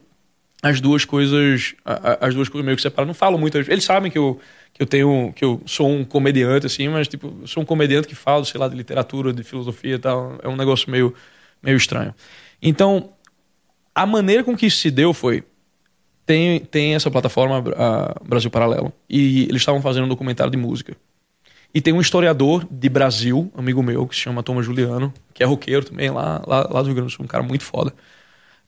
as 0.62 0.80
duas 0.80 1.04
coisas 1.04 1.74
as 1.84 2.34
duas 2.34 2.48
coisas 2.48 2.64
meio 2.64 2.76
que 2.76 2.82
separadas 2.82 3.08
não 3.08 3.14
falo 3.14 3.36
muito 3.38 3.58
eles 3.58 3.84
sabem 3.84 4.10
que 4.12 4.18
eu 4.18 4.40
que 4.72 4.82
eu 4.82 4.86
tenho 4.86 5.32
que 5.34 5.44
eu 5.44 5.60
sou 5.66 5.88
um 5.90 6.04
comediante 6.04 6.66
assim 6.66 6.88
mas 6.88 7.08
tipo 7.08 7.34
sou 7.46 7.64
um 7.64 7.66
comediante 7.66 8.06
que 8.06 8.14
falo 8.14 8.44
sei 8.44 8.60
lá 8.60 8.68
de 8.68 8.76
literatura 8.76 9.32
de 9.32 9.42
filosofia 9.42 9.96
e 9.96 9.98
tal 9.98 10.38
é 10.42 10.48
um 10.48 10.56
negócio 10.56 10.90
meio 10.90 11.12
meio 11.62 11.76
estranho 11.76 12.14
então 12.62 13.10
a 13.94 14.06
maneira 14.06 14.42
com 14.44 14.56
que 14.56 14.66
isso 14.66 14.78
se 14.78 14.90
deu 14.90 15.12
foi 15.12 15.44
tem 16.24 16.60
tem 16.60 16.94
essa 16.94 17.10
plataforma 17.10 17.62
Brasil 18.24 18.50
Paralelo 18.50 18.92
e 19.08 19.44
eles 19.44 19.56
estavam 19.62 19.82
fazendo 19.82 20.04
um 20.04 20.08
documentário 20.08 20.50
de 20.50 20.56
música 20.56 20.96
e 21.74 21.80
tem 21.80 21.92
um 21.92 22.00
historiador 22.00 22.66
de 22.70 22.88
Brasil 22.88 23.50
amigo 23.56 23.82
meu 23.82 24.06
que 24.06 24.14
se 24.14 24.20
chama 24.22 24.42
Thomas 24.42 24.64
Juliano 24.64 25.12
que 25.34 25.42
é 25.42 25.46
roqueiro 25.46 25.84
também 25.84 26.10
lá 26.10 26.42
lá, 26.46 26.68
lá 26.70 26.80
do 26.82 26.86
Rio 26.86 26.94
Grande 26.94 27.10
do 27.10 27.16
Sul 27.16 27.24
um 27.24 27.28
cara 27.28 27.42
muito 27.42 27.64
foda 27.64 27.92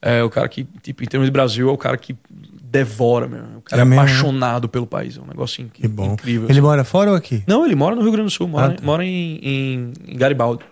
é 0.06 0.22
o 0.22 0.28
cara 0.28 0.46
que, 0.50 0.66
tipo, 0.82 1.02
em 1.02 1.06
termos 1.06 1.26
de 1.26 1.30
Brasil, 1.32 1.66
é 1.66 1.72
o 1.72 1.78
cara 1.78 1.96
que 1.96 2.14
devora, 2.62 3.26
meu. 3.26 3.40
O 3.56 3.62
cara 3.62 3.80
É 3.80 3.82
é, 3.82 3.84
mesmo, 3.86 3.94
né? 3.94 4.02
apaixonado 4.02 4.68
pelo 4.68 4.86
país. 4.86 5.16
É 5.16 5.20
um 5.22 5.26
negócio 5.26 5.62
inc- 5.62 5.72
Que 5.80 5.88
bom. 5.88 6.12
incrível. 6.12 6.42
Ele 6.44 6.52
assim. 6.52 6.60
mora 6.60 6.84
fora 6.84 7.08
ou 7.12 7.16
aqui? 7.16 7.42
Não, 7.46 7.64
ele 7.64 7.74
mora 7.74 7.96
no 7.96 8.02
Rio 8.02 8.12
Grande 8.12 8.26
do 8.26 8.30
Sul, 8.30 8.46
mora, 8.46 8.66
Ah, 8.66 8.70
tá. 8.76 8.82
Hum. 8.82 8.84
mora 8.84 9.02
em, 9.02 9.36
em, 9.42 9.92
em 10.08 10.16
Garibaldi. 10.18 10.62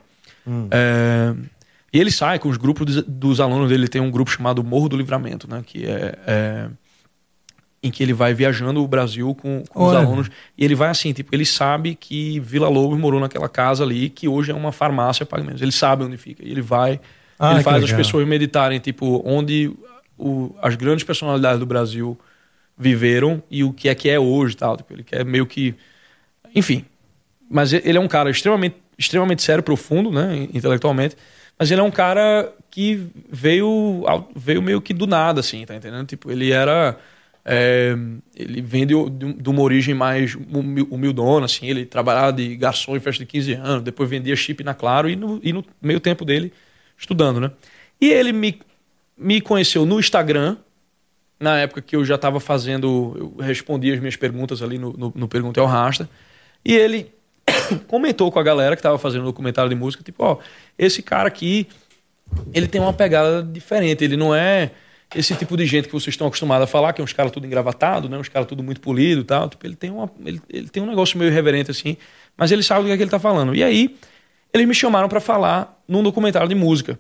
É, 0.71 1.35
e 1.93 2.01
ele 2.01 2.11
sai 2.11 2.39
com 2.39 2.49
os 2.49 2.57
grupos 2.57 2.87
dos, 2.87 3.05
dos 3.05 3.41
alunos 3.41 3.69
dele. 3.69 3.83
Ele 3.83 3.89
tem 3.89 4.01
um 4.01 4.11
grupo 4.11 4.31
chamado 4.31 4.63
Morro 4.65 4.89
do 4.89 4.97
Livramento, 4.97 5.49
né? 5.49 5.63
Que 5.67 5.85
é, 5.87 6.19
é- 6.27 6.69
em 7.83 7.91
que 7.91 8.01
ele 8.03 8.13
vai 8.13 8.33
viajando 8.33 8.83
o 8.83 8.87
Brasil 8.87 9.35
com, 9.35 9.65
com 9.69 9.87
os 9.87 9.93
alunos. 9.95 10.31
E 10.57 10.65
ele 10.65 10.75
vai 10.75 10.89
assim, 10.89 11.13
tipo, 11.13 11.35
ele 11.35 11.45
sabe 11.45 11.97
que 11.97 12.39
Vila 12.39 12.69
Lobos 12.69 12.97
morou 12.99 13.19
naquela 13.21 13.49
casa 13.49 13.83
ali, 13.83 14.09
que 14.09 14.29
hoje 14.29 14.53
é 14.53 14.55
uma 14.55 14.71
farmácia 14.71 15.27
paga 15.27 15.43
menos. 15.43 15.61
Ele 15.61 15.73
sabe 15.73 16.05
onde 16.05 16.17
fica. 16.17 16.47
E 16.47 16.51
ele 16.51 16.63
vai, 16.63 17.01
Ah, 17.39 17.55
ele 17.55 17.63
faz 17.65 17.79
as 17.79 17.91
legal. 17.91 17.97
pessoas 17.99 18.27
meditarem, 18.27 18.79
tipo, 18.79 19.21
onde 19.25 19.73
o- 20.17 20.55
as 20.63 20.77
grandes 20.77 21.03
personalidades 21.05 21.59
do 21.59 21.67
Brasil 21.67 22.17
viveram 22.79 23.43
e 23.51 23.65
o 23.65 23.73
que 23.73 23.89
é 23.89 23.95
que 23.97 24.09
é 24.09 24.19
hoje 24.19 24.57
tal. 24.57 24.77
Tipo, 24.77 24.93
ele 24.95 25.03
quer 25.03 25.25
meio 25.25 25.45
que. 25.45 25.75
Enfim. 26.55 26.85
Mas 27.51 27.73
ele 27.73 27.99
é 27.99 28.01
um 28.01 28.09
cara 28.09 28.31
extremamente, 28.31 28.77
extremamente 28.97 29.43
sério, 29.43 29.63
profundo, 29.63 30.11
né? 30.11 30.49
Intelectualmente. 30.55 31.17
Mas 31.63 31.71
ele 31.71 31.81
é 31.81 31.85
um 31.85 31.91
cara 31.93 32.53
que 32.71 33.07
veio, 33.31 34.03
veio 34.35 34.61
meio 34.61 34.81
que 34.83 34.93
do 34.93 35.07
nada, 35.07 35.39
assim, 35.41 35.65
tá 35.65 35.77
entendendo? 35.77 36.07
Tipo, 36.09 36.29
ele 36.31 36.51
era. 36.51 36.99
é, 37.45 37.95
ele 38.35 38.61
vem 38.61 38.85
de, 38.85 38.95
de- 39.11 39.49
uma 39.49 39.61
origem 39.63 39.95
mais 39.95 40.35
humil- 40.35 40.89
humildona, 40.91 41.45
assim. 41.47 41.67
Ele 41.69 41.87
trabalhava 41.87 42.33
de 42.33 42.57
garçom 42.57 42.97
em 42.97 43.01
festa 43.01 43.23
de 43.25 43.27
15 43.31 43.53
anos, 43.53 43.83
depois 43.85 44.11
vendia 44.11 44.35
chip 44.35 44.65
na 44.65 44.75
Claro 44.75 45.09
e 45.09 45.15
no, 45.15 45.39
e 45.41 45.53
no 45.53 45.65
meio 45.81 46.01
tempo 46.01 46.25
dele 46.25 46.53
estudando, 46.99 47.39
né? 47.41 47.53
E 48.01 48.11
ele 48.11 48.33
me, 48.33 48.61
me 49.17 49.41
conheceu 49.41 49.87
no 49.87 50.01
Instagram, 50.01 50.57
na 51.41 51.59
época 51.59 51.83
que 51.83 51.97
eu 51.97 52.05
já 52.05 52.15
estava 52.17 52.41
fazendo, 52.41 53.15
eu 53.39 53.45
respondia 53.45 53.95
as 53.95 54.01
minhas 54.01 54.17
perguntas 54.17 54.63
ali 54.63 54.79
no, 54.79 54.93
no, 54.93 55.13
no 55.15 55.29
Pergunta 55.29 55.61
ao 55.61 55.67
Rasta, 55.69 56.09
e 56.65 56.75
ele 56.75 57.13
comentou 57.79 58.31
com 58.31 58.39
a 58.39 58.43
galera 58.43 58.77
que 58.77 58.81
estava 58.81 58.99
fazendo 58.99 59.23
o 59.23 59.27
documentário 59.27 59.69
de 59.69 59.77
música, 59.77 60.03
tipo, 60.03 60.25
ó, 60.25 60.39
esse 60.79 61.03
cara 61.03 61.29
aqui, 61.29 61.67
ele 62.53 62.67
tem 62.67 62.81
uma 62.81 62.93
pegada 62.93 63.43
diferente, 63.43 64.05
ele 64.05 64.17
não 64.17 64.35
é 64.35 64.71
esse 65.15 65.35
tipo 65.35 65.57
de 65.57 65.67
gente 65.67 65.89
que 65.89 65.93
vocês 65.93 66.09
estão 66.15 66.27
acostumados 66.27 66.65
a 66.65 66.67
falar, 66.67 66.93
que 66.93 67.01
é 67.01 67.05
uns 67.05 67.13
caras 67.13 67.31
tudo 67.31 67.47
engravatado, 67.47 68.09
né, 68.09 68.17
uns 68.17 68.29
caras 68.29 68.49
tudo 68.49 68.63
muito 68.63 68.81
polido 68.81 69.21
e 69.21 69.25
tal, 69.25 69.49
tipo, 69.49 69.67
ele 69.67 69.77
tem, 69.77 69.91
uma, 69.91 70.11
ele, 70.25 70.41
ele 70.49 70.69
tem 70.69 70.83
um 70.83 70.87
negócio 70.87 71.19
meio 71.19 71.31
irreverente 71.31 71.71
assim, 71.71 71.97
mas 72.37 72.51
ele 72.51 72.63
sabe 72.63 72.83
do 72.83 72.87
que, 72.87 72.93
é 72.93 72.97
que 72.97 73.03
ele 73.03 73.11
tá 73.11 73.19
falando. 73.19 73.55
E 73.55 73.63
aí, 73.63 73.97
eles 74.53 74.67
me 74.67 74.75
chamaram 74.75 75.09
para 75.09 75.21
falar 75.21 75.83
num 75.89 76.03
documentário 76.03 76.49
de 76.49 76.55
música. 76.55 76.99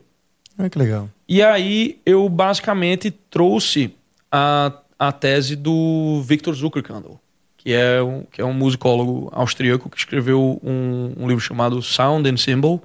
Ah, 0.58 0.68
que 0.68 0.78
legal. 0.78 1.08
E 1.28 1.42
aí 1.42 2.00
eu 2.04 2.28
basicamente 2.28 3.10
trouxe 3.10 3.94
a, 4.30 4.72
a 4.98 5.12
tese 5.12 5.56
do 5.56 6.22
Victor 6.22 6.54
Zuckerkandl, 6.54 7.14
que 7.62 7.72
é 7.72 8.02
um, 8.02 8.24
que 8.24 8.40
é 8.40 8.44
um 8.44 8.52
musicólogo 8.52 9.28
austríaco 9.32 9.88
que 9.88 9.96
escreveu 9.96 10.60
um, 10.64 11.12
um 11.16 11.28
livro 11.28 11.40
chamado 11.40 11.80
Sound 11.80 12.28
and 12.28 12.36
Symbol 12.36 12.82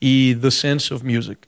e 0.00 0.36
The 0.42 0.50
Sense 0.50 0.92
of 0.92 1.04
Music. 1.06 1.40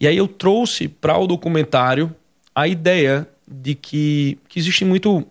E 0.00 0.08
aí 0.08 0.16
eu 0.16 0.26
trouxe 0.26 0.88
para 0.88 1.16
o 1.16 1.26
documentário 1.28 2.12
a 2.52 2.66
ideia 2.66 3.28
de 3.46 3.76
que, 3.76 4.36
que 4.48 4.58
existe 4.58 4.84
muito 4.84 5.24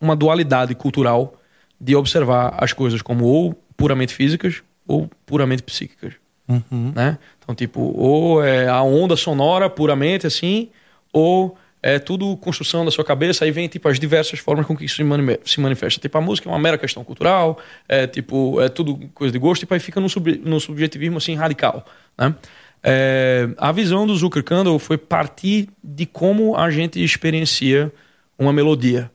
uma 0.00 0.16
dualidade 0.16 0.74
cultural 0.74 1.38
de 1.78 1.94
observar 1.94 2.54
as 2.56 2.72
coisas 2.72 3.02
como 3.02 3.26
ou 3.26 3.52
puramente 3.76 4.14
físicas 4.14 4.62
ou 4.86 5.10
puramente 5.26 5.62
psíquicas. 5.62 6.14
Uhum. 6.48 6.92
Né? 6.94 7.18
Então, 7.38 7.54
tipo, 7.54 7.80
ou 7.80 8.42
é 8.42 8.66
a 8.66 8.82
onda 8.82 9.14
sonora 9.14 9.68
puramente 9.68 10.26
assim, 10.26 10.70
ou 11.12 11.58
é 11.82 11.98
tudo 11.98 12.36
construção 12.38 12.84
da 12.84 12.90
sua 12.90 13.04
cabeça, 13.04 13.44
aí 13.44 13.50
vem 13.50 13.68
tipo 13.68 13.88
as 13.88 13.98
diversas 14.00 14.38
formas 14.38 14.66
com 14.66 14.76
que 14.76 14.84
isso 14.84 14.96
se, 14.96 15.04
mani- 15.04 15.38
se 15.44 15.60
manifesta. 15.60 16.00
Tipo, 16.00 16.18
a 16.18 16.20
música 16.20 16.48
é 16.48 16.52
uma 16.52 16.58
mera 16.58 16.76
questão 16.78 17.04
cultural, 17.04 17.58
é 17.88 18.06
tipo, 18.06 18.60
é 18.60 18.68
tudo 18.68 18.98
coisa 19.14 19.32
de 19.32 19.38
gosto, 19.38 19.62
e 19.62 19.66
aí 19.74 19.78
fica 19.80 20.00
no, 20.00 20.08
sub, 20.08 20.40
no 20.44 20.58
subjetivismo 20.60 21.18
assim 21.18 21.34
radical, 21.34 21.84
né? 22.16 22.34
É, 22.82 23.48
a 23.58 23.72
visão 23.72 24.06
do 24.06 24.14
Zucker 24.16 24.42
Kandel 24.44 24.78
foi 24.78 24.96
partir 24.96 25.68
de 25.82 26.06
como 26.06 26.56
a 26.56 26.70
gente 26.70 27.02
experiencia 27.02 27.92
uma 28.38 28.52
melodia, 28.52 29.10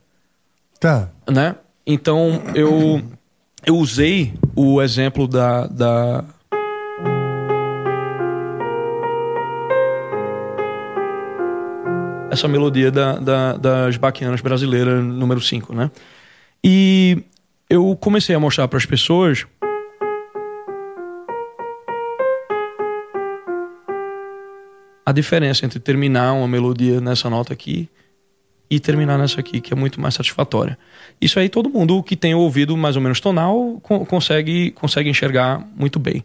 Tá. 0.79 1.09
né? 1.29 1.55
Então 1.85 2.41
eu 2.55 3.01
eu 3.65 3.77
usei 3.77 4.33
o 4.53 4.81
exemplo 4.81 5.25
da, 5.27 5.67
da 5.67 6.25
essa 12.33 12.47
melodia 12.47 12.91
da, 12.91 13.13
da, 13.17 13.53
das 13.57 13.97
baquianas 13.97 14.41
brasileiras 14.41 15.03
número 15.03 15.39
5, 15.41 15.73
né? 15.73 15.89
E 16.63 17.23
eu 17.69 17.95
comecei 17.99 18.35
a 18.35 18.39
mostrar 18.39 18.67
para 18.67 18.77
as 18.77 18.85
pessoas 18.85 19.45
a 25.05 25.11
diferença 25.11 25.65
entre 25.65 25.79
terminar 25.79 26.33
uma 26.33 26.47
melodia 26.47 27.01
nessa 27.01 27.29
nota 27.29 27.53
aqui 27.53 27.89
e 28.69 28.79
terminar 28.79 29.17
nessa 29.17 29.39
aqui, 29.39 29.59
que 29.61 29.73
é 29.73 29.75
muito 29.75 29.99
mais 30.01 30.15
satisfatória. 30.15 30.77
Isso 31.21 31.37
aí 31.39 31.49
todo 31.49 31.69
mundo 31.69 32.01
que 32.01 32.15
tem 32.15 32.33
ouvido 32.33 32.75
mais 32.77 32.95
ou 32.95 33.01
menos 33.01 33.19
tonal 33.19 33.79
co- 33.83 34.05
consegue, 34.05 34.71
consegue 34.71 35.09
enxergar 35.09 35.59
muito 35.75 35.99
bem. 35.99 36.23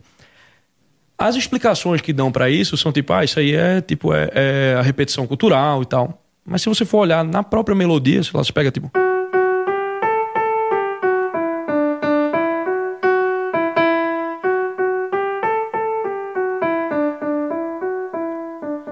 As 1.19 1.35
explicações 1.35 2.01
que 2.01 2.13
dão 2.13 2.31
para 2.31 2.49
isso 2.49 2.77
são 2.77 2.93
tipo, 2.93 3.13
ah, 3.13 3.25
isso 3.25 3.39
aí 3.41 3.55
é 3.55 3.81
tipo 3.81 4.15
é, 4.15 4.31
é 4.33 4.77
a 4.79 4.83
repetição 4.83 5.27
cultural 5.27 5.83
e 5.83 5.87
tal. 5.87 6.23
Mas 6.45 6.63
se 6.63 6.69
você 6.69 6.85
for 6.85 6.99
olhar 6.99 7.25
na 7.25 7.43
própria 7.43 7.75
melodia, 7.75 8.23
sei 8.23 8.33
lá, 8.35 8.45
você 8.45 8.53
pega 8.53 8.71
tipo 8.71 8.91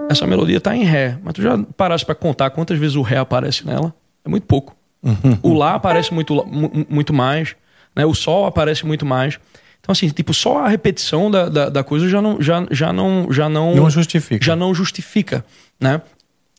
Essa 0.08 0.26
melodia 0.26 0.60
tá 0.60 0.74
em 0.76 0.84
ré, 0.84 1.18
mas 1.22 1.34
tu 1.34 1.42
já 1.42 1.58
paraste 1.76 2.06
para 2.06 2.14
contar 2.14 2.50
quantas 2.50 2.78
vezes 2.78 2.96
o 2.96 3.02
ré 3.02 3.18
aparece 3.18 3.66
nela? 3.66 3.92
É 4.24 4.28
muito 4.28 4.46
pouco. 4.46 4.74
O 5.42 5.52
lá 5.54 5.74
aparece 5.74 6.12
muito, 6.14 6.34
mu- 6.46 6.86
muito 6.88 7.12
mais, 7.12 7.54
né? 7.94 8.04
O 8.06 8.14
sol 8.14 8.46
aparece 8.46 8.84
muito 8.86 9.04
mais. 9.04 9.38
Então 9.86 9.92
assim, 9.92 10.08
tipo, 10.08 10.34
só 10.34 10.64
a 10.64 10.68
repetição 10.68 11.30
da, 11.30 11.48
da, 11.48 11.68
da 11.68 11.84
coisa 11.84 12.08
já 12.08 12.20
não 12.20 12.42
já, 12.42 12.66
já 12.72 12.92
não 12.92 13.32
já 13.32 13.48
não 13.48 13.72
Não 13.76 13.88
justifica. 13.88 14.44
já 14.44 14.56
não 14.56 14.74
justifica, 14.74 15.44
né? 15.78 16.02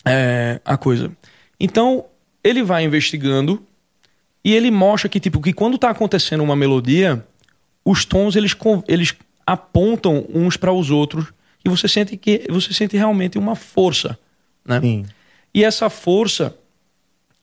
É, 0.05 0.61
a 0.63 0.77
coisa. 0.77 1.11
Então, 1.59 2.05
ele 2.41 2.63
vai 2.63 2.85
investigando 2.85 3.61
e 4.45 4.55
ele 4.55 4.71
mostra 4.71 5.09
que 5.09 5.19
tipo 5.19 5.41
que 5.41 5.51
quando 5.51 5.77
tá 5.77 5.89
acontecendo 5.89 6.41
uma 6.41 6.55
melodia, 6.55 7.21
os 7.83 8.05
tons 8.05 8.37
eles 8.37 8.55
eles 8.87 9.13
apontam 9.45 10.25
uns 10.33 10.55
para 10.55 10.71
os 10.71 10.89
outros 10.89 11.25
e 11.65 11.69
você 11.69 11.89
sente 11.89 12.15
que 12.15 12.45
você 12.49 12.71
sente 12.71 12.95
realmente 12.95 13.37
uma 13.37 13.57
força, 13.57 14.17
né? 14.65 14.79
Sim. 14.79 15.05
E 15.53 15.65
essa 15.65 15.89
força 15.89 16.55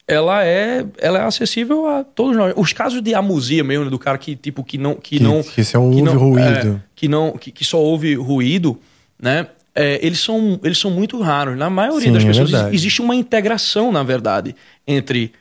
ela 0.06 0.44
é 0.44 0.84
ela 0.98 1.18
é 1.20 1.22
acessível 1.22 1.86
a 1.88 2.04
todos 2.04 2.36
nós. 2.36 2.52
Os 2.56 2.72
casos 2.72 3.00
de 3.02 3.14
amusia 3.14 3.64
mesmo, 3.64 3.84
né, 3.84 3.90
do 3.90 3.98
cara 3.98 4.18
que 4.18 4.36
tipo 4.36 4.62
que 4.62 4.76
não 4.78 4.94
que, 4.94 5.18
Que- 5.18 5.22
não 5.22 5.42
que 5.42 5.64
só 5.64 5.80
ouve 5.80 6.02
não, 6.02 6.18
ruído. 6.18 6.76
é, 6.76 6.80
que 6.94 7.08
não 7.08 7.32
que, 7.32 7.50
que 7.50 7.64
só 7.64 7.78
ouve 7.80 8.14
ruído, 8.14 8.78
né? 9.20 9.46
É, 9.74 9.98
eles 10.06 10.20
são 10.20 10.60
eles 10.62 10.78
são 10.78 10.90
muito 10.90 11.20
raros. 11.20 11.56
Na 11.58 11.68
maioria 11.70 12.08
Sim, 12.08 12.12
das 12.12 12.22
é 12.22 12.26
pessoas 12.26 12.50
verdade. 12.50 12.76
existe 12.76 13.00
uma 13.02 13.14
integração, 13.14 13.90
na 13.90 14.02
verdade, 14.02 14.54
entre 14.86 15.32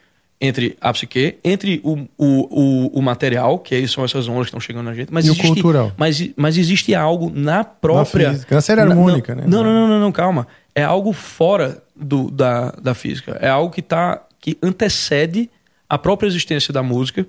entre 0.42 0.76
a 0.82 0.92
psique, 0.92 1.38
entre 1.42 1.80
o, 1.86 2.00
o, 2.18 2.90
o, 2.98 3.00
o 3.00 3.02
material, 3.02 3.60
que 3.60 3.88
são 3.88 4.04
essas 4.04 4.28
ondas 4.28 4.42
que 4.42 4.48
estão 4.48 4.60
chegando 4.60 4.84
na 4.86 4.94
gente, 4.94 5.08
mas 5.10 5.26
E 5.26 5.30
o 5.30 5.32
existe, 5.32 5.48
cultural. 5.54 5.94
Mas, 5.96 6.32
mas 6.36 6.58
existe 6.58 6.94
algo 6.94 7.32
na 7.34 7.64
própria. 7.64 8.32
física, 8.32 8.54
na 8.56 8.60
série 8.60 8.82
harmônica, 8.82 9.34
né? 9.36 9.44
Não, 9.48 9.64
não, 9.64 9.72
não, 9.74 9.88
não, 9.88 10.00
não, 10.02 10.12
calma. 10.12 10.46
É 10.76 10.84
algo 10.84 11.14
fora 11.14 11.82
do, 11.96 12.30
da, 12.30 12.72
da 12.72 12.94
física. 12.94 13.38
É 13.40 13.48
algo 13.48 13.74
que 13.74 13.82
tá. 13.82 14.22
Que 14.44 14.58
antecede 14.62 15.50
a 15.88 15.98
própria 15.98 16.28
existência 16.28 16.74
da 16.74 16.84
música, 16.84 17.26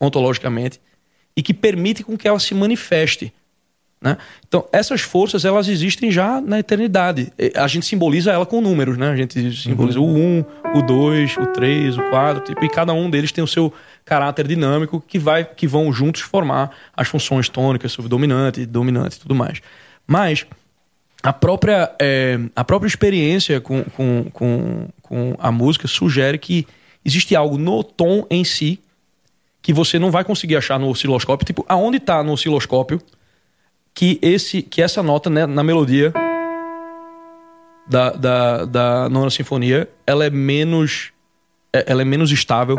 ontologicamente, 0.00 0.80
e 1.36 1.42
que 1.42 1.52
permite 1.52 2.02
com 2.02 2.16
que 2.16 2.26
ela 2.26 2.40
se 2.40 2.54
manifeste. 2.54 3.30
Né? 4.00 4.16
Então, 4.48 4.66
essas 4.72 5.02
forças, 5.02 5.44
elas 5.44 5.68
existem 5.68 6.10
já 6.10 6.40
na 6.40 6.58
eternidade. 6.58 7.30
A 7.54 7.66
gente 7.66 7.84
simboliza 7.84 8.32
ela 8.32 8.46
com 8.46 8.62
números, 8.62 8.96
né? 8.96 9.10
A 9.10 9.16
gente 9.16 9.54
simboliza 9.54 10.00
o 10.00 10.06
1, 10.06 10.44
o 10.74 10.82
2, 10.82 11.36
o 11.36 11.46
3, 11.48 11.98
o 11.98 12.02
4, 12.08 12.44
tipo, 12.44 12.64
e 12.64 12.68
cada 12.70 12.94
um 12.94 13.10
deles 13.10 13.30
tem 13.30 13.44
o 13.44 13.46
seu 13.46 13.70
caráter 14.02 14.48
dinâmico 14.48 15.04
que, 15.06 15.18
vai, 15.18 15.44
que 15.44 15.66
vão 15.66 15.92
juntos 15.92 16.22
formar 16.22 16.70
as 16.96 17.08
funções 17.08 17.46
tônicas, 17.50 17.92
subdominante, 17.92 18.64
dominante 18.64 19.16
e 19.16 19.20
tudo 19.20 19.34
mais. 19.34 19.60
Mas 20.06 20.46
a 21.24 21.32
própria, 21.32 21.90
é, 21.98 22.38
a 22.54 22.62
própria 22.62 22.86
experiência 22.86 23.58
com, 23.58 23.82
com, 23.82 24.26
com, 24.30 24.88
com 25.00 25.34
a 25.38 25.50
música 25.50 25.88
sugere 25.88 26.36
que 26.36 26.66
existe 27.02 27.34
algo 27.34 27.56
no 27.56 27.82
tom 27.82 28.26
em 28.30 28.44
si 28.44 28.78
que 29.62 29.72
você 29.72 29.98
não 29.98 30.10
vai 30.10 30.22
conseguir 30.22 30.56
achar 30.56 30.78
no 30.78 30.86
osciloscópio. 30.90 31.46
Tipo, 31.46 31.64
aonde 31.66 31.96
está 31.96 32.22
no 32.22 32.32
osciloscópio 32.32 33.00
que, 33.94 34.18
esse, 34.20 34.60
que 34.60 34.82
essa 34.82 35.02
nota 35.02 35.30
né, 35.30 35.46
na 35.46 35.62
melodia 35.64 36.12
da, 37.88 38.10
da, 38.10 38.64
da 38.66 39.08
nona 39.08 39.30
sinfonia 39.30 39.88
ela 40.06 40.26
é 40.26 40.30
menos 40.30 41.10
é- 41.72 41.84
ela 41.86 42.02
é 42.02 42.04
menos 42.04 42.30
estável 42.32 42.76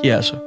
que 0.00 0.08
essa. 0.08 0.42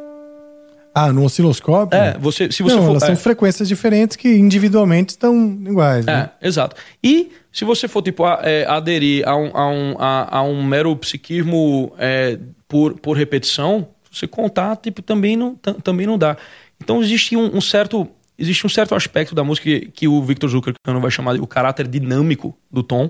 Ah, 0.93 1.13
no 1.13 1.23
osciloscópio? 1.23 1.97
É, 1.97 2.17
você, 2.17 2.51
se 2.51 2.63
você 2.63 2.75
não, 2.75 2.83
for, 2.83 2.89
elas 2.91 3.03
é, 3.03 3.05
são 3.07 3.15
frequências 3.15 3.67
diferentes 3.67 4.17
que 4.17 4.27
individualmente 4.27 5.11
estão 5.11 5.35
iguais. 5.65 6.05
né? 6.05 6.29
É, 6.41 6.47
exato. 6.47 6.75
E 7.03 7.31
se 7.51 7.63
você 7.63 7.87
for, 7.87 8.01
tipo, 8.01 8.23
a- 8.25 8.39
é, 8.43 8.65
aderir 8.65 9.27
a 9.27 9.35
um, 9.35 9.51
a, 9.55 9.69
um, 9.69 9.95
a, 9.99 10.37
a 10.39 10.43
um 10.43 10.63
mero 10.63 10.95
psiquismo 10.95 11.93
é, 11.97 12.37
por, 12.67 12.95
por 12.99 13.15
repetição, 13.15 13.87
se 14.11 14.19
você 14.21 14.27
contar, 14.27 14.75
tipo, 14.77 15.01
também 15.01 15.35
não, 15.37 15.55
tam- 15.55 15.75
também 15.75 16.07
não 16.07 16.17
dá. 16.17 16.35
Então 16.81 17.01
existe 17.01 17.35
um, 17.37 17.55
um 17.57 17.61
certo 17.61 18.07
existe 18.37 18.65
um 18.65 18.69
certo 18.69 18.95
aspecto 18.95 19.35
da 19.35 19.43
música 19.43 19.65
que, 19.65 19.91
que 19.91 20.07
o 20.07 20.23
Victor 20.23 20.49
Zuckerman 20.49 21.01
vai 21.01 21.11
chamar 21.11 21.33
de 21.33 21.41
o 21.41 21.45
caráter 21.47 21.85
dinâmico 21.87 22.57
do 22.71 22.81
tom, 22.81 23.09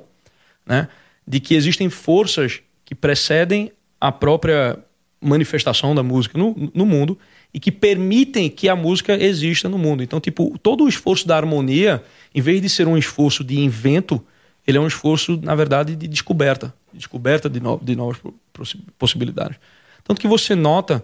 né? 0.65 0.87
De 1.27 1.39
que 1.39 1.53
existem 1.53 1.87
forças 1.89 2.61
que 2.83 2.95
precedem 2.95 3.71
a 4.01 4.11
própria 4.11 4.79
manifestação 5.21 5.93
da 5.93 6.01
música 6.01 6.37
no, 6.37 6.71
no 6.73 6.85
mundo 6.85 7.17
e 7.53 7.59
que 7.59 7.71
permitem 7.71 8.49
que 8.49 8.69
a 8.69 8.75
música 8.75 9.13
exista 9.15 9.67
no 9.67 9.77
mundo. 9.77 10.03
Então, 10.03 10.19
tipo, 10.19 10.57
todo 10.59 10.83
o 10.83 10.87
esforço 10.87 11.27
da 11.27 11.35
harmonia, 11.35 12.03
em 12.33 12.41
vez 12.41 12.61
de 12.61 12.69
ser 12.69 12.87
um 12.87 12.97
esforço 12.97 13.43
de 13.43 13.59
invento, 13.59 14.23
ele 14.67 14.77
é 14.77 14.81
um 14.81 14.87
esforço, 14.87 15.39
na 15.41 15.55
verdade, 15.55 15.95
de 15.95 16.07
descoberta, 16.07 16.73
de 16.91 16.99
descoberta 16.99 17.49
de, 17.49 17.59
no, 17.59 17.79
de 17.81 17.95
novas 17.95 18.17
possi- 18.53 18.79
possibilidades. 18.97 19.57
Tanto 20.03 20.21
que 20.21 20.27
você 20.27 20.53
nota 20.53 21.03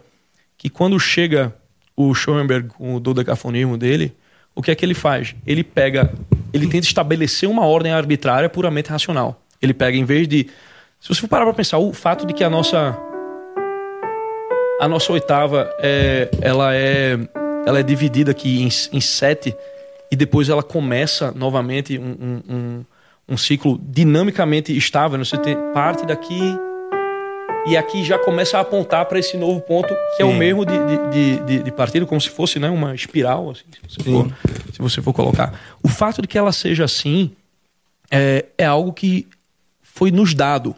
que 0.57 0.69
quando 0.69 0.99
chega 0.99 1.55
o 1.95 2.13
Schoenberg 2.13 2.69
com 2.69 2.95
o 2.95 2.99
dodecafonismo 2.99 3.77
dele, 3.77 4.13
o 4.53 4.61
que 4.61 4.71
é 4.71 4.75
que 4.75 4.85
ele 4.85 4.93
faz? 4.93 5.35
Ele 5.47 5.63
pega, 5.63 6.13
ele 6.53 6.67
tenta 6.67 6.85
estabelecer 6.85 7.49
uma 7.49 7.65
ordem 7.65 7.91
arbitrária 7.91 8.49
puramente 8.49 8.89
racional. 8.89 9.41
Ele 9.61 9.73
pega, 9.73 9.97
em 9.97 10.05
vez 10.05 10.27
de. 10.27 10.47
Se 10.99 11.09
você 11.09 11.21
for 11.21 11.27
parar 11.27 11.45
para 11.45 11.53
pensar, 11.53 11.77
o 11.77 11.91
fato 11.91 12.25
de 12.25 12.33
que 12.33 12.43
a 12.43 12.49
nossa. 12.49 12.97
A 14.79 14.87
nossa 14.87 15.11
oitava 15.13 15.73
é, 15.79 16.29
ela 16.41 16.75
é, 16.75 17.17
ela 17.65 17.79
é 17.79 17.83
dividida 17.83 18.31
aqui 18.31 18.61
em, 18.61 18.67
em 18.91 19.01
sete 19.01 19.55
e 20.11 20.15
depois 20.15 20.49
ela 20.49 20.61
começa 20.61 21.31
novamente 21.31 21.97
um, 21.97 22.11
um, 22.11 22.55
um, 22.55 22.85
um 23.29 23.37
ciclo 23.37 23.79
dinamicamente 23.81 24.75
estável. 24.75 25.17
né? 25.17 25.23
Você 25.23 25.37
tem 25.37 25.55
parte 25.73 26.05
daqui 26.05 26.57
e 27.67 27.75
aqui 27.77 28.03
já 28.03 28.19
começa 28.19 28.57
a 28.57 28.61
apontar 28.61 29.05
para 29.05 29.17
esse 29.17 29.37
novo 29.37 29.61
ponto 29.61 29.95
que 30.15 30.21
é 30.21 30.25
o 30.25 30.33
mesmo 30.33 30.65
de, 30.65 30.73
de, 30.77 31.39
de, 31.39 31.63
de, 31.63 31.71
partida, 31.71 32.05
como 32.05 32.21
se 32.21 32.29
fosse 32.29 32.59
né, 32.59 32.69
uma 32.69 32.93
espiral, 32.93 33.49
assim, 33.49 33.63
se, 33.87 33.97
você 33.97 34.03
for, 34.03 34.31
se 34.73 34.79
você 34.79 35.01
for 35.01 35.13
colocar. 35.13 35.59
O 35.81 35.87
fato 35.87 36.21
de 36.21 36.27
que 36.27 36.37
ela 36.37 36.51
seja 36.51 36.83
assim 36.83 37.31
é, 38.11 38.45
é 38.57 38.65
algo 38.65 38.93
que 38.93 39.27
foi 39.81 40.11
nos 40.11 40.33
dado. 40.33 40.75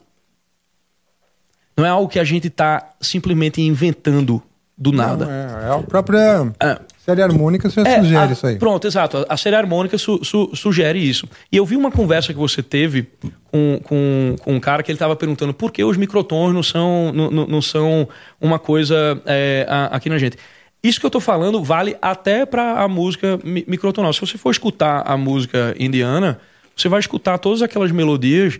Não 1.77 1.85
é 1.85 1.89
algo 1.89 2.09
que 2.09 2.17
a 2.19 2.23
gente 2.23 2.47
está 2.47 2.89
simplesmente 2.99 3.61
inventando 3.61 4.41
do 4.77 4.91
nada. 4.91 5.25
Não, 5.25 5.31
é, 5.31 5.67
é 5.69 5.79
a 5.79 5.83
própria 5.83 6.51
É. 6.59 6.79
série 7.03 7.21
harmônica 7.21 7.69
você 7.69 7.81
É, 7.81 7.99
sugere 7.99 8.17
a- 8.29 8.31
isso 8.31 8.45
aí. 8.47 8.55
Pronto, 8.57 8.85
exato. 8.87 9.25
A 9.29 9.37
série 9.37 9.55
harmônica 9.55 9.97
su- 9.97 10.23
su- 10.23 10.51
sugere 10.55 10.99
isso. 10.99 11.27
E 11.51 11.57
eu 11.57 11.65
vi 11.65 11.75
uma 11.75 11.91
conversa 11.91 12.33
que 12.33 12.39
você 12.39 12.61
teve 12.63 13.07
com, 13.51 13.79
com, 13.83 14.35
com 14.39 14.53
um 14.55 14.59
cara 14.59 14.83
que 14.83 14.91
ele 14.91 14.95
estava 14.95 15.15
perguntando 15.15 15.53
por 15.53 15.71
que 15.71 15.83
os 15.83 15.97
microtons 15.97 16.53
não 16.53 16.61
são, 16.63 17.11
não, 17.13 17.31
não- 17.31 17.61
são 17.61 18.07
uma 18.41 18.59
coisa 18.59 19.19
é, 19.25 19.65
aqui 19.91 20.09
na 20.09 20.17
gente. 20.17 20.37
Isso 20.83 20.99
que 20.99 21.05
eu 21.05 21.09
tô 21.11 21.19
falando 21.19 21.63
vale 21.63 21.95
até 22.01 22.45
para 22.45 22.81
a 22.83 22.87
música 22.87 23.39
mi- 23.43 23.65
microtonal. 23.67 24.13
Se 24.13 24.19
você 24.21 24.37
for 24.37 24.51
escutar 24.51 25.01
a 25.05 25.17
música 25.17 25.75
indiana, 25.79 26.39
você 26.75 26.87
vai 26.87 26.99
escutar 26.99 27.39
todas 27.39 27.63
aquelas 27.63 27.91
melodias 27.91 28.59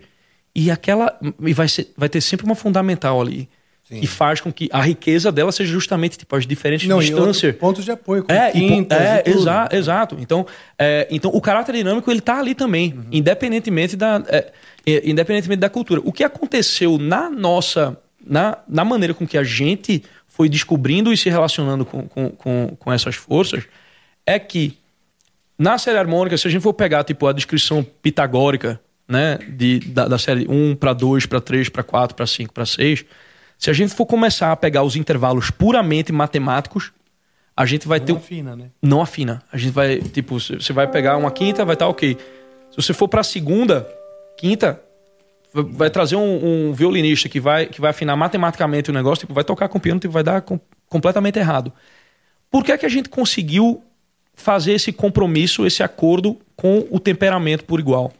e 0.60 0.70
aquela 0.70 1.18
e 1.40 1.52
vai, 1.52 1.68
ser, 1.68 1.92
vai 1.96 2.08
ter 2.08 2.20
sempre 2.20 2.44
uma 2.46 2.54
fundamental 2.54 3.20
ali. 3.20 3.48
Que 3.90 4.06
faz 4.06 4.38
com 4.38 4.52
que 4.52 4.68
a 4.70 4.82
riqueza 4.82 5.32
dela 5.32 5.50
seja 5.50 5.72
justamente 5.72 6.18
tipo, 6.18 6.36
as 6.36 6.46
diferentes 6.46 6.86
Não, 6.86 6.98
distâncias. 6.98 7.56
pontos 7.56 7.86
de 7.86 7.90
apoio, 7.90 8.22
com 8.22 8.30
É, 8.30 8.50
quintas 8.50 9.00
é 9.00 9.22
exa- 9.24 9.66
exato. 9.72 10.14
Então, 10.20 10.46
é, 10.78 11.08
então, 11.10 11.30
o 11.32 11.40
caráter 11.40 11.74
dinâmico 11.74 12.10
ele 12.10 12.20
tá 12.20 12.38
ali 12.38 12.54
também, 12.54 12.92
Uhum. 12.92 13.04
independentemente 13.10 13.96
da, 13.96 14.22
é, 14.28 14.52
é, 14.84 15.08
independentemente 15.08 15.58
da 15.60 15.70
cultura. 15.70 16.02
O 16.04 16.12
que 16.12 16.22
aconteceu 16.22 16.98
na 16.98 17.30
nossa, 17.30 17.96
na, 18.22 18.58
na 18.68 18.84
maneira 18.84 19.14
com 19.14 19.26
que 19.26 19.38
a 19.38 19.42
gente 19.42 20.02
foi 20.26 20.50
descobrindo 20.50 21.10
e 21.10 21.16
se 21.16 21.30
relacionando 21.30 21.86
com, 21.86 22.02
com, 22.06 22.28
com, 22.28 22.76
com 22.78 22.92
essas 22.92 23.14
forças, 23.14 23.64
é 24.26 24.38
que 24.38 24.76
na 25.58 25.78
série 25.78 25.96
harmônica, 25.96 26.36
se 26.36 26.46
a 26.46 26.50
gente 26.50 26.60
for 26.60 26.74
pegar 26.74 27.04
tipo 27.04 27.26
a 27.26 27.32
descrição 27.32 27.82
pitagórica, 28.02 28.78
né, 29.08 29.38
de, 29.48 29.80
da, 29.80 30.06
da 30.06 30.18
série 30.18 30.46
1 30.48 30.76
para 30.76 30.92
2, 30.92 31.26
para 31.26 31.40
3, 31.40 31.68
para 31.68 31.82
4, 31.82 32.14
para 32.14 32.26
5, 32.26 32.52
para 32.52 32.66
6, 32.66 33.04
se 33.58 33.70
a 33.70 33.72
gente 33.72 33.94
for 33.94 34.06
começar 34.06 34.52
a 34.52 34.56
pegar 34.56 34.82
os 34.82 34.94
intervalos 34.96 35.50
puramente 35.50 36.12
matemáticos, 36.12 36.92
a 37.56 37.66
gente 37.66 37.88
vai 37.88 37.98
ter 37.98 38.12
Não 38.12 38.18
afina, 38.18 38.54
né? 38.54 38.70
não 38.80 39.00
afina. 39.02 39.42
A 39.52 39.56
gente 39.56 39.72
vai, 39.72 39.98
tipo, 39.98 40.38
você 40.38 40.72
vai 40.72 40.86
pegar 40.86 41.16
uma 41.16 41.30
quinta, 41.30 41.64
vai 41.64 41.74
estar 41.74 41.88
ok. 41.88 42.16
Se 42.70 42.76
você 42.76 42.92
for 42.92 43.08
pra 43.08 43.24
segunda, 43.24 43.88
quinta, 44.36 44.80
vai 45.52 45.90
trazer 45.90 46.14
um, 46.14 46.68
um 46.68 46.72
violinista 46.72 47.28
que 47.28 47.40
vai, 47.40 47.66
que 47.66 47.80
vai 47.80 47.90
afinar 47.90 48.14
matematicamente 48.14 48.90
o 48.90 48.94
negócio, 48.94 49.22
tipo, 49.22 49.34
vai 49.34 49.42
tocar 49.42 49.68
com 49.68 49.80
piano, 49.80 49.98
tipo, 49.98 50.12
vai 50.12 50.22
dar 50.22 50.42
com- 50.42 50.60
completamente 50.88 51.38
errado. 51.38 51.72
Por 52.50 52.62
que 52.62 52.70
é 52.70 52.78
que 52.78 52.86
a 52.86 52.88
gente 52.88 53.08
conseguiu 53.08 53.82
fazer 54.34 54.72
esse 54.74 54.92
compromisso, 54.92 55.66
esse 55.66 55.82
acordo 55.82 56.38
com 56.54 56.86
o 56.90 57.00
temperamento 57.00 57.64
por 57.64 57.80
igual? 57.80 58.12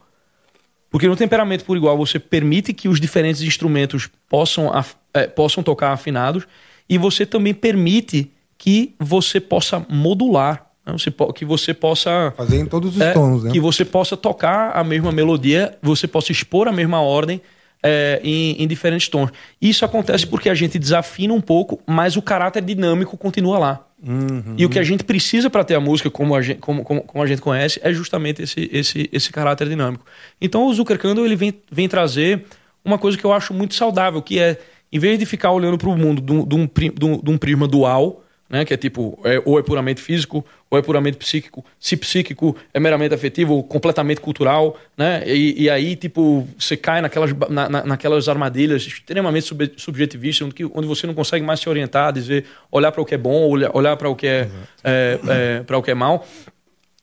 Porque 0.91 1.07
no 1.07 1.17
temperamento 1.17 1.65
por 1.65 1.77
igual 1.77 1.97
você 1.97 2.19
permite 2.19 2.73
que 2.73 2.89
os 2.89 3.01
diferentes 3.01 3.43
instrumentos 3.43 4.09
possam, 4.29 4.71
eh, 5.15 5.27
possam 5.27 5.63
tocar 5.63 5.93
afinados 5.93 6.45
e 6.89 6.97
você 6.97 7.27
também 7.27 7.53
permite 7.53 8.31
que 8.57 8.95
você 8.99 9.39
possa 9.41 9.85
modular, 9.89 10.67
né? 10.85 10.93
Você 10.93 11.11
po- 11.11 11.33
que 11.33 11.45
você 11.45 11.75
possa 11.75 12.33
Fazer 12.37 12.59
em 12.59 12.67
todos 12.67 12.97
os 12.97 13.01
é, 13.01 13.13
tons, 13.13 13.45
né? 13.45 13.53
que 13.53 13.61
você 13.61 13.85
possa 13.85 14.17
tocar 14.17 14.73
a 14.75 14.83
mesma 14.83 15.13
melodia, 15.13 15.77
você 15.83 16.09
possa 16.09 16.33
expor 16.33 16.67
a 16.67 16.73
mesma 16.73 17.01
ordem 17.01 17.41
é, 17.83 18.21
em, 18.25 18.63
em 18.63 18.67
diferentes 18.67 19.09
tons. 19.09 19.31
Isso 19.61 19.85
acontece 19.85 20.27
porque 20.27 20.49
a 20.49 20.55
gente 20.55 20.79
desafina 20.79 21.33
um 21.33 21.41
pouco, 21.41 21.81
mas 21.87 22.17
o 22.17 22.23
caráter 22.23 22.63
dinâmico 22.63 23.17
continua 23.17 23.59
lá. 23.59 23.87
Uhum. 24.01 24.55
E 24.57 24.65
o 24.65 24.69
que 24.69 24.79
a 24.79 24.83
gente 24.85 25.03
precisa 25.03 25.51
para 25.51 25.65
ter 25.65 25.75
a 25.75 25.81
música 25.81 26.09
como 26.11 26.35
a 26.37 26.41
gente, 26.43 26.59
como, 26.61 26.85
como, 26.85 27.03
como 27.03 27.25
a 27.25 27.27
gente 27.27 27.43
conhece 27.43 27.81
é 27.83 27.93
justamente 27.93 28.43
esse, 28.43 28.69
esse, 28.73 29.09
esse 29.13 29.33
caráter 29.33 29.69
dinâmico. 29.69 30.05
Então 30.41 30.67
o 30.67 30.73
Zucker 30.75 30.99
Kandel 30.99 31.25
ele 31.27 31.35
vem, 31.37 31.53
vem 31.71 31.89
trazer 31.89 32.45
uma 32.85 32.97
coisa 32.99 33.19
que 33.19 33.25
eu 33.25 33.33
acho 33.33 33.53
muito 33.53 33.75
saudável, 33.75 34.23
que 34.23 34.39
é, 34.39 34.57
em 34.93 34.99
vez 35.01 35.19
de 35.19 35.27
ficar 35.27 35.51
olhando 35.51 35.77
para 35.77 35.89
o 35.89 35.97
mundo 35.97 36.23
de 36.23 36.33
um- 36.33 36.47
de 36.47 37.31
um 37.31 37.37
prisma 37.39 37.67
dual, 37.67 38.23
né, 38.49 38.65
que 38.65 38.73
é 38.73 38.77
tipo, 38.77 39.19
é, 39.25 39.43
ou 39.45 39.59
é 39.59 39.63
puramente 39.63 40.01
físico, 40.01 40.45
ou 40.71 40.79
é 40.79 40.83
puramente 40.83 41.17
psíquico, 41.19 41.65
se 41.79 41.97
psíquico 41.97 42.57
é 42.73 42.81
meramente 42.81 43.15
afetivo 43.15 43.55
ou 43.55 43.63
completamente 43.63 44.21
cultural, 44.21 44.79
né, 44.97 45.23
e, 45.27 45.65
e 45.65 45.71
aí, 45.71 45.95
tipo, 45.97 46.49
você 46.59 46.77
cai 46.77 47.01
naquelas, 47.03 47.31
na, 47.51 47.69
na- 47.69 47.85
naquelas 47.85 48.29
armadilhas 48.29 48.83
extremamente 48.87 49.47
sub, 49.47 49.71
subjetivistas, 49.77 50.47
onde, 50.49 50.65
onde 50.75 50.87
você 50.87 51.07
não 51.07 51.15
consegue 51.15 51.45
mais 51.45 51.61
se 51.61 51.69
orientar, 51.69 52.13
dizer, 52.13 52.45
olhar 52.71 52.91
para 52.91 53.03
o 53.03 53.05
que 53.05 53.15
é 53.15 53.19
bom, 53.19 53.49
olhar, 53.49 53.71
olhar 53.75 53.97
para 53.97 54.09
o 54.09 54.17
que 54.17 54.27
é, 54.27 54.49
é, 54.83 55.19
é, 55.29 55.63
para 55.63 55.77
o 55.77 55.83
que 55.83 55.91
é 55.91 55.95
mal. 55.95 56.27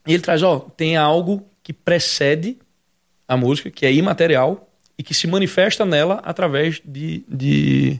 E 0.07 0.13
ele 0.13 0.21
traz, 0.21 0.41
ó, 0.43 0.59
tem 0.59 0.95
algo 0.97 1.45
que 1.63 1.73
precede 1.73 2.57
a 3.27 3.35
música, 3.35 3.71
que 3.71 3.85
é 3.85 3.93
imaterial 3.93 4.69
e 4.97 5.03
que 5.03 5.13
se 5.13 5.27
manifesta 5.27 5.83
nela 5.85 6.21
através 6.23 6.81
de, 6.85 7.23
de 7.27 7.99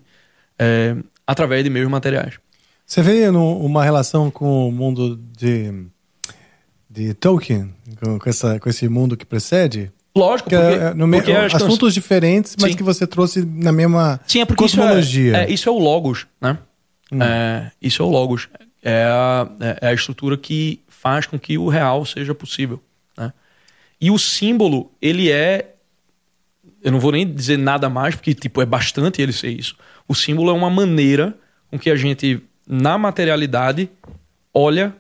é, 0.58 0.96
através 1.26 1.64
de 1.64 1.70
meios 1.70 1.90
materiais. 1.90 2.36
Você 2.86 3.02
vê 3.02 3.32
no- 3.32 3.58
uma 3.60 3.84
relação 3.84 4.30
com 4.30 4.70
o 4.70 4.72
mundo 4.72 5.18
de, 5.38 5.86
de 6.90 7.14
Tolkien, 7.16 7.74
com, 8.04 8.20
com 8.20 8.30
essa, 8.30 8.60
com 8.60 8.70
esse 8.70 8.88
mundo 8.88 9.18
que 9.18 9.26
precede? 9.26 9.92
Lógico, 10.16 10.50
Que 10.50 10.56
porque, 10.56 10.74
é, 10.76 10.94
no 10.94 11.10
porque 11.12 11.32
assuntos 11.32 11.94
diferentes, 11.94 12.56
mas 12.62 12.72
Sim. 12.72 12.78
que 12.78 12.84
você 12.84 13.06
trouxe 13.06 13.44
na 13.44 13.72
mesma 13.72 14.20
Sim, 14.28 14.42
é 14.42 14.46
porque 14.46 14.64
isso 14.66 14.78
cosmologia. 14.78 15.38
é, 15.38 15.44
é, 15.46 15.50
isso 15.52 15.68
é 15.68 15.72
o 15.72 15.78
logos, 15.80 16.26
né? 16.40 16.58
Hum. 17.12 17.22
É, 17.22 17.72
isso 17.82 18.02
é 18.02 18.06
o 18.06 18.10
logos. 18.10 18.48
É 18.82 19.04
a, 19.04 19.50
é- 19.60 19.78
é 19.82 19.88
a 19.90 19.94
estrutura 19.94 20.38
que 20.38 20.80
faz 20.88 21.26
com 21.26 21.38
que 21.38 21.58
o 21.58 21.68
real 21.68 22.06
seja 22.06 22.34
possível, 22.34 22.80
né? 23.18 23.34
E 24.00 24.10
o 24.12 24.18
símbolo, 24.20 24.92
ele 25.02 25.32
é... 25.32 25.74
Eu 26.82 26.92
não 26.92 27.00
vou 27.00 27.12
nem 27.12 27.30
dizer 27.30 27.58
nada 27.58 27.90
mais, 27.90 28.16
porque 28.16 28.34
tipo, 28.34 28.62
é 28.62 28.66
bastante 28.66 29.22
ele 29.22 29.34
ser 29.34 29.50
isso. 29.50 29.76
O 30.08 30.14
símbolo 30.14 30.50
é 30.52 30.54
uma 30.54 30.70
maneira 30.70 31.36
com 31.70 31.80
que 31.80 31.90
a 31.90 31.96
gente, 31.96 32.42
na 32.68 32.98
materialidade, 32.98 33.90
olha 34.54 34.96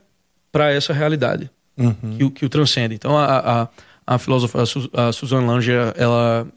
para 0.52 0.72
essa 0.72 0.94
realidade 0.94 1.50
Uhum. 1.78 1.94
que, 2.18 2.24
o- 2.24 2.32
que 2.32 2.46
o 2.46 2.50
transcende. 2.50 2.96
Então, 2.96 3.18
a, 3.18 3.64
a, 3.64 3.68
a 4.08 4.18
filósofa 4.18 4.62
a 4.62 4.66
Su- 4.66 4.90
a 4.94 5.12
Suzanne 5.12 5.46
Langer, 5.46 5.94
ela 5.98 6.48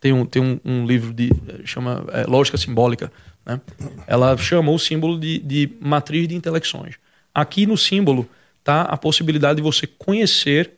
tem 0.00 0.12
um, 0.12 0.24
tem 0.24 0.40
um, 0.40 0.60
um 0.64 0.86
livro 0.86 1.12
de 1.12 1.30
chama 1.64 2.04
é, 2.12 2.22
Lógica 2.24 2.56
Simbólica. 2.56 3.10
Né? 3.44 3.60
Ela 4.06 4.36
chama 4.36 4.70
o 4.70 4.78
símbolo 4.78 5.18
de, 5.18 5.40
de 5.40 5.72
matriz 5.80 6.28
de 6.28 6.36
intelecções. 6.36 6.94
Aqui 7.34 7.66
no 7.66 7.76
símbolo 7.76 8.28
está 8.60 8.82
a 8.82 8.96
possibilidade 8.96 9.56
de 9.56 9.62
você 9.62 9.86
conhecer 9.88 10.72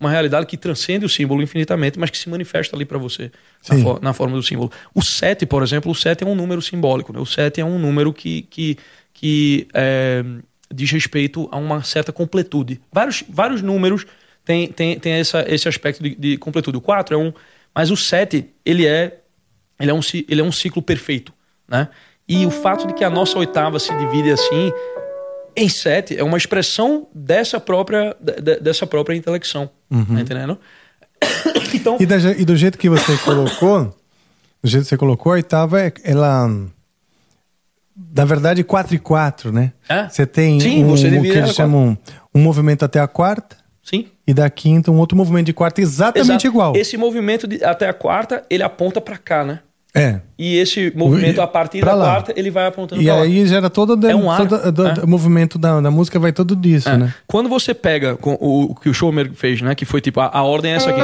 uma 0.00 0.10
realidade 0.10 0.46
que 0.46 0.56
transcende 0.56 1.06
o 1.06 1.08
símbolo 1.08 1.40
infinitamente, 1.42 1.96
mas 2.00 2.10
que 2.10 2.18
se 2.18 2.28
manifesta 2.28 2.74
ali 2.74 2.84
para 2.84 2.98
você 2.98 3.30
na, 3.68 4.00
na 4.00 4.12
forma 4.12 4.34
do 4.34 4.42
símbolo. 4.42 4.68
O 4.92 5.00
7, 5.00 5.46
por 5.46 5.62
exemplo, 5.62 5.92
o 5.92 5.94
7 5.94 6.24
é 6.24 6.26
um 6.26 6.34
número 6.34 6.60
simbólico. 6.60 7.12
Né? 7.12 7.20
O 7.20 7.26
7 7.26 7.60
é 7.60 7.64
um 7.64 7.78
número 7.78 8.12
que, 8.12 8.42
que, 8.42 8.76
que 9.22 9.68
é, 9.72 10.24
diz 10.74 10.90
respeito 10.90 11.48
a 11.52 11.56
uma 11.56 11.84
certa 11.84 12.12
completude. 12.12 12.80
Vários, 12.92 13.22
vários 13.28 13.62
números 13.62 14.04
têm 14.44 14.66
tem, 14.66 14.98
tem 14.98 15.12
essa, 15.12 15.44
esse 15.48 15.68
aspecto 15.68 16.02
de, 16.02 16.16
de 16.16 16.36
completude. 16.36 16.76
O 16.76 16.80
4 16.80 17.14
é 17.14 17.18
um. 17.18 17.32
Mas 17.72 17.90
o 17.92 17.96
7, 17.96 18.44
ele 18.66 18.84
é, 18.84 19.20
ele 19.78 19.90
é, 19.92 19.94
um, 19.94 20.00
ele 20.28 20.40
é 20.40 20.44
um 20.44 20.50
ciclo 20.50 20.82
perfeito. 20.82 21.32
Né? 21.68 21.88
E 22.28 22.44
o 22.44 22.50
fato 22.50 22.84
de 22.88 22.94
que 22.94 23.04
a 23.04 23.08
nossa 23.10 23.38
oitava 23.38 23.78
se 23.78 23.96
divide 23.96 24.30
assim 24.32 24.72
em 25.54 25.68
sete 25.68 26.16
é 26.18 26.24
uma 26.24 26.36
expressão 26.38 27.06
dessa 27.14 27.60
própria, 27.60 28.16
de- 28.20 28.40
de- 28.40 28.60
dessa 28.60 28.86
própria 28.86 29.14
intelecção. 29.14 29.70
Tá 29.88 30.20
entendendo? 30.20 30.58
Então, 31.74 31.96
E, 32.00 32.04
da 32.06 32.16
e 32.16 32.44
do 32.44 32.56
jeito 32.56 32.76
que 32.76 32.88
você 32.90 33.16
colocou, 33.18 33.84
do 34.62 34.68
jeito 34.68 34.82
que 34.84 34.88
você 34.90 34.96
colocou, 34.96 35.32
a 35.32 35.36
oitava, 35.36 35.80
é- 35.80 35.92
ela. 36.04 36.48
Na 38.14 38.24
verdade, 38.24 38.64
4 38.64 38.94
e 38.94 38.98
4, 38.98 39.52
né? 39.52 39.72
É. 39.88 40.08
Você 40.08 40.24
tem 40.26 40.58
Sim, 40.60 40.84
um, 40.84 40.88
você 40.88 41.08
o 41.08 41.22
que 41.22 41.28
eles 41.28 41.54
chamam 41.54 41.96
um 42.34 42.40
movimento 42.40 42.84
até 42.84 42.98
a 43.00 43.06
quarta, 43.06 43.56
sim. 43.82 44.06
e 44.26 44.32
da 44.32 44.48
quinta 44.48 44.90
um 44.90 44.96
outro 44.98 45.16
movimento 45.16 45.46
de 45.46 45.52
quarta 45.52 45.80
exatamente 45.80 46.30
Exato. 46.30 46.46
igual. 46.46 46.76
Esse 46.76 46.96
movimento 46.96 47.46
de- 47.46 47.62
até 47.62 47.88
a 47.88 47.92
quarta, 47.92 48.42
ele 48.48 48.62
aponta 48.62 49.00
para 49.00 49.18
cá, 49.18 49.44
né? 49.44 49.60
É. 49.94 50.20
E 50.38 50.56
esse 50.56 50.90
movimento 50.96 51.42
a 51.42 51.46
partir 51.46 51.80
Pra 51.80 51.90
da 51.90 51.96
lá. 51.98 52.04
quarta, 52.14 52.32
ele 52.34 52.50
vai 52.50 52.66
apontando 52.66 53.02
E 53.02 53.04
para 53.04 53.14
lá. 53.16 53.22
aí 53.24 53.46
gera 53.46 53.68
todo 53.68 53.90
o 53.94 54.08
É 54.10 54.16
um 54.16 54.32
é. 54.32 55.06
movimento 55.06 55.58
da, 55.58 55.78
da 55.82 55.90
música, 55.90 56.18
vai 56.18 56.32
todo 56.32 56.56
disso, 56.56 56.88
É. 56.88 56.96
né? 56.96 57.14
Quando 57.26 57.46
você 57.50 57.74
pega 57.74 58.16
o, 58.22 58.70
o 58.70 58.74
que 58.74 58.88
o 58.88 58.94
Schomer 58.94 59.32
fez, 59.34 59.60
né? 59.60 59.74
Que 59.74 59.84
foi 59.84 60.00
tipo, 60.00 60.18
a, 60.20 60.30
a 60.32 60.42
ordem 60.42 60.72
é 60.72 60.76
essa 60.76 60.88
aqui. 60.88 61.00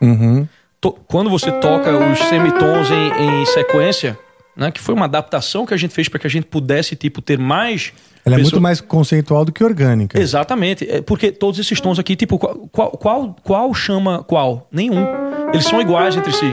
Uhum. 0.00 0.48
Quando 0.92 1.30
você 1.30 1.50
toca 1.52 1.90
os 1.96 2.18
semitons 2.20 2.90
em, 2.90 3.40
em 3.42 3.46
sequência, 3.46 4.18
né? 4.56 4.70
Que 4.70 4.80
foi 4.80 4.94
uma 4.94 5.06
adaptação 5.06 5.66
que 5.66 5.74
a 5.74 5.76
gente 5.76 5.92
fez 5.92 6.08
para 6.08 6.18
que 6.18 6.26
a 6.26 6.30
gente 6.30 6.46
pudesse, 6.46 6.94
tipo, 6.96 7.20
ter 7.20 7.38
mais. 7.38 7.92
Ela 8.24 8.36
é 8.36 8.38
pessoa- 8.38 8.52
muito 8.52 8.60
mais 8.62 8.80
conceitual 8.80 9.44
do 9.44 9.52
que 9.52 9.62
orgânica. 9.64 10.18
Exatamente. 10.20 10.88
É 10.88 11.02
porque 11.02 11.30
todos 11.32 11.58
esses 11.58 11.80
tons 11.80 11.98
aqui, 11.98 12.14
tipo, 12.16 12.38
qual, 12.38 12.54
qual, 12.68 12.90
qual, 12.92 13.36
qual 13.42 13.74
chama 13.74 14.22
qual? 14.22 14.68
Nenhum. 14.70 15.04
Eles 15.52 15.66
são 15.66 15.80
iguais 15.80 16.16
entre 16.16 16.32
si, 16.32 16.50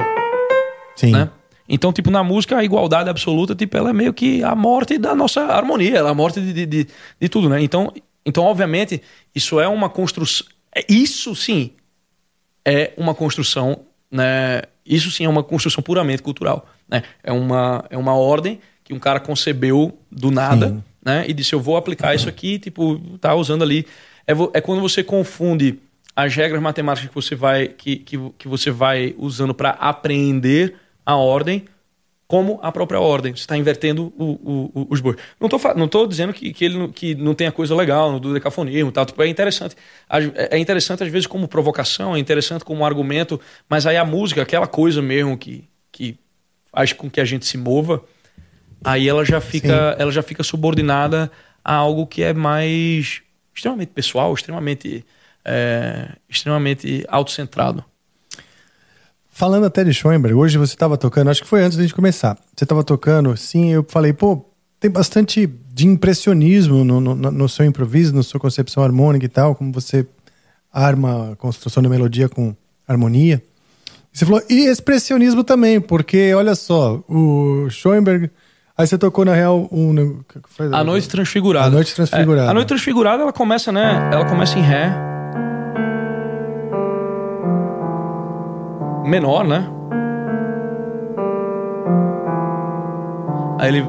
Sim. 0.95 1.11
né? 1.11 1.29
Então, 1.69 1.93
tipo, 1.93 2.11
na 2.11 2.23
música, 2.23 2.57
a 2.57 2.63
igualdade 2.63 3.09
absoluta, 3.09 3.55
tipo, 3.55 3.77
ela 3.77 3.91
é 3.91 3.93
meio 3.93 4.13
que 4.13 4.43
a 4.43 4.53
morte 4.53 4.97
da 4.97 5.15
nossa 5.15 5.41
harmonia, 5.45 5.97
ela 5.97 6.09
é 6.09 6.11
a 6.11 6.15
morte 6.15 6.41
de, 6.41 6.51
de, 6.51 6.65
de, 6.65 6.87
de 7.19 7.29
tudo, 7.29 7.47
né? 7.47 7.61
Então, 7.63 7.91
então, 8.25 8.43
obviamente, 8.43 9.01
isso 9.33 9.59
é 9.59 9.67
uma 9.67 9.89
construção. 9.89 10.45
É, 10.75 10.85
isso 10.89 11.33
sim 11.35 11.71
é 12.65 12.91
uma 12.97 13.13
construção, 13.15 13.79
né? 14.11 14.63
Isso 14.85 15.09
sim 15.09 15.25
é 15.25 15.29
uma 15.29 15.43
construção 15.43 15.81
puramente 15.81 16.21
cultural, 16.21 16.67
né? 16.89 17.03
É 17.23 17.31
uma, 17.31 17.85
é 17.89 17.97
uma 17.97 18.13
ordem 18.13 18.59
que 18.83 18.93
um 18.93 18.99
cara 18.99 19.19
concebeu 19.19 19.97
do 20.11 20.29
nada, 20.29 20.69
Sim. 20.69 20.83
né? 21.03 21.25
E 21.27 21.33
disse 21.33 21.53
eu 21.53 21.61
vou 21.61 21.77
aplicar 21.77 22.13
isso 22.13 22.27
aqui, 22.27 22.59
tipo 22.59 22.99
tá 23.19 23.33
usando 23.33 23.63
ali. 23.63 23.87
É, 24.27 24.33
é 24.53 24.61
quando 24.61 24.81
você 24.81 25.03
confunde 25.03 25.79
as 26.15 26.35
regras 26.35 26.61
matemáticas 26.61 27.09
que 27.09 27.15
você 27.15 27.35
vai 27.35 27.67
que, 27.67 27.97
que, 27.97 28.17
que 28.37 28.47
você 28.47 28.69
vai 28.69 29.15
usando 29.17 29.53
para 29.53 29.71
apreender 29.71 30.75
a 31.05 31.15
ordem 31.15 31.65
como 32.31 32.61
a 32.63 32.71
própria 32.71 32.97
ordem. 32.97 33.33
Você 33.35 33.41
está 33.41 33.57
invertendo 33.57 34.13
o- 34.17 34.23
o- 34.41 34.71
o- 34.73 34.87
os 34.89 35.01
bois. 35.01 35.17
Não 35.37 35.47
estou 35.49 35.75
não 35.75 35.85
tô 35.85 36.07
dizendo 36.07 36.31
que, 36.31 36.53
que 36.53 36.63
ele 36.63 36.77
não, 36.77 36.87
que 36.89 37.13
não 37.13 37.33
tenha 37.35 37.51
coisa 37.51 37.75
legal 37.75 38.09
no 38.09 38.21
do 38.21 38.33
decafonismo 38.33 38.89
tal. 38.89 39.05
Tipo, 39.05 39.21
é 39.21 39.27
interessante. 39.27 39.75
Às- 40.07 40.31
É 40.49 40.57
interessante, 40.57 41.03
às 41.03 41.09
vezes, 41.09 41.27
como 41.27 41.45
provocação, 41.45 42.15
é 42.15 42.19
interessante 42.19 42.63
como 42.63 42.85
argumento, 42.85 43.37
mas 43.67 43.85
aí 43.85 43.97
a 43.97 44.05
música, 44.05 44.41
aquela 44.41 44.65
coisa 44.65 45.01
mesmo 45.01 45.37
que, 45.37 45.67
que 45.91 46.17
faz 46.71 46.93
com 46.93 47.09
que 47.09 47.19
a 47.19 47.25
gente 47.25 47.45
se 47.45 47.57
mova, 47.57 48.01
aí 48.81 49.09
ela 49.09 49.25
já 49.25 49.41
fica, 49.41 49.97
ela 49.99 50.11
já 50.11 50.23
fica 50.23 50.41
subordinada 50.41 51.29
a 51.65 51.75
algo 51.75 52.07
que 52.07 52.23
é 52.23 52.33
mais 52.33 53.21
extremamente 53.53 53.89
pessoal, 53.89 54.33
extremamente, 54.33 55.05
é, 55.43 56.07
extremamente 56.29 57.03
autocentrado. 57.09 57.83
Falando 59.41 59.65
até 59.65 59.83
de 59.83 59.91
Schoenberg, 59.91 60.37
hoje 60.37 60.55
você 60.59 60.75
estava 60.75 60.95
tocando, 60.95 61.31
acho 61.31 61.41
que 61.41 61.47
foi 61.47 61.63
antes 61.63 61.75
da 61.75 61.81
gente 61.81 61.95
começar. 61.95 62.37
Você 62.55 62.63
estava 62.63 62.83
tocando, 62.83 63.35
sim, 63.35 63.71
eu 63.71 63.83
falei, 63.89 64.13
pô, 64.13 64.45
tem 64.79 64.91
bastante 64.91 65.47
de 65.73 65.87
impressionismo 65.87 66.85
no, 66.85 67.01
no, 67.01 67.15
no 67.15 67.49
seu 67.49 67.65
improviso, 67.65 68.15
na 68.15 68.21
sua 68.21 68.39
concepção 68.39 68.83
harmônica 68.83 69.25
e 69.25 69.27
tal, 69.27 69.55
como 69.55 69.71
você 69.71 70.05
arma 70.71 71.31
a 71.31 71.35
construção 71.37 71.81
da 71.81 71.89
melodia 71.89 72.29
com 72.29 72.55
harmonia. 72.87 73.41
E 74.13 74.19
você 74.19 74.27
falou, 74.27 74.43
e 74.47 74.67
expressionismo 74.67 75.43
também, 75.43 75.81
porque 75.81 76.31
olha 76.35 76.53
só, 76.53 77.03
o 77.09 77.67
Schoenberg. 77.67 78.29
Aí 78.77 78.85
você 78.85 78.95
tocou 78.95 79.25
na 79.25 79.33
real 79.33 79.67
um. 79.71 80.21
A 80.71 80.83
Noite 80.83 81.09
Transfigurada. 81.09 81.65
A 81.65 81.71
Noite 81.71 81.95
Transfigurada. 81.95 82.47
É, 82.47 82.51
a 82.51 82.53
Noite 82.53 82.67
Transfigurada, 82.67 83.23
ela 83.23 83.33
começa, 83.33 83.71
né? 83.71 84.07
Ela 84.13 84.29
começa 84.29 84.59
em 84.59 84.61
Ré. 84.61 85.10
Menor, 89.11 89.43
né? 89.45 89.67
Aí 93.59 93.67
ele. 93.67 93.85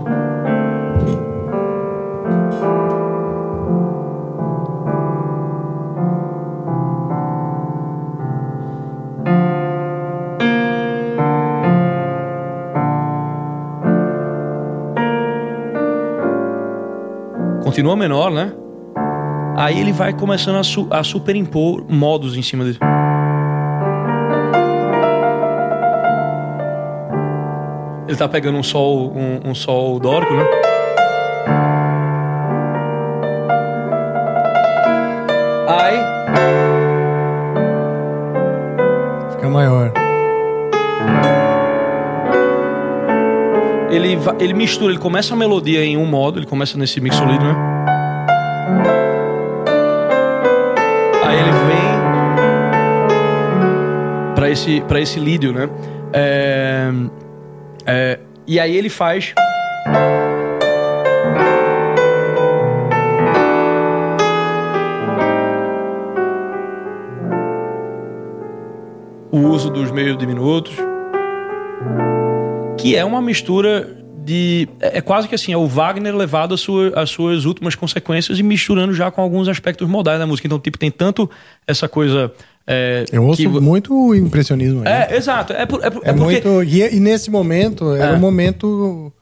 Continua 17.62 17.96
menor, 17.96 18.30
né? 18.30 18.52
Aí 19.56 19.78
ele 19.80 19.92
vai 19.92 20.12
começando 20.12 20.56
a, 20.56 20.64
su- 20.64 20.88
a 20.90 21.02
superimpor 21.04 21.84
modos 21.88 22.36
em 22.36 22.42
cima 22.42 22.64
dele. 22.64 22.78
Ele 28.12 28.18
tá 28.18 28.28
pegando 28.28 28.58
um 28.58 28.62
sol, 28.62 29.10
um, 29.16 29.40
um 29.42 29.54
sol 29.54 29.98
dórico, 29.98 30.34
né? 30.34 30.44
Aí 35.66 35.96
Fica 39.30 39.48
maior. 39.48 39.90
ele, 43.90 44.18
ele 44.38 44.52
mistura, 44.52 44.92
ele 44.92 45.00
começa 45.00 45.32
a 45.32 45.36
melodia 45.36 45.82
em 45.82 45.96
um 45.96 46.04
modo, 46.04 46.38
ele 46.38 46.44
começa 46.44 46.76
nesse 46.76 47.00
mixolídio, 47.00 47.48
né? 47.48 47.56
Aí 51.24 51.38
ele 51.38 51.50
vem 51.50 51.94
para 54.34 54.50
esse 54.50 54.82
para 54.82 55.00
esse 55.00 55.18
lídio, 55.18 55.54
né? 55.54 55.70
É, 56.12 56.92
é, 57.86 58.18
e 58.46 58.58
aí 58.60 58.76
ele 58.76 58.88
faz. 58.88 59.34
O 69.30 69.38
uso 69.48 69.70
dos 69.70 69.90
meios 69.90 70.18
diminutos, 70.18 70.76
que 72.78 72.94
é 72.96 73.04
uma 73.04 73.22
mistura 73.22 74.01
de. 74.24 74.68
É 74.80 74.98
é 74.98 75.00
quase 75.00 75.28
que 75.28 75.34
assim, 75.34 75.52
é 75.52 75.56
o 75.56 75.66
Wagner 75.66 76.14
levado 76.16 76.54
às 76.54 76.60
sua, 76.60 76.88
às 77.00 77.10
suas 77.10 77.44
últimas 77.44 77.74
consequências 77.74 78.38
e 78.38 78.42
misturando 78.42 78.92
já 78.94 79.10
com 79.10 79.20
alguns 79.20 79.48
aspectos 79.48 79.88
modais 79.88 80.18
da 80.18 80.26
música. 80.26 80.46
Então, 80.46 80.58
tipo, 80.58 80.78
tem 80.78 80.90
tanto 80.90 81.28
essa 81.66 81.88
coisa. 81.88 82.32
É, 82.66 83.04
Eu 83.10 83.24
ouço 83.24 83.42
que- 83.42 83.48
muito 83.48 84.14
impressionismo 84.14 84.82
aí. 84.86 84.92
É, 84.92 85.16
exato. 85.16 85.52
É, 85.52 85.66
por- 85.66 85.84
é, 85.84 85.90
por- 85.90 86.02
É, 86.06 86.10
é 86.10 86.12
porque. 86.12 86.40
muito. 86.48 86.62
E, 86.62 86.96
e 86.96 87.00
nesse 87.00 87.30
momento, 87.30 87.92
era 87.94 88.12
É. 88.12 88.16
o 88.16 88.20
momento 88.20 89.12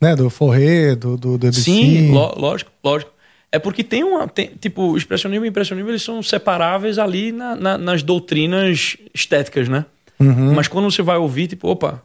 né, 0.00 0.14
do 0.14 0.28
Forré, 0.30 0.94
do, 0.94 1.16
do 1.16 1.36
Debussy. 1.38 1.62
Sim, 1.62 2.12
lo- 2.12 2.34
lógico, 2.38 2.70
lógico. 2.84 3.10
É 3.50 3.58
porque 3.58 3.82
tem 3.82 4.04
uma. 4.04 4.26
Tem, 4.28 4.50
tipo, 4.60 4.82
o 4.92 4.96
expressionismo 4.96 5.44
e 5.44 5.48
o 5.48 5.50
impressionismo 5.50 5.90
eles 5.90 6.02
são 6.02 6.22
separáveis 6.22 6.98
ali 6.98 7.32
na- 7.32 7.54
na- 7.56 7.78
nas 7.78 8.02
doutrinas 8.02 8.96
estéticas, 9.14 9.68
né? 9.68 9.84
Uhum. 10.20 10.54
Mas 10.54 10.68
quando 10.68 10.90
você 10.90 11.02
vai 11.02 11.16
ouvir, 11.16 11.46
tipo, 11.48 11.68
opa, 11.68 12.02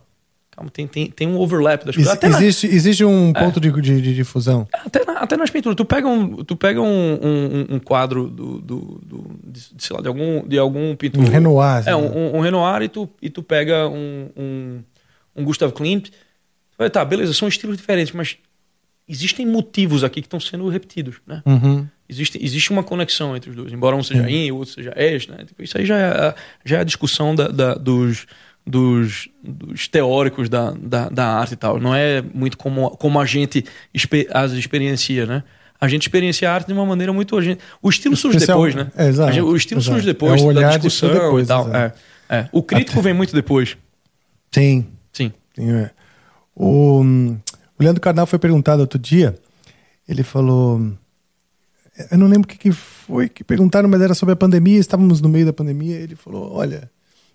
tem, 0.68 0.88
tem, 0.88 1.10
tem 1.12 1.28
um 1.28 1.38
overlap 1.38 1.86
das 1.86 1.96
coisas. 1.96 2.12
Até 2.14 2.28
na- 2.28 2.38
existe, 2.38 2.68
existe 2.68 3.06
um 3.06 3.30
É. 3.30 3.34
ponto 3.34 3.60
de, 3.60 3.72
de, 3.72 4.02
de 4.02 4.16
difusão. 4.16 4.68
Até, 4.74 5.06
na- 5.06 5.20
até 5.20 5.38
nas 5.38 5.50
pinturas. 5.50 5.76
Tu 5.78 5.86
pega 5.86 6.08
um, 6.08 6.44
tu 6.44 6.56
pega 6.56 6.82
um, 6.82 6.86
um, 7.22 7.76
um 7.76 7.80
quadro 7.80 8.28
do, 8.30 8.60
do, 8.60 8.80
do- 9.06 9.40
de, 9.46 9.62
sei 9.78 9.96
lá, 9.96 10.02
de 10.02 10.08
algum, 10.08 10.48
de 10.48 10.58
algum 10.58 10.96
pintor. 10.96 11.24
Um 11.24 11.28
Renoir. 11.30 11.88
É, 11.88 11.92
assim, 11.92 12.02
um, 12.02 12.38
um 12.38 12.40
Renoir 12.42 12.82
e 12.82 12.90
tu, 12.90 13.10
e 13.22 13.30
tu 13.30 13.42
pega 13.44 13.88
um, 13.88 14.30
um, 14.36 14.80
um 15.36 15.44
Gustav 15.46 15.72
Klimt. 15.72 16.10
Vai, 16.78 16.90
tá, 16.90 17.04
beleza, 17.06 17.34
são 17.34 17.48
estilos 17.48 17.78
diferentes, 17.78 18.14
mas 18.14 18.38
existem 19.08 19.46
motivos 19.46 20.04
aqui 20.04 20.22
que 20.22 20.28
estão 20.28 20.40
sendo 20.40 20.68
repetidos, 20.70 21.16
né? 21.26 21.42
Uhum. 21.46 21.88
Existe, 22.08 22.40
existe 22.44 22.72
uma 22.72 22.84
conexão 22.84 23.36
entre 23.36 23.50
os 23.52 23.56
dois, 23.56 23.72
embora 23.74 23.96
um 23.96 24.02
seja 24.04 24.30
in 24.30 24.46
e 24.46 24.52
o 24.52 24.58
outro 24.58 24.74
seja 24.74 24.94
ex, 24.96 25.28
né? 25.28 25.38
Tipo, 25.46 25.62
isso 25.62 25.78
aí 25.78 25.86
já 25.86 25.98
é 25.98 26.06
a, 26.30 26.36
já 26.66 26.78
é 26.78 26.82
a 26.82 26.84
discussão 26.84 27.36
da, 27.36 27.48
da- 27.50 27.76
dos, 27.76 28.26
dos, 28.70 29.28
dos 29.44 29.88
teóricos 29.88 30.48
da, 30.48 30.72
da, 30.72 31.10
da 31.10 31.26
arte 31.26 31.54
e 31.54 31.58
tal. 31.58 31.80
Não 31.80 31.96
é 31.96 32.22
muito 32.22 32.58
como, 32.58 32.92
como 32.92 33.20
a 33.20 33.26
gente 33.26 33.66
as 34.32 34.52
experiencia, 34.54 35.26
né? 35.26 35.44
A 35.82 35.88
gente 35.88 36.04
experiencia 36.04 36.52
a 36.52 36.54
arte 36.54 36.68
de 36.68 36.74
uma 36.74 36.86
maneira 36.86 37.12
muito. 37.12 37.36
O 37.82 37.90
estilo 37.90 38.16
surge 38.16 38.38
depois, 38.38 38.76
né? 38.76 38.92
É, 38.96 39.08
exato, 39.08 39.32
gente- 39.32 39.44
o 39.44 39.56
estilo 39.56 39.80
exato. 39.82 39.96
surge 39.96 40.06
depois 40.06 40.42
É 40.42 40.46
o 40.46 40.54
da 40.54 40.70
discussão 40.78 41.14
depois, 41.14 41.46
e 41.46 41.48
tal. 41.48 41.74
É, 41.74 41.94
é. 42.30 42.50
O 42.52 42.62
crítico 42.62 43.02
vem 43.02 43.14
muito 43.14 43.34
depois. 43.34 43.76
Sim. 44.52 44.86
Sim. 45.12 45.32
Sim, 45.56 45.72
é. 45.72 45.90
O, 46.54 47.02
hum, 47.02 47.38
o 47.80 47.84
Leandro 47.84 48.02
Carnal 48.02 48.28
foi 48.28 48.38
perguntado 48.38 48.82
outro 48.82 49.00
dia. 49.00 49.36
Ele 50.08 50.22
falou. 50.24 50.92
Eu 52.12 52.18
não 52.18 52.28
lembro 52.28 52.44
o 52.44 52.48
que, 52.48 52.58
que 52.58 52.72
foi 52.72 53.28
que 53.28 53.44
perguntaram, 53.44 53.90
mas 53.90 54.02
era 54.02 54.14
sobre 54.14 54.34
a 54.34 54.36
pandemia. 54.36 54.80
Estávamos 54.80 55.22
no 55.22 55.30
meio 55.30 55.46
da 55.46 55.54
pandemia. 55.54 55.96
Ele 55.96 56.16
falou: 56.16 56.54
Olha, 56.54 56.90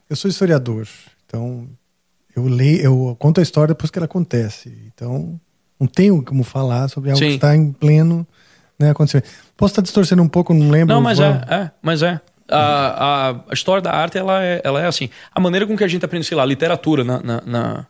eu 0.09 0.17
sou 0.17 0.29
historiador, 0.31 0.87
então 1.35 1.69
eu 2.37 2.47
leio, 2.47 2.81
eu 2.81 3.17
conto 3.19 3.41
a 3.41 3.43
história 3.43 3.75
depois 3.75 3.91
que 3.91 3.99
ela 3.99 4.07
acontece. 4.07 4.73
Então 4.95 5.41
não 5.79 5.87
tenho 5.89 6.23
como 6.23 6.45
falar 6.45 6.89
sobre 6.89 7.11
algo 7.11 7.19
Sim. 7.19 7.31
que 7.31 7.35
está 7.35 7.57
em 7.57 7.73
pleno 7.73 8.27
né, 8.79 8.91
acontecimento. 8.91 9.29
Posso 9.57 9.73
estar 9.73 9.83
distorcendo 9.83 10.23
um 10.23 10.29
pouco, 10.29 10.55
não 10.55 10.71
lembro. 10.71 10.95
Não, 10.95 11.03
mas 11.03 11.19
é, 11.19 11.45
é, 11.49 11.71
mas 11.83 12.03
é. 12.03 12.21
A, 12.49 12.61
a, 12.61 13.31
a 13.49 13.55
história 13.55 13.83
da 13.83 13.93
arte, 13.93 14.19
ela 14.19 14.43
é, 14.43 14.61
ela 14.63 14.81
é 14.81 14.87
assim. 14.87 15.09
A 15.35 15.41
maneira 15.41 15.67
com 15.67 15.77
que 15.77 15.83
a 15.83 15.89
gente 15.89 16.05
aprende, 16.05 16.27
sei 16.27 16.37
lá, 16.37 16.45
literatura 16.45 17.03
na, 17.03 17.21
na, 17.21 17.41
na, 17.41 17.87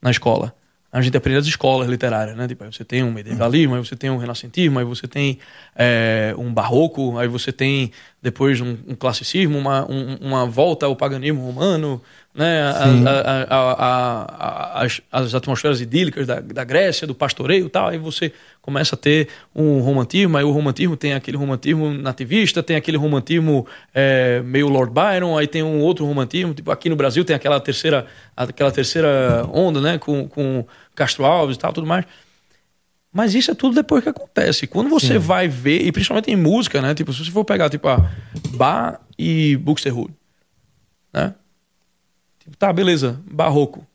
na 0.00 0.10
escola. 0.10 0.54
A 0.92 1.02
gente 1.02 1.16
aprende 1.16 1.38
as 1.38 1.46
escolas 1.46 1.88
literárias, 1.88 2.36
né? 2.36 2.46
Tipo, 2.46 2.64
aí 2.64 2.72
você 2.72 2.84
tem 2.84 3.02
um 3.02 3.12
medievalismo, 3.12 3.74
aí 3.74 3.84
você 3.84 3.96
tem 3.96 4.08
um 4.08 4.16
renascentismo, 4.16 4.78
aí 4.78 4.84
você 4.84 5.06
tem 5.06 5.38
é, 5.74 6.34
um 6.38 6.52
barroco, 6.52 7.18
aí 7.18 7.28
você 7.28 7.52
tem 7.52 7.90
depois 8.22 8.60
um, 8.60 8.76
um 8.88 8.94
classicismo, 8.94 9.56
uma, 9.58 9.84
um- 9.90 10.16
uma 10.20 10.46
volta 10.46 10.86
ao 10.86 10.96
paganismo 10.96 11.40
romano, 11.44 12.02
né? 12.34 12.62
A- 12.62 13.46
a- 13.48 13.76
a- 14.78 14.82
as, 14.82 15.00
as 15.12 15.34
atmosferas 15.34 15.80
idílicas 15.80 16.26
da, 16.26 16.40
da 16.40 16.64
Grécia, 16.64 17.06
do 17.06 17.14
pastoreio 17.14 17.66
e 17.66 17.68
tal, 17.68 17.88
aí 17.88 17.98
você 17.98 18.32
começa 18.60 18.94
a 18.94 18.98
ter 18.98 19.28
um 19.54 19.78
romantismo, 19.80 20.36
aí 20.36 20.44
o 20.44 20.50
romantismo 20.50 20.96
tem 20.96 21.14
aquele 21.14 21.36
romantismo 21.36 21.88
nativista, 21.90 22.62
tem 22.62 22.74
aquele 22.76 22.96
romantismo 22.96 23.66
é, 23.94 24.40
meio 24.44 24.68
Lord 24.68 24.92
Byron, 24.92 25.38
aí 25.38 25.46
tem 25.46 25.62
um 25.62 25.80
outro 25.80 26.04
romantismo, 26.04 26.52
tipo 26.52 26.70
aqui 26.70 26.88
no 26.88 26.96
Brasil 26.96 27.24
tem 27.24 27.36
aquela 27.36 27.60
terceira, 27.60 28.06
aquela 28.36 28.72
terceira 28.72 29.46
onda, 29.52 29.80
né, 29.80 29.98
com, 29.98 30.26
com 30.28 30.66
Castro 30.94 31.24
Alves 31.24 31.56
e 31.56 31.58
tal, 31.60 31.72
tudo 31.72 31.86
mais. 31.86 32.04
Mas 33.16 33.34
isso 33.34 33.50
é 33.50 33.54
tudo 33.54 33.74
depois 33.74 34.02
que 34.02 34.10
acontece. 34.10 34.66
Quando 34.66 34.90
você 34.90 35.14
Sim. 35.14 35.18
vai 35.18 35.48
ver, 35.48 35.80
e 35.86 35.90
principalmente 35.90 36.30
em 36.30 36.36
música, 36.36 36.82
né? 36.82 36.94
Tipo, 36.94 37.14
se 37.14 37.24
você 37.24 37.30
for 37.30 37.46
pegar, 37.46 37.70
tipo, 37.70 37.88
a 37.88 38.10
Bach 38.50 39.00
e 39.18 39.56
Buxtehude, 39.56 40.12
né? 41.14 41.34
Tipo, 42.38 42.54
tá, 42.58 42.70
beleza, 42.70 43.18
barroco. 43.24 43.86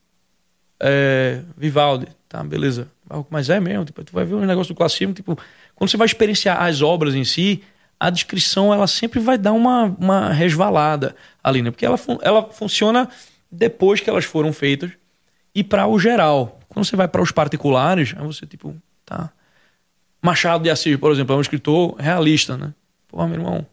É, 0.80 1.44
Vivaldi, 1.56 2.08
tá, 2.28 2.44
beleza. 2.44 2.88
Barroco, 3.06 3.30
mas 3.32 3.52
é 3.52 3.60
mesmo, 3.60 3.86
tipo, 3.86 4.04
tu 4.04 4.12
vai 4.12 4.26
ver 4.26 4.34
um 4.34 4.44
negócio 4.44 4.74
do 4.74 4.78
classicismo, 4.78 5.14
tipo, 5.14 5.38
quando 5.76 5.92
você 5.92 5.98
vai 5.98 6.08
experienciar 6.08 6.60
as 6.60 6.82
obras 6.82 7.14
em 7.14 7.24
si, 7.24 7.62
a 8.00 8.10
descrição, 8.10 8.74
ela 8.74 8.88
sempre 8.88 9.20
vai 9.20 9.38
dar 9.38 9.54
uma, 9.54 9.84
uma 10.00 10.34
resvalada 10.34 11.16
ali, 11.44 11.62
né? 11.62 11.70
Porque 11.70 11.86
ela, 11.86 12.00
ela 12.24 12.50
funciona 12.50 13.08
depois 13.52 14.00
que 14.00 14.10
elas 14.10 14.26
foram 14.26 14.52
feitas 14.52 14.90
e 15.54 15.64
para 15.64 15.86
o 15.86 16.00
geral. 16.00 16.60
Quando 16.68 16.86
você 16.86 16.96
vai 16.96 17.08
para 17.08 17.22
os 17.22 17.32
particulares, 17.32 18.16
aí 18.18 18.26
você, 18.26 18.48
tipo, 18.48 18.76
tá. 19.18 19.30
Machado 20.22 20.64
de 20.64 20.70
Assis, 20.70 20.96
por 20.98 21.12
exemplo, 21.12 21.34
é 21.34 21.38
um 21.38 21.42
escritor 21.42 21.96
realista, 21.98 22.56
né? 22.56 22.74
Pô, 23.08 23.26
meu 23.26 23.40
irmão. 23.40 23.66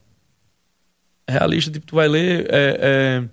Realista, 1.29 1.71
tipo, 1.71 1.87
tu 1.87 1.97
vai 1.97 2.09
ler. 2.09 2.47
É, 2.49 2.79
é, 2.81 3.25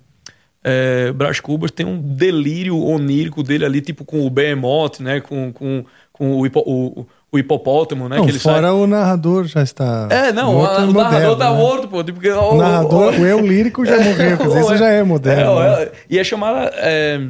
é, 1.08 1.12
Brás 1.12 1.40
Cubas 1.40 1.70
tem 1.70 1.86
um 1.86 1.98
delírio 1.98 2.78
onírico 2.78 3.42
dele 3.42 3.64
ali, 3.64 3.80
tipo, 3.80 4.04
com 4.04 4.26
o 4.26 4.28
Behemoth, 4.28 5.00
né? 5.00 5.20
Com, 5.20 5.50
com, 5.50 5.84
com 6.12 6.36
o, 6.38 6.44
hipo, 6.46 6.60
o, 6.66 7.06
o 7.32 7.38
hipopótamo, 7.38 8.06
né? 8.06 8.18
Não, 8.18 8.24
que 8.24 8.32
ele 8.32 8.38
fora 8.38 8.66
sai... 8.68 8.70
o 8.70 8.86
narrador 8.86 9.44
já 9.44 9.62
está. 9.62 10.08
É, 10.10 10.30
não, 10.30 10.54
o, 10.54 10.58
e 10.58 10.60
o 10.60 10.62
narrador 10.62 10.92
moderno, 10.92 11.36
tá 11.36 11.50
né? 11.50 11.56
morto, 11.56 11.88
pô. 11.88 12.04
Tipo, 12.04 12.20
que- 12.20 12.30
O 12.30 12.56
narrador, 12.56 13.14
o 13.14 13.26
eu 13.26 13.40
lírico 13.40 13.86
já 13.86 13.96
morreu, 14.02 14.36
quer 14.36 14.46
dizer, 14.46 14.60
isso 14.60 14.76
já 14.76 14.88
é 14.88 15.02
moderno. 15.02 15.62
É, 15.62 15.76
né? 15.76 15.82
é, 15.84 15.92
e 16.10 16.18
é 16.18 16.24
chamada 16.24 16.70
é, 16.74 17.28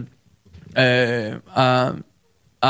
é, 0.74 1.38
a, 1.54 1.94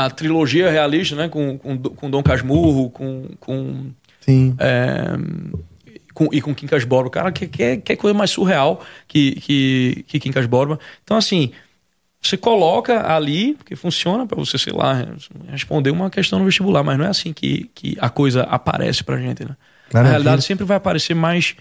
a 0.05 0.09
trilogia 0.09 0.69
realista, 0.71 1.15
né? 1.15 1.27
Com, 1.29 1.57
com, 1.57 1.77
com 1.77 2.09
Dom 2.09 2.21
Casmurro, 2.23 2.89
com, 2.89 3.29
com, 3.39 3.91
Sim. 4.21 4.55
é, 4.59 5.05
com- 6.13 6.29
e 6.31 6.41
com 6.41 6.53
Quincas 6.53 6.83
Borba. 6.83 7.09
Cara, 7.09 7.31
que, 7.31 7.47
que, 7.47 7.77
que 7.77 7.95
coisa 7.95 8.17
mais 8.17 8.29
surreal 8.31 8.83
que, 9.07 9.31
que, 9.41 10.05
que 10.07 10.19
Quincas 10.19 10.45
Borba. 10.45 10.79
Então, 11.03 11.15
assim, 11.17 11.51
você 12.21 12.35
coloca 12.35 13.11
ali, 13.13 13.53
porque 13.53 13.75
funciona 13.75 14.25
para 14.25 14.37
você, 14.37 14.57
sei 14.57 14.73
lá, 14.73 15.05
responder 15.49 15.91
uma 15.91 16.09
questão 16.09 16.39
no 16.39 16.45
vestibular, 16.45 16.83
mas 16.83 16.97
não 16.97 17.05
é 17.05 17.09
assim 17.09 17.31
que, 17.31 17.69
que 17.75 17.95
a 17.99 18.09
coisa 18.09 18.43
aparece 18.43 19.03
pra 19.03 19.17
gente, 19.17 19.43
né? 19.45 19.55
Maravilha. 19.93 20.03
Na 20.03 20.09
realidade, 20.09 20.41
sempre 20.43 20.65
vai 20.65 20.77
aparecer 20.77 21.13
mais. 21.13 21.55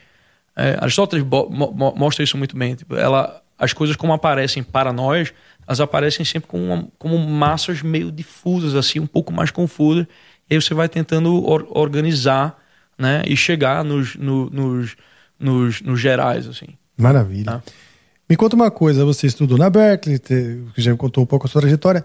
É, 0.57 0.77
Aristóteles 0.81 1.25
mo- 1.25 1.95
mostra 1.97 2.25
isso 2.25 2.37
muito 2.39 2.57
bem. 2.57 2.75
Tipo, 2.75 2.97
ela, 2.97 3.41
as 3.59 3.73
coisas 3.75 3.95
como 3.95 4.13
aparecem 4.13 4.63
para 4.63 4.93
nós, 4.93 5.33
elas 5.67 5.81
aparecem 5.81 6.25
sempre 6.25 6.49
como, 6.49 6.65
uma- 6.65 6.89
como 6.99 7.19
massas 7.19 7.83
meio 7.83 8.11
difusas, 8.13 8.75
assim, 8.75 9.01
um 9.01 9.07
pouco 9.07 9.33
mais 9.33 9.51
confusas. 9.51 10.07
E 10.49 10.55
aí 10.55 10.61
você 10.63 10.73
vai 10.75 10.89
tentando 10.89 11.45
or- 11.45 11.67
organizar, 11.71 12.57
né? 12.99 13.23
E 13.27 13.37
chegar 13.37 13.85
nos, 13.85 14.15
no- 14.17 14.49
nos, 14.51 14.97
nos, 15.39 15.81
nos 15.83 16.01
gerais, 16.01 16.47
assim. 16.47 16.67
Maravilha. 16.97 17.45
Tá. 17.45 17.63
Me 18.29 18.37
conta 18.37 18.57
uma 18.57 18.71
coisa, 18.71 19.05
você 19.05 19.27
estudou 19.27 19.57
na 19.59 19.69
Berkeley, 19.71 20.19
te- 20.19 20.61
já 20.77 20.91
me 20.93 20.97
contou 20.97 21.23
um 21.23 21.27
pouco 21.27 21.47
a 21.47 21.51
sua 21.51 21.61
trajetória. 21.61 22.05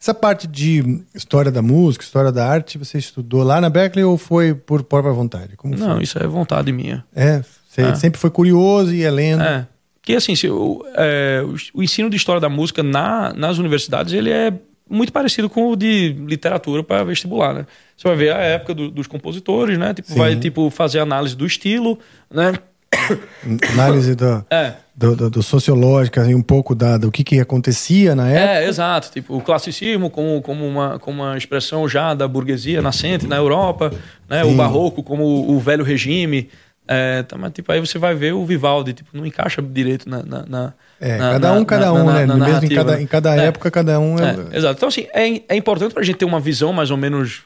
Essa 0.00 0.14
parte 0.14 0.46
de 0.46 1.02
história 1.14 1.52
da 1.52 1.60
música, 1.60 2.02
história 2.02 2.32
da 2.32 2.48
arte, 2.48 2.78
você 2.78 2.96
estudou 2.96 3.42
lá 3.42 3.60
na 3.60 3.68
Berkeley 3.68 4.02
ou 4.04 4.16
foi 4.16 4.54
por 4.54 4.82
própria 4.82 5.12
vontade? 5.12 5.56
Como 5.56 5.76
Não, 5.76 5.94
foi? 5.96 6.02
isso 6.04 6.18
é 6.18 6.26
vontade 6.26 6.72
minha. 6.72 7.04
É, 7.14 7.42
você 7.68 7.82
É. 7.82 7.94
sempre 7.94 8.18
foi 8.18 8.30
curioso 8.30 8.94
e 8.94 9.00
ia 9.00 9.10
lendo. 9.10 9.42
É. 9.42 9.66
Que 10.02 10.14
assim, 10.16 10.34
se 10.34 10.48
o, 10.48 10.84
é, 10.94 11.42
o- 11.74 11.82
ensino 11.82 12.08
de 12.08 12.16
história 12.16 12.40
da 12.40 12.48
música 12.48 12.82
na, 12.82 13.32
nas 13.34 13.58
universidades 13.58 14.12
ele 14.14 14.30
é 14.30 14.52
muito 14.88 15.12
parecido 15.12 15.48
com 15.48 15.70
o 15.70 15.76
de 15.76 16.12
literatura 16.26 16.82
para 16.82 17.04
vestibular, 17.04 17.52
né? 17.54 17.66
Você 17.96 18.08
vai 18.08 18.16
ver 18.16 18.32
a 18.32 18.38
época 18.38 18.74
do- 18.74 18.90
dos 18.90 19.06
compositores, 19.06 19.78
né? 19.78 19.92
Tipo, 19.94 20.08
Sim. 20.12 20.18
vai 20.18 20.34
tipo 20.36 20.68
fazer 20.70 20.98
análise 21.00 21.36
do 21.36 21.46
estilo, 21.46 21.98
né? 22.32 22.54
Análise 23.72 24.14
do, 24.14 24.44
É. 24.50 24.74
do, 24.96 25.14
do- 25.16 25.30
do 25.30 25.42
sociológica 25.42 26.28
e 26.28 26.34
um 26.34 26.42
pouco 26.42 26.74
da, 26.74 26.96
do 26.98 27.10
que, 27.10 27.22
que 27.24 27.38
acontecia 27.40 28.14
na 28.14 28.28
época. 28.30 28.52
É, 28.52 28.68
exato. 28.68 29.10
Tipo, 29.12 29.36
o 29.36 29.40
classicismo 29.40 30.10
como, 30.10 30.40
como, 30.42 30.66
uma, 30.66 30.98
como 30.98 31.22
uma 31.22 31.36
expressão 31.36 31.88
já 31.88 32.14
da 32.14 32.26
burguesia 32.26 32.82
nascente 32.82 33.26
na 33.26 33.36
Europa, 33.36 33.92
né? 34.28 34.42
Sim. 34.44 34.52
O 34.52 34.56
barroco 34.56 35.02
como 35.02 35.24
o, 35.24 35.58
velho 35.60 35.84
regime. 35.84 36.48
É, 36.92 37.22
tá, 37.22 37.38
mas, 37.38 37.52
tipo, 37.52 37.70
aí 37.70 37.78
você 37.78 37.98
vai 37.98 38.16
ver 38.16 38.32
o 38.34 38.44
Vivaldi, 38.44 38.92
tipo, 38.94 39.16
não 39.16 39.24
encaixa 39.24 39.62
direito 39.62 40.08
na... 40.10 40.24
na, 40.24 40.44
na- 40.46 40.74
É, 41.00 41.16
na- 41.18 41.32
cada 41.32 41.52
um, 41.52 41.64
cada 41.64 41.92
um, 41.92 42.04
né? 42.12 42.26
Mesmo 42.26 42.64
em 42.64 42.68
cada, 42.74 42.96
né? 42.96 43.02
em 43.02 43.06
cada 43.06 43.36
É. 43.36 43.46
época, 43.46 43.70
cada 43.70 44.00
um 44.00 44.18
é. 44.18 44.34
É, 44.52 44.56
exato. 44.58 44.76
Então, 44.76 44.88
assim, 44.88 45.06
é, 45.14 45.54
é 45.54 45.56
importante 45.56 45.94
pra 45.94 46.02
gente 46.02 46.16
ter 46.16 46.24
uma 46.24 46.40
visão 46.40 46.72
mais 46.72 46.90
ou 46.90 46.96
menos. 46.96 47.42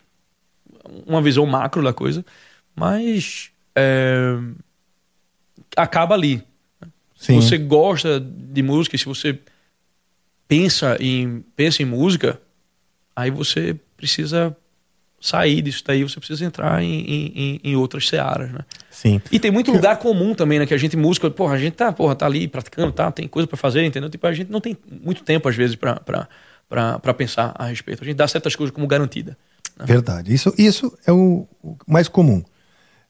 Uma 1.07 1.21
visão 1.21 1.45
macro 1.45 1.83
da 1.83 1.93
coisa, 1.93 2.25
mas. 2.75 3.51
é, 3.77 4.35
acaba 5.77 6.15
ali. 6.15 6.43
Se 7.17 7.27
Sim. 7.27 7.41
você 7.41 7.59
gosta 7.59 8.21
de 8.21 8.63
música, 8.63 8.97
se 8.99 9.05
você 9.05 9.39
pensa 10.49 10.97
em, 11.01 11.45
pensa 11.57 11.83
em 11.83 11.87
música, 11.87 12.41
aí 13.17 13.31
você 13.31 13.77
precisa 13.97 14.57
sair 15.21 15.63
disso 15.63 15.83
daí, 15.87 16.03
você 16.03 16.19
precisa 16.19 16.45
entrar 16.45 16.83
em, 16.83 17.01
em, 17.01 17.33
em- 17.35 17.61
em 17.65 17.77
outras 17.77 18.09
searas, 18.09 18.53
né? 18.53 18.61
Sim. 18.95 19.21
E 19.33 19.41
tem 19.41 19.51
muito 19.51 19.73
lugar 19.73 19.99
comum 19.99 20.35
também, 20.35 20.61
né? 20.61 20.67
Que 20.67 20.73
a 20.75 20.79
gente 20.79 20.97
música, 20.97 21.29
porra, 21.29 21.55
a 21.55 21.59
gente 21.59 21.75
tá, 21.75 21.93
porra, 21.93 22.15
tá 22.15 22.27
ali 22.27 22.47
praticando, 22.47 22.93
tá, 22.93 23.11
tem 23.11 23.27
coisa 23.27 23.47
pra 23.47 23.57
fazer, 23.57 23.85
entendeu? 23.85 24.09
Tipo, 24.09 24.27
a 24.29 24.33
gente 24.33 24.51
não 24.53 24.61
tem 24.61 24.77
muito 25.03 25.25
tempo, 25.25 25.49
às 25.49 25.57
vezes, 25.57 25.75
pra 25.75 25.99
pensar 27.17 27.53
a 27.59 27.67
respeito. 27.67 28.03
A 28.03 28.07
gente 28.07 28.17
dá 28.17 28.29
certas 28.29 28.55
coisas 28.55 28.73
como 28.73 28.87
garantida. 28.87 29.37
Verdade. 29.85 30.33
Isso, 30.33 30.55
isso 30.57 30.97
é 31.05 31.13
o, 31.13 31.47
o 31.63 31.77
mais 31.89 32.07
comum. 32.07 32.43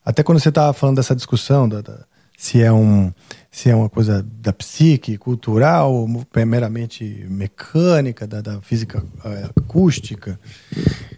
Até 0.02 0.22
quando 0.22 0.40
você 0.40 0.48
estava 0.48 0.72
falando 0.72 0.96
dessa 0.96 1.14
discussão 1.14 1.68
da, 1.68 1.82
da- 1.82 2.04
se 2.36 2.60
é 2.62 2.72
um 2.72 3.12
se 3.50 3.70
é 3.70 3.76
uma 3.76 3.88
coisa 3.88 4.26
da 4.40 4.52
psique, 4.52 5.16
cultural, 5.16 6.08
meramente 6.46 7.24
mecânica, 7.28 8.26
da, 8.26 8.40
da 8.40 8.60
física 8.60 9.04
eh, 9.24 9.48
acústica. 9.56 10.40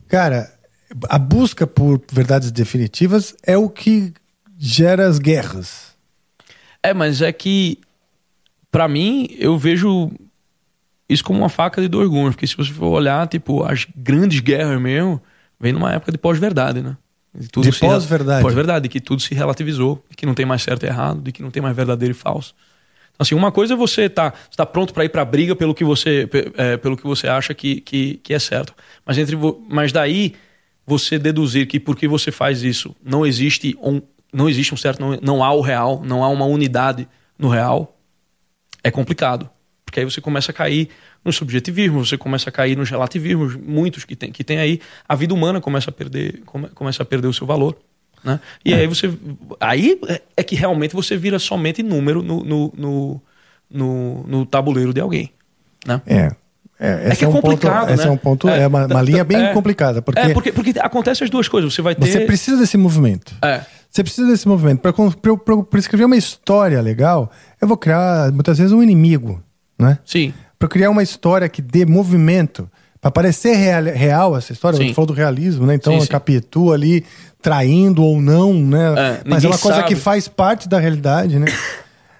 Cara, 0.08 0.52
a 1.08 1.18
busca 1.18 1.66
por 1.66 2.00
verdades 2.12 2.52
definitivas 2.52 3.34
é 3.42 3.56
o 3.56 3.70
que 3.70 4.12
gera 4.58 5.06
as 5.06 5.18
guerras. 5.18 5.96
É, 6.82 6.94
mas 6.94 7.20
é 7.22 7.32
que, 7.32 7.78
pra 8.70 8.88
mim, 8.88 9.28
eu 9.38 9.58
vejo 9.58 10.10
isso 11.08 11.24
como 11.24 11.38
uma 11.38 11.48
faca 11.48 11.80
de 11.80 11.88
dois 11.88 12.08
gumes. 12.08 12.34
Porque 12.34 12.46
se 12.46 12.56
você 12.56 12.72
for 12.72 12.88
olhar, 12.88 13.26
tipo, 13.28 13.64
as 13.64 13.86
grandes 13.96 14.40
guerras 14.40 14.80
mesmo, 14.80 15.20
vem 15.58 15.72
numa 15.72 15.92
época 15.92 16.12
de 16.12 16.18
pós-verdade, 16.18 16.82
né? 16.82 16.96
De, 17.34 17.48
tudo 17.48 17.70
De 17.70 17.78
pós-verdade. 17.78 18.42
Pós-verdade, 18.42 18.82
de 18.84 18.88
que 18.88 19.00
tudo 19.00 19.20
se 19.20 19.34
relativizou, 19.34 20.04
de 20.08 20.16
que 20.16 20.24
não 20.24 20.34
tem 20.34 20.46
mais 20.46 20.62
certo 20.62 20.84
e 20.84 20.86
errado, 20.86 21.20
de 21.20 21.32
que 21.32 21.42
não 21.42 21.50
tem 21.50 21.62
mais 21.62 21.76
verdadeiro 21.76 22.12
e 22.12 22.16
falso. 22.16 22.54
Então, 23.14 23.24
assim, 23.24 23.34
uma 23.34 23.50
coisa 23.50 23.74
é 23.74 23.76
você 23.76 24.08
tá, 24.08 24.32
você 24.50 24.56
tá 24.56 24.66
pronto 24.66 24.92
para 24.92 25.04
ir 25.04 25.08
pra 25.08 25.24
briga 25.24 25.56
pelo 25.56 25.74
que 25.74 25.84
você, 25.84 26.28
é, 26.56 26.76
pelo 26.76 26.96
que 26.96 27.04
você 27.04 27.28
acha 27.28 27.54
que, 27.54 27.80
que, 27.80 28.20
que 28.22 28.34
é 28.34 28.38
certo. 28.38 28.74
Mas, 29.04 29.18
entre, 29.18 29.36
mas 29.68 29.92
daí 29.92 30.34
você 30.86 31.18
deduzir 31.18 31.66
que 31.66 31.80
porque 31.80 32.06
você 32.06 32.30
faz 32.30 32.62
isso 32.62 32.94
não 33.02 33.26
existe 33.26 33.76
um, 33.82 34.00
não 34.36 34.48
existe 34.48 34.74
um 34.74 34.76
certo, 34.76 35.00
não, 35.00 35.18
não 35.22 35.42
há 35.44 35.52
o 35.52 35.60
real, 35.60 36.02
não 36.04 36.22
há 36.22 36.28
uma 36.28 36.44
unidade 36.44 37.08
no 37.38 37.48
real, 37.48 37.96
é 38.84 38.90
complicado. 38.90 39.48
Porque 39.84 40.00
aí 40.00 40.04
você 40.04 40.20
começa 40.20 40.50
a 40.50 40.54
cair 40.54 40.88
no 41.24 41.32
subjetivismo, 41.32 42.04
você 42.04 42.18
começa 42.18 42.50
a 42.50 42.52
cair 42.52 42.76
nos 42.76 42.90
relativismos, 42.90 43.56
muitos 43.56 44.04
que 44.04 44.14
tem, 44.16 44.30
que 44.32 44.44
tem 44.44 44.58
aí, 44.58 44.80
a 45.08 45.14
vida 45.14 45.32
humana 45.32 45.60
começa 45.60 45.90
a 45.90 45.92
perder, 45.92 46.42
come- 46.44 46.68
começa 46.68 47.02
a 47.02 47.06
perder 47.06 47.28
o 47.28 47.32
seu 47.32 47.46
valor. 47.46 47.76
Né? 48.24 48.40
E 48.64 48.74
aí 48.74 48.86
você. 48.86 49.10
Aí 49.60 49.98
é- 50.08 50.20
é 50.38 50.42
que 50.42 50.56
realmente 50.56 50.94
você 50.94 51.16
vira 51.16 51.38
somente 51.38 51.82
número 51.82 52.22
no, 52.22 52.42
no, 52.44 52.72
no, 52.76 53.22
no, 53.70 54.24
no 54.26 54.46
tabuleiro 54.46 54.92
de 54.92 55.00
alguém. 55.00 55.30
Né? 55.86 56.00
É. 56.06 56.30
É, 56.78 57.08
esse 57.08 57.20
que 57.20 57.24
é 57.24 57.28
um 57.28 57.32
ponto, 57.32 57.42
complicado, 57.42 57.90
esse 57.90 58.02
né? 58.02 58.08
é 58.08 58.12
um 58.12 58.18
ponto, 58.18 58.48
é, 58.50 58.60
É, 58.62 58.66
uma, 58.66 58.80
uma 58.80 58.88
tá- 58.96 59.02
linha 59.02 59.24
bem 59.24 59.46
é. 59.46 59.52
complicada, 59.54 60.02
porque, 60.02 60.20
É, 60.20 60.32
porque, 60.34 60.52
porque 60.52 60.74
acontece 60.78 61.24
as 61.24 61.30
duas 61.30 61.48
coisas. 61.48 61.72
Você 61.72 61.80
vai 61.80 61.94
ter. 61.94 62.04
você 62.06 62.20
precisa 62.20 62.58
desse 62.58 62.76
movimento. 62.76 63.34
É. 63.42 63.62
Você 63.96 64.04
precisa 64.04 64.28
desse 64.28 64.46
movimento. 64.46 64.80
Para 64.80 65.78
escrever 65.78 66.04
uma 66.04 66.18
história 66.18 66.82
legal, 66.82 67.30
eu 67.58 67.66
vou 67.66 67.78
criar 67.78 68.30
muitas 68.30 68.58
vezes 68.58 68.70
um 68.70 68.82
inimigo, 68.82 69.42
né? 69.78 69.98
Sim. 70.04 70.34
Para 70.58 70.68
criar 70.68 70.90
uma 70.90 71.02
história 71.02 71.48
que 71.48 71.62
dê 71.62 71.86
movimento, 71.86 72.70
para 73.00 73.10
parecer 73.10 73.54
real, 73.54 73.84
real 73.84 74.36
essa 74.36 74.52
história, 74.52 74.76
Sim. 74.76 74.88
eu 74.88 74.94
falou 74.94 75.06
do 75.06 75.12
realismo, 75.14 75.64
né? 75.64 75.76
Então 75.76 75.94
Sim, 75.94 75.98
a 76.00 76.02
sim. 76.02 76.08
Capitu 76.08 76.72
ali 76.74 77.06
traindo 77.40 78.02
ou 78.04 78.20
não, 78.20 78.52
né? 78.52 78.92
É, 78.98 79.22
Mas 79.24 79.44
é 79.44 79.48
uma 79.48 79.56
coisa 79.56 79.78
sabe. 79.78 79.88
que 79.88 79.96
faz 79.96 80.28
parte 80.28 80.68
da 80.68 80.78
realidade, 80.78 81.38
né? 81.38 81.46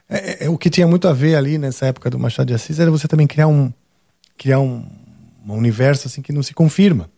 É, 0.09 0.45
é- 0.45 0.47
é 0.47 0.49
o 0.49 0.57
que 0.57 0.71
tinha 0.71 0.87
muito 0.87 1.07
a 1.07 1.13
ver 1.13 1.35
ali 1.35 1.59
nessa 1.59 1.85
época 1.85 2.09
do 2.09 2.19
Machado 2.19 2.47
de 2.47 2.55
Assis 2.55 2.79
era 2.81 2.91
você 2.91 3.07
também 3.07 3.27
criar 3.27 3.49
um 3.49 3.71
criar 4.39 4.61
um, 4.61 4.83
um 5.47 5.53
universo 5.53 6.07
assim 6.09 6.23
que 6.23 6.33
não 6.33 6.43
se 6.43 6.55
confirma, 6.55 7.11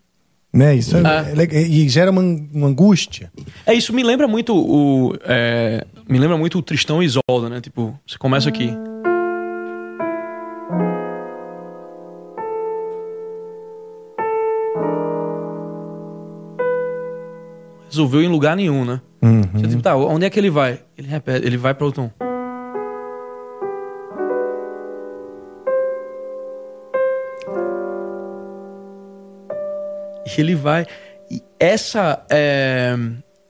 né? 0.59 0.75
Isso 0.75 0.97
é, 0.97 1.01
É. 1.01 1.63
e 1.63 1.89
gera 1.89 2.11
uma, 2.11 2.21
uma 2.21 2.67
angústia. 2.67 3.31
É, 3.65 3.73
isso 3.73 3.93
me 3.93 4.03
lembra 4.03 4.27
muito 4.27 4.55
o. 4.55 5.15
é, 5.25 5.87
me 6.09 6.19
lembra 6.19 6.37
muito 6.37 6.59
o 6.59 6.63
Tristão 6.63 7.03
e 7.03 7.07
Isolda, 7.07 7.49
né? 7.49 7.61
Tipo, 7.61 7.99
você 8.07 8.19
começa 8.19 8.49
aqui. 8.49 8.71
resolveu 17.91 18.23
em 18.23 18.29
lugar 18.29 18.55
nenhum, 18.57 18.85
né? 18.85 19.01
Uhum. 19.23 19.43
Você, 19.55 19.69
tipo, 19.69 19.83
tá, 19.83 19.97
onde 19.97 20.25
é 20.27 20.31
que 20.31 20.39
ele 20.39 20.51
vai? 20.51 20.79
Ele 20.97 21.09
repete, 21.09 21.47
ele 21.47 21.57
vai 21.57 21.75
para 21.75 21.87
o 21.87 21.93
tom. 21.93 22.11
Ele 30.37 30.55
vai. 30.55 30.87
E 31.31 31.43
essa, 31.61 32.25
é, 32.31 32.97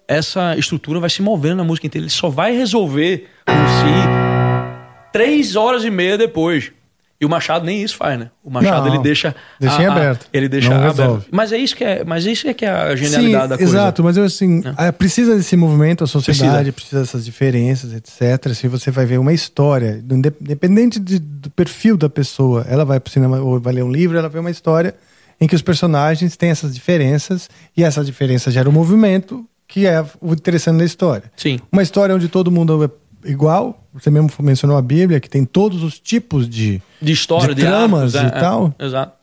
essa 0.06 0.56
estrutura 0.56 1.00
vai 1.00 1.10
se 1.10 1.22
movendo 1.22 1.56
na 1.58 1.64
música 1.64 1.86
inteira. 1.86 2.04
Ele 2.04 2.10
só 2.12 2.28
vai 2.28 2.56
resolver 2.56 3.28
por 3.46 3.54
si 3.54 5.12
três 5.12 5.56
horas 5.56 5.84
e 5.84 5.90
meia 5.90 6.18
depois. 6.18 6.72
E 7.20 7.26
o 7.26 7.28
Machado 7.28 7.64
nem 7.64 7.82
isso 7.82 7.96
faz, 7.96 8.16
né? 8.16 8.30
O 8.44 8.50
Machado 8.50 8.86
Não, 8.86 8.94
ele 8.94 9.02
deixa. 9.02 9.34
deixa 9.58 9.82
em 9.82 9.86
a- 9.86 9.88
a- 9.88 9.92
aberto. 9.92 10.26
Ele 10.32 10.48
deixa 10.48 10.70
Não 10.70 10.88
aberto. 10.88 11.24
Mas 11.32 11.52
é 11.52 11.58
isso 11.58 11.74
que 11.74 11.82
é, 11.82 12.04
mas 12.04 12.24
isso 12.24 12.46
é 12.46 12.54
que 12.54 12.64
é 12.64 12.68
a 12.70 12.94
genialidade 12.94 13.42
Sim, 13.42 13.48
da 13.48 13.56
coisa. 13.58 13.72
Exato, 13.72 14.04
mas 14.04 14.16
eu 14.16 14.22
assim, 14.22 14.62
ah, 14.76 14.92
precisa 14.92 15.34
desse 15.36 15.56
movimento, 15.56 16.04
a 16.04 16.06
sociedade 16.06 16.70
Precisa. 16.70 16.72
precisa, 16.72 17.00
dessas 17.00 17.24
diferenças, 17.24 17.92
etc. 17.92 18.54
Se 18.54 18.68
você 18.68 18.92
vai 18.92 19.04
ver 19.04 19.18
uma 19.18 19.32
história, 19.32 20.00
inde- 20.08 20.32
independente 20.40 21.00
de- 21.00 21.18
do 21.18 21.50
perfil 21.50 21.96
da 21.96 22.08
pessoa, 22.08 22.64
ela 22.68 22.84
vai 22.84 23.00
pro 23.00 23.12
cinema 23.12 23.40
ou 23.40 23.58
vai 23.58 23.72
ler 23.72 23.82
um 23.82 23.90
livro, 23.90 24.16
ela 24.16 24.28
vê 24.28 24.38
uma 24.38 24.50
história 24.52 24.94
em 25.40 25.46
que 25.46 25.54
os 25.54 25.62
personagens 25.62 26.36
têm 26.36 26.50
essas 26.50 26.74
diferenças 26.74 27.48
e 27.76 27.84
essa 27.84 28.04
diferença 28.04 28.50
gera 28.50 28.68
um 28.68 28.72
movimento 28.72 29.44
que 29.66 29.86
é 29.86 30.04
o 30.20 30.32
interessante 30.32 30.78
da 30.78 30.84
história. 30.84 31.30
Sim. 31.36 31.60
Uma 31.70 31.82
história 31.82 32.14
onde 32.14 32.28
todo 32.28 32.50
mundo 32.50 32.84
é 32.84 33.30
igual, 33.30 33.84
você 33.92 34.10
mesmo 34.10 34.30
mencionou 34.40 34.76
a 34.76 34.82
Bíblia, 34.82 35.20
que 35.20 35.28
tem 35.28 35.44
todos 35.44 35.82
os 35.82 35.98
tipos 35.98 36.48
de, 36.48 36.80
De 37.00 37.12
história, 37.12 37.54
de 37.54 37.60
de, 37.60 37.66
tramas 37.66 38.14
arcos, 38.14 38.32
e 38.32 38.34
é, 38.34 38.38
é. 38.38 38.40
tal. 38.40 38.74
Exato. 38.78 39.18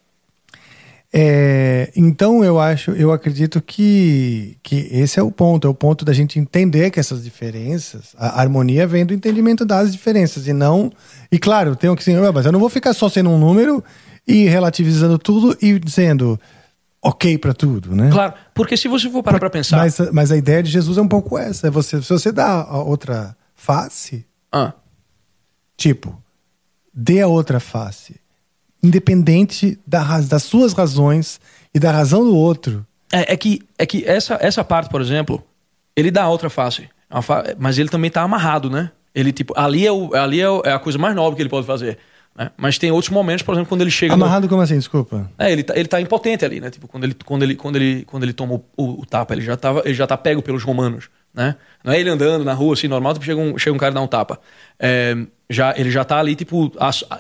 É, 1.18 1.92
então 1.96 2.44
eu 2.44 2.60
acho, 2.60 2.92
eu 2.92 3.10
acredito 3.10 3.62
que, 3.62 4.58
que 4.62 4.90
esse 4.92 5.18
é 5.18 5.24
o 5.24 5.32
ponto, 5.32 5.66
é 5.66 5.70
o 5.70 5.74
ponto 5.74 6.04
da 6.04 6.12
gente 6.12 6.38
entender 6.38 6.92
que 6.92 7.00
essas 7.00 7.24
diferenças, 7.24 8.14
a 8.18 8.42
harmonia 8.42 8.86
vem 8.86 9.06
do 9.06 9.14
entendimento 9.14 9.66
das 9.66 9.94
diferenças 9.94 10.46
e 10.46 10.52
não, 10.52 10.92
e 11.32 11.40
claro, 11.40 11.74
tem 11.74 11.94
que 11.96 12.02
assim, 12.02 12.18
"Ah, 12.18 12.34
mas 12.34 12.46
eu 12.46 12.52
não 12.52 12.60
vou 12.60 12.70
ficar 12.70 12.94
só 12.94 13.08
sendo 13.08 13.30
um 13.30 13.38
número 13.40 13.82
e 14.28 14.46
relativizando 14.46 15.18
tudo 15.18 15.58
e 15.62 15.78
dizendo 15.80 16.40
ok 17.02 17.38
pra 17.38 17.54
tudo, 17.54 17.96
né? 17.96 18.10
Claro, 18.12 18.34
porque 18.54 18.76
se 18.76 18.88
você 18.88 19.10
for 19.10 19.22
parar 19.22 19.40
pra 19.40 19.50
pensar. 19.50 19.78
Mas, 19.78 19.98
mas 20.12 20.32
a 20.32 20.38
ideia 20.38 20.64
de 20.64 20.72
Jesus 20.72 20.98
é 20.98 21.02
um 21.02 21.08
pouco 21.08 21.38
essa, 21.38 21.68
é 21.68 21.70
você, 21.70 22.02
se 22.02 22.10
você 22.10 22.32
dá 22.32 22.62
a 22.64 22.82
outra 22.82 23.36
face, 23.54 24.26
Ah, 24.52 24.74
Tipo, 25.78 26.18
dê 26.94 27.22
a 27.22 27.28
outra 27.28 27.60
face. 27.60 28.16
Independente 28.82 29.78
da, 29.86 30.22
das 30.22 30.44
suas 30.44 30.74
razões 30.74 31.40
e 31.74 31.80
da 31.80 31.92
razão 31.92 32.24
do 32.24 32.36
outro. 32.36 32.86
É, 33.12 33.34
é 33.34 33.38
que, 33.38 33.62
é 33.78 33.86
que 33.86 34.06
essa, 34.06 34.38
essa 34.40 34.64
parte, 34.64 34.90
por 34.90 35.02
exemplo, 35.02 35.44
ele 35.96 36.10
dá 36.12 36.24
a 36.24 36.30
outra 36.30 36.50
face. 36.50 36.88
Mas 37.58 37.78
ele 37.78 37.90
também 37.90 38.10
tá 38.10 38.22
amarrado, 38.22 38.70
né? 38.70 38.92
Ele, 39.14 39.32
tipo, 39.32 39.54
ali 39.58 39.86
é, 39.86 39.92
o, 39.92 40.14
ali 40.16 40.42
é, 40.42 40.46
é 40.66 40.74
a 40.74 40.80
coisa 40.80 40.98
mais 40.98 41.16
nobre 41.16 41.36
que 41.36 41.42
ele 41.42 41.50
pode 41.50 41.66
fazer. 41.66 41.98
Né? 42.36 42.52
Mas 42.58 42.78
tem 42.78 42.92
outros 42.92 43.10
momentos, 43.12 43.44
por 43.44 43.54
exemplo, 43.54 43.70
quando 43.70 43.82
ele 43.82 43.92
chega. 43.92 44.16
no- 44.16 44.24
Amarrado 44.26 44.48
como 44.50 44.62
assim? 44.62 44.78
Desculpa. 44.78 45.30
É, 45.38 45.52
ele 45.52 45.64
tá, 45.64 45.74
ele 45.76 45.88
tá 45.88 46.02
impotente 46.02 46.44
ali, 46.44 46.60
né? 46.60 46.70
Tipo, 46.70 46.88
quando 46.88 47.04
ele, 47.06 47.16
quando 47.26 47.44
ele, 47.44 47.56
quando 47.56 47.76
ele, 47.78 48.04
quando 48.06 48.24
ele 48.24 48.34
toma 48.34 48.56
o, 48.56 48.64
o- 48.76 49.02
o 49.02 49.06
tapa, 49.06 49.34
ele 49.34 49.42
já, 49.42 49.56
tava, 49.56 49.82
ele 49.86 49.94
já 49.94 50.06
tá 50.06 50.18
pego 50.18 50.42
pelos 50.42 50.64
romanos, 50.64 51.10
né? 51.34 51.56
Não 51.84 51.94
é 51.94 52.00
ele 52.00 52.10
andando 52.10 52.44
na 52.44 52.54
rua 52.54 52.74
assim, 52.74 52.88
normal, 52.88 53.14
tipo, 53.14 53.26
chega 53.26 53.40
um, 53.40 53.58
chega 53.58 53.74
um 53.76 53.80
cara 53.80 53.92
e 53.92 53.96
dá 53.96 54.02
um 54.02 54.08
tapa. 54.08 54.40
É, 54.80 55.16
já, 55.50 55.74
ele 55.78 55.90
já 55.92 56.04
tá 56.04 56.18
ali, 56.20 56.36
tipo, 56.36 56.72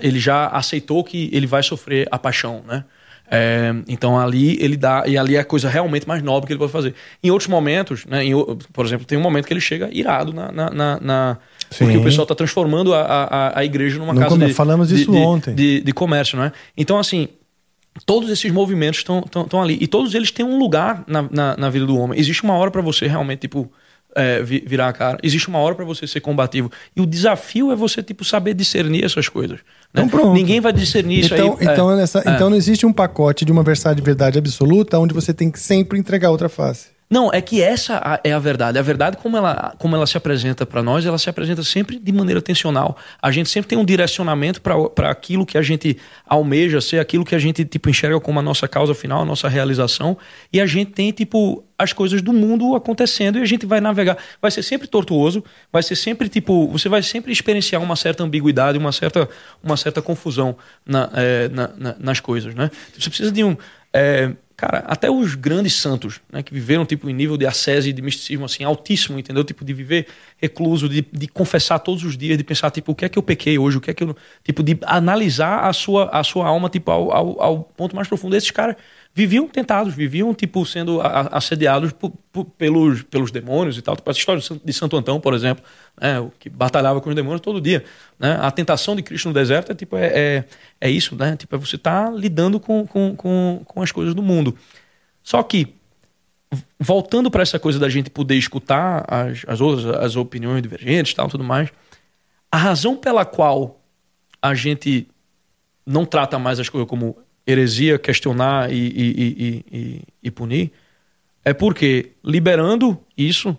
ele 0.01 0.19
já 0.19 0.47
aceitou 0.47 1.03
que 1.03 1.29
ele 1.31 1.47
vai 1.47 1.63
sofrer 1.63 2.07
a 2.11 2.17
paixão, 2.19 2.61
né? 2.67 2.83
É, 3.29 3.73
então 3.87 4.19
ali 4.19 4.55
ele 4.61 4.77
dá, 4.77 5.03
e 5.07 5.17
ali 5.17 5.35
é 5.35 5.39
a 5.39 5.43
coisa 5.45 5.67
realmente 5.67 6.07
mais 6.07 6.21
nobre 6.21 6.45
que 6.45 6.53
ele 6.53 6.59
pode 6.59 6.71
fazer. 6.71 6.93
Em 7.23 7.31
outros 7.31 7.47
momentos, 7.47 8.05
né? 8.05 8.23
em 8.23 8.33
por 8.71 8.85
exemplo, 8.85 9.03
tem 9.05 9.17
um 9.17 9.21
momento 9.21 9.47
que 9.47 9.53
ele 9.53 9.59
chega 9.61 9.89
irado 9.91 10.31
na. 10.31 10.51
na, 10.51 10.69
na- 10.69 10.99
na- 11.01 11.37
porque 11.69 11.93
Sim. 11.93 11.97
o 11.97 12.03
pessoal 12.03 12.25
tá 12.27 12.35
transformando 12.35 12.93
a, 12.93 13.01
a, 13.01 13.59
a 13.59 13.65
igreja 13.65 13.97
numa 13.99 14.13
casa 14.13 14.29
come- 14.29 14.45
de, 14.47 14.53
falamos 14.53 14.89
de- 14.89 14.95
disso 14.97 15.11
de- 15.11 15.17
ontem. 15.17 15.53
de, 15.55 15.81
de 15.81 15.91
comércio, 15.93 16.37
né? 16.37 16.51
Então, 16.77 16.97
assim, 16.99 17.27
todos 18.05 18.29
esses 18.29 18.51
movimentos 18.51 18.99
estão 18.99 19.61
ali. 19.61 19.77
E 19.81 19.87
todos 19.87 20.13
eles 20.13 20.31
têm 20.31 20.45
um 20.45 20.57
lugar 20.59 21.03
na, 21.07 21.23
na, 21.31 21.57
na 21.57 21.69
vida 21.69 21.85
do 21.85 21.97
homem. 21.97 22.19
Existe 22.19 22.43
uma 22.43 22.53
hora 22.55 22.69
para 22.71 22.81
você 22.81 23.07
realmente, 23.07 23.39
tipo, 23.41 23.71
é, 24.15 24.41
vi- 24.41 24.63
virar 24.65 24.87
a 24.89 24.93
cara. 24.93 25.17
Existe 25.23 25.47
uma 25.49 25.59
hora 25.59 25.75
para 25.75 25.83
você 25.85 26.05
ser 26.07 26.21
combativo. 26.21 26.71
E 26.95 27.01
o 27.01 27.05
desafio 27.05 27.71
é 27.71 27.75
você, 27.75 28.01
tipo, 28.03 28.23
saber 28.23 28.53
discernir 28.53 29.03
essas 29.03 29.27
coisas. 29.27 29.57
Né? 29.93 30.03
Então, 30.03 30.09
pronto. 30.09 30.33
Ninguém 30.33 30.59
vai 30.61 30.71
discernir 30.73 31.25
Então, 31.25 31.37
isso 31.53 31.57
aí. 31.61 31.67
então, 31.73 31.91
é, 31.91 31.95
nessa- 31.97 32.19
é. 32.25 32.31
então 32.35 32.49
não 32.49 32.57
existe 32.57 32.85
um 32.85 32.93
pacote 32.93 33.43
de 33.45 33.51
uma 33.51 33.63
verdade 33.63 34.37
absoluta 34.37 34.97
onde 34.99 35.13
você 35.13 35.33
tem 35.33 35.49
que 35.51 35.59
sempre 35.59 35.97
entregar 35.99 36.31
outra 36.31 36.47
face. 36.49 36.94
Não, 37.07 37.31
é 37.31 37.39
que 37.39 37.61
essa 37.61 38.19
é 38.23 38.31
a 38.33 38.39
verdade. 38.39 38.79
A 38.79 38.81
verdade, 38.81 39.17
como 39.17 39.37
ela, 39.37 39.75
como 39.77 39.95
ela 39.95 40.07
se 40.07 40.17
apresenta 40.17 40.65
para 40.65 40.81
nós, 40.81 41.05
ela 41.05 41.19
se 41.19 41.29
apresenta 41.29 41.61
sempre 41.63 41.99
de 41.99 42.11
maneira 42.11 42.41
tensional. 42.41 42.97
A 43.21 43.31
gente 43.31 43.47
sempre 43.47 43.69
tem 43.69 43.77
um 43.77 43.85
direcionamento 43.85 44.59
para 44.59 45.09
aquilo 45.11 45.45
que 45.45 45.55
a 45.55 45.61
gente 45.61 45.97
almeja 46.25 46.81
ser, 46.81 46.99
aquilo 46.99 47.23
que 47.23 47.35
a 47.35 47.39
gente 47.39 47.63
tipo 47.63 47.89
enxerga 47.91 48.19
como 48.19 48.39
a 48.39 48.41
nossa 48.41 48.67
causa 48.67 48.95
final, 48.95 49.21
a 49.21 49.25
nossa 49.25 49.47
realização. 49.47 50.17
E 50.51 50.59
a 50.59 50.65
gente 50.65 50.91
tem 50.93 51.11
tipo 51.11 51.63
as 51.77 51.93
coisas 51.93 52.23
do 52.23 52.33
mundo 52.33 52.73
acontecendo 52.75 53.37
e 53.37 53.41
a 53.41 53.45
gente 53.45 53.67
vai 53.67 53.79
navegar. 53.79 54.17
Vai 54.41 54.49
ser 54.49 54.63
sempre 54.63 54.87
tortuoso, 54.87 55.43
vai 55.71 55.83
ser 55.83 55.95
sempre 55.95 56.27
tipo, 56.27 56.67
você 56.69 56.89
vai 56.89 57.03
sempre 57.03 57.31
experienciar 57.31 57.83
uma 57.83 57.95
certa 57.95 58.23
ambiguidade, 58.23 58.79
uma 58.79 58.91
certa, 58.91 59.29
uma 59.61 59.77
certa 59.77 60.01
confusão 60.01 60.57
na, 60.83 61.11
é, 61.13 61.49
na- 61.49 61.69
na- 61.77 61.95
nas 61.99 62.19
coisas, 62.19 62.55
né? 62.55 62.71
Você 62.97 63.09
precisa 63.09 63.31
de 63.31 63.43
um 63.43 63.55
é, 63.93 64.31
Cara, 64.57 64.79
até 64.87 65.11
os 65.11 65.35
grandes 65.35 65.73
santos, 65.73 66.21
né, 66.31 66.41
que 66.41 66.53
viveram 66.53 66.85
tipo 66.85 67.09
em 67.09 67.13
nível 67.13 67.35
de 67.35 67.45
ascese 67.45 67.89
e 67.89 67.93
de 67.93 68.01
misticismo 68.01 68.45
assim 68.45 68.63
altíssimo, 68.63 69.19
entendeu? 69.19 69.43
Tipo 69.43 69.65
de 69.65 69.73
viver 69.73 70.07
recluso, 70.37 70.87
de, 70.87 71.05
de 71.11 71.27
confessar 71.27 71.79
todos 71.79 72.05
os 72.05 72.17
dias, 72.17 72.37
de 72.37 72.43
pensar 72.43 72.71
tipo 72.71 72.93
o 72.93 72.95
que 72.95 73.03
é 73.03 73.09
que 73.09 73.19
eu 73.19 73.23
pequei 73.23 73.57
hoje, 73.57 73.77
o 73.77 73.81
que 73.81 73.91
é 73.91 73.93
que 73.93 74.03
eu 74.03 74.15
tipo 74.45 74.63
de 74.63 74.77
analisar 74.83 75.67
a 75.67 75.73
sua 75.73 76.09
a 76.09 76.23
sua 76.23 76.47
alma 76.47 76.69
tipo 76.69 76.89
ao, 76.89 77.11
ao, 77.11 77.41
ao 77.41 77.63
ponto 77.63 77.95
mais 77.95 78.07
profundo. 78.07 78.33
Esses 78.35 78.51
caras 78.51 78.77
viviam 79.17 79.47
tentados, 79.47 79.93
viviam 79.93 80.33
tipo 80.33 80.65
sendo 80.65 80.99
assediados 81.01 81.93
por- 81.93 82.11
por- 82.33 82.43
pelos 82.43 83.01
pelos 83.03 83.31
demônios 83.31 83.77
e 83.77 83.81
tal. 83.81 83.95
Tipo 83.95 84.09
essa 84.11 84.19
história 84.19 84.41
de 84.63 84.73
Santo- 84.73 84.97
Antão, 84.97 85.21
por 85.21 85.33
exemplo, 85.33 85.63
né, 85.99 86.19
o 86.19 86.29
que 86.37 86.49
batalhava 86.49 86.99
com 86.99 87.07
os 87.07 87.15
demônios 87.15 87.39
todo 87.39 87.61
dia, 87.61 87.85
né? 88.19 88.37
A 88.41 88.51
tentação 88.51 88.93
de 88.93 89.01
Cristo 89.01 89.29
no 89.29 89.33
deserto 89.33 89.71
é 89.71 89.75
tipo 89.75 89.95
é, 89.95 90.07
é, 90.07 90.43
é 90.81 90.89
isso, 90.89 91.15
né? 91.15 91.37
Tipo 91.37 91.55
é 91.55 91.57
você 91.57 91.77
tá 91.77 92.09
lidando 92.11 92.59
com, 92.59 92.85
com, 92.85 93.15
com, 93.15 93.61
com 93.65 93.81
as 93.81 93.89
coisas 93.89 94.13
do 94.13 94.21
mundo. 94.21 94.53
Só 95.23 95.41
que 95.41 95.73
voltando 96.77 97.31
para 97.31 97.41
essa 97.41 97.57
coisa 97.57 97.79
da 97.79 97.87
gente 97.87 98.09
poder 98.09 98.35
escutar 98.35 99.05
as, 99.07 99.43
as 99.47 99.61
outras 99.61 99.85
as 99.95 100.15
opiniões 100.17 100.61
divergentes 100.61 101.13
tal 101.13 101.27
tudo 101.27 101.43
mais 101.43 101.69
a 102.51 102.57
razão 102.57 102.95
pela 102.95 103.25
qual 103.25 103.81
a 104.41 104.53
gente 104.53 105.07
não 105.85 106.05
trata 106.05 106.37
mais 106.37 106.59
as 106.59 106.69
coisas 106.69 106.87
como 106.87 107.17
heresia 107.47 107.97
questionar 107.99 108.71
e, 108.71 108.75
e, 108.75 109.63
e, 109.71 110.01
e, 110.23 110.31
punir 110.31 110.71
é 111.43 111.53
porque 111.53 112.11
liberando 112.23 112.99
isso 113.17 113.55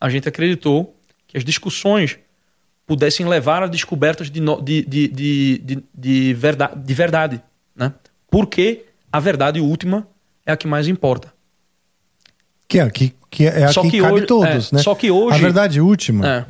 a 0.00 0.08
gente 0.10 0.28
acreditou 0.28 0.96
que 1.28 1.38
as 1.38 1.44
discussões 1.44 2.18
pudessem 2.86 3.26
levar 3.26 3.62
a 3.62 3.66
descobertas 3.68 4.28
de, 4.30 4.40
no- 4.40 4.60
de, 4.60 4.82
de, 4.84 5.08
de, 5.08 5.58
de, 5.58 5.84
de 5.94 6.34
verdade, 6.34 6.80
de 6.84 6.94
verdade 6.94 7.42
né? 7.76 7.94
porque 8.30 8.84
a 9.10 9.20
verdade 9.20 9.60
última 9.60 10.06
é 10.44 10.50
a 10.52 10.56
que 10.56 10.66
mais 10.66 10.88
importa 10.88 11.32
Que 12.66 12.80
é, 12.80 12.90
que, 12.90 13.14
que 13.30 13.46
é 13.46 13.64
a 13.64 13.72
Só 13.72 13.82
que, 13.82 13.90
que 13.92 14.00
cabe 14.00 14.14
hoje- 14.14 14.26
todos, 14.26 14.72
é, 14.72 14.76
né? 14.76 14.82
só 14.82 14.94
que 14.96 15.10
hoje- 15.10 15.36
A 15.36 15.38
verdade 15.40 15.80
última, 15.80 16.26
é. 16.26 16.46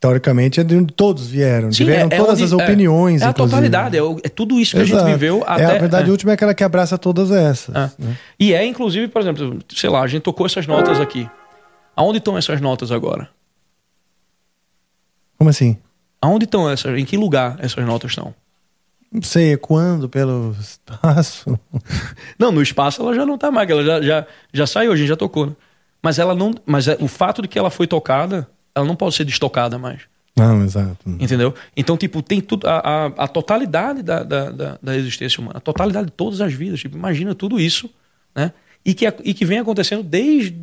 Teoricamente, 0.00 0.60
é 0.60 0.64
de 0.64 0.76
onde 0.76 0.92
todos 0.92 1.26
vieram. 1.28 1.72
Sim, 1.72 1.84
vieram 1.86 2.08
é- 2.10 2.14
é 2.14 2.18
todas 2.18 2.34
onde- 2.34 2.44
as 2.44 2.52
é. 2.52 2.56
opiniões, 2.56 3.22
É, 3.22 3.26
a 3.26 3.30
inclusive. 3.30 3.50
totalidade, 3.56 3.96
é, 3.96 4.00
é 4.24 4.28
tudo 4.28 4.58
isso 4.60 4.72
que 4.76 4.78
a 4.82 4.84
Exato. 4.84 5.00
gente 5.04 5.12
viveu 5.12 5.38
É, 5.40 5.44
até. 5.46 5.64
a 5.64 5.78
verdade 5.78 6.08
é. 6.08 6.10
última 6.12 6.32
é 6.32 6.34
aquela 6.34 6.54
que 6.54 6.62
abraça 6.64 6.96
todas 6.96 7.30
essas. 7.30 7.74
É. 7.74 7.90
né? 7.98 8.16
E 8.38 8.54
é, 8.54 8.64
inclusive, 8.64 9.08
por 9.08 9.20
exemplo, 9.22 9.58
sei 9.74 9.90
lá, 9.90 10.02
a 10.02 10.06
gente 10.06 10.22
tocou 10.22 10.46
essas 10.46 10.66
notas 10.66 11.00
aqui. 11.00 11.28
Aonde 11.96 12.18
estão 12.18 12.38
essas 12.38 12.60
notas 12.60 12.92
agora? 12.92 13.28
Como 15.36 15.50
assim? 15.50 15.76
Aonde 16.20 16.44
estão 16.44 16.68
essas? 16.68 16.98
Em 16.98 17.04
que 17.04 17.16
lugar 17.16 17.56
essas 17.60 17.84
notas 17.84 18.10
estão? 18.10 18.34
Não 19.10 19.22
sei, 19.22 19.56
quando, 19.56 20.08
pelo 20.08 20.54
espaço. 20.60 21.58
Não, 22.38 22.52
no 22.52 22.60
espaço 22.60 23.00
ela 23.00 23.14
já 23.14 23.24
não 23.24 23.38
tá 23.38 23.50
mais, 23.50 23.66
que 23.66 23.72
ela 23.72 23.82
já, 23.82 24.02
já, 24.02 24.26
já 24.52 24.66
saiu, 24.66 24.92
a 24.92 24.96
gente 24.96 25.08
já 25.08 25.16
tocou, 25.16 25.46
né? 25.46 25.52
Mas 26.02 26.18
ela 26.18 26.34
não. 26.34 26.52
Mas 26.66 26.86
é, 26.88 26.96
o 27.00 27.08
fato 27.08 27.40
de 27.42 27.48
que 27.48 27.58
ela 27.58 27.70
foi 27.70 27.86
tocada, 27.86 28.46
ela 28.78 28.86
não 28.86 28.96
pode 28.96 29.14
ser 29.14 29.24
destocada 29.24 29.78
mais. 29.78 30.02
Não, 30.36 30.62
exato. 30.64 30.96
Entendeu? 31.18 31.52
Então, 31.76 31.96
tipo, 31.96 32.22
tem 32.22 32.40
tudo. 32.40 32.66
A, 32.66 32.78
a, 32.78 33.06
a 33.24 33.28
totalidade 33.28 34.02
da, 34.02 34.22
da, 34.22 34.50
da, 34.50 34.78
da 34.80 34.96
existência 34.96 35.40
humana, 35.40 35.58
a 35.58 35.60
totalidade 35.60 36.06
de 36.06 36.12
todas 36.12 36.40
as 36.40 36.52
vidas. 36.52 36.80
Tipo, 36.80 36.96
imagina 36.96 37.34
tudo 37.34 37.58
isso, 37.58 37.90
né? 38.34 38.52
E 38.84 38.94
que, 38.94 39.04
e 39.24 39.34
que 39.34 39.44
vem 39.44 39.58
acontecendo 39.58 40.02
desde. 40.02 40.56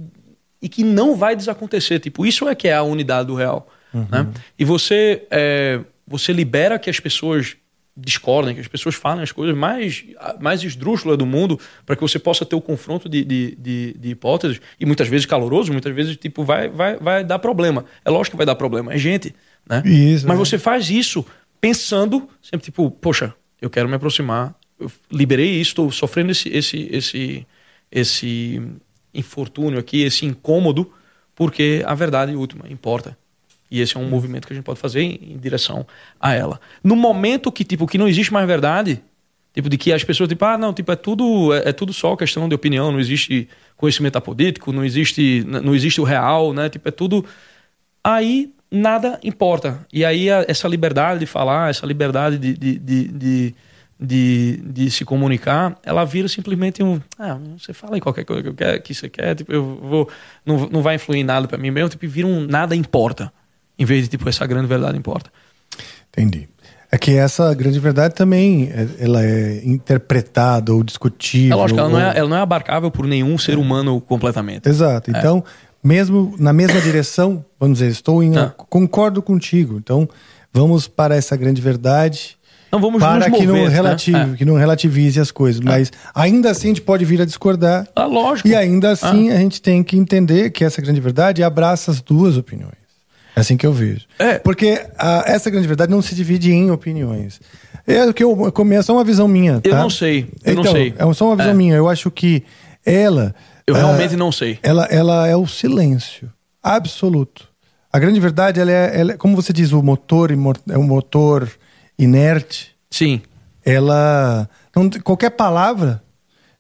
E 0.61 0.69
que 0.69 0.83
não 0.83 1.15
vai 1.15 1.35
desacontecer. 1.35 1.99
Tipo, 1.99 2.25
isso 2.25 2.47
é 2.47 2.55
que 2.55 2.69
é 2.69 2.73
a 2.73 2.83
unidade 2.83 3.27
do 3.27 3.35
real. 3.35 3.67
Né? 3.93 4.27
E 4.57 4.65
você, 4.65 5.25
é, 5.31 5.79
você 6.07 6.33
libera 6.33 6.77
que 6.77 6.89
as 6.89 6.99
pessoas 6.99 7.55
discordem, 7.95 8.55
que 8.55 8.61
as 8.61 8.67
pessoas 8.67 8.95
falem 8.95 9.23
as 9.23 9.31
coisas 9.31 9.55
mais, 9.55 10.03
mais 10.39 10.61
esdrúxulas 10.63 11.17
do 11.17 11.25
mundo, 11.25 11.59
para 11.85 11.95
que 11.95 12.01
você 12.01 12.19
possa 12.19 12.45
ter 12.45 12.55
o 12.55 12.61
confronto 12.61 13.07
de, 13.07 13.23
de, 13.23 13.55
de, 13.55 13.95
de, 13.97 14.09
hipóteses, 14.09 14.59
e 14.79 14.85
muitas 14.85 15.07
vezes 15.07 15.25
caloroso, 15.25 15.71
muitas 15.71 15.95
vezes 15.95 16.17
tipo 16.17 16.43
vai, 16.43 16.67
vai, 16.67 16.97
vai 16.97 17.23
dar 17.23 17.39
problema. 17.39 17.85
É 18.03 18.09
lógico 18.09 18.31
que 18.31 18.37
vai 18.37 18.45
dar 18.45 18.55
problema, 18.55 18.93
é 18.93 18.97
gente. 18.97 19.33
Né? 19.67 19.81
Isso, 19.85 20.27
Mas 20.27 20.35
é. 20.35 20.39
você 20.39 20.57
faz 20.57 20.89
isso 20.89 21.25
pensando 21.61 22.27
sempre, 22.41 22.65
tipo, 22.65 22.91
poxa, 22.91 23.33
eu 23.61 23.69
quero 23.69 23.87
me 23.87 23.95
aproximar, 23.95 24.53
eu 24.79 24.91
liberei 25.11 25.51
isso, 25.51 25.71
estou 25.71 25.91
sofrendo 25.91 26.31
esse, 26.31 26.49
esse, 26.49 26.89
esse, 26.91 27.47
esse 27.91 28.61
infortúnio 29.13 29.79
aqui, 29.79 30.03
esse 30.03 30.25
incômodo, 30.25 30.91
porque 31.33 31.81
a 31.85 31.95
verdade 31.95 32.35
última 32.35 32.67
importa. 32.69 33.17
E 33.75 33.81
esse 33.81 33.97
é 33.97 33.99
um 33.99 34.07
movimento 34.07 34.47
que 34.47 34.53
a 34.53 34.55
gente 34.55 34.63
pode 34.63 34.79
fazer 34.79 35.01
em, 35.01 35.33
em, 35.33 35.37
direção 35.37 35.85
a 36.19 36.33
ela. 36.33 36.61
No 36.81 36.95
momento 36.95 37.51
que, 37.51 37.65
tipo, 37.65 37.85
que 37.85 37.97
não 37.97 38.07
existe 38.07 38.31
mais 38.31 38.47
verdade, 38.47 39.01
tipo, 39.53 39.67
de 39.67 39.77
que 39.77 39.91
as 39.91 40.01
pessoas, 40.01 40.29
tipo, 40.29 40.45
ah, 40.45 40.57
não, 40.57 40.73
tipo, 40.73 40.89
é 40.91 40.95
tudo, 40.95 41.53
é, 41.53 41.69
é 41.69 41.73
tudo 41.73 41.91
só 41.91 42.15
questão 42.15 42.47
de 42.47 42.55
opinião, 42.55 42.89
não 42.89 42.99
existe 43.01 43.49
conhecimento 43.75 44.15
apolítico, 44.17 44.71
não 44.71 44.85
existe, 44.85 45.43
não 45.45 45.75
existe 45.75 45.99
o 45.99 46.05
real, 46.05 46.53
né? 46.53 46.69
Tipo, 46.69 46.87
é 46.87 46.91
tudo. 46.91 47.25
Aí 48.01 48.53
nada 48.71 49.19
importa. 49.21 49.85
E 49.91 50.05
aí 50.05 50.31
a, 50.31 50.45
essa 50.47 50.69
liberdade 50.69 51.19
de 51.19 51.25
falar, 51.25 51.69
essa 51.69 51.85
liberdade 51.85 52.37
de, 52.37 52.53
de, 52.53 52.79
de, 52.79 53.07
de 53.09 53.55
de, 53.99 54.57
de 54.57 54.91
se 54.91 55.05
comunicar, 55.05 55.77
ela 55.83 56.03
vira 56.03 56.27
simplesmente 56.27 56.83
um. 56.83 56.99
Ah, 57.17 57.39
você 57.57 57.73
fala 57.73 57.95
aí 57.95 58.01
qualquer 58.01 58.25
coisa 58.25 58.43
que, 58.43 58.49
eu 58.49 58.53
quer, 58.53 58.79
que 58.79 58.93
você 58.93 59.09
quer, 59.09 59.35
tipo, 59.35 59.51
eu 59.51 59.63
vou. 59.63 60.09
Não, 60.45 60.67
não 60.69 60.81
vai 60.81 60.95
influir 60.95 61.19
em 61.19 61.23
nada 61.23 61.47
para 61.47 61.57
mim 61.57 61.71
mesmo, 61.71 61.89
tipo, 61.89 62.07
vira 62.07 62.27
um 62.27 62.41
nada 62.45 62.75
importa. 62.75 63.31
Em 63.77 63.85
vez 63.85 64.03
de, 64.03 64.09
tipo, 64.09 64.27
essa 64.27 64.45
grande 64.45 64.67
verdade 64.67 64.97
importa. 64.97 65.29
Entendi. 66.09 66.47
É 66.91 66.97
que 66.97 67.11
essa 67.17 67.53
grande 67.53 67.79
verdade 67.79 68.15
também 68.15 68.71
ela 68.99 69.21
é 69.23 69.61
interpretada 69.65 70.73
ou 70.73 70.83
discutível. 70.83 71.57
É 71.57 71.59
lógico, 71.59 71.79
ela, 71.79 71.89
ou... 71.89 71.93
não 71.93 71.99
é, 71.99 72.17
ela 72.17 72.29
não 72.29 72.37
é 72.37 72.41
abarcável 72.41 72.89
por 72.89 73.05
nenhum 73.05 73.37
ser 73.37 73.57
humano 73.57 73.99
completamente. 73.99 74.69
Exato. 74.69 75.11
É. 75.11 75.19
Então, 75.19 75.43
mesmo 75.83 76.33
na 76.39 76.53
mesma 76.53 76.79
direção, 76.79 77.43
vamos 77.59 77.79
dizer, 77.79 77.91
estou 77.91 78.23
em. 78.23 78.37
Ah. 78.37 78.53
Concordo 78.69 79.21
contigo. 79.21 79.77
Então, 79.77 80.07
vamos 80.53 80.87
para 80.87 81.15
essa 81.15 81.35
grande 81.35 81.61
verdade. 81.61 82.37
Não 82.71 82.79
vamos 82.79 83.01
para 83.01 83.29
nos 83.29 83.39
que, 83.39 83.47
mover, 83.47 83.71
não 83.71 83.83
né? 83.83 84.33
É. 84.33 84.37
que 84.37 84.45
não 84.45 84.55
relativize 84.55 85.19
as 85.19 85.31
coisas. 85.31 85.61
Mas 85.61 85.91
ainda 86.13 86.51
assim 86.51 86.67
a 86.67 86.69
gente 86.69 86.81
pode 86.81 87.05
vir 87.05 87.21
a 87.21 87.25
discordar. 87.25 87.87
Ah, 87.95 88.05
lógico. 88.05 88.47
E 88.47 88.55
ainda 88.55 88.91
assim 88.91 89.31
a 89.31 89.37
gente 89.37 89.61
tem 89.61 89.83
que 89.83 89.97
entender 89.97 90.49
que 90.49 90.63
essa 90.63 90.81
grande 90.81 90.99
verdade 90.99 91.43
abraça 91.43 91.91
as 91.91 92.01
duas 92.01 92.37
opiniões. 92.37 92.84
É 93.35 93.41
assim 93.41 93.57
que 93.57 93.65
eu 93.65 93.73
vejo. 93.73 94.05
É. 94.17 94.39
Porque 94.39 94.85
a- 94.97 95.23
essa 95.27 95.49
grande 95.49 95.67
verdade 95.67 95.91
não 95.91 96.01
se 96.01 96.15
divide 96.15 96.51
em 96.51 96.71
opiniões. 96.71 97.39
É 97.85 98.05
o 98.05 98.13
que 98.13 98.23
eu 98.23 98.51
começo, 98.51 98.79
é 98.79 98.83
só 98.83 98.93
uma 98.93 99.03
visão 99.03 99.27
minha. 99.27 99.59
Eu 99.63 99.71
tá? 99.71 99.79
não 99.79 99.89
sei, 99.89 100.29
eu 100.43 100.53
então, 100.53 100.63
não 100.63 100.71
sei. 100.71 100.93
É 100.97 101.13
só 101.13 101.27
uma 101.27 101.35
visão 101.35 101.51
É. 101.51 101.53
minha. 101.53 101.75
Eu 101.75 101.87
acho 101.89 102.09
que 102.09 102.43
ela. 102.85 103.35
Eu 103.67 103.75
ah, 103.75 103.79
realmente 103.79 104.15
não 104.15 104.31
sei. 104.31 104.57
ela, 104.63 104.85
ela 104.85 105.27
é 105.27 105.35
o 105.35 105.45
silêncio 105.45 106.31
absoluto. 106.63 107.47
A 107.91 107.99
grande 107.99 108.19
verdade, 108.19 108.59
ela 108.59 108.71
é, 108.71 108.99
ela 108.99 109.11
é- 109.13 109.17
como 109.17 109.35
você 109.35 109.51
diz, 109.53 109.71
o 109.71 109.81
motor 109.83 110.31
é 110.31 110.77
um 110.77 110.83
motor 110.83 111.49
inerte. 111.97 112.71
Sim. 112.89 113.21
Ela 113.63 114.49
não, 114.75 114.89
qualquer 115.03 115.31
palavra 115.31 116.01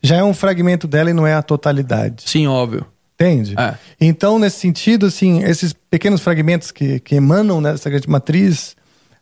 já 0.01 0.17
é 0.17 0.23
um 0.23 0.33
fragmento 0.33 0.87
dela 0.87 1.09
e 1.09 1.13
não 1.13 1.25
é 1.27 1.33
a 1.33 1.41
totalidade. 1.43 2.23
Sim, 2.25 2.47
óbvio. 2.47 2.85
Entende? 3.15 3.55
É. 3.57 3.75
Então, 3.99 4.37
nesse 4.37 4.59
sentido, 4.59 5.05
assim, 5.05 5.41
esses 5.43 5.73
pequenos 5.89 6.21
fragmentos 6.21 6.69
que, 6.71 6.99
que 6.99 7.15
emanam 7.15 7.61
nessa 7.61 7.89
grande 7.89 8.09
matriz 8.09 8.75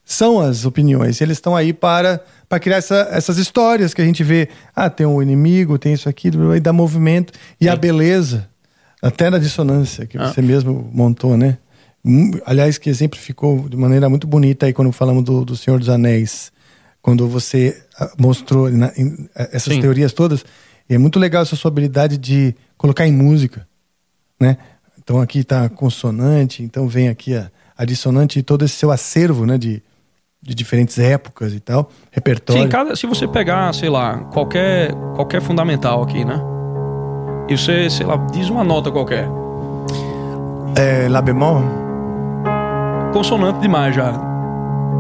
são 0.04 0.40
as 0.40 0.66
opiniões. 0.66 1.22
Eles 1.22 1.38
estão 1.38 1.56
aí 1.56 1.72
para, 1.72 2.20
para 2.50 2.60
criar 2.60 2.78
essa- 2.78 3.08
essas 3.12 3.38
histórias 3.38 3.94
que 3.94 4.02
a 4.02 4.06
gente 4.06 4.24
vê. 4.24 4.50
Ah, 4.76 4.90
tem 4.90 5.06
um 5.06 5.22
inimigo, 5.22 5.78
tem 5.78 5.94
isso 5.94 6.10
aqui, 6.10 6.30
e 6.56 6.60
dá 6.60 6.74
movimento. 6.74 7.32
E 7.62 7.70
a 7.70 7.76
beleza, 7.76 8.50
até 9.02 9.30
na 9.30 9.38
dissonância 9.38 10.06
que 10.08 10.18
Ah. 10.18 10.28
você 10.34 10.42
mesmo 10.42 10.90
montou, 10.92 11.38
né? 11.38 11.58
Aliás, 12.46 12.78
que 12.78 12.90
exemplificou 12.90 13.70
de 13.70 13.78
maneira 13.78 14.10
muito 14.10 14.28
bonita 14.28 14.66
aí 14.66 14.74
quando 14.74 14.92
falamos 14.92 15.24
do, 15.24 15.46
do 15.46 15.56
Senhor 15.56 15.80
dos 15.80 15.88
Anéis. 15.88 16.52
Quando 17.02 17.28
você 17.30 17.82
ah, 18.00 18.12
mostrou 18.18 18.70
na- 18.70 18.92
em- 18.98 19.30
eh, 19.36 19.50
essas 19.54 19.74
Sim. 19.74 19.82
teorias 19.82 20.12
todas. 20.14 20.44
E 20.90 20.96
é 20.96 20.98
muito 20.98 21.18
legal 21.20 21.44
essa 21.44 21.56
sua 21.56 21.70
habilidade 21.70 22.18
de 22.18 22.54
colocar 22.78 23.08
em 23.08 23.14
música 23.14 23.66
né? 24.44 24.58
Então 25.02 25.20
aqui 25.20 25.40
está 25.40 25.66
a 25.66 25.70
consonante, 25.70 26.62
então 26.62 26.88
vem 26.88 27.10
aqui 27.10 27.36
a, 27.36 27.50
a 27.78 27.84
dissonante 27.86 28.38
e 28.40 28.44
todo 28.44 28.64
esse 28.64 28.76
seu 28.76 28.92
acervo, 28.92 29.46
né? 29.46 29.58
De, 29.58 29.82
de 30.42 30.54
diferentes 30.54 31.00
épocas 31.00 31.54
e 31.54 31.60
tal, 31.60 31.90
repertório. 32.12 32.62
Sim, 32.64 32.70
cada, 32.70 32.96
se 32.96 33.08
você 33.08 33.26
pegar, 33.28 33.74
sei 33.74 33.90
lá, 33.90 34.18
qualquer, 34.34 34.94
qualquer 35.16 35.42
fundamental 35.42 36.04
aqui, 36.04 36.24
né? 36.26 36.40
E 37.50 37.58
você, 37.58 37.90
sei 37.90 38.06
lá, 38.06 38.18
diz 38.32 38.50
uma 38.50 38.64
nota 38.64 38.92
qualquer. 38.92 39.28
É, 40.76 41.08
Lá 41.10 41.22
bemol? 41.22 41.62
Consonante 43.14 43.60
demais 43.60 43.96
já. 43.96 44.12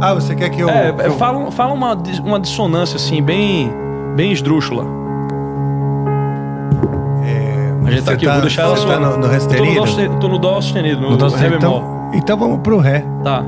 Ah, 0.02 0.14
você 0.14 0.36
quer 0.36 0.50
que 0.50 0.62
eu... 0.62 0.70
é, 0.70 0.90
é, 0.90 1.08
eu- 1.08 1.18
fala, 1.18 1.52
fala 1.52 1.74
uma, 1.74 1.94
uma 2.24 2.40
dissonância 2.40 2.96
assim, 2.96 3.22
bem, 3.22 3.72
bem 4.16 4.32
esdrúxula. 4.32 4.86
A 7.86 7.92
gente 7.92 8.04
tá 8.04 8.12
aqui, 8.14 8.26
eu 8.26 8.32
vou 8.32 8.42
deixar 8.42 8.64
ela 8.64 8.78
só. 8.78 8.88
tá 8.88 9.00
no, 9.00 9.18
no 9.18 9.28
ré 9.28 9.38
Eu 9.38 9.48
tô 9.48 9.66
no, 9.66 9.74
dó, 9.76 9.86
sustenido? 9.86 10.20
tô 10.20 10.28
no 10.28 10.40
dó 10.40 10.62
sustenido, 10.62 11.02
no, 11.02 11.10
No 11.12 11.18
dó 11.18 11.26
ré 11.26 11.32
sustenido, 11.32 11.60
bemol. 11.60 11.78
então, 11.80 12.12
então 12.14 12.38
vamos 12.38 12.60
pro 12.62 12.78
ré. 12.78 13.04
Tá. 13.24 13.44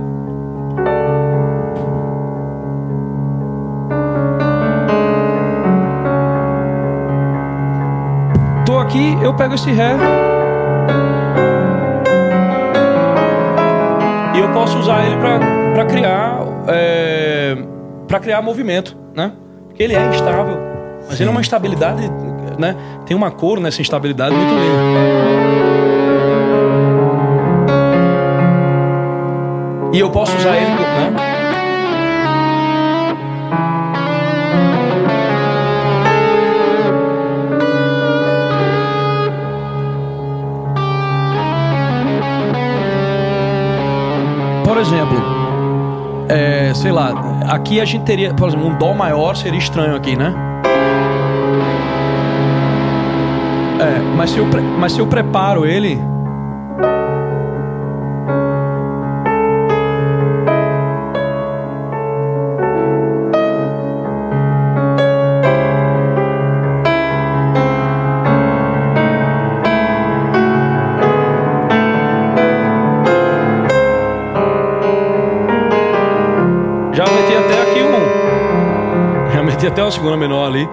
Tô 8.66 8.80
aqui, 8.80 9.18
eu 9.22 9.34
pego 9.34 9.54
esse 9.56 9.72
ré. 9.72 9.96
E 14.36 14.40
eu 14.40 14.52
posso 14.54 14.78
usar 14.80 15.06
ele 15.06 15.16
pra, 15.18 15.40
pra 15.74 15.86
criar. 15.86 16.40
É, 16.68 17.56
para 18.08 18.20
criar 18.20 18.42
movimento, 18.42 18.98
né? 19.16 19.32
Porque 19.68 19.84
ele 19.84 19.94
é 19.96 20.08
instável. 20.10 20.58
Mas 21.08 21.20
ele 21.20 21.30
é 21.30 21.32
uma 21.32 21.42
instabilidade, 21.42 22.10
né? 22.60 22.76
Tem 23.06 23.16
uma 23.16 23.32
cor 23.32 23.60
nessa 23.60 23.82
instabilidade 23.82 24.36
muito 24.36 24.54
linda. 24.54 25.46
E 29.94 30.00
eu 30.00 30.10
posso 30.10 30.36
usar 30.36 30.58
ele, 30.58 30.66
né? 30.66 31.36
Por 44.66 44.78
exemplo, 44.78 45.18
é, 46.28 46.74
sei 46.74 46.92
lá, 46.92 47.14
aqui 47.48 47.80
a 47.80 47.86
gente 47.86 48.04
teria, 48.04 48.34
por 48.34 48.50
exemplo, 48.50 48.68
um 48.68 48.78
dó 48.78 48.94
maior 48.94 49.34
seria 49.36 49.60
estranho 49.60 49.96
aqui, 49.96 50.18
né? 50.18 50.45
Mas 54.16 54.30
se 54.30 54.38
eu, 54.38 54.48
mas 54.80 54.94
se 54.94 55.00
eu 55.00 55.08
preparo 55.08 55.66
ele, 55.66 56.00
Já 76.94 77.04
meti 77.04 77.36
até 77.36 77.62
aqui 77.62 77.84
um. 77.84 79.34
Já 79.34 79.44
meti 79.44 79.68
até 79.68 79.84
uma 79.84 79.92
segunda 79.92 80.16
menor 80.16 80.46
ali. 80.46 80.66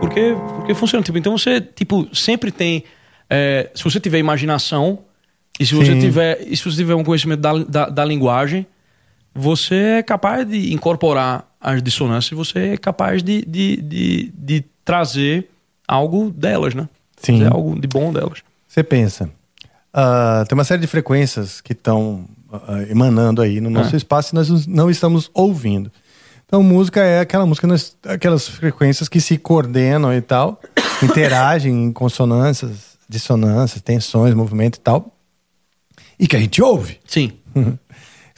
Porque, 0.00 0.34
porque 0.56 0.74
funciona. 0.74 1.02
Tipo, 1.04 1.18
então 1.18 1.36
você, 1.36 1.60
tipo, 1.60 2.08
sempre 2.14 2.50
tem. 2.50 2.84
é, 3.28 3.70
se 3.74 3.82
você 3.84 3.98
tiver 4.00 4.18
imaginação 4.18 5.00
e 5.58 5.66
se 5.66 5.74
você 5.74 5.92
Sim. 5.92 6.00
tiver. 6.00 6.40
E 6.46 6.56
se 6.56 6.64
você 6.64 6.76
tiver 6.76 6.94
um 6.94 7.04
conhecimento 7.04 7.40
da, 7.40 7.52
da, 7.58 7.88
da 7.88 8.04
linguagem, 8.04 8.66
você 9.34 9.74
é 9.98 10.02
capaz 10.02 10.46
de 10.48 10.72
incorporar 10.72 11.46
as 11.60 11.82
dissonâncias, 11.82 12.36
você 12.36 12.70
é 12.74 12.76
capaz 12.76 13.22
de, 13.22 13.44
de, 13.44 13.76
de, 13.82 14.32
de 14.36 14.64
trazer 14.84 15.48
algo 15.86 16.30
delas, 16.30 16.74
né? 16.74 16.88
Sim. 17.16 17.38
Trazer 17.38 17.52
algo 17.54 17.78
de 17.80 17.88
bom 17.88 18.12
delas. 18.12 18.42
Você 18.68 18.84
pensa, 18.84 19.28
ah, 19.92 20.44
tem 20.48 20.56
uma 20.56 20.64
série 20.64 20.80
de 20.80 20.86
frequências 20.86 21.60
que 21.60 21.72
estão 21.72 22.24
ah, 22.52 22.82
emanando 22.88 23.42
aí 23.42 23.60
no 23.60 23.70
nosso 23.70 23.94
É. 23.94 23.96
espaço 23.96 24.32
e 24.32 24.36
nós 24.36 24.66
não 24.66 24.88
estamos 24.88 25.30
ouvindo. 25.34 25.90
Então, 26.48 26.62
música 26.62 27.02
é 27.04 27.20
aquela 27.20 27.44
música, 27.44 27.66
nas- 27.66 27.94
aquelas 28.06 28.48
frequências 28.48 29.06
que 29.06 29.20
se 29.20 29.36
coordenam 29.36 30.14
e 30.14 30.22
tal, 30.22 30.58
interagem 31.04 31.84
em 31.84 31.92
consonâncias, 31.92 32.96
dissonâncias, 33.06 33.82
tensões, 33.82 34.32
movimento 34.32 34.76
e 34.76 34.80
tal, 34.80 35.14
e 36.18 36.26
que 36.26 36.34
a 36.34 36.40
gente 36.40 36.62
ouve. 36.62 36.98
Sim. 37.06 37.32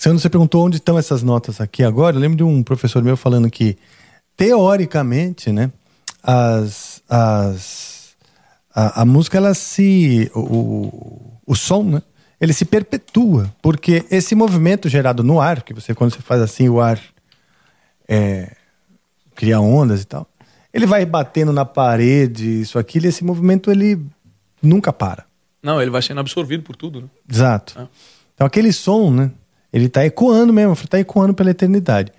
Quando 0.02 0.18
você 0.18 0.28
perguntou 0.28 0.66
onde 0.66 0.78
estão 0.78 0.98
essas 0.98 1.22
notas 1.22 1.60
aqui 1.60 1.84
agora, 1.84 2.16
eu 2.16 2.20
lembro 2.20 2.36
de 2.36 2.42
um 2.42 2.64
professor 2.64 3.00
meu 3.00 3.16
falando 3.16 3.48
que 3.48 3.78
teoricamente, 4.36 5.52
né, 5.52 5.70
as, 6.20 7.02
as, 7.08 8.16
a, 8.74 9.02
a 9.02 9.04
música, 9.04 9.38
ela 9.38 9.54
se. 9.54 10.28
O, 10.34 10.40
o, 10.40 11.32
o 11.46 11.54
som, 11.54 11.84
né? 11.84 12.02
Ele 12.40 12.54
se 12.54 12.64
perpetua, 12.64 13.54
porque 13.62 14.04
esse 14.10 14.34
movimento 14.34 14.88
gerado 14.88 15.22
no 15.22 15.40
ar, 15.40 15.62
que 15.62 15.74
você, 15.74 15.94
quando 15.94 16.14
você 16.14 16.22
faz 16.22 16.40
assim, 16.40 16.68
o 16.70 16.80
ar 16.80 16.98
é, 18.10 18.50
cria 19.36 19.60
ondas 19.60 20.02
e 20.02 20.04
tal, 20.04 20.28
ele 20.74 20.84
vai 20.84 21.06
batendo 21.06 21.52
na 21.52 21.64
parede, 21.64 22.60
isso, 22.62 22.78
aquilo, 22.78 23.06
e 23.06 23.08
esse 23.08 23.22
movimento 23.22 23.70
ele 23.70 24.04
nunca 24.60 24.92
para. 24.92 25.24
Não, 25.62 25.80
ele 25.80 25.90
vai 25.90 26.02
sendo 26.02 26.18
absorvido 26.20 26.64
por 26.64 26.74
tudo, 26.74 27.02
né? 27.02 27.06
Exato. 27.30 27.78
É. 27.78 27.86
Então 28.34 28.46
aquele 28.46 28.72
som, 28.72 29.10
né? 29.10 29.30
Ele 29.72 29.86
está 29.86 30.04
ecoando 30.04 30.52
mesmo, 30.52 30.72
está 30.72 30.98
ecoando 30.98 31.32
pela 31.32 31.50
eternidade. 31.50 32.12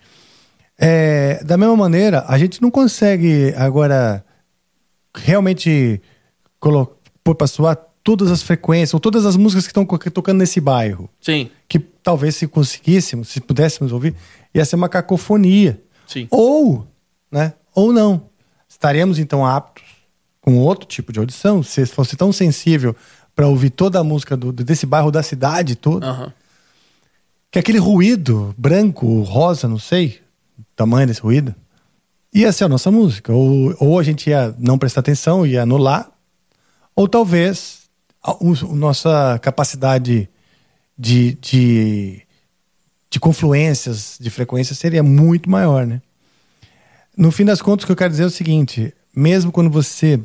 É, 0.77 1.43
da 1.43 1.57
mesma 1.57 1.75
maneira, 1.75 2.23
a 2.27 2.37
gente 2.37 2.61
não 2.61 2.71
consegue 2.71 3.53
agora 3.57 4.23
realmente 5.13 6.01
pôr 7.23 7.35
para 7.35 7.47
soar 7.47 7.77
todas 8.03 8.31
as 8.31 8.41
frequências, 8.41 8.93
ou 8.93 8.99
todas 8.99 9.25
as 9.25 9.35
músicas 9.35 9.65
que 9.65 9.71
estão 9.71 9.85
tocando 9.85 10.39
nesse 10.39 10.59
bairro. 10.59 11.09
Sim. 11.19 11.49
Que 11.67 11.77
talvez 11.77 12.35
se 12.35 12.47
conseguíssemos, 12.47 13.27
se 13.29 13.41
pudéssemos 13.41 13.91
ouvir, 13.91 14.15
ia 14.53 14.65
ser 14.65 14.75
uma 14.75 14.89
cacofonia. 14.89 15.81
Sim. 16.07 16.27
Ou, 16.29 16.87
né? 17.31 17.53
Ou 17.73 17.93
não. 17.93 18.29
Estaríamos 18.67 19.19
então 19.19 19.45
aptos 19.45 19.83
com 20.41 20.57
outro 20.57 20.87
tipo 20.87 21.13
de 21.13 21.19
audição, 21.19 21.61
se 21.61 21.85
fosse 21.85 22.17
tão 22.17 22.31
sensível 22.33 22.95
para 23.35 23.47
ouvir 23.47 23.69
toda 23.69 23.99
a 23.99 24.03
música 24.03 24.35
do, 24.35 24.51
desse 24.51 24.85
bairro 24.85 25.11
da 25.11 25.21
cidade 25.21 25.75
toda. 25.75 26.11
Uhum. 26.11 26.31
Que 27.51 27.59
aquele 27.59 27.77
ruído 27.77 28.53
branco, 28.57 29.21
rosa, 29.21 29.67
não 29.67 29.77
sei, 29.77 30.19
tamanho 30.75 31.07
desse 31.07 31.21
ruído, 31.21 31.53
ia 32.33 32.51
ser 32.51 32.63
a 32.63 32.69
nossa 32.69 32.89
música. 32.89 33.31
Ou, 33.33 33.75
ou 33.79 33.99
a 33.99 34.03
gente 34.03 34.29
ia 34.29 34.55
não 34.57 34.77
prestar 34.77 35.01
atenção, 35.01 35.45
ia 35.45 35.63
anular, 35.63 36.09
ou 36.95 37.07
talvez 37.07 37.81
a, 38.23 38.31
a, 38.31 38.35
a 38.35 38.75
nossa 38.75 39.39
capacidade 39.39 40.29
de, 40.97 41.33
de, 41.41 42.21
de 43.11 43.19
confluências, 43.19 44.17
de 44.19 44.29
frequências 44.29 44.79
seria 44.79 45.03
muito 45.03 45.49
maior, 45.49 45.85
né? 45.85 46.01
No 47.15 47.29
fim 47.29 47.43
das 47.43 47.61
contas, 47.61 47.83
o 47.83 47.87
que 47.87 47.91
eu 47.91 47.97
quero 47.97 48.09
dizer 48.09 48.23
é 48.23 48.27
o 48.27 48.31
seguinte: 48.31 48.93
mesmo 49.13 49.51
quando 49.51 49.69
você 49.69 50.19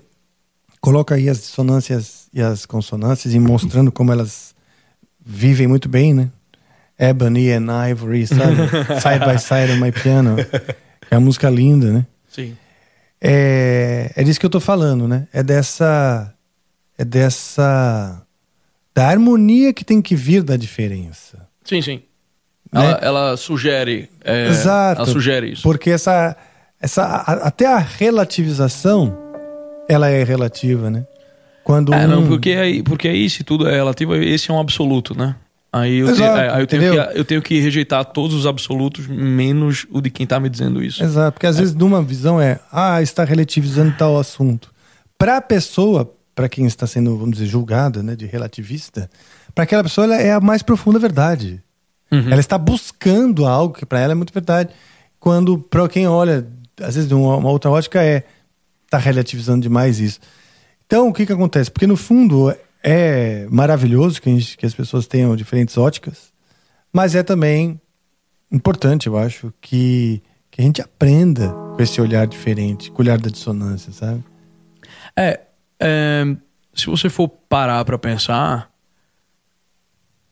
coloca 0.81 1.17
aí 1.17 1.29
as 1.29 1.39
dissonâncias 1.39 2.29
e 2.33 2.41
as 2.41 2.65
consonâncias 2.65 3.35
e 3.35 3.41
mostrando 3.41 3.91
como 3.91 4.13
elas 4.13 4.55
vivem 5.21 5.67
muito 5.67 5.89
bem, 5.89 6.15
né? 6.15 6.31
Ebony 6.97 7.51
and 7.51 7.67
Ivory, 7.91 8.27
sabe? 8.27 8.57
side 9.03 9.27
by 9.27 9.39
Side 9.39 9.73
on 9.73 9.85
My 9.85 9.91
Piano. 9.91 10.37
É 11.11 11.17
uma 11.17 11.23
música 11.23 11.51
linda, 11.51 11.93
né? 11.93 12.07
Sim. 12.29 12.57
É, 13.21 14.13
é 14.15 14.23
disso 14.23 14.39
que 14.39 14.47
eu 14.47 14.51
tô 14.51 14.61
falando, 14.61 15.09
né? 15.09 15.27
É 15.33 15.43
dessa. 15.43 16.33
É 16.97 17.05
dessa. 17.05 18.23
Da 18.95 19.09
harmonia 19.09 19.75
que 19.75 19.85
tem 19.85 20.01
que 20.01 20.15
vir 20.15 20.43
da 20.43 20.57
diferença. 20.57 21.47
Sim, 21.65 21.83
sim. 21.83 22.03
Né? 22.77 22.85
Ela, 22.85 22.99
ela, 23.03 23.37
sugere. 23.37 24.09
É, 24.25 24.49
Exato. 24.49 25.03
Ela 25.03 25.11
sugere 25.11 25.53
isso. 25.53 25.63
Porque 25.63 25.91
essa. 25.91 26.37
essa 26.81 27.05
até 27.43 27.67
a 27.67 27.79
relativização, 27.79 29.17
ela 29.89 30.09
é 30.09 30.23
relativa, 30.23 30.91
né? 30.91 31.07
Quando 31.65 31.93
é, 31.93 32.07
um... 32.07 32.09
não, 32.09 32.27
porque 32.29 32.51
aí, 32.53 32.83
porque 32.83 33.09
aí 33.09 33.29
se 33.29 33.43
tudo 33.43 33.69
é 33.69 33.75
relativo, 33.75 34.15
esse 34.15 34.51
é 34.51 34.55
um 34.55 34.61
absoluto, 34.61 35.17
né? 35.17 35.35
Aí 35.73 35.99
eu, 35.99 36.09
Exato, 36.09 36.33
te, 36.33 36.41
é, 36.41 36.51
aí 36.51 36.61
eu, 36.63 36.67
tenho 36.67 36.93
que, 36.93 37.19
eu 37.19 37.25
tenho 37.25 37.43
que 37.43 37.61
rejeitar 37.61 38.05
todos 38.05 38.35
os 38.35 38.47
absolutos, 38.47 39.07
menos 39.07 39.87
o 39.91 40.01
de 40.01 40.09
quem 40.09 40.25
está 40.25 40.41
me 40.41 40.49
dizendo 40.49 40.83
isso. 40.83 41.03
Exato, 41.03 41.33
porque 41.33 41.47
às 41.47 41.57
é. 41.57 41.61
vezes 41.61 41.75
numa 41.75 42.03
visão 42.03 42.41
é, 42.41 42.61
ah, 42.73 43.03
está 43.03 43.25
relativizando 43.25 43.95
tal 43.99 44.19
assunto. 44.19 44.73
Para 45.19 45.39
a 45.39 45.41
pessoa, 45.41 46.11
para 46.35 46.49
quem 46.49 46.67
está 46.67 46.87
sendo, 46.87 47.19
vamos 47.19 47.37
dizer, 47.37 47.47
julgada, 47.47 48.03
né, 48.03 48.15
de 48.15 48.27
relativista, 48.27 49.11
para 49.55 49.65
aquela 49.65 49.83
pessoa 49.83 50.05
ela 50.05 50.17
é 50.17 50.33
a 50.33 50.41
mais 50.41 50.63
profunda 50.63 50.99
verdade. 50.99 51.63
Uhum. 52.11 52.31
Ela 52.31 52.41
está 52.41 52.57
buscando 52.57 53.47
algo 53.47 53.75
que 53.75 53.85
para 53.85 54.01
ela 54.01 54.13
é 54.13 54.15
muito 54.15 54.33
verdade. 54.33 54.73
Quando 55.19 55.59
para 55.59 55.89
quem 55.89 56.07
olha, 56.07 56.47
às 56.81 56.95
vezes 56.95 57.09
de 57.09 57.15
uma, 57.15 57.37
uma 57.37 57.51
outra 57.51 57.71
ótica 57.71 58.03
é, 58.03 58.25
está 58.85 58.99
relativizando 58.99 59.63
demais 59.63 59.99
isso. 59.99 60.21
Então, 60.87 61.09
o 61.09 61.13
que 61.13 61.27
que 61.27 61.33
acontece? 61.33 61.71
Porque 61.71 61.87
no 61.87 61.97
fundo 61.97 62.55
é 62.83 63.47
maravilhoso 63.51 64.23
que, 64.23 64.31
gente, 64.31 64.57
que 64.57 64.65
as 64.65 64.75
pessoas 64.75 65.07
tenham 65.07 65.35
diferentes 65.35 65.77
óticas, 65.77 66.33
mas 66.93 67.15
é 67.15 67.23
também 67.23 67.81
importante, 68.51 69.09
eu 69.09 69.19
acho, 69.19 69.53
que, 69.61 70.23
que 70.51 70.61
a 70.61 70.65
gente 70.65 70.81
aprenda 70.81 71.49
com 71.75 71.83
esse 71.83 72.01
olhar 72.01 72.27
diferente, 72.27 72.91
com 72.91 73.03
o 73.03 73.05
olhar 73.05 73.19
da 73.19 73.29
dissonância, 73.29 73.93
sabe? 73.93 74.23
É, 75.17 75.41
é 75.81 76.37
se 76.77 76.87
você 76.87 77.09
for 77.09 77.29
parar 77.29 77.85
para 77.85 77.99
pensar, 77.99 78.71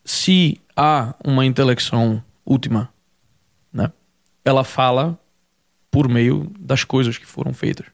se 0.05 0.61
há 0.77 1.15
uma 1.25 1.45
intelecção 1.45 2.23
última, 2.45 2.93
né, 3.73 3.91
ela 4.45 4.65
fala 4.65 5.19
por 5.91 6.09
meio 6.09 6.51
das 6.59 6.85
coisas 6.85 7.17
que 7.19 7.27
foram 7.27 7.55
feitas. 7.55 7.87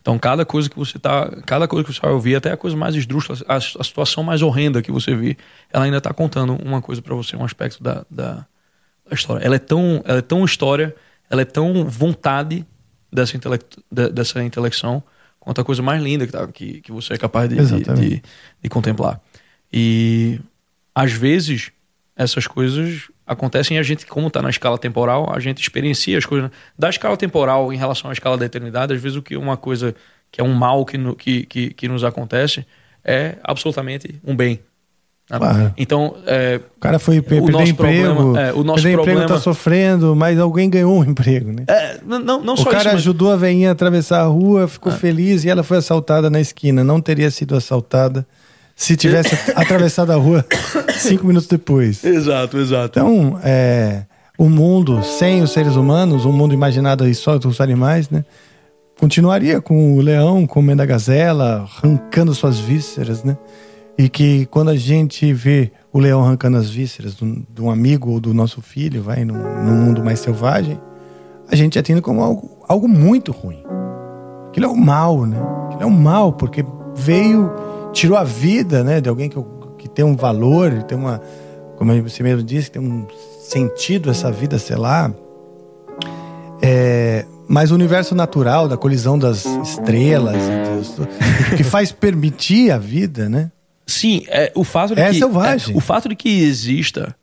Então, 0.00 0.18
cada 0.18 0.44
coisa 0.44 0.68
que 0.68 0.76
você 0.76 0.98
tá, 0.98 1.30
cada 1.46 1.68
coisa 1.68 1.86
que 1.86 1.94
você 1.94 2.00
vai 2.00 2.10
ouvir, 2.10 2.34
até 2.34 2.50
a 2.50 2.56
coisa 2.56 2.76
mais 2.76 2.96
esdrúxula, 2.96 3.38
a, 3.46 3.56
a 3.56 3.60
situação 3.60 4.24
mais 4.24 4.42
horrenda 4.42 4.82
que 4.82 4.90
você 4.90 5.14
vê, 5.14 5.36
ela 5.72 5.84
ainda 5.84 5.98
está 5.98 6.12
contando 6.12 6.56
uma 6.56 6.82
coisa 6.82 7.00
para 7.00 7.14
você, 7.14 7.36
um 7.36 7.44
aspecto 7.44 7.80
da, 7.80 8.04
da, 8.10 8.44
da, 9.08 9.14
história. 9.14 9.44
Ela 9.44 9.56
é 9.56 9.60
tão, 9.60 10.02
ela 10.04 10.18
é 10.18 10.22
tão 10.22 10.44
história, 10.44 10.94
ela 11.30 11.42
é 11.42 11.44
tão 11.44 11.84
vontade 11.88 12.66
dessa, 13.12 13.36
intelecto, 13.36 13.80
de, 13.88 14.08
dessa 14.08 14.42
intelecção 14.42 15.04
quanto 15.38 15.60
a 15.60 15.64
coisa 15.64 15.82
mais 15.82 16.02
linda 16.02 16.26
que, 16.26 16.32
tá, 16.32 16.46
que, 16.48 16.80
que 16.80 16.90
você 16.90 17.14
é 17.14 17.18
capaz 17.18 17.48
de, 17.48 17.56
de, 17.56 17.94
de, 17.94 18.22
de 18.60 18.68
contemplar. 18.68 19.20
E 19.72 20.40
às 20.92 21.12
vezes 21.12 21.70
essas 22.16 22.46
coisas 22.46 23.10
acontecem 23.26 23.76
e 23.76 23.80
a 23.80 23.82
gente, 23.82 24.06
como 24.06 24.28
está 24.28 24.42
na 24.42 24.50
escala 24.50 24.78
temporal, 24.78 25.32
a 25.34 25.40
gente 25.40 25.60
experiencia 25.60 26.18
as 26.18 26.26
coisas. 26.26 26.50
Da 26.78 26.90
escala 26.90 27.16
temporal 27.16 27.72
em 27.72 27.76
relação 27.76 28.10
à 28.10 28.12
escala 28.12 28.36
da 28.36 28.44
eternidade, 28.44 28.92
às 28.92 29.00
vezes 29.00 29.16
o 29.16 29.22
que 29.22 29.36
uma 29.36 29.56
coisa 29.56 29.94
que 30.30 30.40
é 30.40 30.44
um 30.44 30.52
mal 30.52 30.84
que, 30.84 30.96
no, 30.96 31.14
que, 31.14 31.44
que, 31.46 31.74
que 31.74 31.88
nos 31.88 32.04
acontece 32.04 32.66
é 33.04 33.36
absolutamente 33.42 34.20
um 34.24 34.34
bem. 34.34 34.60
Né? 35.30 35.38
Claro. 35.38 35.74
Então, 35.76 36.16
é, 36.26 36.60
o 36.76 36.80
cara 36.80 36.98
foi 36.98 37.22
perder 37.22 37.66
emprego, 37.66 38.14
problema, 38.14 38.40
é, 38.40 38.52
o 38.52 38.64
nosso 38.64 38.82
problema 38.90 39.22
está 39.22 39.38
sofrendo, 39.38 40.14
mas 40.14 40.38
alguém 40.38 40.68
ganhou 40.68 40.98
um 40.98 41.04
emprego, 41.04 41.52
né? 41.52 41.64
É, 41.68 41.98
não, 42.04 42.42
não 42.42 42.54
o 42.54 42.56
só 42.56 42.64
cara 42.64 42.78
isso, 42.78 42.88
mas... 42.88 42.96
ajudou 42.96 43.32
a 43.32 43.36
veinha 43.36 43.70
a 43.70 43.72
atravessar 43.72 44.20
a 44.20 44.26
rua, 44.26 44.68
ficou 44.68 44.92
é. 44.92 44.96
feliz 44.96 45.44
e 45.44 45.48
ela 45.48 45.62
foi 45.62 45.78
assaltada 45.78 46.28
na 46.28 46.40
esquina. 46.40 46.82
Não 46.84 47.00
teria 47.00 47.30
sido 47.30 47.56
assaltada 47.56 48.26
se 48.82 48.96
tivesse 48.96 49.34
atravessado 49.54 50.10
a 50.10 50.16
rua 50.16 50.44
cinco 50.98 51.24
minutos 51.26 51.48
depois. 51.48 52.02
Exato, 52.02 52.58
exato. 52.58 52.98
Então, 52.98 53.38
é, 53.44 54.02
o 54.36 54.48
mundo 54.48 55.02
sem 55.04 55.40
os 55.40 55.52
seres 55.52 55.76
humanos, 55.76 56.24
um 56.24 56.32
mundo 56.32 56.52
imaginado 56.52 57.04
aí 57.04 57.14
só 57.14 57.38
dos 57.38 57.60
animais, 57.60 58.10
né? 58.10 58.24
Continuaria 58.98 59.60
com 59.60 59.96
o 59.96 60.00
leão 60.00 60.46
comendo 60.46 60.82
a 60.82 60.86
gazela, 60.86 61.68
arrancando 61.78 62.34
suas 62.34 62.58
vísceras, 62.58 63.22
né? 63.22 63.36
E 63.96 64.08
que 64.08 64.46
quando 64.46 64.70
a 64.70 64.76
gente 64.76 65.32
vê 65.32 65.70
o 65.92 66.00
leão 66.00 66.24
arrancando 66.24 66.56
as 66.56 66.68
vísceras 66.68 67.14
de 67.14 67.62
um 67.62 67.70
amigo 67.70 68.10
ou 68.10 68.18
do 68.18 68.34
nosso 68.34 68.60
filho, 68.60 69.00
vai, 69.02 69.24
num, 69.24 69.34
num 69.34 69.84
mundo 69.84 70.04
mais 70.04 70.18
selvagem, 70.18 70.80
a 71.48 71.54
gente 71.54 71.78
atende 71.78 72.00
como 72.00 72.20
algo, 72.20 72.58
algo 72.66 72.88
muito 72.88 73.30
ruim. 73.30 73.62
Aquilo 74.48 74.66
é 74.66 74.68
o 74.68 74.76
mal, 74.76 75.24
né? 75.24 75.40
Aquilo 75.66 75.82
é 75.82 75.86
o 75.86 75.90
mal, 75.90 76.32
porque 76.32 76.64
veio 76.96 77.50
tirou 77.92 78.16
a 78.16 78.24
vida 78.24 78.82
né, 78.82 79.00
de 79.00 79.08
alguém 79.08 79.28
que, 79.28 79.36
que 79.78 79.88
tem 79.88 80.04
um 80.04 80.16
valor, 80.16 80.82
tem 80.84 80.96
uma, 80.96 81.20
como 81.76 82.02
você 82.02 82.22
mesmo 82.22 82.42
disse, 82.42 82.70
tem 82.70 82.82
um 82.82 83.06
sentido 83.40 84.10
essa 84.10 84.30
vida, 84.30 84.58
sei 84.58 84.76
lá. 84.76 85.12
É, 86.60 87.24
mas 87.48 87.70
o 87.70 87.74
universo 87.74 88.14
natural 88.14 88.68
da 88.68 88.76
colisão 88.76 89.18
das 89.18 89.44
estrelas, 89.44 90.36
que 91.56 91.64
faz 91.64 91.92
permitir 91.92 92.70
a 92.70 92.78
vida, 92.78 93.28
né? 93.28 93.50
Sim, 93.86 94.24
é, 94.28 94.50
o 94.54 94.64
fato 94.64 94.94
de 94.94 95.00
é 95.00 95.10
que 95.10 95.18
selvagem. 95.18 95.74
É, 95.74 95.76
o 95.76 95.80
fato 95.80 96.08
de 96.08 96.16
que 96.16 96.42
exista 96.42 97.14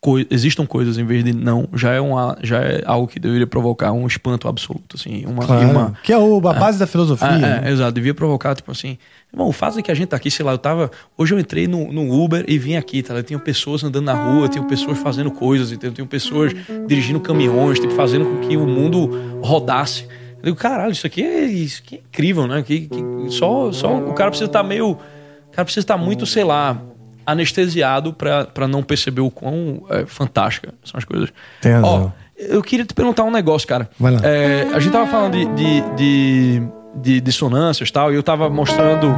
co 0.00 0.18
existam 0.30 0.64
coisas 0.64 0.96
em 0.96 1.04
vez 1.04 1.22
de 1.22 1.32
não 1.32 1.68
já 1.74 1.92
é 1.92 2.00
uma 2.00 2.38
já 2.42 2.58
é 2.58 2.82
algo 2.86 3.06
que 3.06 3.20
deveria 3.20 3.46
provocar 3.46 3.92
um 3.92 4.06
espanto 4.06 4.48
absoluto 4.48 4.96
assim 4.96 5.26
uma, 5.26 5.44
claro. 5.44 5.68
uma 5.68 5.94
que 6.02 6.12
é 6.12 6.16
o, 6.16 6.36
a 6.48 6.54
base 6.54 6.78
da 6.78 6.86
filosofia 6.86 7.28
é, 7.28 7.38
né? 7.38 7.62
é, 7.66 7.70
exato 7.70 7.92
devia 7.92 8.14
provocar 8.14 8.54
tipo 8.54 8.70
assim 8.70 8.96
Irmão, 9.32 9.46
o 9.46 9.52
fato 9.52 9.76
de 9.76 9.82
que 9.82 9.92
a 9.92 9.94
gente 9.94 10.08
tá 10.08 10.16
aqui, 10.16 10.28
sei 10.28 10.44
lá, 10.44 10.50
eu 10.52 10.58
tava. 10.58 10.90
Hoje 11.16 11.32
eu 11.32 11.38
entrei 11.38 11.68
no, 11.68 11.92
no 11.92 12.12
Uber 12.12 12.44
e 12.48 12.58
vim 12.58 12.74
aqui, 12.74 13.00
tá? 13.00 13.14
Eu 13.14 13.22
tinha 13.22 13.38
pessoas 13.38 13.84
andando 13.84 14.04
na 14.04 14.14
rua, 14.14 14.48
tinha 14.48 14.64
pessoas 14.64 14.98
fazendo 14.98 15.30
coisas, 15.30 15.70
entendeu? 15.70 15.92
Tinha 15.92 16.06
pessoas 16.06 16.52
dirigindo 16.88 17.20
caminhões, 17.20 17.78
tipo, 17.78 17.94
fazendo 17.94 18.24
com 18.24 18.48
que 18.48 18.56
o 18.56 18.66
mundo 18.66 19.40
rodasse. 19.40 20.02
Eu 20.38 20.46
digo, 20.46 20.56
caralho, 20.56 20.90
isso 20.90 21.06
aqui 21.06 21.22
é, 21.22 21.44
isso 21.44 21.80
aqui 21.84 21.96
é 21.96 21.98
incrível, 21.98 22.48
né? 22.48 22.60
Que, 22.62 22.88
que, 22.88 23.04
só, 23.28 23.70
só 23.70 23.96
o 23.98 24.14
cara 24.14 24.30
precisa 24.30 24.48
estar 24.48 24.62
tá 24.62 24.68
meio. 24.68 24.90
O 24.90 25.52
cara 25.52 25.64
precisa 25.64 25.84
estar 25.84 25.96
tá 25.96 26.02
muito, 26.02 26.26
sei 26.26 26.42
lá, 26.42 26.82
anestesiado 27.26 28.12
para 28.12 28.66
não 28.68 28.82
perceber 28.82 29.20
o 29.20 29.30
quão 29.30 29.82
é, 29.90 30.04
fantástica 30.06 30.72
são 30.84 30.98
as 30.98 31.04
coisas. 31.04 31.30
Tem 31.60 31.72
razão. 31.72 32.12
Ó, 32.16 32.20
eu 32.38 32.62
queria 32.62 32.84
te 32.86 32.94
perguntar 32.94 33.24
um 33.24 33.30
negócio, 33.30 33.68
cara. 33.68 33.88
Vai 33.98 34.12
lá. 34.12 34.20
É, 34.22 34.68
a 34.74 34.78
gente 34.80 34.92
tava 34.92 35.06
falando 35.06 35.32
de, 35.32 35.44
de, 35.54 35.80
de, 35.96 36.62
de 36.96 37.20
dissonâncias 37.20 37.88
e 37.88 37.92
tal, 37.92 38.12
e 38.12 38.14
eu 38.16 38.22
tava 38.22 38.48
mostrando 38.48 39.14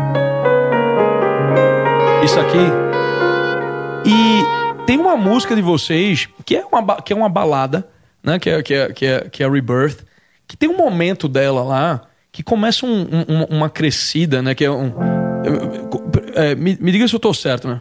isso 2.24 2.38
aqui. 2.38 2.58
E 4.04 4.84
tem 4.86 4.98
uma 4.98 5.16
música 5.16 5.54
de 5.54 5.62
vocês 5.62 6.28
que 6.44 6.56
é 6.56 6.64
uma, 6.64 6.96
que 7.02 7.12
é 7.12 7.16
uma 7.16 7.28
balada, 7.28 7.86
né? 8.22 8.38
Que 8.38 8.50
é, 8.50 8.62
que, 8.62 8.74
é, 8.74 8.92
que, 8.92 9.06
é, 9.06 9.20
que 9.30 9.42
é 9.42 9.48
Rebirth, 9.48 9.98
que 10.46 10.56
tem 10.56 10.68
um 10.68 10.76
momento 10.76 11.28
dela 11.28 11.62
lá 11.62 12.02
que 12.30 12.42
começa 12.42 12.86
um- 12.86 13.02
um- 13.02 13.24
uma, 13.28 13.46
uma 13.50 13.70
crescida, 13.70 14.40
né? 14.42 14.54
Que 14.54 14.64
é 14.64 14.70
um. 14.70 14.92
É, 16.34 16.54
me, 16.54 16.76
me 16.80 16.92
diga 16.92 17.06
se 17.08 17.14
eu 17.14 17.20
tô 17.20 17.32
certo, 17.34 17.68
né? 17.68 17.80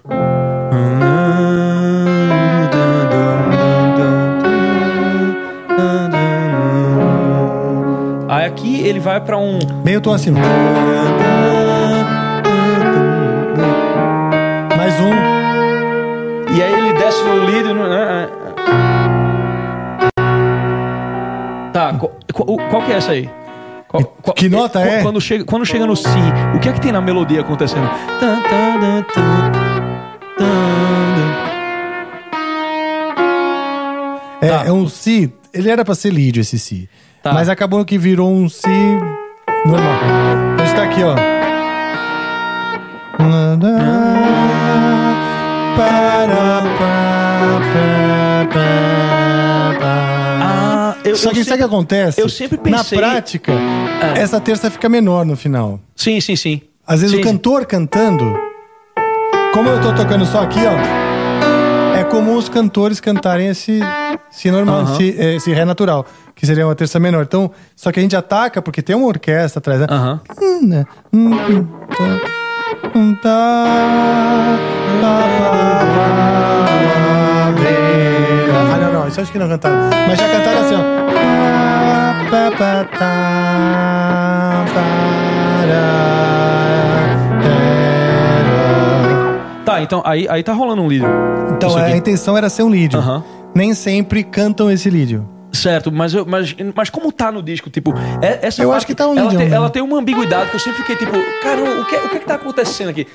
Aí 8.30 8.46
aqui 8.46 8.88
ele 8.88 9.00
vai 9.00 9.20
pra 9.20 9.38
um. 9.38 9.60
Meio 9.84 10.00
tom 10.02 10.14
assim. 10.14 10.32
Mais 14.78 14.94
um. 15.02 15.12
E 16.56 16.62
aí 16.64 16.74
ele 16.74 16.94
desce 16.94 17.24
no 17.24 17.46
no- 17.74 17.90
né? 17.90 18.28
Tá, 21.74 21.94
qual, 21.94 22.12
qual, 22.34 22.58
qual 22.70 22.82
que 22.84 22.92
é 22.92 22.96
essa 22.98 23.12
aí? 23.12 23.30
Qual- 23.92 24.04
qual- 24.22 24.34
que 24.36 24.48
nota 24.50 24.80
é? 24.80 25.02
Quando 25.04 25.20
chega, 25.20 25.44
quando 25.44 25.66
chega 25.66 25.86
no 25.86 25.96
Si, 25.96 26.08
o 26.56 26.60
que 26.60 26.70
é 26.70 26.72
que 26.74 26.80
tem 26.82 26.92
na 26.94 27.02
melodia 27.02 27.42
acontecendo? 27.42 27.90
É, 34.42 34.48
Tá. 34.50 34.64
é 34.66 34.72
um 34.72 34.88
si. 34.88 35.32
Ele 35.54 35.70
era 35.70 35.84
pra 35.86 35.94
ser 35.96 36.12
lídio, 36.12 36.42
esse 36.42 36.58
si. 36.58 36.90
Tá. 37.22 37.34
Mas 37.34 37.50
acabou 37.50 37.84
que 37.86 37.98
virou 37.98 38.32
um 38.32 38.48
si 38.50 38.68
normal. 39.66 40.00
Então 40.54 40.66
está 40.66 40.84
aqui, 40.84 41.04
ó. 41.04 41.16
Ah, 43.20 43.58
eu, 51.04 51.16
Só 51.16 51.30
eu 51.30 51.34
que 51.34 51.34
sabe 51.36 51.40
o 51.40 51.44
que 51.44 51.46
sempre- 51.46 51.64
acontece? 51.64 52.22
eu 52.22 52.30
sempre 52.30 52.58
pensei- 52.58 52.98
Na 52.98 53.08
prática, 53.08 53.54
Ah. 54.02 54.14
essa 54.18 54.40
terça 54.40 54.70
fica 54.70 54.88
menor 54.90 55.26
no 55.26 55.36
final. 55.36 55.80
Sim, 55.96 56.20
sim, 56.22 56.36
sim. 56.36 56.62
Às 56.86 57.02
vezes 57.02 57.16
Sim, 57.16 57.22
o 57.22 57.26
cantor 57.26 57.66
cantando, 57.66 58.36
como 59.54 59.70
eu 59.70 59.80
tô 59.82 59.94
tocando 59.94 60.26
só 60.26 60.42
aqui, 60.42 60.60
ó, 60.60 61.98
é 61.98 62.04
comum 62.04 62.36
os 62.36 62.50
cantores 62.50 63.00
cantarem 63.00 63.48
esse 63.48 63.80
si 64.30 64.52
normal, 64.52 64.88
si, 64.96 65.16
esse 65.18 65.52
ré 65.54 65.64
natural, 65.66 66.06
que 66.36 66.46
seria 66.46 66.66
uma 66.66 66.76
terça 66.76 67.00
menor. 67.00 67.24
Então, 67.24 67.52
só 67.76 67.92
que 67.92 68.00
a 68.00 68.04
gente 68.04 68.16
ataca 68.16 68.62
porque 68.62 68.82
tem 68.82 68.96
uma 68.96 69.08
orquestra 69.08 69.60
atrás, 69.60 69.80
né? 69.82 69.88
Hum, 70.42 70.68
né? 70.68 70.86
Hum, 71.14 71.34
hum, 71.34 71.68
tá, 71.98 72.20
hum, 72.96 73.16
tá, 73.22 73.66
tá, 75.02 75.32
Ah, 79.12 79.14
isso 79.14 79.22
acho 79.22 79.32
que 79.34 79.38
não 79.38 79.50
cantaram. 79.50 79.90
Mas 80.08 80.18
já 80.18 80.30
cantaram 80.30 80.62
assim, 80.62 80.76
ó. 80.76 82.02
Tá, 89.66 89.82
então 89.82 90.02
aí, 90.06 90.28
aí 90.30 90.42
tá 90.44 90.54
rolando 90.54 90.82
um 90.82 90.88
líder. 90.88 91.10
Então 91.52 91.76
a 91.76 91.92
intenção 91.92 92.38
era 92.38 92.50
ser 92.50 92.64
um 92.64 92.70
lídio. 92.70 93.00
Nem 93.54 93.74
sempre 93.74 94.24
cantam 94.24 94.72
esse 94.72 94.90
lídio. 94.90 95.28
Certo, 95.52 95.92
mas, 95.92 96.14
eu, 96.14 96.26
mas, 96.26 96.56
mas 96.74 96.90
como 96.90 97.12
tá 97.12 97.30
no 97.30 97.44
disco, 97.44 97.70
tipo, 97.70 97.94
é- 98.22 98.40
essa 98.48 98.64
Eu 98.64 98.70
parte, 98.70 98.78
acho 98.78 98.88
que 98.88 98.96
tá 98.96 99.06
um 99.06 99.18
ela, 99.18 99.30
tem, 99.30 99.50
né? 99.50 99.56
ela 99.56 99.70
tem 99.70 99.82
uma 99.82 100.00
ambiguidade 100.00 100.50
que 100.50 100.56
eu 100.56 100.60
sempre 100.62 100.80
fiquei 100.80 100.96
tipo, 100.96 101.12
cara, 101.44 101.62
o 101.82 101.86
que, 101.86 101.96
o 101.98 102.10
que 102.10 102.20
que 102.20 102.26
tá 102.26 102.36
acontecendo 102.36 102.88
aqui? 102.90 103.06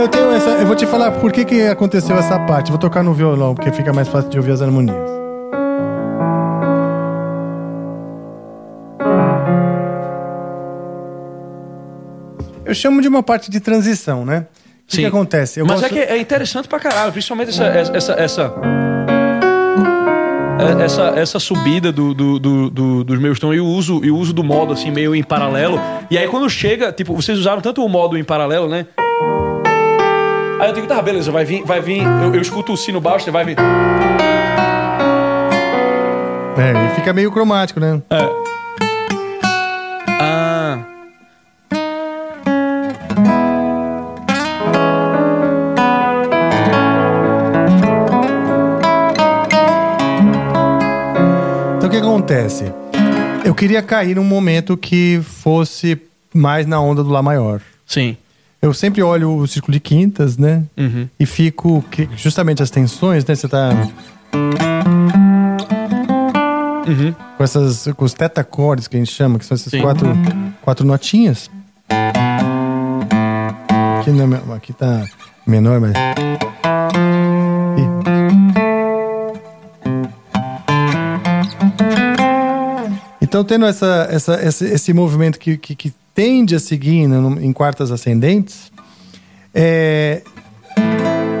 Eu 0.00 0.08
tenho 0.08 0.30
essa. 0.32 0.48
Eu 0.50 0.66
vou 0.66 0.74
te 0.74 0.86
falar 0.86 1.10
por 1.12 1.30
que, 1.30 1.44
que 1.44 1.62
aconteceu 1.66 2.16
essa 2.16 2.38
parte. 2.40 2.70
Vou 2.70 2.78
tocar 2.78 3.02
no 3.02 3.12
violão, 3.12 3.54
porque 3.54 3.70
fica 3.70 3.92
mais 3.92 4.08
fácil 4.08 4.30
de 4.30 4.38
ouvir 4.38 4.52
as 4.52 4.62
harmonias. 4.62 4.96
Eu 12.64 12.74
chamo 12.74 13.00
de 13.00 13.08
uma 13.08 13.22
parte 13.22 13.50
de 13.50 13.58
transição, 13.60 14.24
né? 14.24 14.46
O 14.84 14.90
que, 14.90 14.98
que 14.98 15.06
acontece? 15.06 15.60
Eu 15.60 15.66
mas 15.66 15.80
gosto- 15.80 15.96
é 15.96 16.06
que 16.06 16.12
é 16.12 16.18
interessante 16.18 16.68
pra 16.68 16.78
caralho, 16.80 17.12
principalmente 17.12 17.50
essa. 17.50 17.64
essa, 17.66 18.12
essa, 18.12 18.52
é- 20.58 20.84
essa, 20.84 21.02
essa 21.16 21.38
subida 21.38 21.90
do, 21.92 22.12
do, 22.12 22.38
do- 22.38 22.70
do- 22.70 23.04
dos 23.04 23.18
meus 23.20 23.38
tons 23.38 23.54
e 23.56 23.60
o, 23.60 23.66
uso, 23.66 24.00
e 24.04 24.10
o 24.10 24.16
uso 24.16 24.32
do 24.32 24.42
modo 24.44 24.72
assim, 24.72 24.90
meio 24.90 25.14
em 25.14 25.22
paralelo. 25.22 25.80
E 26.10 26.18
aí 26.18 26.26
quando 26.28 26.48
chega, 26.50 26.92
tipo, 26.92 27.14
vocês 27.14 27.38
usaram 27.38 27.60
tanto 27.60 27.84
o 27.84 27.88
modo 27.88 28.18
em 28.18 28.24
paralelo, 28.24 28.68
né? 28.68 28.86
Aí 30.60 30.68
eu 30.68 30.74
digo, 30.74 30.86
tá, 30.86 31.00
beleza, 31.00 31.32
vai 31.32 31.42
vir, 31.42 31.64
vai 31.64 31.80
vir. 31.80 32.02
Eu, 32.02 32.34
eu 32.34 32.40
escuto 32.42 32.74
o 32.74 32.76
sino 32.76 33.00
baixo, 33.00 33.32
vai 33.32 33.46
vir. 33.46 33.56
É, 36.58 36.86
e 36.86 36.94
fica 36.96 37.14
meio 37.14 37.32
cromático, 37.32 37.80
né? 37.80 38.02
Ah. 38.10 38.28
Então 51.78 51.88
o 51.88 51.90
que 51.90 51.96
acontece? 51.96 52.70
Eu 53.46 53.54
queria 53.54 53.80
cair 53.80 54.16
num 54.16 54.24
momento 54.24 54.76
que 54.76 55.22
fosse 55.24 55.98
mais 56.34 56.66
na 56.66 56.78
onda 56.78 57.02
do 57.02 57.08
Lá 57.08 57.22
maior. 57.22 57.62
Sim. 57.86 58.14
Eu 58.62 58.74
sempre 58.74 59.02
olho 59.02 59.36
o 59.36 59.46
círculo 59.46 59.72
de 59.72 59.80
quintas, 59.80 60.36
né? 60.36 60.64
Uhum. 60.76 61.08
E 61.18 61.24
fico. 61.24 61.82
Justamente 62.14 62.62
as 62.62 62.70
tensões, 62.70 63.24
né? 63.24 63.34
Você 63.34 63.48
tá. 63.48 63.70
Uhum. 66.86 67.14
Com 67.38 67.44
essas. 67.44 67.88
Com 67.96 68.04
os 68.04 68.12
tetacordes 68.12 68.86
que 68.86 68.96
a 68.96 68.98
gente 68.98 69.12
chama, 69.12 69.38
que 69.38 69.46
são 69.46 69.54
essas 69.54 69.70
Sim. 69.70 69.80
quatro, 69.80 70.08
quatro 70.60 70.86
notinhas. 70.86 71.50
Aqui, 74.00 74.10
não 74.10 74.34
é 74.34 74.56
aqui 74.56 74.74
tá 74.74 75.06
menor, 75.46 75.80
mas. 75.80 75.94
Então, 83.22 83.44
tendo 83.44 83.64
essa, 83.64 84.08
essa, 84.10 84.44
esse, 84.44 84.64
esse 84.66 84.92
movimento 84.92 85.38
que, 85.38 85.56
que, 85.56 85.76
que 85.76 85.94
tende 86.14 86.54
a 86.54 86.60
seguir 86.60 87.02
em 87.40 87.52
quartas 87.52 87.90
ascendentes, 87.90 88.70
é, 89.54 90.22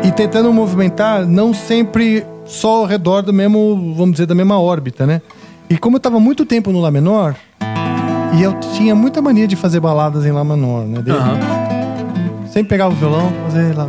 e 0.04 0.10
tentando 0.12 0.52
movimentar 0.52 1.26
não 1.26 1.52
sempre 1.54 2.24
só 2.46 2.78
ao 2.78 2.84
redor 2.86 3.22
do 3.22 3.32
mesmo, 3.32 3.94
vamos 3.96 4.12
dizer, 4.12 4.26
da 4.26 4.34
mesma 4.34 4.58
órbita, 4.60 5.06
né? 5.06 5.20
E 5.68 5.78
como 5.78 5.96
eu 5.96 5.98
estava 5.98 6.18
muito 6.18 6.44
tempo 6.44 6.72
no 6.72 6.80
Lá 6.80 6.90
menor, 6.90 7.36
e 8.36 8.42
eu 8.42 8.54
tinha 8.76 8.94
muita 8.94 9.20
mania 9.22 9.46
de 9.46 9.54
fazer 9.56 9.78
baladas 9.80 10.24
em 10.26 10.32
Lá 10.32 10.42
menor, 10.44 10.84
né? 10.84 11.00
Desde- 11.02 11.12
Aham. 11.12 11.38
Sempre 12.46 12.70
pegava 12.70 12.92
o 12.92 12.96
violão, 12.96 13.32
fazer 13.44 13.76
Lá. 13.76 13.88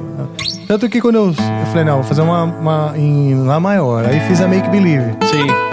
Tanto 0.67 0.87
que 0.87 1.01
quando 1.01 1.15
eu, 1.15 1.27
eu 1.29 1.65
falei, 1.67 1.83
não, 1.83 1.95
vou 1.95 2.03
fazer 2.03 2.21
uma, 2.21 2.43
uma 2.43 2.93
em 2.95 3.33
Lá 3.43 3.59
maior. 3.59 4.05
Aí 4.05 4.19
fiz 4.27 4.39
a 4.41 4.47
Make 4.47 4.69
Believe. 4.69 5.11
Sim. 5.31 5.70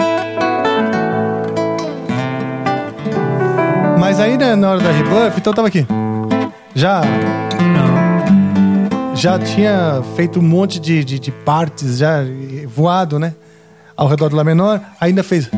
Mas 3.99 4.19
aí, 4.19 4.37
né, 4.37 4.55
na 4.55 4.71
hora 4.71 4.79
da 4.79 4.91
rebuff, 4.91 5.37
então 5.37 5.51
eu 5.51 5.55
tava 5.55 5.67
aqui. 5.67 5.85
Já. 6.73 7.01
Já 9.13 9.37
tinha 9.37 10.01
feito 10.15 10.39
um 10.39 10.41
monte 10.41 10.79
de, 10.79 11.03
de, 11.03 11.19
de 11.19 11.31
partes, 11.31 11.97
já 11.97 12.19
voado, 12.65 13.19
né? 13.19 13.35
Ao 13.97 14.07
redor 14.07 14.29
do 14.29 14.37
Lá 14.37 14.43
menor. 14.45 14.79
Ainda 15.01 15.21
fez. 15.21 15.49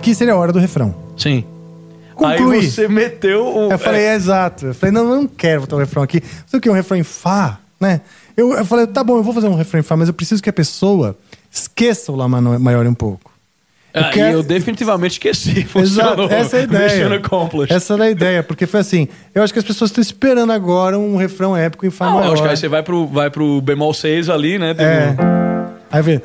Aqui 0.00 0.14
seria 0.14 0.32
a 0.32 0.36
hora 0.38 0.50
do 0.50 0.58
refrão. 0.58 0.94
Sim. 1.14 1.44
Concluí. 2.14 2.60
Aí 2.60 2.70
você 2.70 2.88
meteu 2.88 3.44
o. 3.46 3.70
Eu 3.70 3.78
falei, 3.78 4.00
é, 4.00 4.14
exato. 4.14 4.66
Eu 4.68 4.74
falei, 4.74 4.94
não, 4.94 5.02
eu 5.06 5.14
não 5.16 5.26
quero 5.26 5.60
botar 5.60 5.76
um 5.76 5.78
refrão 5.78 6.02
aqui. 6.02 6.22
Sabe 6.46 6.56
o 6.56 6.60
que 6.62 6.70
um 6.70 6.72
refrão 6.72 6.96
em 6.96 7.02
Fá, 7.02 7.58
né? 7.78 8.00
Eu, 8.34 8.54
eu 8.54 8.64
falei, 8.64 8.86
tá 8.86 9.04
bom, 9.04 9.18
eu 9.18 9.22
vou 9.22 9.34
fazer 9.34 9.46
um 9.48 9.54
refrão 9.54 9.78
em 9.78 9.82
Fá, 9.82 9.98
mas 9.98 10.08
eu 10.08 10.14
preciso 10.14 10.42
que 10.42 10.48
a 10.48 10.52
pessoa 10.54 11.14
esqueça 11.52 12.10
o 12.12 12.16
Lá 12.16 12.26
maior 12.26 12.86
um 12.86 12.94
pouco. 12.94 13.30
Ah, 13.92 14.06
Eu 14.06 14.10
quero- 14.10 14.28
e 14.30 14.32
eu 14.32 14.42
definitivamente 14.42 15.12
esqueci. 15.12 15.66
Exato, 15.76 16.22
Funcionou. 16.22 16.30
essa 16.30 16.56
é 16.56 16.60
a 16.60 16.62
ideia. 16.62 17.10
Essa 17.68 17.92
era 17.94 18.04
a 18.04 18.10
ideia, 18.10 18.42
porque 18.42 18.66
foi 18.66 18.80
assim. 18.80 19.06
Eu 19.34 19.42
acho 19.42 19.52
que 19.52 19.58
as 19.58 19.64
pessoas 19.66 19.90
estão 19.90 20.00
esperando 20.00 20.50
agora 20.52 20.98
um 20.98 21.16
refrão 21.16 21.54
épico 21.54 21.84
em 21.84 21.90
Fá 21.90 22.06
Não, 22.06 22.14
maior. 22.14 22.26
eu 22.28 22.32
acho 22.32 22.42
que 22.42 22.48
aí 22.48 22.56
você 22.56 22.68
vai 22.68 22.82
pro, 22.82 23.06
vai 23.06 23.28
pro 23.28 23.60
bemol 23.60 23.92
6 23.92 24.30
ali, 24.30 24.58
né? 24.58 24.74
É. 24.78 25.14
Aí 25.90 26.02
vem. 26.02 26.22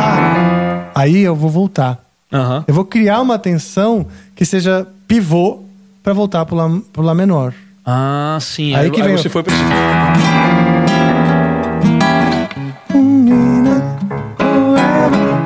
Ah, 0.00 0.90
aí 0.94 1.22
eu 1.22 1.34
vou 1.34 1.50
voltar. 1.50 1.98
Aham. 2.32 2.64
Eu 2.66 2.74
vou 2.74 2.84
criar 2.84 3.20
uma 3.20 3.38
tensão 3.38 4.06
que 4.34 4.44
seja 4.44 4.86
pivô 5.06 5.60
pra 6.02 6.12
voltar 6.12 6.44
pro 6.44 6.56
lá, 6.56 6.68
pro 6.92 7.02
lá 7.02 7.14
menor. 7.14 7.52
Ah, 7.84 8.36
sim. 8.40 8.74
Aí 8.74 8.84
Aí, 8.84 8.90
que 8.90 9.00
aí 9.00 9.06
vem 9.06 9.14
o- 9.16 9.18
você 9.18 9.28
foi 9.28 9.42
pra 9.42 9.54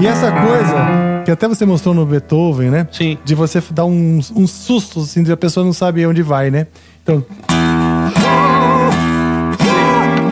E 0.03 0.07
essa 0.07 0.33
coisa 0.33 1.23
que 1.24 1.31
até 1.31 1.47
você 1.47 1.65
mostrou 1.65 1.95
no 1.95 2.05
Beethoven, 2.05 2.70
né? 2.70 2.89
Sim. 2.91 3.16
De 3.24 3.37
você 3.37 3.62
dar 3.70 3.85
uns, 3.85 4.33
uns 4.33 4.51
sustos, 4.51 5.11
assim, 5.11 5.23
de 5.23 5.31
a 5.31 5.37
pessoa 5.37 5.65
não 5.65 5.73
sabe 5.73 6.05
onde 6.05 6.23
vai, 6.23 6.51
né? 6.51 6.66
Então. 7.05 7.24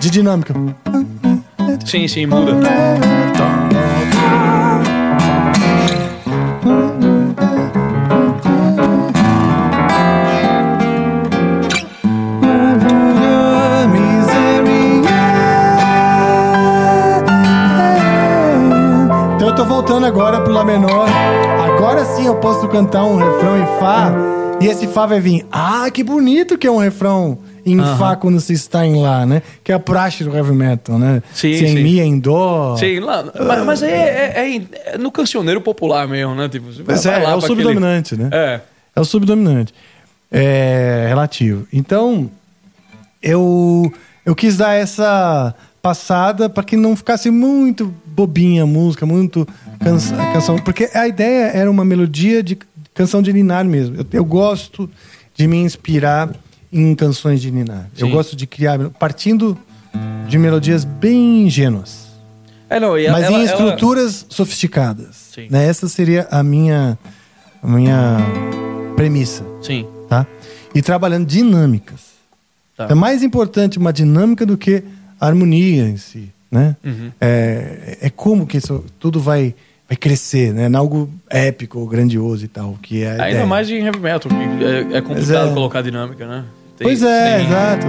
De 0.01 0.11
dinâmica. 0.11 0.53
Sim, 1.87 2.09
sim, 2.09 2.27
muda. 2.27 2.53
Voltando 20.01 20.07
agora 20.07 20.41
pro 20.41 20.53
Lá 20.53 20.65
menor. 20.65 21.07
Agora 21.09 22.05
sim 22.05 22.27
eu 22.27 22.37
posso 22.37 22.67
cantar 22.69 23.05
um 23.05 23.17
refrão 23.17 23.59
em 23.59 23.67
Fá. 23.79 24.13
E 24.61 24.67
esse 24.67 24.87
Fá 24.87 25.07
vai 25.07 25.21
vir. 25.21 25.47
Ah, 25.53 25.91
que 25.93 26.03
bonito 26.03 26.57
que 26.57 26.67
é 26.67 26.71
um 26.71 26.79
refrão 26.79 27.39
em 27.65 27.79
Fá 27.99 28.17
quando 28.17 28.41
se 28.41 28.53
está 28.53 28.87
em 28.87 29.01
Lá, 29.01 29.27
né? 29.27 29.43
Que 29.63 29.73
é 29.73 29.75
a 29.75 29.79
praxe 29.79 30.25
do 30.25 30.35
heavy 30.35 30.53
metal, 30.53 30.99
né? 30.99 31.23
Sim, 31.33 31.55
se 31.55 31.65
é 31.67 31.69
em. 31.69 31.83
Mi, 31.83 32.01
é 32.01 32.05
em 32.05 32.19
Dó. 32.19 32.77
Sim, 32.77 33.01
lá, 33.01 33.25
mas, 33.47 33.65
mas 33.65 33.83
é, 33.83 33.89
é- 33.91 34.57
é 34.57 34.63
é 34.95 34.99
no 34.99 35.13
cancioneiro 35.13 35.61
popular 35.61 36.09
mesmo, 36.09 36.35
né? 36.35 36.49
Tipo, 36.49 36.67
Mas 36.87 37.05
é, 37.05 37.23
é 37.23 37.35
o 37.35 37.41
subdominante, 37.41 38.17
né? 38.17 38.31
É. 38.33 38.61
É 38.97 39.01
o 39.01 39.05
subdominante. 39.05 39.75
É 40.33 41.07
relativo. 41.09 41.67
Então, 41.73 42.31
eu, 43.23 43.93
eu 44.25 44.35
quis 44.35 44.57
dar 44.57 44.75
essa 44.75 45.55
passada 45.83 46.49
para 46.49 46.63
que 46.63 46.77
não 46.77 46.95
ficasse 46.95 47.31
muito 47.31 47.93
bobinha 48.27 48.65
a 48.65 48.67
música, 48.67 49.07
muito 49.07 49.47
cansa- 49.81 50.15
canção. 50.33 50.59
Porque 50.59 50.91
a 50.95 51.09
ideia 51.09 51.47
era 51.55 51.71
uma 51.71 51.85
melodia 51.85 52.43
de 52.43 52.59
canção 52.95 53.23
de 53.23 53.33
Ninar 53.33 53.65
mesmo. 53.65 53.97
Eu, 53.97 54.07
eu 54.13 54.25
gosto 54.25 54.91
de 55.35 55.47
me 55.47 55.57
inspirar 55.57 56.31
em 56.73 56.95
canções 56.95 57.41
de 57.41 57.51
Ninar. 57.51 57.89
Eu 57.99 58.07
Sim. 58.09 58.13
gosto 58.13 58.37
de 58.37 58.47
criar, 58.47 58.79
partindo 58.91 59.57
de 60.29 60.39
melodias 60.39 60.85
bem 60.85 61.47
ingênuas. 61.47 62.09
É, 62.69 62.79
não, 62.79 62.97
ela- 62.97 63.13
Mas 63.13 63.25
ela- 63.25 63.33
em 63.33 63.41
ela- 63.41 63.45
estruturas 63.51 64.27
sofisticadas. 64.29 65.31
Sim. 65.35 65.47
Né? 65.51 65.67
Essa 65.67 65.89
seria 65.89 66.29
a 66.31 66.43
minha, 66.43 66.97
a 67.63 67.67
minha 67.67 68.19
premissa, 68.97 69.45
Sim. 69.63 69.87
tá? 70.09 70.27
E 70.75 70.81
trabalhando 70.83 71.27
dinâmicas. 71.27 72.01
Tá. 72.77 72.87
É 72.91 72.95
mais 72.95 73.23
importante 73.23 73.79
uma 73.79 73.93
dinâmica 73.93 74.45
do 74.47 74.57
que 74.57 74.83
a 75.21 75.27
harmonia 75.27 75.89
em 75.89 75.97
si, 75.97 76.31
né? 76.51 76.77
Uhum. 76.85 77.11
É, 77.21 77.99
é 78.03 78.11
como 78.11 78.47
que 78.47 78.57
isso 78.57 78.85
tudo 78.99 79.21
vai, 79.21 79.55
vai 79.89 79.97
crescer, 79.97 80.53
né? 80.53 80.69
Em 80.69 80.75
algo 80.77 81.09
épico, 81.29 81.85
grandioso 81.87 82.45
e 82.45 82.49
tal, 82.49 82.77
que 82.83 83.03
é 83.03 83.21
Ainda 83.21 83.47
mais 83.47 83.69
em 83.71 83.85
heavy 83.85 84.01
metal, 84.01 84.31
é, 84.33 84.97
é 84.99 85.01
complicado 85.01 85.51
é. 85.51 85.55
colocar 85.55 85.83
dinâmica, 85.83 86.27
né? 86.27 86.45
Tem- 86.77 86.87
Pois 86.87 87.03
é, 87.03 87.37
tem- 87.39 87.47
exato. 87.47 87.87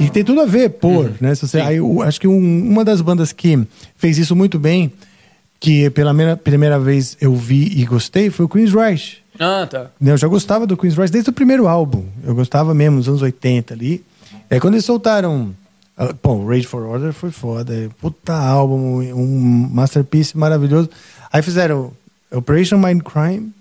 E 0.00 0.10
tem 0.10 0.24
tudo 0.24 0.40
a 0.40 0.44
ver, 0.46 0.70
pôr, 0.70 1.12
né? 1.20 1.34
Se 1.34 1.46
você, 1.46 1.60
Sim. 1.60 1.64
aí, 1.66 1.76
eu 1.76 2.02
acho 2.02 2.20
que 2.20 2.26
um- 2.26 2.68
uma 2.68 2.84
das 2.84 3.00
bandas 3.00 3.32
que 3.32 3.64
fez 3.96 4.18
isso 4.18 4.34
muito 4.34 4.58
bem, 4.58 4.92
que 5.60 5.88
pela 5.90 6.10
primeira, 6.10 6.36
primeira 6.36 6.78
vez 6.80 7.16
eu 7.20 7.34
vi 7.34 7.72
e 7.80 7.84
gostei, 7.84 8.28
foi 8.28 8.44
o 8.44 8.48
Queen's 8.48 8.72
Rush. 8.72 9.18
Ah, 9.38 9.66
tá. 9.70 9.86
Né, 10.00 10.12
Eu 10.12 10.16
já 10.16 10.26
gostava 10.28 10.66
do 10.66 10.76
Queen's 10.76 10.96
Rush 10.96 11.10
desde 11.10 11.30
o 11.30 11.32
primeiro 11.32 11.66
álbum. 11.68 12.04
Eu 12.24 12.34
gostava 12.34 12.74
mesmo, 12.74 12.96
nos 12.96 13.08
anos 13.08 13.22
80 13.22 13.72
ali. 13.72 14.04
É 14.50 14.58
quando 14.60 14.74
eles 14.74 14.84
soltaram. 14.84 15.54
Bom, 16.22 16.46
Rage 16.46 16.66
for 16.66 16.82
Order 16.82 17.12
foi 17.12 17.30
foda. 17.30 17.72
Puta 18.00 18.34
álbum, 18.34 19.00
um 19.14 19.68
masterpiece 19.70 20.36
maravilhoso. 20.36 20.90
Aí 21.32 21.40
fizeram 21.40 21.92
Operation 22.32 22.78
Mindcrime 22.78 23.52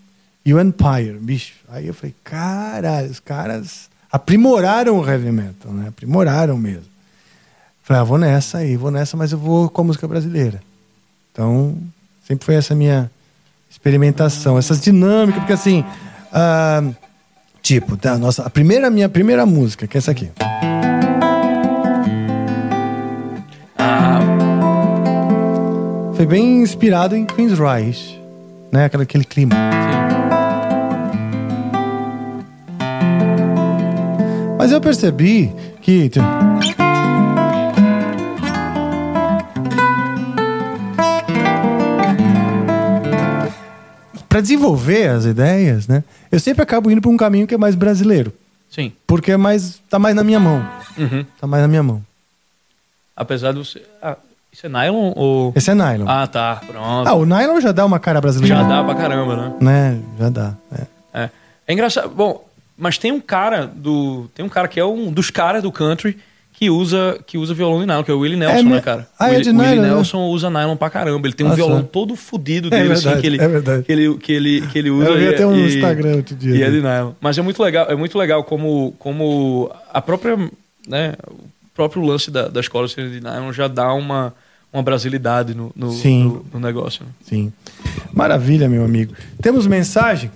e 0.45 0.53
o 0.53 0.59
Empire. 0.59 1.17
Bicho, 1.19 1.53
aí 1.69 1.87
eu 1.87 1.93
falei, 1.93 2.15
caralho, 2.23 3.09
os 3.09 3.19
caras 3.19 3.89
aprimoraram 4.11 4.99
o 4.99 5.07
heavy 5.07 5.31
metal, 5.31 5.71
né? 5.71 5.89
Aprimoraram 5.89 6.57
mesmo. 6.57 6.91
Falei, 7.83 8.01
ah, 8.01 8.05
vou 8.05 8.17
nessa 8.17 8.59
aí, 8.59 8.77
vou 8.77 8.89
nessa, 8.89 9.15
mas 9.15 9.31
eu 9.31 9.37
vou 9.37 9.69
com 9.69 9.81
a 9.81 9.83
música 9.83 10.07
brasileira. 10.07 10.61
Então, 11.31 11.77
sempre 12.25 12.45
foi 12.45 12.55
essa 12.55 12.73
minha 12.73 13.11
experimentação, 13.69 14.57
essas 14.57 14.79
dinâmicas, 14.79 15.41
porque 15.41 15.53
assim, 15.53 15.83
ah, 16.31 16.83
tipo, 17.61 17.97
tá, 17.97 18.17
nossa, 18.17 18.43
a 18.43 18.49
primeira 18.49 18.89
minha 18.89 19.09
primeira 19.09 19.45
música, 19.45 19.85
que 19.85 19.97
é 19.97 19.99
essa 19.99 20.11
aqui. 20.11 20.31
Foi 26.23 26.29
bem 26.29 26.61
inspirado 26.61 27.17
em 27.17 27.25
Queen's 27.25 27.59
Rise, 27.59 28.17
né? 28.71 28.85
Aquele, 28.85 29.03
aquele 29.03 29.25
clima. 29.25 29.53
Mas 34.57 34.71
eu 34.71 34.79
percebi 34.79 35.51
que 35.81 36.09
para 44.29 44.39
desenvolver 44.39 45.09
as 45.09 45.25
ideias, 45.25 45.89
né? 45.89 46.05
Eu 46.31 46.39
sempre 46.39 46.63
acabo 46.63 46.89
indo 46.89 47.01
para 47.01 47.11
um 47.11 47.17
caminho 47.17 47.45
que 47.45 47.53
é 47.53 47.57
mais 47.57 47.75
brasileiro, 47.75 48.31
sim. 48.69 48.93
porque 49.05 49.33
é 49.33 49.37
mais 49.37 49.81
tá 49.89 49.99
mais 49.99 50.15
na 50.15 50.23
minha 50.23 50.39
mão, 50.39 50.65
Uhum. 50.97 51.25
tá 51.37 51.45
mais 51.45 51.61
na 51.61 51.67
minha 51.67 51.83
mão. 51.83 52.01
Apesar 53.13 53.51
de 53.51 53.59
você. 53.59 53.81
Ah, 54.01 54.15
isso 54.53 54.65
é 54.65 54.69
nylon 54.69 55.11
ou. 55.15 55.51
Esse 55.55 55.71
é 55.71 55.75
nylon. 55.75 56.05
Ah, 56.07 56.27
tá. 56.27 56.61
Pronto. 56.65 57.07
Ah, 57.07 57.13
o 57.15 57.25
nylon 57.25 57.59
já 57.59 57.71
dá 57.71 57.85
uma 57.85 57.99
cara 57.99 58.21
brasileira. 58.21 58.55
Já 58.55 58.63
dá 58.63 58.83
pra 58.83 58.95
caramba, 58.95 59.35
né? 59.35 59.53
Né? 59.59 59.99
Já 60.19 60.29
dá. 60.29 60.53
é. 60.71 61.21
É. 61.23 61.29
É 61.67 61.73
engraçado. 61.73 62.09
Bom, 62.09 62.43
mas 62.77 62.97
tem 62.97 63.11
um 63.11 63.19
cara 63.21 63.65
do. 63.67 64.29
Tem 64.35 64.45
um 64.45 64.49
cara 64.49 64.67
que 64.67 64.79
é 64.79 64.85
um 64.85 65.11
dos 65.11 65.29
caras 65.29 65.61
do 65.63 65.71
country 65.71 66.17
que 66.55 66.69
usa, 66.69 67.19
que 67.25 67.35
usa 67.37 67.51
violão 67.53 67.79
de 67.79 67.87
nylon, 67.87 68.03
que 68.03 68.11
é 68.11 68.13
o 68.13 68.19
Willie 68.19 68.37
Nelson, 68.37 68.63
me- 68.63 68.75
né, 68.75 68.81
cara? 68.81 69.07
Ah, 69.19 69.33
é 69.33 69.39
de 69.39 69.49
o 69.49 69.53
Willie 69.53 69.69
nylon, 69.75 69.81
né? 69.81 69.87
Nelson 69.95 70.19
usa 70.27 70.49
nylon 70.51 70.75
pra 70.75 70.89
caramba. 70.89 71.27
Ele 71.27 71.33
tem 71.33 71.45
um 71.45 71.49
Nossa. 71.49 71.61
violão 71.63 71.83
todo 71.83 72.15
fudido 72.15 72.67
É 72.67 72.71
dele, 72.71 72.93
assim, 72.93 73.03
verdade, 73.05 73.21
que 73.21 73.27
ele, 73.27 73.41
é 73.41 73.47
verdade. 73.47 73.83
que 73.83 73.91
ele, 73.91 74.17
que 74.17 74.31
ele, 74.31 74.67
que 74.67 74.77
ele 74.79 74.89
usa. 74.91 75.09
Eu 75.09 75.17
vi 75.17 75.23
e- 75.25 75.29
até 75.33 75.45
um 75.47 75.55
e- 75.55 75.67
Instagram 75.75 76.15
outro 76.17 76.35
dia 76.35 76.51
E 76.55 76.61
é 76.61 76.65
dele. 76.65 76.77
de 76.81 76.83
nylon. 76.87 77.11
Mas 77.19 77.37
é 77.37 77.41
muito 77.41 77.61
legal, 77.63 77.87
é 77.89 77.95
muito 77.95 78.17
legal 78.19 78.43
como, 78.43 78.93
como 78.99 79.71
a 79.91 79.99
própria, 80.01 80.37
né, 80.87 81.13
o 81.27 81.39
próprio 81.73 82.03
lance 82.03 82.29
da, 82.29 82.47
da 82.47 82.59
escola 82.59 82.87
de 82.87 83.19
nylon 83.19 83.51
já 83.51 83.67
dá 83.67 83.91
uma, 83.93 84.31
uma 84.73 84.81
brasilidade 84.83 85.53
no, 85.53 85.71
no, 85.75 85.91
Sim. 85.91 86.23
no, 86.23 86.45
no 86.53 86.59
negócio. 86.59 87.05
né? 87.05 87.11
Sim. 87.21 87.53
Maravilha, 88.11 88.67
meu 88.67 88.83
amigo. 88.83 89.13
Temos 89.41 89.67
mensagem? 89.67 90.31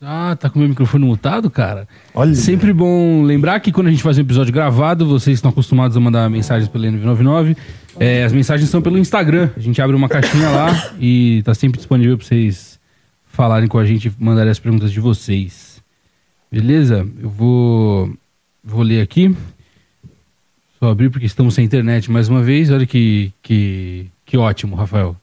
Ah, 0.00 0.36
tá 0.38 0.48
com 0.50 0.56
o 0.56 0.60
meu 0.60 0.68
microfone 0.68 1.04
mutado, 1.04 1.50
cara? 1.50 1.88
Olha. 2.14 2.34
Sempre 2.34 2.72
bom 2.72 3.22
lembrar 3.22 3.58
que 3.60 3.72
quando 3.72 3.88
a 3.88 3.90
gente 3.90 4.02
faz 4.02 4.18
um 4.18 4.20
episódio 4.20 4.52
gravado, 4.52 5.06
vocês 5.06 5.38
estão 5.38 5.50
acostumados 5.50 5.96
a 5.96 6.00
mandar 6.00 6.28
mensagens 6.30 6.68
pelo 6.68 6.84
NV99. 6.84 7.56
É, 7.98 8.24
as 8.24 8.32
mensagens 8.32 8.68
são 8.68 8.82
pelo 8.82 8.98
Instagram. 8.98 9.50
A 9.56 9.60
gente 9.60 9.80
abre 9.80 9.96
uma 9.96 10.08
caixinha 10.08 10.50
lá 10.50 10.92
e 11.00 11.42
tá 11.44 11.54
sempre 11.54 11.78
disponível 11.78 12.16
pra 12.18 12.26
vocês 12.26 12.78
falarem 13.26 13.68
com 13.68 13.78
a 13.78 13.84
gente 13.86 14.08
e 14.08 14.12
mandarem 14.22 14.50
as 14.50 14.58
perguntas 14.58 14.92
de 14.92 15.00
vocês. 15.00 15.82
Beleza? 16.52 17.06
Eu 17.20 17.30
vou, 17.30 18.12
vou 18.62 18.82
ler 18.82 19.00
aqui. 19.00 19.34
Só 20.78 20.90
abrir 20.90 21.10
porque 21.10 21.26
estamos 21.26 21.54
sem 21.54 21.64
internet 21.64 22.10
mais 22.10 22.28
uma 22.28 22.42
vez. 22.42 22.70
Olha 22.70 22.86
que, 22.86 23.32
que, 23.42 24.06
que 24.24 24.36
ótimo, 24.36 24.76
Rafael. 24.76 25.16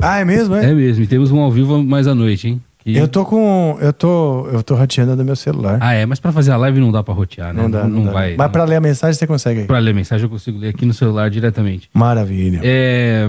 Ah, 0.00 0.18
é 0.20 0.24
mesmo, 0.24 0.54
é? 0.56 0.70
É 0.70 0.74
mesmo, 0.74 1.04
e 1.04 1.06
temos 1.06 1.30
um 1.30 1.40
ao 1.40 1.50
vivo 1.50 1.82
mais 1.82 2.06
à 2.06 2.14
noite, 2.14 2.48
hein? 2.48 2.62
Que- 2.80 2.96
Eu 2.96 3.08
tô 3.08 3.24
com. 3.24 3.78
Eu 3.80 3.92
tô. 3.94 4.46
Eu 4.48 4.62
tô 4.62 4.74
rateando 4.74 5.16
do 5.16 5.24
meu 5.24 5.36
celular. 5.36 5.78
Ah, 5.80 5.94
é, 5.94 6.04
mas 6.04 6.20
pra 6.20 6.30
fazer 6.32 6.50
a 6.52 6.56
live 6.58 6.80
não 6.80 6.92
dá 6.92 7.02
pra 7.02 7.14
rotear, 7.14 7.54
né? 7.54 7.62
não 7.62 7.70
dá, 7.70 7.84
não, 7.88 8.04
dá. 8.04 8.12
vai. 8.12 8.34
Mas 8.36 8.50
pra 8.50 8.64
ler 8.64 8.76
a 8.76 8.80
mensagem 8.80 9.14
você 9.18 9.26
consegue 9.26 9.60
aí. 9.60 9.66
Pra 9.66 9.78
ler 9.78 9.94
mensagem 9.94 10.24
eu 10.24 10.28
consigo 10.28 10.58
ler 10.58 10.68
aqui 10.68 10.84
no 10.84 10.92
celular 10.92 11.30
diretamente. 11.30 11.88
Maravilha. 11.94 12.60
É, 12.62 13.26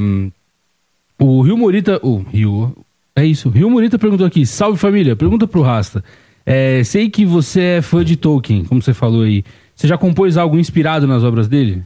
o 1.19 1.41
Rio 1.41 1.57
Morita. 1.57 1.99
O 2.03 2.17
Rio. 2.17 2.75
É 3.15 3.23
isso. 3.25 3.47
Rio 3.49 3.69
Morita 3.69 3.97
perguntou 3.97 4.27
aqui: 4.27 4.45
Salve 4.45 4.77
família, 4.77 5.15
pergunta 5.15 5.47
pro 5.47 5.61
Rasta. 5.61 6.03
É, 6.45 6.83
sei 6.83 7.09
que 7.09 7.25
você 7.25 7.61
é 7.77 7.81
fã 7.81 8.03
de 8.03 8.15
Tolkien, 8.17 8.65
como 8.65 8.81
você 8.81 8.93
falou 8.93 9.23
aí. 9.23 9.43
Você 9.75 9.87
já 9.87 9.97
compôs 9.97 10.37
algo 10.37 10.57
inspirado 10.57 11.05
nas 11.05 11.23
obras 11.23 11.47
dele? 11.47 11.83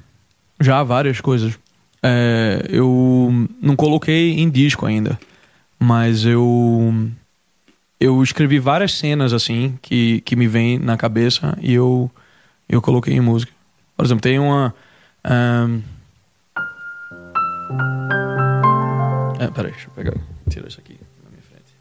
Já 0.59 0.83
várias 0.83 1.19
coisas. 1.19 1.57
É, 2.03 2.65
eu 2.69 3.47
não 3.61 3.75
coloquei 3.75 4.39
em 4.39 4.49
disco 4.49 4.85
ainda, 4.85 5.19
mas 5.77 6.25
eu 6.25 7.09
eu 7.99 8.23
escrevi 8.23 8.59
várias 8.59 8.93
cenas 8.93 9.33
assim 9.33 9.77
que, 9.81 10.21
que 10.21 10.35
me 10.35 10.47
vêm 10.47 10.79
na 10.79 10.95
cabeça 10.95 11.57
e 11.61 11.73
eu 11.73 12.09
eu 12.69 12.81
coloquei 12.81 13.15
em 13.15 13.19
música. 13.19 13.51
Por 13.97 14.05
exemplo, 14.05 14.21
tem 14.21 14.39
uma 14.39 14.73
ahn, 15.25 15.81
É, 19.39 19.47
peraí, 19.47 19.71
deixa 19.71 19.87
eu 19.87 19.91
pegar, 19.91 20.13
tirar 20.49 20.67
isso 20.67 20.81
aqui 20.81 20.99
na 21.23 21.29
minha 21.29 21.41
frente. 21.41 21.73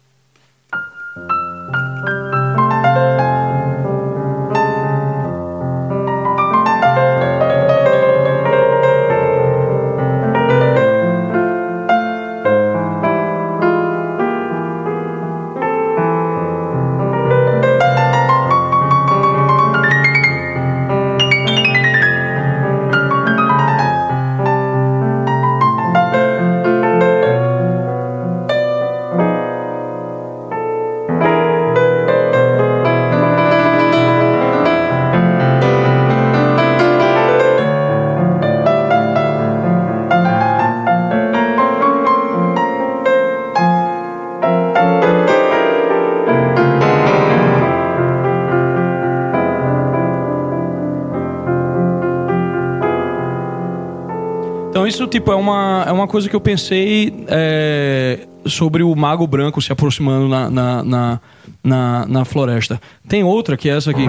Isso 54.99 55.07
tipo 55.07 55.31
é 55.31 55.35
uma, 55.35 55.85
é 55.87 55.91
uma 55.93 56.07
coisa 56.07 56.27
que 56.27 56.35
eu 56.35 56.41
pensei 56.41 57.13
é, 57.29 58.27
sobre 58.45 58.83
o 58.83 58.93
mago 58.95 59.25
branco 59.25 59.61
se 59.61 59.71
aproximando 59.71 60.27
na, 60.27 60.49
na, 60.49 60.83
na, 60.83 61.21
na, 61.63 62.05
na 62.05 62.25
floresta. 62.25 62.81
Tem 63.07 63.23
outra 63.23 63.55
que 63.55 63.69
é 63.69 63.77
essa 63.77 63.91
aqui. 63.91 64.05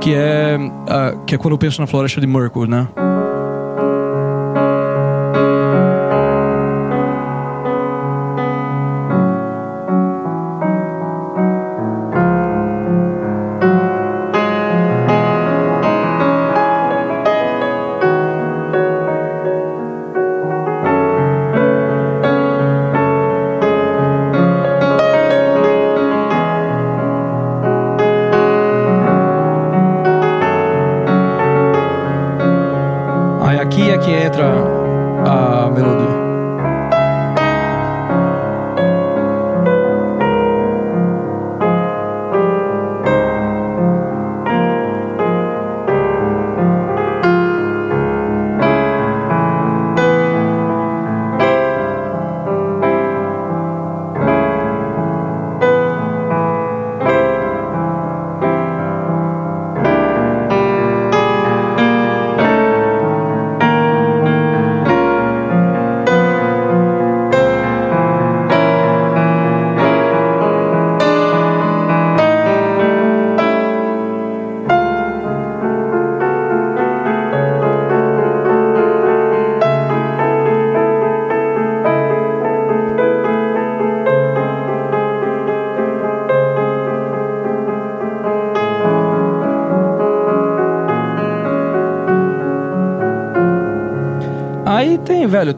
Que 0.00 0.14
é, 0.14 0.56
ah, 0.88 1.18
que 1.26 1.34
é 1.34 1.38
quando 1.38 1.54
eu 1.54 1.58
penso 1.58 1.80
na 1.80 1.88
floresta 1.88 2.20
de 2.20 2.28
Mirkwood, 2.28 2.70
né? 2.70 2.86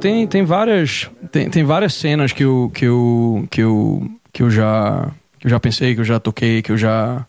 Tem, 0.01 0.27
tem, 0.27 0.45
várias 0.45 1.11
tem, 1.33 1.51
tem 1.51 1.65
várias 1.65 1.95
cenas 1.95 2.33
que 2.33 2.45
eu 2.45 2.71
que 2.75 2.85
eu 2.85 3.47
que 3.51 3.61
eu 3.63 4.11
que 4.33 4.43
eu 4.43 4.51
já 4.51 5.11
que 5.39 5.47
eu 5.47 5.51
já 5.51 5.61
pensei, 5.61 5.95
que 5.95 6.01
eu 6.01 6.05
já 6.05 6.19
toquei, 6.21 6.63
que 6.63 6.73
eu 6.73 6.77
já 6.77 7.25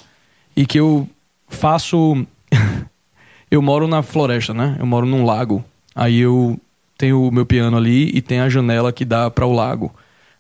e 0.56 0.66
que 0.66 0.80
eu 0.80 1.08
faço 1.48 2.26
eu 3.50 3.62
moro 3.62 3.88
na 3.88 4.02
floresta, 4.02 4.54
né? 4.54 4.76
Eu 4.80 4.86
moro 4.86 5.06
num 5.06 5.26
lago. 5.26 5.64
Aí 5.96 6.20
eu 6.20 6.60
tenho 6.98 7.22
o 7.28 7.32
meu 7.32 7.46
piano 7.46 7.78
ali 7.78 8.12
e 8.14 8.22
tem 8.22 8.40
a 8.40 8.50
janela 8.50 8.92
que 8.92 9.06
dá 9.06 9.30
para 9.30 9.46
o 9.46 9.54
lago. 9.54 9.94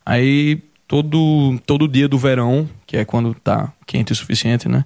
Aí 0.05 0.59
todo 0.87 1.59
todo 1.65 1.87
dia 1.87 2.07
do 2.07 2.17
verão, 2.17 2.67
que 2.85 2.97
é 2.97 3.05
quando 3.05 3.33
tá 3.35 3.71
quente 3.85 4.11
o 4.11 4.15
suficiente, 4.15 4.67
né? 4.67 4.85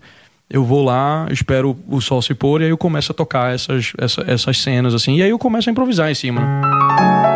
Eu 0.49 0.63
vou 0.63 0.83
lá, 0.83 1.25
espero 1.31 1.75
o 1.87 1.99
sol 1.99 2.21
se 2.21 2.33
pôr 2.35 2.61
e 2.61 2.65
aí 2.65 2.69
eu 2.69 2.77
começo 2.77 3.11
a 3.11 3.15
tocar 3.15 3.55
essas, 3.55 3.91
essa- 3.97 4.23
essas 4.27 4.61
cenas 4.61 4.93
assim. 4.93 5.15
E 5.15 5.23
aí 5.23 5.29
eu 5.31 5.39
começo 5.39 5.67
a 5.67 5.71
improvisar 5.71 6.11
em 6.11 6.13
cima. 6.15 6.41
né? 6.41 7.32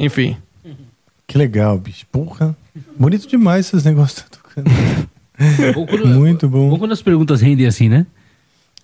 Enfim. 0.00 0.36
que 1.26 1.38
legal, 1.38 1.78
bicho. 1.78 2.04
Porra. 2.10 2.56
Bonito 2.98 3.28
demais 3.28 3.66
esses 3.66 3.84
negócios. 3.84 4.22
que 4.22 4.30
tá 4.30 4.38
tocando. 4.42 4.70
Quando- 5.86 6.06
Muito 6.18 6.48
bom. 6.48 6.70
Bom 6.70 6.78
quando 6.78 6.92
as 6.92 7.02
perguntas 7.02 7.40
rendem 7.40 7.66
assim, 7.66 7.88
né? 7.88 8.06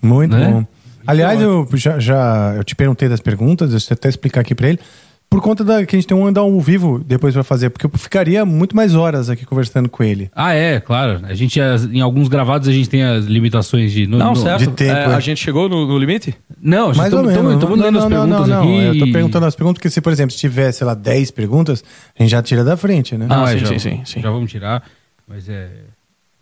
Muito 0.00 0.36
Né? 0.36 0.50
bom. 0.50 0.66
Aliás, 1.06 1.40
eu 1.40 1.68
já, 1.74 1.98
já 2.00 2.54
eu 2.56 2.64
te 2.64 2.74
perguntei 2.74 3.08
das 3.08 3.20
perguntas, 3.20 3.70
deixa 3.70 3.92
eu 3.92 3.94
até 3.94 4.08
explicar 4.08 4.40
aqui 4.40 4.54
pra 4.54 4.68
ele. 4.68 4.80
Por 5.28 5.42
conta 5.42 5.64
da 5.64 5.84
que 5.84 5.94
a 5.94 5.98
gente 5.98 6.06
tem 6.06 6.16
um 6.16 6.24
andar 6.26 6.42
ao 6.42 6.60
vivo 6.60 7.02
depois 7.04 7.34
pra 7.34 7.42
fazer, 7.42 7.68
porque 7.68 7.84
eu 7.84 7.90
ficaria 7.98 8.44
muito 8.46 8.74
mais 8.76 8.94
horas 8.94 9.28
aqui 9.28 9.44
conversando 9.44 9.88
com 9.88 10.02
ele. 10.04 10.30
Ah, 10.34 10.54
é, 10.54 10.80
claro. 10.80 11.20
A 11.24 11.34
gente, 11.34 11.58
em 11.92 12.00
alguns 12.00 12.28
gravados, 12.28 12.68
a 12.68 12.72
gente 12.72 12.88
tem 12.88 13.02
as 13.02 13.24
limitações 13.26 13.92
de. 13.92 14.06
no- 14.06 14.16
Não, 14.18 14.30
no- 14.30 14.36
certo. 14.36 14.60
de 14.60 14.68
tempo, 14.68 14.96
É, 14.98 15.02
é. 15.04 15.14
a 15.14 15.20
gente 15.20 15.38
chegou 15.42 15.68
no, 15.68 15.84
no 15.86 15.98
limite? 15.98 16.34
Não, 16.62 16.86
Mais 16.94 17.12
ou 17.12 17.20
estamos 17.20 17.32
menos. 17.32 17.54
estamos 17.54 17.78
lendo 17.78 17.98
as 17.98 18.04
não, 18.04 18.10
não, 18.10 18.18
perguntas 18.28 18.48
não, 18.48 18.64
não. 18.64 18.88
aqui. 18.88 18.98
Eu 18.98 19.06
tô 19.06 19.12
perguntando 19.12 19.46
as 19.46 19.54
perguntas, 19.56 19.78
porque 19.78 19.90
se, 19.90 20.00
por 20.00 20.12
exemplo, 20.12 20.32
se 20.32 20.38
tiver, 20.38 20.70
sei 20.72 20.86
lá, 20.86 20.94
10 20.94 21.30
perguntas, 21.32 21.84
a 22.18 22.22
gente 22.22 22.30
já 22.30 22.42
tira 22.42 22.62
da 22.64 22.76
frente, 22.76 23.18
né? 23.18 23.26
Ah, 23.28 23.52
é, 23.52 23.58
sim, 23.58 23.58
já, 23.58 23.66
sim, 23.66 23.78
sim, 23.78 24.02
sim. 24.04 24.20
Já 24.22 24.30
vamos 24.30 24.50
tirar, 24.50 24.84
mas 25.28 25.48
é. 25.48 25.68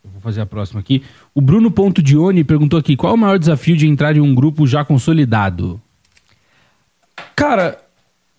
Eu 0.05 0.11
vou 0.13 0.21
fazer 0.21 0.43
a 0.43 0.47
próxima 0.47 0.79
aqui. 0.81 1.03
O 1.35 1.41
Bruno 1.41 1.71
Ponto 1.71 2.03
Dione 2.03 2.45
perguntou 2.45 2.79
aqui: 2.79 2.95
qual 2.97 3.13
é 3.13 3.17
o 3.17 3.19
maior 3.19 3.39
desafio 3.39 3.75
de 3.77 3.89
entrar 3.89 4.15
em 4.15 4.21
um 4.21 4.35
grupo 4.35 4.67
já 4.67 4.85
consolidado? 4.85 5.81
Cara, 7.35 7.79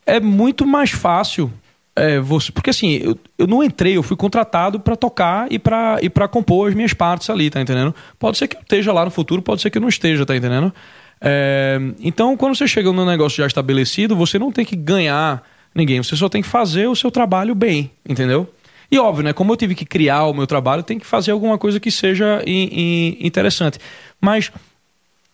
é 0.05 0.19
muito 0.19 0.65
mais 0.65 0.91
fácil 0.91 1.51
é, 1.95 2.19
você, 2.19 2.51
porque 2.51 2.69
assim, 2.69 2.99
eu, 3.01 3.17
eu 3.37 3.47
não 3.47 3.63
entrei, 3.63 3.95
eu 3.95 4.03
fui 4.03 4.17
contratado 4.17 4.79
pra 4.79 4.95
tocar 4.95 5.49
e 5.51 5.57
pra, 5.57 5.97
e 6.01 6.09
pra 6.09 6.27
compor 6.27 6.67
as 6.67 6.75
minhas 6.75 6.93
partes 6.93 7.29
ali, 7.29 7.49
tá 7.49 7.61
entendendo? 7.61 7.95
Pode 8.19 8.37
ser 8.37 8.47
que 8.49 8.57
eu 8.57 8.61
esteja 8.61 8.91
lá 8.91 9.05
no 9.05 9.11
futuro, 9.11 9.41
pode 9.41 9.61
ser 9.61 9.69
que 9.69 9.77
eu 9.77 9.81
não 9.81 9.87
esteja, 9.89 10.25
tá 10.25 10.35
entendendo? 10.35 10.73
É, 11.21 11.79
então, 12.01 12.35
quando 12.35 12.55
você 12.55 12.67
chega 12.67 12.91
num 12.91 13.05
negócio 13.05 13.37
já 13.37 13.47
estabelecido, 13.47 14.15
você 14.15 14.37
não 14.37 14.51
tem 14.51 14.65
que 14.65 14.75
ganhar 14.75 15.41
ninguém, 15.73 16.03
você 16.03 16.15
só 16.15 16.27
tem 16.27 16.41
que 16.41 16.47
fazer 16.47 16.87
o 16.87 16.95
seu 16.95 17.09
trabalho 17.09 17.55
bem, 17.55 17.89
entendeu? 18.07 18.51
E 18.91 18.99
óbvio, 18.99 19.23
né? 19.23 19.33
Como 19.33 19.51
eu 19.51 19.57
tive 19.57 19.73
que 19.73 19.85
criar 19.85 20.25
o 20.25 20.33
meu 20.33 20.45
trabalho, 20.45 20.83
tem 20.83 20.99
que 20.99 21.05
fazer 21.05 21.31
alguma 21.31 21.57
coisa 21.57 21.79
que 21.79 21.89
seja 21.89 22.43
in- 22.45 22.69
in- 22.71 23.17
interessante. 23.25 23.79
Mas 24.21 24.51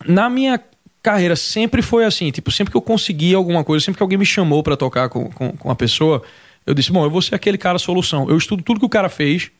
na 0.05 0.29
minha 0.29 0.59
carreira 1.01 1.35
sempre 1.35 1.81
foi 1.81 2.05
assim, 2.05 2.31
tipo, 2.31 2.51
sempre 2.51 2.71
que 2.71 2.77
eu 2.77 2.81
consegui 2.81 3.33
alguma 3.33 3.63
coisa, 3.63 3.83
sempre 3.83 3.97
que 3.97 4.03
alguém 4.03 4.17
me 4.17 4.25
chamou 4.25 4.61
pra 4.61 4.77
tocar 4.77 5.09
com, 5.09 5.29
com, 5.31 5.51
com 5.51 5.67
uma 5.67 5.75
pessoa, 5.75 6.21
eu 6.65 6.73
disse, 6.73 6.91
bom, 6.91 7.03
eu 7.03 7.09
vou 7.09 7.21
ser 7.21 7.35
aquele 7.35 7.57
cara 7.57 7.79
solução. 7.79 8.29
Eu 8.29 8.37
estudo 8.37 8.63
tudo 8.63 8.79
que 8.79 8.85
o 8.85 8.89
cara 8.89 9.09
fez. 9.09 9.51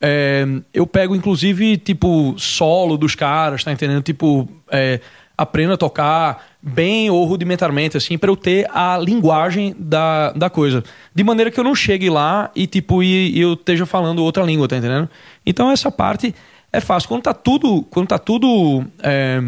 É, 0.00 0.44
eu 0.72 0.86
pego, 0.86 1.14
inclusive, 1.14 1.76
tipo, 1.76 2.34
solo 2.36 2.96
dos 2.96 3.14
caras, 3.14 3.62
tá 3.62 3.72
entendendo? 3.72 4.02
Tipo, 4.02 4.48
é, 4.70 5.00
aprendo 5.38 5.74
a 5.74 5.76
tocar 5.76 6.44
bem 6.60 7.08
ou 7.08 7.24
rudimentarmente, 7.24 7.96
assim, 7.96 8.18
pra 8.18 8.30
eu 8.30 8.36
ter 8.36 8.68
a 8.70 8.98
linguagem 8.98 9.74
da, 9.78 10.32
da 10.32 10.50
coisa. 10.50 10.82
De 11.14 11.22
maneira 11.22 11.50
que 11.50 11.58
eu 11.58 11.64
não 11.64 11.74
chegue 11.74 12.10
lá 12.10 12.50
e, 12.54 12.66
tipo, 12.66 13.02
e, 13.02 13.36
e 13.36 13.40
eu 13.40 13.54
esteja 13.54 13.86
falando 13.86 14.24
outra 14.24 14.42
língua, 14.42 14.66
tá 14.66 14.76
entendendo? 14.76 15.08
Então, 15.46 15.70
essa 15.70 15.90
parte 15.90 16.34
é 16.72 16.80
fácil. 16.80 17.08
Quando 17.08 17.22
tá 17.22 17.34
tudo, 17.34 17.82
quando 17.90 18.08
tá 18.08 18.18
tudo 18.18 18.84
é, 19.00 19.40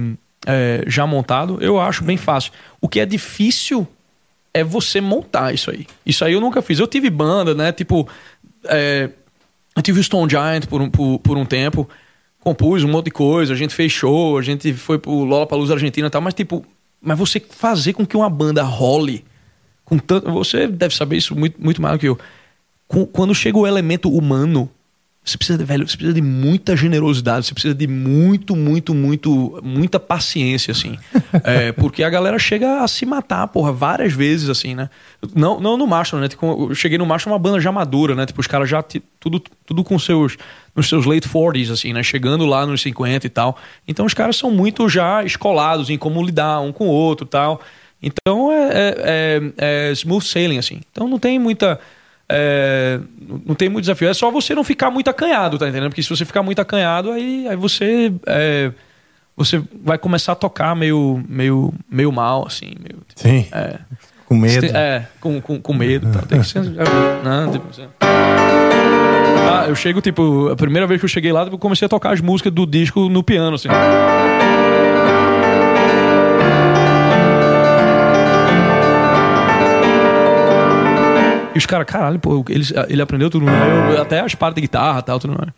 é, 0.47 0.85
já 0.87 1.07
montado, 1.07 1.59
eu 1.61 1.81
acho 1.81 2.05
bem 2.05 2.17
fácil. 2.17 2.53
O 2.81 2.89
que 2.89 3.01
é 3.01 3.07
difícil 3.07 3.87
é 4.55 4.65
você 4.65 5.01
montar 5.01 5.53
isso 5.53 5.71
aí. 5.71 5.87
Isso 6.07 6.25
aí 6.25 6.33
eu 6.33 6.41
nunca 6.41 6.63
fiz. 6.63 6.79
Eu 6.79 6.87
tive 6.87 7.11
banda, 7.11 7.55
né? 7.55 7.73
Tipo, 7.73 8.09
é, 8.65 9.11
eu 9.75 9.83
tive 9.83 10.01
o 10.01 10.03
Stone 10.05 10.31
Giant 10.31 10.67
por 10.67 10.81
um, 10.81 10.89
por, 10.89 11.19
por 11.19 11.37
um 11.37 11.45
tempo, 11.45 11.89
compus 12.41 12.85
um 12.85 12.89
monte 12.89 13.07
de 13.07 13.11
coisa, 13.11 13.53
a 13.53 13.57
gente 13.57 13.75
fez 13.75 13.93
show, 13.93 14.39
a 14.39 14.43
gente 14.43 14.73
foi 14.73 14.99
pro 14.99 15.13
Lollapalooza 15.25 15.75
Argentina 15.75 16.07
e 16.07 16.11
tal, 16.11 16.23
mas 16.23 16.33
tipo, 16.33 16.65
mas 17.03 17.19
você 17.19 17.41
fazer 17.41 17.93
com 17.93 18.07
que 18.07 18.17
uma 18.17 18.31
banda 18.31 18.63
role 18.63 19.25
com 19.85 19.99
tanto, 19.99 20.31
você 20.33 20.67
deve 20.67 20.95
saber 20.95 21.17
isso 21.17 21.35
muito, 21.37 21.63
muito 21.63 21.81
mais 21.83 21.97
do 21.97 22.01
que 22.01 22.09
eu. 22.09 22.19
Com- 22.89 23.07
quando 23.07 23.35
chega 23.35 23.59
o 23.59 23.67
elemento 23.67 24.11
humano, 24.11 24.71
você 25.27 25.37
precisa 25.37 25.59
de, 25.59 25.65
velho, 25.65 25.87
você 25.89 25.97
precisa 25.97 26.15
de 26.15 26.23
muita 26.23 26.77
generosidade, 26.77 27.47
você 27.47 27.53
precisa 27.53 27.75
de 27.75 27.87
muito, 27.89 28.55
muito, 28.55 28.95
muito, 28.95 29.61
muita 29.63 29.99
paciência, 29.99 30.71
assim. 30.73 30.97
É, 31.45 31.73
porque 31.73 32.03
a 32.03 32.09
galera 32.11 32.39
chega 32.39 32.83
a 32.83 32.89
se 32.89 33.05
matar, 33.05 33.47
porra, 33.49 33.73
várias 33.73 34.13
vezes, 34.13 34.49
assim, 34.49 34.75
né? 34.75 34.89
Não, 35.35 35.61
não 35.61 35.77
no 35.77 35.87
Mastro, 35.87 36.19
né? 36.19 36.29
Tipo, 36.29 36.69
Eu 36.71 36.75
cheguei 36.75 36.97
no 36.97 37.05
Mastro 37.05 37.31
uma 37.33 37.39
banda 37.39 37.61
já 37.61 37.71
madura, 37.71 38.15
né? 38.15 38.25
Tipo, 38.25 38.41
os 38.41 38.47
caras 38.47 38.69
já 38.71 38.83
tudo, 39.21 39.43
tudo 39.67 39.83
com 39.85 39.99
seus, 39.99 40.37
nos 40.75 40.89
seus 40.89 41.05
late 41.05 41.29
40s, 41.29 41.71
assim, 41.73 41.93
né? 41.93 42.03
Chegando 42.03 42.47
lá 42.47 42.65
nos 42.65 42.81
50 42.81 43.27
e 43.27 43.31
tal. 43.31 43.59
Então 43.87 44.07
os 44.07 44.15
caras 44.15 44.37
são 44.37 44.51
muito 44.51 44.89
já 44.89 45.25
escolados 45.25 45.91
em 45.91 45.99
como 45.99 46.23
lidar 46.25 46.61
um 46.61 46.73
com 46.73 46.87
o 46.87 46.91
outro 46.93 47.27
e 47.27 47.29
tal. 47.31 47.61
Então 48.03 48.53
é, 48.53 48.69
é, 48.71 48.95
é- 49.59 49.89
é 49.89 49.93
smooth 49.93 50.25
sailing, 50.25 50.59
assim. 50.59 50.81
Então 50.93 51.09
não 51.09 51.19
tem 51.19 51.39
muita. 51.39 51.81
É, 52.29 52.99
não 53.47 53.55
tem 53.55 53.69
muito 53.69 53.85
desafio. 53.85 54.09
É 54.09 54.15
só 54.15 54.31
você 54.31 54.55
não 54.55 54.65
ficar 54.65 54.91
muito 54.91 55.09
acanhado, 55.09 55.59
tá 55.59 55.69
entendendo? 55.69 55.91
Porque 55.91 56.03
se 56.03 56.09
você 56.09 56.25
ficar 56.25 56.43
muito 56.43 56.61
acanhado, 56.61 57.13
aí, 57.13 57.47
aí 57.49 57.57
você. 57.57 58.13
é, 58.27 58.73
você 59.37 59.63
vai 59.85 59.99
começar 59.99 60.33
a 60.33 60.35
tocar 60.35 60.75
meio, 60.75 61.23
meio, 61.29 61.73
meio 61.91 62.11
mal, 62.11 62.47
assim. 62.47 62.73
Meio, 62.81 63.03
Sim. 63.15 63.47
é, 63.53 63.79
Com 64.25 64.35
medo. 64.35 64.65
é, 64.67 65.07
com, 65.21 65.41
com, 65.43 65.61
com 65.61 65.75
medo 65.75 66.11
tal. 66.11 66.23
Tem 66.23 66.41
que 66.41 66.47
ser. 66.47 66.63
Não, 67.23 67.53
tipo, 67.53 67.69
assim. 67.69 67.87
Ah, 69.49 69.67
eu 69.69 69.75
chego, 69.75 70.01
tipo, 70.01 70.49
a 70.49 70.57
primeira 70.57 70.87
vez 70.87 71.01
que 71.01 71.05
eu 71.05 71.09
cheguei 71.09 71.33
lá, 71.33 71.45
eu 71.45 71.59
comecei 71.59 71.87
a 71.87 71.89
tocar 71.89 72.13
as 72.13 72.21
músicas 72.21 72.53
do 72.53 72.67
disco 72.67 73.09
no 73.09 73.23
piano, 73.23 73.55
assim. 73.57 73.69
E 81.57 81.59
os 81.59 81.65
caras, 81.65 81.87
caralho, 81.87 82.19
pô, 82.19 82.45
ele, 82.51 82.65
ele 82.89 83.01
aprendeu 83.01 83.31
tudo, 83.31 83.47
né? 83.47 83.95
Eu- 83.95 84.03
até 84.03 84.21
as 84.21 84.35
partes 84.35 84.57
de 84.57 84.61
guitarra 84.61 84.99
e 84.99 85.03
tal, 85.03 85.19
tudo 85.19 85.35
mais. 85.39 85.51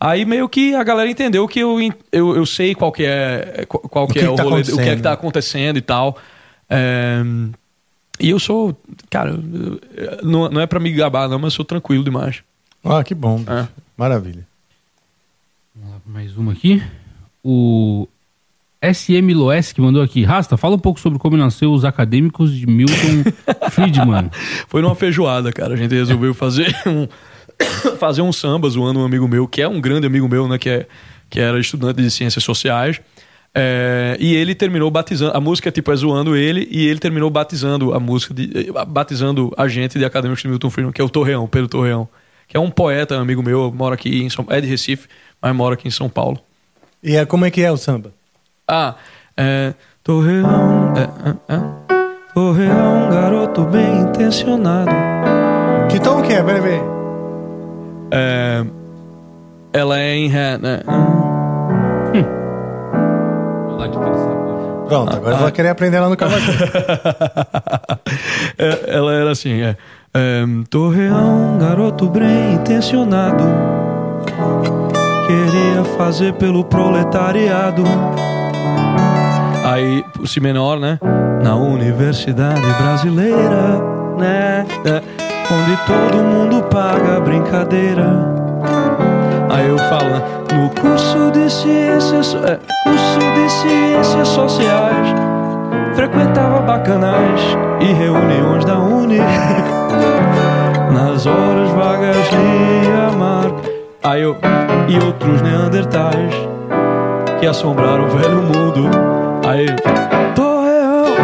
Aí 0.00 0.24
meio 0.24 0.48
que 0.48 0.74
a 0.74 0.82
galera 0.82 1.08
entendeu 1.08 1.46
que 1.46 1.60
eu, 1.60 1.78
eu, 2.10 2.36
eu 2.36 2.44
sei 2.44 2.74
qual 2.74 2.90
que 2.90 3.04
é, 3.04 3.64
qual, 3.68 4.06
que 4.08 4.14
que 4.14 4.18
é 4.18 4.22
que 4.22 4.28
o 4.28 4.34
tá 4.34 4.42
rolê, 4.42 4.60
o 4.60 4.64
que 4.64 4.72
é 4.72 4.74
que 4.74 4.80
acontecendo, 4.80 5.02
tá 5.02 5.12
acontecendo 5.12 5.76
e 5.78 5.80
tal. 5.80 6.18
É, 6.68 7.22
e 8.18 8.28
eu 8.30 8.38
sou, 8.40 8.76
cara, 9.08 9.38
não, 10.22 10.48
não 10.50 10.60
é 10.60 10.66
pra 10.66 10.80
me 10.80 10.90
gabar 10.92 11.28
não, 11.28 11.38
mas 11.38 11.52
eu 11.52 11.56
sou 11.58 11.64
tranquilo 11.64 12.02
demais. 12.02 12.42
Ah, 12.84 13.04
que 13.04 13.14
bom. 13.14 13.42
É. 13.46 13.68
Maravilha. 13.96 14.46
Vamos 15.74 15.92
lá 15.94 16.00
mais 16.04 16.36
uma 16.36 16.52
aqui. 16.52 16.82
O 17.44 18.08
SM 18.82 19.32
Loes 19.34 19.72
que 19.72 19.80
mandou 19.80 20.02
aqui. 20.02 20.22
Rasta, 20.22 20.56
fala 20.56 20.76
um 20.76 20.78
pouco 20.78 21.00
sobre 21.00 21.18
como 21.18 21.36
nasceu 21.36 21.72
os 21.72 21.84
acadêmicos 21.84 22.52
de 22.52 22.66
Milton 22.66 23.24
Friedman. 23.70 24.30
Foi 24.68 24.82
numa 24.82 24.94
feijoada, 24.94 25.52
cara. 25.52 25.74
A 25.74 25.76
gente 25.76 25.94
resolveu 25.94 26.34
fazer 26.34 26.74
um, 26.86 27.08
fazer 27.98 28.22
um 28.22 28.32
samba 28.32 28.68
zoando 28.68 29.00
um 29.00 29.04
amigo 29.04 29.26
meu, 29.26 29.48
que 29.48 29.62
é 29.62 29.68
um 29.68 29.80
grande 29.80 30.06
amigo 30.06 30.28
meu, 30.28 30.46
né? 30.46 30.58
Que, 30.58 30.70
é, 30.70 30.86
que 31.30 31.40
era 31.40 31.58
estudante 31.58 32.02
de 32.02 32.10
ciências 32.10 32.44
sociais. 32.44 33.00
É, 33.54 34.18
e 34.20 34.34
ele 34.34 34.54
terminou 34.54 34.90
batizando. 34.90 35.34
A 35.36 35.40
música, 35.40 35.70
tipo, 35.70 35.90
é 35.90 35.96
zoando 35.96 36.36
ele, 36.36 36.68
e 36.70 36.86
ele 36.86 36.98
terminou 36.98 37.30
batizando 37.30 37.94
a 37.94 37.98
música, 37.98 38.34
de, 38.34 38.70
batizando 38.86 39.52
a 39.56 39.66
gente 39.66 39.98
de 39.98 40.04
acadêmicos 40.04 40.42
de 40.42 40.48
Milton 40.48 40.68
Friedman, 40.68 40.92
que 40.92 41.00
é 41.00 41.04
o 41.04 41.08
Torreão, 41.08 41.46
Pedro 41.46 41.68
Torreão. 41.68 42.08
Que 42.46 42.56
é 42.56 42.60
um 42.60 42.70
poeta, 42.70 43.18
amigo 43.18 43.42
meu, 43.42 43.72
mora 43.72 43.94
aqui 43.94 44.22
em 44.22 44.30
São 44.30 44.46
É 44.48 44.60
de 44.60 44.68
Recife, 44.68 45.08
mas 45.40 45.56
mora 45.56 45.74
aqui 45.74 45.88
em 45.88 45.90
São 45.90 46.08
Paulo. 46.08 46.38
E 47.02 47.16
é, 47.16 47.24
como 47.24 47.44
é 47.44 47.50
que 47.50 47.62
é 47.62 47.72
o 47.72 47.76
samba? 47.76 48.12
Ah, 48.68 48.94
é. 49.36 49.74
Torreão. 50.02 50.92
É, 50.96 51.52
é, 51.52 51.56
é. 51.56 51.60
Torreão, 52.34 53.10
garoto 53.10 53.64
bem 53.64 54.00
intencionado. 54.00 54.90
Que 55.88 56.00
tom 56.00 56.22
que 56.22 56.32
é? 56.32 56.42
Peraí, 56.42 56.60
peraí. 56.60 56.82
É, 58.10 58.64
ela 59.72 59.98
é 59.98 60.16
em 60.16 60.28
ré, 60.28 60.58
né? 60.58 60.80
Pronto, 64.88 65.16
agora 65.16 65.34
eu 65.34 65.38
vou 65.38 65.52
querer 65.52 65.70
aprender 65.70 65.98
lá 65.98 66.08
no 66.08 66.16
cavaquinho. 66.16 66.58
É, 68.58 68.96
ela 68.96 69.12
era 69.12 69.32
assim, 69.32 69.60
é. 69.60 69.76
é 70.14 70.44
Torreão, 70.70 71.58
garoto 71.58 72.08
bem 72.08 72.54
intencionado. 72.54 73.44
Queria 75.26 75.84
fazer 75.98 76.32
pelo 76.34 76.64
proletariado. 76.64 77.82
Aí, 79.76 80.02
o 80.18 80.26
si 80.26 80.40
menor, 80.40 80.80
né? 80.80 80.98
Na 81.42 81.54
Universidade 81.54 82.66
Brasileira, 82.80 83.78
né? 84.16 84.64
É, 84.86 85.02
onde 85.52 85.76
todo 85.84 86.24
mundo 86.24 86.62
paga 86.62 87.20
brincadeira. 87.20 88.06
Aí 89.50 89.68
eu 89.68 89.76
falo, 89.76 90.08
né? 90.08 90.22
No 90.54 90.70
curso 90.70 91.30
de 91.30 91.50
ciências, 91.50 92.34
é, 92.36 92.58
curso 92.84 93.18
de 93.34 93.50
ciências 93.50 94.28
sociais, 94.28 95.08
frequentava 95.94 96.60
bacanais 96.60 97.42
e 97.78 97.92
reuniões 97.92 98.64
da 98.64 98.78
Uni. 98.78 99.18
Nas 100.90 101.26
horas 101.26 101.68
vagas 101.72 102.16
lia 102.30 103.10
mar. 103.18 103.52
Aí 104.02 104.22
eu 104.22 104.38
e 104.88 105.04
outros 105.04 105.42
neandertais 105.42 106.32
que 107.38 107.46
assombraram 107.46 108.06
o 108.06 108.08
velho 108.08 108.40
mundo. 108.40 109.15
Aí, 109.46 109.66
Torreão. 110.34 111.14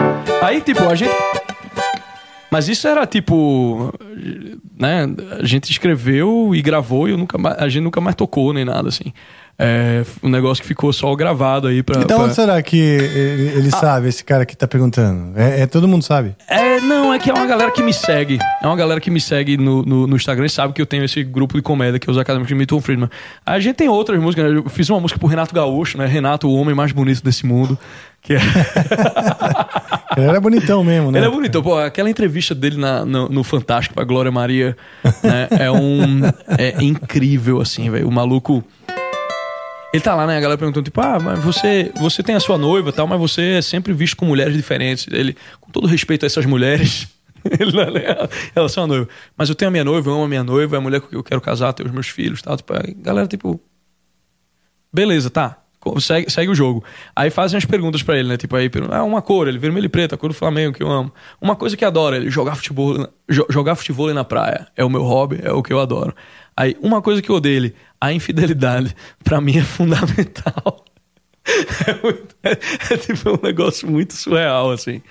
Aí, 0.43 0.61
tipo, 0.61 0.85
a 0.89 0.95
gente. 0.95 1.13
Mas 2.49 2.69
isso 2.69 2.87
era 2.87 3.05
tipo. 3.05 3.93
Né? 4.79 5.07
A 5.41 5.45
gente 5.45 5.71
escreveu 5.71 6.55
e 6.55 6.63
gravou 6.63 7.09
e 7.09 7.13
eu 7.13 7.19
nunca 7.19 7.37
mais, 7.37 7.59
a 7.59 7.69
gente 7.69 7.83
nunca 7.83 8.01
mais 8.01 8.15
tocou 8.15 8.53
nem 8.53 8.65
nada, 8.65 8.89
assim. 8.89 9.13
É 9.65 10.05
um 10.23 10.29
negócio 10.29 10.61
que 10.61 10.67
ficou 10.67 10.93
só 10.93 11.15
gravado 11.15 11.69
aí 11.69 11.83
pra. 11.83 12.01
Então 12.01 12.19
pra- 12.19 12.27
onde 12.27 12.35
será 12.35 12.61
que 12.63 12.77
ele, 12.77 13.59
ele 13.59 13.71
sabe, 13.71 14.09
esse 14.09 14.25
cara 14.25 14.45
que 14.45 14.57
tá 14.57 14.67
perguntando? 14.67 15.39
É, 15.39 15.61
é- 15.61 15.67
todo 15.67 15.87
mundo 15.87 16.03
sabe? 16.03 16.35
É, 16.49 16.81
não, 16.81 17.15
é 17.15 17.19
que 17.19 17.31
é 17.31 17.33
uma 17.33 17.47
galera 17.47 17.71
que 17.71 17.83
me 17.83 17.93
segue. 17.93 18.39
É 18.63 18.67
uma 18.67 18.75
galera 18.77 19.01
que 19.01 19.11
me 19.11 19.21
segue 19.21 19.57
no, 19.57 19.83
no, 19.83 20.07
no 20.09 20.17
Instagram 20.17 20.47
e 20.47 20.51
sabe 20.51 20.73
que 20.73 20.83
eu 20.83 20.87
tenho 20.87 21.05
esse 21.05 21.23
grupo 21.23 21.55
de 21.55 21.63
comédia 21.63 21.99
que 22.01 22.09
é 22.09 22.13
os 22.13 22.19
Acadêmicos 22.19 22.49
de 22.49 22.55
Milton 22.55 22.81
Friedman. 22.81 23.09
A 23.47 23.61
gente 23.61 23.77
tem 23.77 23.89
outras 23.89 24.21
músicas, 24.21 24.51
né? 24.53 24.59
Eu 24.59 24.69
fiz 24.69 24.91
uma 24.91 24.99
música 25.01 25.19
pro 25.21 25.29
Renato 25.29 25.55
Gaúcho, 25.55 25.97
né? 25.97 26.07
Renato, 26.07 26.49
o 26.49 26.55
homem 26.55 26.75
mais 26.75 26.91
bonito 26.91 27.23
desse 27.23 27.47
mundo. 27.47 27.79
Que 28.21 28.35
é... 28.35 28.39
Ele 30.17 30.27
era 30.27 30.41
bonitão 30.41 30.85
mesmo, 30.85 31.11
né? 31.11 31.19
Ele 31.19 31.27
é 31.27 31.31
bonito. 31.31 31.63
Pô, 31.63 31.79
aquela 31.79 32.09
entrevista 32.11 32.55
dele 32.55 32.77
na, 32.77 33.05
no, 33.05 33.29
no 33.29 33.43
Fantástico 33.43 33.95
pra 33.95 34.05
Glória 34.05 34.31
Maria 34.31 34.77
né? 35.23 35.49
é 35.59 35.71
um. 35.71 36.21
É 36.59 36.83
incrível, 36.83 37.61
assim, 37.61 37.91
velho. 37.91 38.07
O 38.09 38.13
maluco. 38.13 38.63
Ele 39.93 40.03
tá 40.03 40.15
lá, 40.15 40.27
né? 40.27 40.39
A 40.39 40.41
galera 40.41 40.59
perguntando, 40.59 40.85
tipo, 40.85 41.01
ah, 41.01 41.19
mas 41.21 41.39
você, 41.41 41.93
você 42.01 42.23
tem 42.23 42.35
a 42.35 42.41
sua 42.41 42.57
noiva 42.57 42.89
e 42.89 42.93
tal, 42.93 43.07
mas 43.07 43.21
você 43.21 43.59
é 43.59 43.63
sempre 43.63 43.93
visto 43.93 44.17
com 44.17 44.25
mulheres 44.25 44.55
diferentes. 44.57 45.07
Ele, 45.11 45.37
com 45.61 45.71
todo 45.71 45.87
respeito 45.87 46.25
a 46.25 46.27
essas 46.27 46.47
mulheres, 46.47 47.07
Ele 47.59 47.73
não 47.73 47.83
é 47.83 47.91
nem 47.91 48.03
em 48.03 48.29
relação 48.55 48.85
à 48.85 48.87
noiva. 48.87 49.09
Mas 49.37 49.49
eu 49.49 49.55
tenho 49.55 49.69
a 49.69 49.73
minha 49.73 49.85
noiva, 49.85 50.09
eu 50.09 50.15
amo 50.15 50.25
a 50.25 50.29
minha 50.29 50.45
noiva, 50.45 50.77
é 50.77 50.79
a 50.79 50.81
mulher 50.81 51.01
com 51.01 51.09
que 51.09 51.17
eu 51.17 51.25
quero 51.25 51.41
casar, 51.41 51.73
tenho 51.73 51.89
os 51.89 51.93
meus 51.95 52.09
filhos 52.09 52.41
e 52.41 52.43
tal. 52.43 52.57
Tipo, 52.57 52.73
aí, 52.75 52.95
galera, 52.95 53.27
tipo. 53.27 53.61
Beleza, 54.93 55.31
tá. 55.31 55.59
Segue, 56.01 56.31
segue 56.31 56.51
o 56.53 56.55
jogo. 56.55 56.85
Aí 57.17 57.29
fazem 57.29 57.59
as 57.59 57.65
perguntas 57.65 58.03
pra 58.05 58.17
ele, 58.17 58.29
né? 58.29 58.37
Tipo, 58.37 58.55
aí, 58.55 58.71
ah, 58.93 59.03
uma 59.03 59.21
cor, 59.21 59.49
ele 59.49 59.59
vermelho 59.59 59.87
e 59.87 59.89
preto, 59.89 60.15
a 60.15 60.19
cor 60.19 60.29
do 60.29 60.35
Flamengo, 60.35 60.73
que 60.77 60.83
eu 60.83 60.89
amo. 60.89 61.13
Uma 61.41 61.57
coisa 61.57 61.77
que 61.77 61.85
adora, 61.85 62.17
ele 62.17 62.31
jogar 62.31 62.55
futebol, 62.55 63.09
jo- 63.29 63.47
jogar 63.51 63.75
futebol 63.75 64.13
na 64.15 64.23
praia. 64.23 64.69
É 64.77 64.85
o 64.85 64.89
meu 64.91 65.03
hobby, 65.03 65.41
é 65.43 65.51
o 65.51 65.61
que 65.61 65.73
eu 65.73 65.81
adoro. 65.81 66.15
Aí, 66.57 66.77
uma 66.81 67.03
coisa 67.03 67.21
que 67.21 67.29
eu 67.29 67.35
odeio 67.35 67.57
ele, 67.57 67.75
a 68.07 68.13
infidelidade, 68.13 68.95
pra 69.25 69.41
mim 69.41 69.59
é 69.59 69.63
fundamental. 69.63 70.85
É, 71.89 71.95
muito- 72.03 72.37
é- 72.45 72.59
é 72.95 72.97
tipo 72.97 73.31
um 73.31 73.39
negócio 73.43 73.91
muito 73.91 74.15
surreal, 74.15 74.71
assim. 74.71 75.03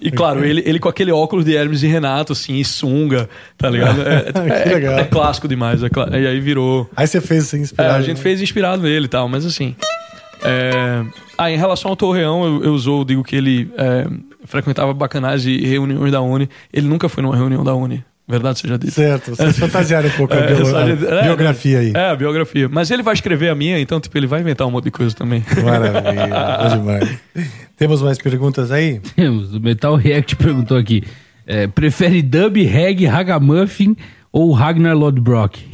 E 0.00 0.08
claro, 0.10 0.44
ele, 0.44 0.62
ele 0.64 0.78
com 0.78 0.88
aquele 0.88 1.10
óculos 1.10 1.44
de 1.44 1.54
Hermes 1.54 1.82
e 1.82 1.86
Renato, 1.88 2.32
assim, 2.32 2.54
e 2.54 2.64
sunga, 2.64 3.28
tá 3.58 3.68
ligado? 3.68 4.00
É, 4.06 4.28
é- 4.28 4.62
Que 4.62 4.68
legal. 4.74 4.98
é 5.00 5.04
clássico 5.04 5.48
demais. 5.48 5.82
é 5.82 5.88
clá- 5.88 6.08
e 6.12 6.26
aí 6.26 6.38
virou. 6.40 6.88
Aí 6.96 7.06
você 7.08 7.20
fez 7.20 7.46
sem 7.48 7.58
É, 7.58 7.62
inspirar. 7.64 7.94
a 7.96 8.02
gente 8.02 8.20
fez 8.20 8.40
inspirado 8.40 8.82
nele 8.82 9.06
e 9.06 9.08
tal, 9.08 9.28
mas 9.28 9.44
assim. 9.44 9.74
é, 10.42 11.04
Ah, 11.36 11.50
em 11.50 11.56
relação 11.56 11.90
ao 11.90 11.96
Torreão, 11.96 12.44
eu, 12.44 12.64
eu 12.64 12.72
usou, 12.72 13.04
digo 13.04 13.24
que 13.24 13.34
ele 13.34 13.70
é, 13.76 14.06
frequentava 14.44 14.94
bacanais 14.94 15.44
e 15.44 15.56
reuniões 15.66 16.12
da 16.12 16.20
Uni. 16.20 16.48
Ele 16.72 16.86
nunca 16.86 17.08
foi 17.08 17.22
numa 17.22 17.36
reunião 17.36 17.64
da 17.64 17.74
Uni. 17.74 18.04
Verdade 18.28 18.60
seja 18.60 18.78
dita. 18.78 18.92
Certo, 18.92 19.34
vocês 19.34 19.58
fantasiaram 19.58 20.08
um 20.08 20.12
pouco 20.12 20.32
a, 20.32 20.36
É, 20.38 20.54
bio- 20.54 20.76
a 20.76 21.14
é, 21.16 21.22
biografia 21.24 21.78
aí. 21.80 21.92
É, 21.94 22.10
a 22.10 22.16
biografia. 22.16 22.68
Mas 22.68 22.90
ele 22.90 23.02
vai 23.02 23.14
escrever 23.14 23.48
a 23.50 23.54
minha, 23.54 23.78
então, 23.80 24.00
tipo, 24.00 24.16
ele 24.16 24.26
vai 24.28 24.40
inventar 24.40 24.66
um 24.66 24.70
monte 24.70 24.84
de 24.84 24.90
coisa 24.92 25.14
também. 25.14 25.44
Maravilha, 25.62 26.68
demais. 26.76 27.18
Temos 27.76 28.00
mais 28.00 28.18
perguntas 28.18 28.70
aí? 28.70 29.00
Temos. 29.16 29.54
O 29.54 29.60
Metal 29.60 29.94
React 29.96 30.36
perguntou 30.36 30.76
aqui: 30.78 31.02
é, 31.46 31.66
prefere 31.66 32.22
dub, 32.22 32.56
reggae, 32.64 33.06
ragamuffin 33.06 33.96
ou 34.30 34.52
Ragnar 34.52 34.96
Lodbrok? 34.96 35.66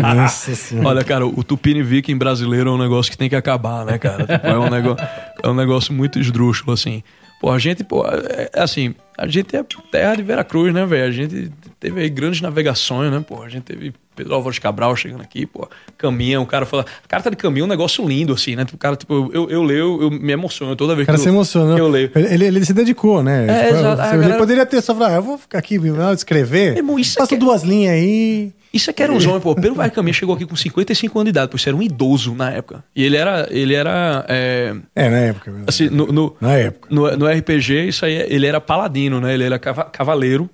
Nossa 0.00 0.54
senhora. 0.54 0.88
Olha, 0.88 1.04
cara, 1.04 1.26
o 1.26 1.42
Tupini 1.42 1.82
Viking 1.82 2.16
brasileiro 2.16 2.70
é 2.70 2.72
um 2.72 2.78
negócio 2.78 3.10
que 3.10 3.18
tem 3.18 3.28
que 3.28 3.36
acabar, 3.36 3.84
né, 3.84 3.98
cara? 3.98 4.24
Tipo, 4.26 4.46
é, 4.46 4.58
um 4.58 4.70
negócio, 4.70 5.06
é 5.42 5.48
um 5.48 5.54
negócio 5.54 5.92
muito 5.92 6.18
esdrúxulo, 6.18 6.72
assim. 6.72 7.02
Pô, 7.40 7.50
a 7.52 7.58
gente, 7.58 7.84
pô, 7.84 8.04
é, 8.06 8.50
é 8.52 8.60
assim, 8.60 8.94
a 9.16 9.26
gente 9.28 9.54
é 9.56 9.64
terra 9.92 10.16
de 10.16 10.22
Veracruz, 10.22 10.74
né, 10.74 10.84
velho? 10.84 11.04
A 11.08 11.10
gente 11.12 11.52
teve 11.78 12.00
aí 12.00 12.08
grandes 12.08 12.40
navegações, 12.40 13.12
né, 13.12 13.24
pô? 13.26 13.42
A 13.42 13.48
gente 13.48 13.62
teve 13.62 13.94
Pedro 14.16 14.34
Álvares 14.34 14.58
Cabral 14.58 14.96
chegando 14.96 15.22
aqui, 15.22 15.46
pô, 15.46 15.68
caminhão, 15.96 16.42
o 16.42 16.46
cara 16.46 16.66
fala. 16.66 16.84
Carta 17.06 17.30
de 17.30 17.36
caminhão 17.36 17.66
um 17.66 17.70
negócio 17.70 18.04
lindo, 18.06 18.32
assim, 18.32 18.56
né? 18.56 18.66
O 18.72 18.76
cara, 18.76 18.96
tipo, 18.96 19.30
eu, 19.32 19.48
eu 19.48 19.62
leio, 19.62 20.02
eu 20.02 20.10
me 20.10 20.32
emociono 20.32 20.74
toda 20.74 20.96
vez 20.96 21.04
O 21.04 21.06
cara 21.06 21.16
que 21.18 21.22
se 21.22 21.28
eu, 21.28 21.32
emocionou. 21.32 21.76
que 21.76 21.80
eu 21.80 21.88
leio. 21.88 22.10
Ele, 22.16 22.44
ele 22.46 22.64
se 22.64 22.72
dedicou, 22.72 23.22
né? 23.22 23.46
É, 23.48 23.64
Tipo, 23.66 23.78
exato. 23.78 24.02
Ele 24.02 24.18
galera- 24.22 24.38
poderia 24.38 24.66
ter 24.66 24.82
só 24.82 24.92
falado, 24.92 25.12
ah, 25.12 25.16
eu 25.16 25.22
vou 25.22 25.38
ficar 25.38 25.58
aqui, 25.58 25.78
não, 25.78 26.12
escrever. 26.12 26.76
Irmão, 26.76 26.98
isso 26.98 27.14
Faço 27.14 27.26
aqui 27.26 27.34
é- 27.36 27.38
duas 27.38 27.62
linhas 27.62 27.94
aí. 27.94 28.52
Isso 28.72 28.90
é 28.90 28.92
que 28.92 29.02
era 29.02 29.10
um 29.12 29.16
homem, 29.16 29.40
pô. 29.40 29.54
Pedro 29.54 29.74
Vai 29.74 29.90
Caminha 29.90 30.12
chegou 30.12 30.34
aqui 30.34 30.44
com 30.44 30.54
55 30.54 31.18
anos 31.18 31.26
de 31.26 31.30
idade, 31.30 31.50
pô. 31.50 31.56
Isso 31.56 31.68
era 31.68 31.76
um 31.76 31.82
idoso 31.82 32.34
na 32.34 32.50
época. 32.50 32.84
E 32.94 33.02
ele 33.04 33.16
era. 33.16 33.46
Ele 33.50 33.74
era. 33.74 34.24
é, 34.28 34.74
É, 34.94 35.08
na 35.08 35.16
época. 35.18 35.50
mesmo. 35.50 35.64
assim, 35.68 35.88
no, 35.88 36.06
no, 36.12 36.36
Na 36.40 36.54
época. 36.54 36.88
no, 36.94 37.16
no 37.16 37.26
RPG, 37.26 37.88
isso 37.88 38.04
aí, 38.04 38.14
ele 38.28 38.46
era 38.46 38.60
paladino, 38.60 39.20
né? 39.20 39.32
Ele 39.34 39.44
era 39.44 39.58
cava- 39.58 39.84
cavaleiro. 39.84 40.48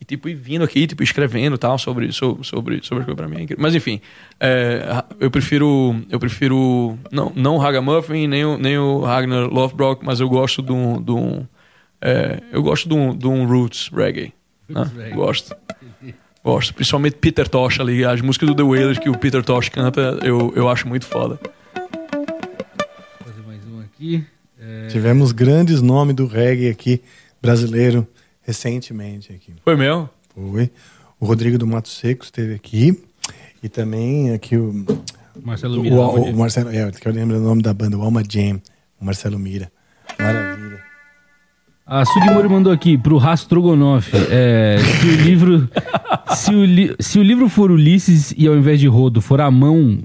E, 0.00 0.04
tipo, 0.04 0.28
e 0.30 0.34
vindo 0.34 0.64
aqui, 0.64 0.86
tipo, 0.86 1.02
escrevendo 1.02 1.56
e 1.56 1.58
tal 1.58 1.76
sobre, 1.78 2.10
sobre, 2.10 2.42
sobre, 2.42 2.80
sobre 2.82 3.00
as 3.02 3.04
coisas 3.04 3.14
pra 3.14 3.28
mim. 3.28 3.46
é. 3.50 3.54
Mas, 3.58 3.74
enfim, 3.74 4.00
é, 4.40 5.04
eu 5.20 5.30
prefiro. 5.30 5.94
Eu 6.10 6.18
prefiro. 6.18 6.98
Não, 7.12 7.30
não 7.36 7.54
o 7.56 7.58
Ragamuffin, 7.58 8.26
nem 8.26 8.44
o, 8.44 8.56
nem 8.58 8.78
o 8.78 9.00
Ragnar 9.00 9.46
Lothbrok, 9.48 10.04
mas 10.04 10.18
eu 10.18 10.28
gosto 10.28 10.62
de 10.62 10.72
um. 10.72 11.00
De 11.02 11.12
um 11.12 11.46
é, 12.00 12.40
eu 12.50 12.62
gosto 12.62 12.88
de 12.88 12.94
um, 12.94 13.14
de 13.14 13.26
um 13.28 13.46
Roots 13.46 13.90
Reggae. 13.92 14.32
né? 14.68 14.80
Roots 14.80 14.96
reggae. 14.96 15.14
Gosto. 15.14 15.56
Gosto. 16.42 16.74
Principalmente 16.74 17.16
Peter 17.16 17.48
Tosh 17.48 17.80
ali. 17.80 18.04
As 18.04 18.20
músicas 18.20 18.48
do 18.48 18.54
The 18.54 18.62
Wailers 18.62 18.98
que 18.98 19.08
o 19.08 19.16
Peter 19.16 19.42
Tosh 19.42 19.68
canta, 19.68 20.18
eu, 20.22 20.52
eu 20.56 20.68
acho 20.68 20.88
muito 20.88 21.06
foda. 21.06 21.38
Vou 21.74 23.32
fazer 23.32 23.42
mais 23.46 23.60
um 23.66 23.80
aqui. 23.80 24.24
É, 24.58 24.86
Tivemos 24.88 25.32
grandes 25.32 25.82
nomes 25.82 26.14
do 26.14 26.26
reggae 26.26 26.68
aqui, 26.68 27.02
brasileiro, 27.40 28.06
recentemente 28.42 29.32
aqui. 29.32 29.54
Foi 29.64 29.76
mesmo? 29.76 30.08
Foi. 30.34 30.70
O 31.18 31.26
Rodrigo 31.26 31.58
do 31.58 31.66
Mato 31.66 31.88
Seco 31.88 32.24
esteve 32.24 32.54
aqui. 32.54 33.02
E 33.62 33.68
também 33.68 34.32
aqui 34.32 34.56
o, 34.56 34.86
Marcelo 35.42 35.80
o, 35.80 35.82
Mira. 35.82 35.94
o, 35.94 36.30
o 36.30 36.36
Marcelo, 36.36 36.70
é, 36.70 36.90
que 36.90 37.06
eu 37.06 37.12
lembro 37.12 37.36
o 37.36 37.40
nome 37.40 37.60
da 37.60 37.74
banda, 37.74 37.96
o 37.98 38.02
Alma 38.02 38.22
Jam, 38.26 38.60
o 38.98 39.04
Marcelo 39.04 39.38
Mira. 39.38 39.70
Maravilha. 40.18 40.82
A 41.90 42.04
Sugimori 42.04 42.48
mandou 42.48 42.72
aqui 42.72 42.96
pro 42.96 43.16
Rastrogonoff. 43.16 44.12
É, 44.30 44.78
se 44.78 45.06
o 45.08 45.16
livro. 45.22 45.68
Se 46.36 46.54
o, 46.54 46.64
li- 46.64 46.94
se 47.00 47.18
o 47.18 47.24
livro 47.24 47.48
for 47.48 47.72
Ulisses 47.72 48.32
e 48.38 48.46
ao 48.46 48.54
invés 48.56 48.78
de 48.78 48.86
rodo 48.86 49.20
for 49.20 49.40
a 49.40 49.50
mão. 49.50 49.98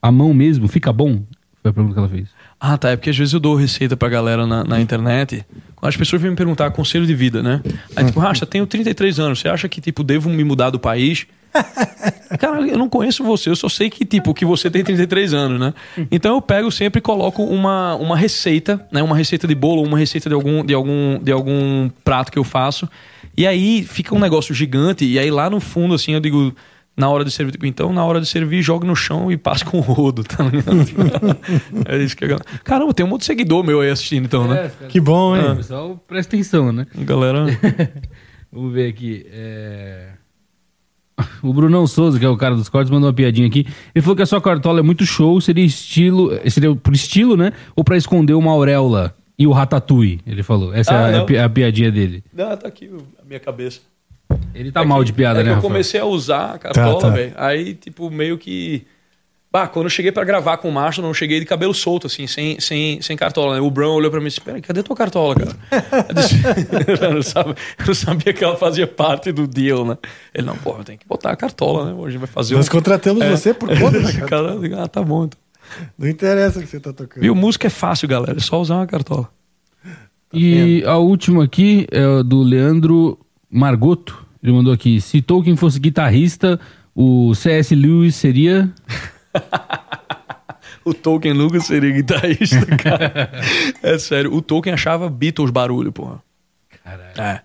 A 0.00 0.10
mão 0.10 0.32
mesmo, 0.32 0.66
fica 0.66 0.90
bom? 0.90 1.22
Foi 1.60 1.70
a 1.70 1.74
pergunta 1.74 1.92
que 1.92 1.98
ela 1.98 2.08
fez. 2.08 2.30
Ah, 2.58 2.78
tá. 2.78 2.88
É 2.88 2.96
porque 2.96 3.10
às 3.10 3.18
vezes 3.18 3.34
eu 3.34 3.40
dou 3.40 3.54
receita 3.56 3.94
pra 3.94 4.08
galera 4.08 4.46
na, 4.46 4.64
na 4.64 4.80
internet. 4.80 5.44
Quando 5.76 5.90
as 5.90 5.96
pessoas 5.98 6.22
vêm 6.22 6.30
me 6.30 6.36
perguntar 6.36 6.70
conselho 6.70 7.06
de 7.06 7.14
vida, 7.14 7.42
né? 7.42 7.60
Aí, 7.94 8.06
tipo, 8.06 8.18
Racha, 8.20 8.46
tenho 8.46 8.66
33 8.66 9.20
anos. 9.20 9.40
Você 9.40 9.48
acha 9.50 9.68
que, 9.68 9.82
tipo, 9.82 10.02
devo 10.02 10.30
me 10.30 10.42
mudar 10.42 10.70
do 10.70 10.78
país? 10.78 11.26
Cara, 12.38 12.60
eu 12.66 12.78
não 12.78 12.88
conheço 12.88 13.24
você. 13.24 13.50
Eu 13.50 13.56
só 13.56 13.68
sei 13.68 13.90
que, 13.90 14.04
tipo, 14.04 14.32
que 14.32 14.44
você 14.44 14.70
tem 14.70 14.84
33 14.84 15.34
anos, 15.34 15.60
né? 15.60 15.74
Então 16.10 16.34
eu 16.34 16.42
pego 16.42 16.70
sempre 16.70 16.98
e 16.98 17.02
coloco 17.02 17.42
uma, 17.42 17.94
uma 17.96 18.16
receita, 18.16 18.86
né? 18.92 19.02
Uma 19.02 19.16
receita 19.16 19.46
de 19.46 19.54
bolo, 19.54 19.82
uma 19.82 19.98
receita 19.98 20.28
de 20.28 20.34
algum, 20.34 20.64
de, 20.64 20.74
algum, 20.74 21.18
de 21.18 21.32
algum 21.32 21.90
prato 22.04 22.30
que 22.30 22.38
eu 22.38 22.44
faço. 22.44 22.88
E 23.36 23.46
aí 23.46 23.82
fica 23.82 24.14
um 24.14 24.18
negócio 24.18 24.54
gigante. 24.54 25.04
E 25.04 25.18
aí 25.18 25.30
lá 25.30 25.50
no 25.50 25.60
fundo, 25.60 25.94
assim, 25.94 26.12
eu 26.12 26.20
digo... 26.20 26.54
Na 26.96 27.08
hora 27.08 27.24
de 27.24 27.30
servir, 27.30 27.56
então 27.62 27.94
na 27.94 28.04
hora 28.04 28.20
de 28.20 28.26
servir, 28.26 28.60
jogue 28.60 28.86
no 28.86 28.94
chão 28.94 29.32
e 29.32 29.36
passe 29.36 29.64
com 29.64 29.78
o 29.78 29.80
rodo, 29.80 30.22
tá 30.22 30.44
ligado? 30.44 31.38
é 31.88 31.96
isso 31.96 32.14
que 32.14 32.26
galera... 32.26 32.44
Caramba, 32.62 32.92
tem 32.92 33.06
um 33.06 33.08
monte 33.08 33.20
de 33.20 33.26
seguidor 33.26 33.64
meu 33.64 33.80
aí 33.80 33.88
assistindo, 33.88 34.26
então, 34.26 34.46
né? 34.46 34.70
Que 34.88 35.00
bom, 35.00 35.34
hein? 35.34 35.52
O 35.52 35.56
pessoal 35.56 36.04
presta 36.06 36.36
atenção, 36.36 36.72
né? 36.72 36.86
Galera. 36.98 37.46
Vamos 38.52 38.74
ver 38.74 38.90
aqui. 38.90 39.24
é, 39.32 40.09
O 41.42 41.52
Brunão 41.52 41.86
Souza, 41.86 42.18
que 42.18 42.24
é 42.24 42.28
o 42.28 42.36
cara 42.36 42.54
dos 42.54 42.68
cortes, 42.68 42.90
mandou 42.90 43.08
uma 43.08 43.14
piadinha 43.14 43.46
aqui. 43.48 43.66
Ele 43.94 44.02
falou 44.02 44.16
que 44.16 44.22
a 44.22 44.26
sua 44.26 44.40
cartola 44.40 44.80
é 44.80 44.82
muito 44.82 45.04
show, 45.06 45.40
seria 45.40 45.64
estilo. 45.64 46.30
Seria 46.50 46.74
por 46.74 46.94
estilo, 46.94 47.36
né? 47.36 47.52
Ou 47.76 47.82
pra 47.84 47.96
esconder 47.96 48.34
uma 48.34 48.50
auréola 48.52 49.14
e 49.38 49.46
o 49.46 49.52
ratatouille, 49.52 50.20
ele 50.26 50.42
falou. 50.42 50.74
Essa 50.74 50.92
Ah, 51.06 51.08
é 51.10 51.14
a- 51.16 51.20
a, 51.22 51.24
pi- 51.24 51.38
a 51.38 51.48
piadinha 51.48 51.90
dele. 51.90 52.22
Não, 52.32 52.56
tá 52.56 52.68
aqui 52.68 52.90
a 53.20 53.24
minha 53.26 53.40
cabeça. 53.40 53.80
Ele 54.54 54.70
tá 54.70 54.84
mal 54.84 55.02
de 55.02 55.12
piada, 55.12 55.40
é 55.40 55.44
né, 55.44 55.50
que 55.52 55.58
eu 55.58 55.62
comecei 55.62 55.98
a 56.00 56.04
usar 56.04 56.54
a 56.54 56.58
cartola, 56.58 56.94
Tá, 57.00 57.08
tá. 57.08 57.14
velho. 57.14 57.32
Aí, 57.36 57.74
tipo, 57.74 58.10
meio 58.10 58.36
que. 58.38 58.84
Bah, 59.52 59.66
quando 59.66 59.86
eu 59.86 59.90
cheguei 59.90 60.12
pra 60.12 60.22
gravar 60.22 60.58
com 60.58 60.68
o 60.68 60.72
macho, 60.72 61.00
eu 61.00 61.04
não 61.04 61.12
cheguei 61.12 61.40
de 61.40 61.44
cabelo 61.44 61.74
solto, 61.74 62.06
assim, 62.06 62.24
sem, 62.28 62.60
sem, 62.60 63.02
sem 63.02 63.16
cartola. 63.16 63.56
Né? 63.56 63.60
O 63.60 63.68
Brown 63.68 63.94
olhou 63.94 64.08
pra 64.08 64.20
mim 64.20 64.26
e 64.26 64.28
disse: 64.28 64.40
Peraí, 64.40 64.62
cadê 64.62 64.80
tua 64.80 64.94
cartola, 64.94 65.34
cara? 65.34 65.56
Eu, 66.08 66.14
disse, 66.14 66.36
eu, 67.02 67.14
não 67.14 67.22
sabia, 67.22 67.56
eu 67.80 67.86
não 67.86 67.94
sabia 67.94 68.32
que 68.32 68.44
ela 68.44 68.56
fazia 68.56 68.86
parte 68.86 69.32
do 69.32 69.48
deal, 69.48 69.84
né? 69.84 69.98
Ele, 70.32 70.46
não, 70.46 70.56
pô, 70.56 70.76
eu 70.78 70.84
tenho 70.84 70.98
que 70.98 71.06
botar 71.06 71.32
a 71.32 71.36
cartola, 71.36 71.86
né? 71.86 71.92
Hoje 71.94 72.06
a 72.06 72.10
gente 72.10 72.20
vai 72.20 72.28
fazer 72.28 72.54
Nós 72.54 72.68
um. 72.68 72.70
contratamos 72.70 73.26
você 73.26 73.52
por 73.52 73.68
conta 73.76 73.98
da 73.98 74.12
cartola. 74.14 74.68
Cara, 74.68 74.84
ah, 74.84 74.88
tá 74.88 75.02
bom. 75.02 75.24
Então. 75.24 75.40
Não 75.98 76.08
interessa 76.08 76.60
o 76.60 76.62
que 76.62 76.68
você 76.68 76.78
tá 76.78 76.92
tocando. 76.92 77.22
Viu? 77.22 77.34
Música 77.34 77.66
é 77.66 77.70
fácil, 77.70 78.06
galera. 78.06 78.36
É 78.36 78.40
só 78.40 78.60
usar 78.60 78.76
uma 78.76 78.86
cartola. 78.86 79.28
E 80.32 80.84
a 80.86 80.96
última 80.96 81.42
aqui 81.42 81.88
é 81.90 82.22
do 82.22 82.40
Leandro 82.40 83.18
Margoto. 83.50 84.24
Ele 84.40 84.52
mandou 84.52 84.72
aqui: 84.72 85.00
se 85.00 85.20
Tolkien 85.20 85.56
fosse 85.56 85.80
guitarrista, 85.80 86.60
o 86.94 87.34
C.S. 87.34 87.74
Lewis 87.74 88.14
seria. 88.14 88.72
O 90.84 90.94
Tolkien 90.94 91.34
nunca 91.34 91.60
seria 91.60 91.90
guitarrista, 91.92 92.64
cara. 92.76 93.30
é 93.82 93.98
sério. 93.98 94.32
O 94.34 94.40
Tolkien 94.40 94.72
achava 94.72 95.10
Beatles 95.10 95.50
barulho, 95.50 95.92
porra. 95.92 96.22
Caralho. 96.82 97.20
É. 97.20 97.42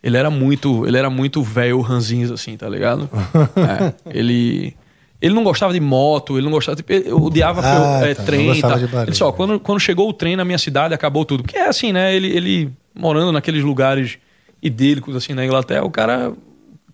Ele 0.00 0.16
era 0.16 0.30
muito, 0.30 0.86
ele 0.86 0.96
era 0.96 1.10
muito 1.10 1.42
velho 1.42 1.80
ranzinhos 1.80 2.30
assim, 2.30 2.56
tá 2.56 2.68
ligado? 2.68 3.10
É. 3.56 4.16
Ele 4.16 4.74
ele 5.20 5.34
não 5.34 5.42
gostava 5.42 5.72
de 5.72 5.80
moto, 5.80 6.36
ele 6.38 6.44
não 6.44 6.52
gostava 6.52 6.76
de, 6.76 6.84
ele 6.88 7.12
odiava 7.12 7.60
Ah, 7.64 8.06
é, 8.06 8.14
tá, 8.14 8.22
trem 8.22 8.52
e 8.56 8.60
tal. 8.60 8.78
de 8.78 8.86
barulho. 8.86 9.02
Ele 9.02 9.10
disse, 9.10 9.24
ó, 9.24 9.32
quando, 9.32 9.58
quando 9.58 9.80
chegou 9.80 10.08
o 10.08 10.12
trem 10.12 10.36
na 10.36 10.44
minha 10.44 10.58
cidade, 10.58 10.94
acabou 10.94 11.24
tudo. 11.24 11.42
Porque 11.42 11.58
é 11.58 11.66
assim, 11.66 11.92
né? 11.92 12.14
Ele, 12.14 12.28
ele 12.28 12.72
morando 12.94 13.32
naqueles 13.32 13.64
lugares 13.64 14.18
idílicos 14.62 15.16
assim 15.16 15.34
na 15.34 15.44
Inglaterra, 15.44 15.84
o 15.84 15.90
cara 15.90 16.32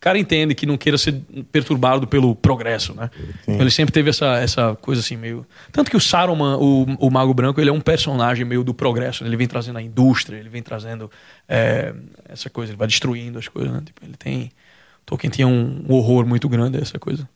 cara 0.05 0.19
entende 0.19 0.55
que 0.55 0.67
não 0.67 0.77
queira 0.77 0.99
ser 0.99 1.15
perturbado 1.51 2.07
pelo 2.07 2.37
progresso, 2.37 2.93
né? 2.93 3.09
Ele 3.49 3.71
sempre 3.71 3.91
teve 3.91 4.11
essa, 4.11 4.37
essa 4.37 4.77
coisa 4.79 5.01
assim 5.01 5.17
meio. 5.17 5.47
Tanto 5.73 5.91
que 5.91 5.97
o 5.97 6.01
Saruman, 6.01 6.59
o, 6.59 6.85
o 6.99 7.11
Mago 7.11 7.33
Branco, 7.33 7.59
ele 7.59 7.71
é 7.71 7.73
um 7.73 7.81
personagem 7.81 8.45
meio 8.45 8.63
do 8.63 8.75
progresso. 8.75 9.25
né? 9.25 9.31
Ele 9.31 9.37
vem 9.39 9.47
trazendo 9.47 9.79
a 9.79 9.83
indústria, 9.83 10.37
ele 10.37 10.51
vem 10.51 10.63
trazendo 10.63 11.11
é, 11.49 11.95
essa 12.29 12.51
coisa, 12.51 12.73
ele 12.73 12.77
vai 12.77 12.87
destruindo 12.87 13.39
as 13.39 13.49
coisas, 13.49 13.73
né? 13.73 13.81
Tipo, 13.83 14.05
ele 14.05 14.13
tem. 14.19 14.53
Tolkien 15.07 15.31
tinha 15.31 15.49
um, 15.49 15.87
um 15.89 15.95
horror 15.95 16.27
muito 16.27 16.51
grande 16.51 16.77
a 16.77 16.83
essa 16.83 16.99
coisa. 16.99 17.27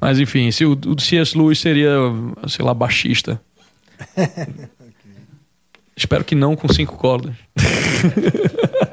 Mas 0.00 0.20
enfim, 0.20 0.52
se 0.52 0.64
o, 0.64 0.78
o 0.86 1.00
C.S. 1.00 1.36
Lewis 1.36 1.58
seria, 1.58 1.90
sei 2.46 2.64
lá, 2.64 2.72
baixista. 2.72 3.40
Espero 5.96 6.22
que 6.22 6.36
não 6.36 6.54
com 6.54 6.72
cinco 6.72 6.96
cordas. 6.96 7.34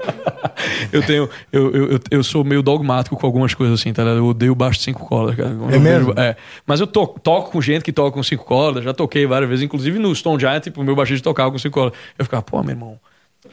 eu 0.91 1.01
tenho. 1.03 1.29
Eu, 1.51 1.75
eu, 1.75 1.99
eu, 2.11 2.23
sou 2.23 2.43
meio 2.43 2.61
dogmático 2.61 3.15
com 3.15 3.25
algumas 3.25 3.53
coisas 3.53 3.79
assim, 3.79 3.93
tá 3.93 4.03
ligado? 4.03 4.17
Eu 4.17 4.25
odeio 4.27 4.55
baixo 4.55 4.79
de 4.79 4.85
cinco 4.85 5.05
cordas, 5.05 5.35
cara. 5.35 5.55
É 5.71 5.79
mesmo? 5.79 6.13
é. 6.17 6.35
Mas 6.65 6.79
eu 6.79 6.87
to- 6.87 7.15
toco 7.21 7.51
com 7.51 7.61
gente 7.61 7.83
que 7.83 7.91
toca 7.91 8.11
com 8.11 8.23
cinco 8.23 8.45
cordas, 8.45 8.83
já 8.83 8.93
toquei 8.93 9.25
várias 9.25 9.49
vezes, 9.49 9.63
inclusive 9.65 9.99
no 9.99 10.13
Stone 10.15 10.39
Giant, 10.39 10.63
tipo, 10.63 10.81
o 10.81 10.83
meu 10.83 10.95
baixista 10.95 11.23
tocava 11.23 11.51
com 11.51 11.57
cinco 11.59 11.73
cordas. 11.73 11.97
Eu 12.17 12.25
ficava, 12.25 12.41
pô, 12.43 12.61
meu 12.61 12.71
irmão. 12.71 12.99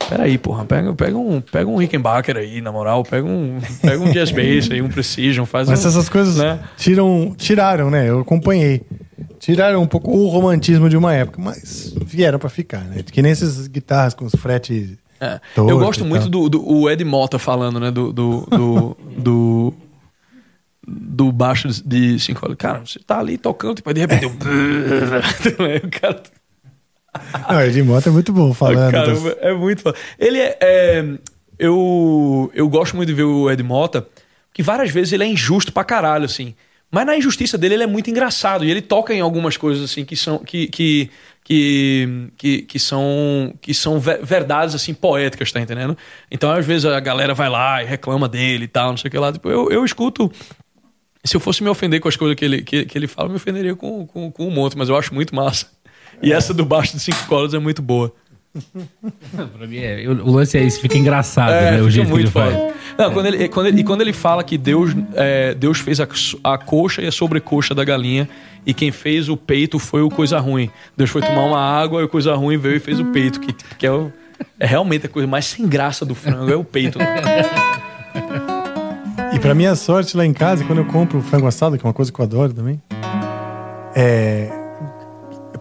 Peraí, 0.08 0.38
porra, 0.38 0.64
pega, 0.64 0.94
pega, 0.94 1.18
um, 1.18 1.40
pega 1.40 1.68
um 1.68 1.76
Rickenbacker 1.76 2.36
aí, 2.38 2.62
na 2.62 2.72
moral, 2.72 3.02
pega 3.02 3.26
um, 3.26 3.58
pega 3.82 4.02
um 4.02 4.10
jazz 4.10 4.30
bass 4.30 4.70
aí, 4.70 4.80
um 4.80 4.88
Precision, 4.88 5.44
faz 5.44 5.68
Mas 5.68 5.84
um, 5.84 5.88
essas 5.88 6.08
coisas 6.08 6.36
né? 6.36 6.60
tiram, 6.78 7.34
tiraram, 7.36 7.90
né? 7.90 8.08
Eu 8.08 8.20
acompanhei. 8.20 8.80
Tiraram 9.38 9.82
um 9.82 9.86
pouco 9.86 10.10
o 10.10 10.28
romantismo 10.28 10.88
de 10.88 10.96
uma 10.96 11.12
época, 11.12 11.40
mas 11.42 11.94
vieram 12.06 12.38
pra 12.38 12.48
ficar, 12.48 12.80
né? 12.84 13.02
Que 13.02 13.20
nem 13.20 13.32
essas 13.32 13.66
guitarras 13.66 14.14
com 14.14 14.24
os 14.24 14.32
fretes. 14.34 14.96
É. 15.22 15.40
torto 15.54 15.70
Eu 15.70 15.78
gosto 15.78 16.04
muito 16.04 16.28
do, 16.28 16.48
do 16.48 16.68
o 16.68 16.90
Ed 16.90 17.04
Mota 17.04 17.38
falando, 17.38 17.78
né? 17.78 17.92
Do. 17.92 18.12
do, 18.12 18.40
do, 18.50 18.96
do, 19.16 19.74
do 20.84 21.30
baixo 21.30 21.68
de 21.86 22.18
cinco 22.18 22.40
cordas. 22.40 22.58
Cara, 22.58 22.80
você 22.80 22.98
tá 22.98 23.20
ali 23.20 23.38
tocando, 23.38 23.76
tipo, 23.76 23.88
aí 23.88 23.94
de 23.94 24.00
repente 24.00 24.24
eu. 24.24 24.30
o 25.86 25.90
cara, 25.90 26.22
Não, 27.48 27.62
Ed 27.62 27.82
Mota 27.84 28.08
é 28.08 28.12
muito 28.12 28.32
bom 28.32 28.52
falando. 28.52 28.90
Caramba, 28.90 29.30
das- 29.30 29.36
é 29.40 29.54
muito 29.54 29.82
foda. 29.82 29.96
Ele 30.18 30.38
é, 30.40 30.58
é, 30.60 31.04
eu, 31.56 32.50
eu 32.52 32.68
gosto 32.68 32.96
muito 32.96 33.08
de 33.08 33.14
ver 33.14 33.22
o 33.22 33.48
Ed 33.48 33.62
Mota, 33.62 34.04
que 34.52 34.60
várias 34.60 34.90
vezes 34.90 35.12
ele 35.12 35.22
é 35.22 35.26
injusto 35.28 35.72
pra 35.72 35.84
caralho, 35.84 36.24
assim. 36.24 36.52
Mas 36.90 37.06
na 37.06 37.16
injustiça 37.16 37.56
dele 37.56 37.74
ele 37.74 37.84
é 37.84 37.86
muito 37.86 38.10
engraçado. 38.10 38.64
E 38.64 38.70
ele 38.70 38.82
toca 38.82 39.14
em 39.14 39.20
algumas 39.20 39.56
coisas, 39.56 39.84
assim, 39.88 40.04
que 40.04 40.16
são. 40.16 40.38
Que, 40.40 40.66
que, 40.66 41.10
que, 41.52 42.28
que, 42.38 42.62
que 42.62 42.78
são, 42.78 43.54
que 43.60 43.74
são 43.74 44.00
ve- 44.00 44.20
verdades, 44.22 44.74
assim, 44.74 44.94
poéticas, 44.94 45.52
tá 45.52 45.60
entendendo? 45.60 45.96
Então, 46.30 46.50
às 46.50 46.64
vezes, 46.64 46.86
a 46.86 46.98
galera 46.98 47.34
vai 47.34 47.50
lá 47.50 47.82
e 47.82 47.86
reclama 47.86 48.26
dele 48.26 48.64
e 48.64 48.68
tal, 48.68 48.90
não 48.90 48.96
sei 48.96 49.08
o 49.08 49.10
que 49.10 49.18
lá. 49.18 49.30
Tipo, 49.30 49.50
eu, 49.50 49.70
eu 49.70 49.84
escuto. 49.84 50.32
Se 51.22 51.36
eu 51.36 51.40
fosse 51.40 51.62
me 51.62 51.68
ofender 51.68 52.00
com 52.00 52.08
as 52.08 52.16
coisas 52.16 52.34
que 52.36 52.44
ele, 52.44 52.62
que, 52.62 52.86
que 52.86 52.96
ele 52.96 53.06
fala, 53.06 53.28
eu 53.28 53.32
me 53.32 53.36
ofenderia 53.36 53.76
com, 53.76 54.06
com, 54.06 54.32
com 54.32 54.48
um 54.48 54.50
monte, 54.50 54.76
mas 54.78 54.88
eu 54.88 54.96
acho 54.96 55.12
muito 55.14 55.34
massa. 55.34 55.66
E 56.22 56.32
essa 56.32 56.54
do 56.54 56.64
baixo 56.64 56.94
de 56.94 57.00
cinco 57.00 57.26
cordas 57.26 57.52
é 57.52 57.58
muito 57.58 57.82
boa. 57.82 58.12
Pra 59.56 59.66
mim 59.66 59.78
é, 59.78 60.04
o 60.06 60.26
o 60.28 60.30
lance 60.32 60.58
é 60.58 60.62
esse, 60.64 60.80
fica 60.80 60.98
engraçado, 60.98 61.52
É, 61.52 61.70
né? 61.72 61.76
O 61.82 61.90
fica 61.90 61.90
jeito 61.90 62.06
que 62.08 62.12
ele 62.12 62.22
muito 62.22 62.30
foda. 62.30 62.74
Não, 62.98 63.10
quando 63.12 63.26
ele, 63.26 63.48
quando 63.48 63.66
ele- 63.68 63.80
e 63.80 63.84
quando 63.84 64.00
ele 64.02 64.12
fala 64.12 64.44
que 64.44 64.58
Deus, 64.58 64.90
é, 65.14 65.54
Deus 65.54 65.78
fez 65.80 66.00
a, 66.00 66.06
a 66.44 66.58
coxa 66.58 67.00
e 67.02 67.06
a 67.06 67.12
sobrecoxa 67.12 67.74
da 67.74 67.82
galinha 67.84 68.28
e 68.66 68.74
quem 68.74 68.92
fez 68.92 69.28
o 69.28 69.36
peito 69.36 69.78
foi 69.78 70.02
o 70.02 70.10
coisa 70.10 70.38
ruim. 70.38 70.70
Deus 70.96 71.08
foi 71.10 71.22
tomar 71.22 71.44
uma 71.44 71.58
água 71.60 72.00
e 72.02 72.04
o 72.04 72.08
coisa 72.08 72.34
ruim 72.34 72.56
veio 72.58 72.76
e 72.76 72.80
fez 72.80 73.00
o 73.00 73.06
peito, 73.06 73.40
que, 73.40 73.52
que 73.78 73.86
é, 73.86 73.90
o- 73.90 74.12
é 74.60 74.66
realmente 74.66 75.06
a 75.06 75.08
coisa 75.08 75.26
mais 75.26 75.46
sem 75.46 75.66
graça 75.66 76.04
do 76.04 76.14
frango, 76.14 76.50
é 76.52 76.56
o 76.56 76.62
peito. 76.64 76.98
E 79.34 79.38
pra 79.38 79.54
minha 79.54 79.74
sorte, 79.74 80.14
lá 80.16 80.26
em 80.26 80.32
casa, 80.34 80.62
quando 80.64 80.78
eu 80.80 80.84
compro 80.84 81.20
frango 81.22 81.46
assado, 81.46 81.78
que 81.78 81.84
é 81.84 81.88
uma 81.88 81.94
coisa 81.94 82.12
que 82.12 82.20
eu 82.20 82.24
adoro 82.24 82.52
também, 82.52 82.80
é. 83.94 84.61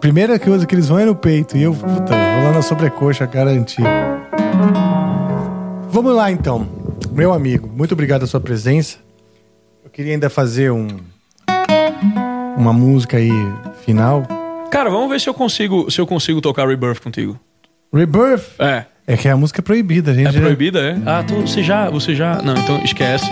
Primeira 0.02 0.40
coisa 0.40 0.66
que 0.66 0.74
eles 0.76 0.88
vão 0.88 1.00
é 1.00 1.06
no 1.06 1.16
peito. 1.16 1.56
E 1.56 1.62
eu, 1.64 1.74
puta, 1.74 2.14
vou 2.14 2.44
lá 2.44 2.52
na 2.54 2.62
sobrecoxa 2.62 3.26
garantir. 3.28 3.84
Vamos 5.90 6.16
lá 6.16 6.32
então. 6.32 6.68
Meu 7.12 7.32
amigo, 7.34 7.70
muito 7.76 7.92
obrigado 7.94 8.20
pela 8.22 8.28
sua 8.28 8.40
presença. 8.40 8.98
Eu 9.84 9.90
queria 9.92 10.14
ainda 10.14 10.30
fazer 10.30 10.72
um. 10.72 10.88
Uma 12.58 12.74
música 12.74 13.18
aí 13.18 13.32
final. 13.86 14.24
Cara, 14.72 14.90
vamos 14.90 15.10
ver 15.10 15.20
se 15.20 15.30
eu 15.30 15.34
consigo, 15.34 15.90
se 15.92 16.00
eu 16.02 16.08
consigo 16.08 16.42
tocar 16.42 16.68
Rebirth 16.68 17.00
contigo. 17.02 17.40
Rebirth. 17.94 18.44
É. 18.60 18.86
É 19.06 19.18
que 19.18 19.28
a 19.28 19.36
música 19.36 19.60
é 19.62 19.64
proibida, 19.64 20.12
a 20.12 20.14
gente. 20.14 20.30
É 20.30 20.32
já- 20.32 20.40
proibida, 20.42 20.80
é? 20.80 20.98
Ah, 21.06 21.22
então 21.24 21.42
você 21.46 21.62
já, 21.62 21.90
você 21.90 22.16
já. 22.16 22.42
Não, 22.42 22.56
então 22.56 22.82
esquece. 22.84 23.30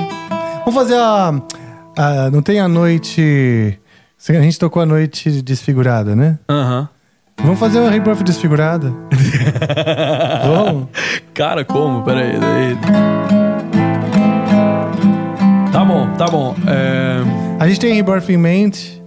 Vamos 0.65 0.73
fazer 0.75 0.95
a, 0.95 1.33
a- 1.98 2.30
Não 2.31 2.41
tem 2.41 2.59
a 2.59 2.67
noite. 2.67 3.78
A 4.27 4.33
gente 4.41 4.59
tocou 4.59 4.81
a 4.81 4.85
noite 4.85 5.41
desfigurada, 5.41 6.15
né? 6.15 6.38
Aham. 6.49 6.88
Vamos 7.41 7.57
fazer 7.59 7.80
uma 7.80 7.89
Rebirth 7.89 8.22
desfigurada. 8.22 8.93
Vamos? 10.45 10.88
Cara, 11.33 11.64
como? 11.64 12.03
Pera 12.03 12.19
aí. 12.22 12.38
daí- 12.39 12.77
Tá 15.72 15.85
bom, 15.85 16.09
tá 16.17 16.25
bom. 16.25 16.56
É... 16.67 17.19
A 17.59 17.67
gente 17.67 17.80
tem 17.80 17.93
Rebirth 17.93 18.30
em 18.30 18.38
mente 18.38 19.01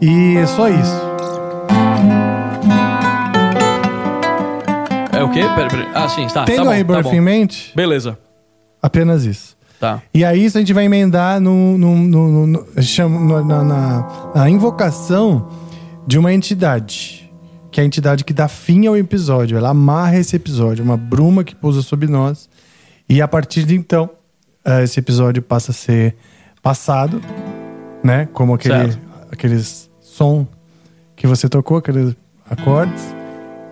e 0.00 0.36
é 0.36 0.46
só 0.46 0.68
isso. 0.68 1.02
É 5.12 5.22
o 5.22 5.30
quê? 5.30 5.40
Pera, 5.56 5.68
pera. 5.68 5.88
Ah, 5.94 6.08
sim, 6.08 6.26
tá. 6.28 6.44
Tendo 6.44 6.58
tá 6.58 6.62
bom, 6.64 6.68
a 6.68 6.72
tá 6.72 6.76
Rebirth 6.76 7.02
bom. 7.04 7.14
em 7.14 7.20
mente, 7.20 7.72
Beleza. 7.74 8.16
apenas 8.80 9.24
isso. 9.24 9.56
Tá. 9.84 10.02
E 10.14 10.24
aí 10.24 10.44
isso 10.46 10.56
a 10.56 10.60
gente 10.60 10.72
vai 10.72 10.84
emendar 10.86 11.38
no, 11.40 11.76
no, 11.76 11.94
no- 11.94 12.46
no- 12.46 12.82
chama- 12.82 13.42
na, 13.42 13.62
na- 13.62 14.32
na 14.34 14.48
invocação 14.48 15.48
de 16.06 16.18
uma 16.18 16.32
entidade. 16.32 17.30
Que 17.70 17.80
é 17.80 17.82
a 17.82 17.86
entidade 17.86 18.24
que 18.24 18.32
dá 18.32 18.48
fim 18.48 18.86
ao 18.86 18.96
episódio. 18.96 19.58
Ela 19.58 19.70
amarra 19.70 20.16
esse 20.16 20.34
episódio, 20.36 20.82
uma 20.84 20.96
bruma 20.96 21.44
que 21.44 21.54
pousa 21.54 21.82
sobre 21.82 22.06
nós. 22.08 22.48
E 23.08 23.20
a 23.20 23.28
partir 23.28 23.64
de 23.64 23.74
então, 23.74 24.08
eh, 24.64 24.84
esse 24.84 24.98
episódio 25.00 25.42
passa 25.42 25.70
a 25.72 25.74
ser 25.74 26.16
passado, 26.62 27.20
né? 28.02 28.26
Como 28.32 28.54
aquele, 28.54 28.74
Certo. 28.92 28.98
aqueles 29.30 29.90
som 30.00 30.46
que 31.14 31.26
você 31.26 31.46
tocou, 31.48 31.76
aqueles 31.76 32.16
acordes. 32.48 33.14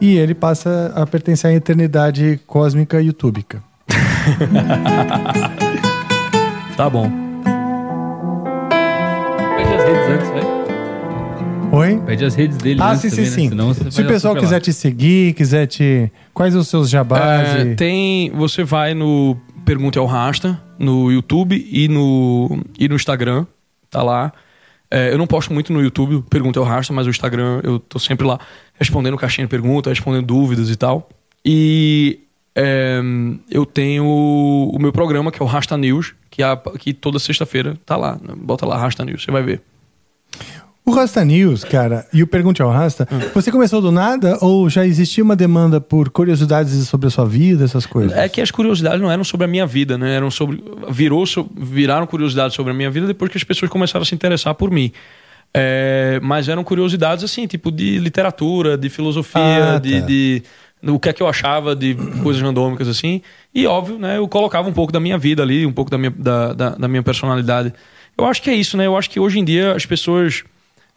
E 0.00 0.16
ele 0.18 0.34
passa 0.34 0.92
a 0.96 1.06
pertencer 1.06 1.50
à 1.50 1.54
eternidade 1.54 2.38
cósmica 2.46 3.00
e 3.00 3.08
utúbica. 3.08 3.62
Tá 6.76 6.88
bom. 6.88 7.10
Pede 9.56 9.74
as 9.74 9.84
redes 9.84 10.08
antes, 10.08 10.28
vai. 10.30 10.62
Oi? 11.72 12.00
Pede 12.04 12.24
as 12.24 12.34
redes 12.34 12.56
dele 12.58 12.80
Ah, 12.82 12.92
antes 12.92 13.12
sim, 13.12 13.24
sim, 13.24 13.50
né? 13.50 13.64
sim. 13.74 13.90
Se 13.90 14.02
o 14.02 14.06
pessoal 14.06 14.36
quiser 14.36 14.60
te 14.60 14.72
seguir, 14.72 15.34
quiser 15.34 15.66
te. 15.66 16.10
Quais 16.34 16.54
os 16.54 16.68
seus 16.68 16.88
jabás? 16.90 17.48
É, 17.56 17.62
e- 17.62 17.74
tem. 17.76 18.30
Você 18.32 18.62
vai 18.64 18.94
no 18.94 19.36
Pergunte 19.64 19.98
ao 19.98 20.06
Rasta, 20.06 20.60
no 20.78 21.10
YouTube 21.10 21.66
e 21.70 21.88
no, 21.88 22.58
e 22.78 22.88
no 22.88 22.94
Instagram. 22.96 23.46
Tá 23.90 24.02
lá. 24.02 24.32
É, 24.90 25.10
eu 25.12 25.16
não 25.16 25.26
posto 25.26 25.52
muito 25.54 25.72
no 25.72 25.80
YouTube, 25.80 26.22
Pergunta 26.28 26.58
ao 26.60 26.66
Rasta, 26.66 26.92
mas 26.92 27.06
o 27.06 27.10
Instagram 27.10 27.60
eu 27.62 27.78
tô 27.78 27.98
sempre 27.98 28.26
lá 28.26 28.38
respondendo 28.78 29.16
caixinha 29.16 29.46
de 29.46 29.50
pergunta, 29.50 29.88
respondendo 29.88 30.26
dúvidas 30.26 30.68
e 30.68 30.76
tal. 30.76 31.08
E 31.44 32.20
é, 32.54 33.00
eu 33.50 33.64
tenho 33.66 34.04
o 34.04 34.78
meu 34.78 34.92
programa, 34.92 35.30
que 35.32 35.40
é 35.42 35.44
o 35.44 35.48
Rasta 35.48 35.76
News, 35.76 36.14
que, 36.30 36.42
é 36.42 36.46
a- 36.46 36.56
que 36.78 36.92
toda 36.92 37.18
sexta-feira 37.18 37.78
tá 37.86 37.96
lá. 37.96 38.18
Bota 38.36 38.66
lá 38.66 38.76
Rasta 38.78 39.04
News, 39.04 39.24
você 39.24 39.30
vai 39.30 39.42
ver. 39.42 39.60
O 40.84 40.90
Rasta 40.90 41.24
News, 41.24 41.62
cara, 41.62 42.04
e 42.12 42.24
o 42.24 42.26
Pergunte 42.26 42.60
ao 42.60 42.68
Rasta, 42.68 43.06
Hum. 43.10 43.20
você 43.32 43.52
começou 43.52 43.80
do 43.80 43.92
nada 43.92 44.36
ou 44.40 44.68
já 44.68 44.84
existia 44.84 45.22
uma 45.22 45.36
demanda 45.36 45.80
por 45.80 46.10
curiosidades 46.10 46.72
sobre 46.88 47.06
a 47.06 47.10
sua 47.10 47.24
vida, 47.24 47.64
essas 47.64 47.86
coisas? 47.86 48.16
É 48.18 48.28
que 48.28 48.40
as 48.40 48.50
curiosidades 48.50 49.00
não 49.00 49.08
eram 49.10 49.22
sobre 49.22 49.44
a 49.44 49.48
minha 49.48 49.64
vida, 49.64 49.96
né? 49.96 50.16
Eram 50.16 50.28
sobre. 50.28 50.60
Virou, 50.90 51.22
viraram 51.56 52.04
curiosidades 52.04 52.56
sobre 52.56 52.72
a 52.72 52.74
minha 52.74 52.90
vida 52.90 53.06
depois 53.06 53.30
que 53.30 53.38
as 53.38 53.44
pessoas 53.44 53.70
começaram 53.70 54.02
a 54.02 54.04
se 54.06 54.12
interessar 54.14 54.56
por 54.56 54.72
mim. 54.72 54.90
É, 55.54 56.18
mas 56.20 56.48
eram 56.48 56.64
curiosidades 56.64 57.22
assim, 57.22 57.46
tipo 57.46 57.70
de 57.70 57.98
literatura, 57.98 58.76
de 58.76 58.88
filosofia, 58.88 59.74
Ah, 59.74 59.78
de, 59.78 60.00
tá. 60.00 60.06
de- 60.06 60.42
o 60.86 60.98
que 60.98 61.08
é 61.08 61.12
que 61.12 61.22
eu 61.22 61.28
achava 61.28 61.74
de 61.76 61.94
coisas 62.22 62.42
randômicas 62.42 62.88
assim. 62.88 63.22
E 63.54 63.66
óbvio, 63.66 63.98
né? 63.98 64.18
Eu 64.18 64.26
colocava 64.28 64.68
um 64.68 64.72
pouco 64.72 64.92
da 64.92 64.98
minha 65.00 65.16
vida 65.18 65.42
ali, 65.42 65.64
um 65.66 65.72
pouco 65.72 65.90
da 65.90 65.98
minha, 65.98 66.10
da, 66.10 66.52
da, 66.52 66.70
da 66.70 66.88
minha 66.88 67.02
personalidade. 67.02 67.72
Eu 68.16 68.24
acho 68.26 68.42
que 68.42 68.50
é 68.50 68.54
isso, 68.54 68.76
né? 68.76 68.86
Eu 68.86 68.96
acho 68.96 69.08
que 69.08 69.20
hoje 69.20 69.38
em 69.38 69.44
dia 69.44 69.74
as 69.74 69.86
pessoas 69.86 70.44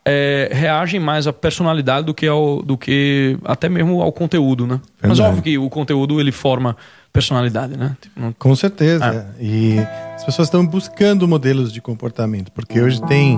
é, 0.03 0.49
reagem 0.51 0.99
mais 0.99 1.27
à 1.27 1.33
personalidade 1.33 2.05
do 2.05 2.13
que 2.13 2.27
ao 2.27 2.61
do 2.61 2.77
que 2.77 3.37
até 3.43 3.67
mesmo 3.69 4.01
ao 4.01 4.11
conteúdo, 4.11 4.67
né? 4.67 4.79
Mas 5.01 5.17
Verdade. 5.17 5.29
óbvio 5.29 5.43
que 5.43 5.57
o 5.57 5.69
conteúdo 5.69 6.19
ele 6.19 6.31
forma 6.31 6.75
personalidade, 7.11 7.77
né? 7.77 7.95
Tipo, 8.01 8.19
não- 8.19 8.33
Com 8.33 8.55
certeza. 8.55 9.05
Ah. 9.31 9.35
E 9.41 9.77
as 10.15 10.23
pessoas 10.23 10.47
estão 10.47 10.65
buscando 10.65 11.27
modelos 11.27 11.71
de 11.71 11.81
comportamento, 11.81 12.51
porque 12.51 12.79
hoje 12.81 13.01
tem 13.03 13.37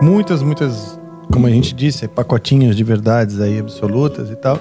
muitas, 0.00 0.42
muitas, 0.42 0.98
como 1.32 1.46
a 1.46 1.50
gente 1.50 1.74
disse, 1.74 2.06
pacotinhos 2.08 2.76
de 2.76 2.84
verdades 2.84 3.40
aí 3.40 3.58
absolutas 3.58 4.30
e 4.30 4.36
tal. 4.36 4.58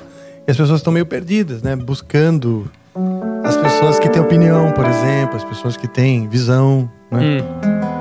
E 0.47 0.51
as 0.51 0.57
pessoas 0.57 0.79
estão 0.79 0.91
meio 0.91 1.05
perdidas, 1.05 1.61
né? 1.61 1.75
Buscando 1.75 2.69
as 3.43 3.55
pessoas 3.57 3.99
que 3.99 4.09
têm 4.09 4.21
opinião, 4.21 4.71
por 4.71 4.85
exemplo, 4.85 5.35
as 5.35 5.43
pessoas 5.43 5.77
que 5.77 5.87
têm 5.87 6.27
visão, 6.27 6.89
né? 7.11 7.41
Hum. 7.41 8.00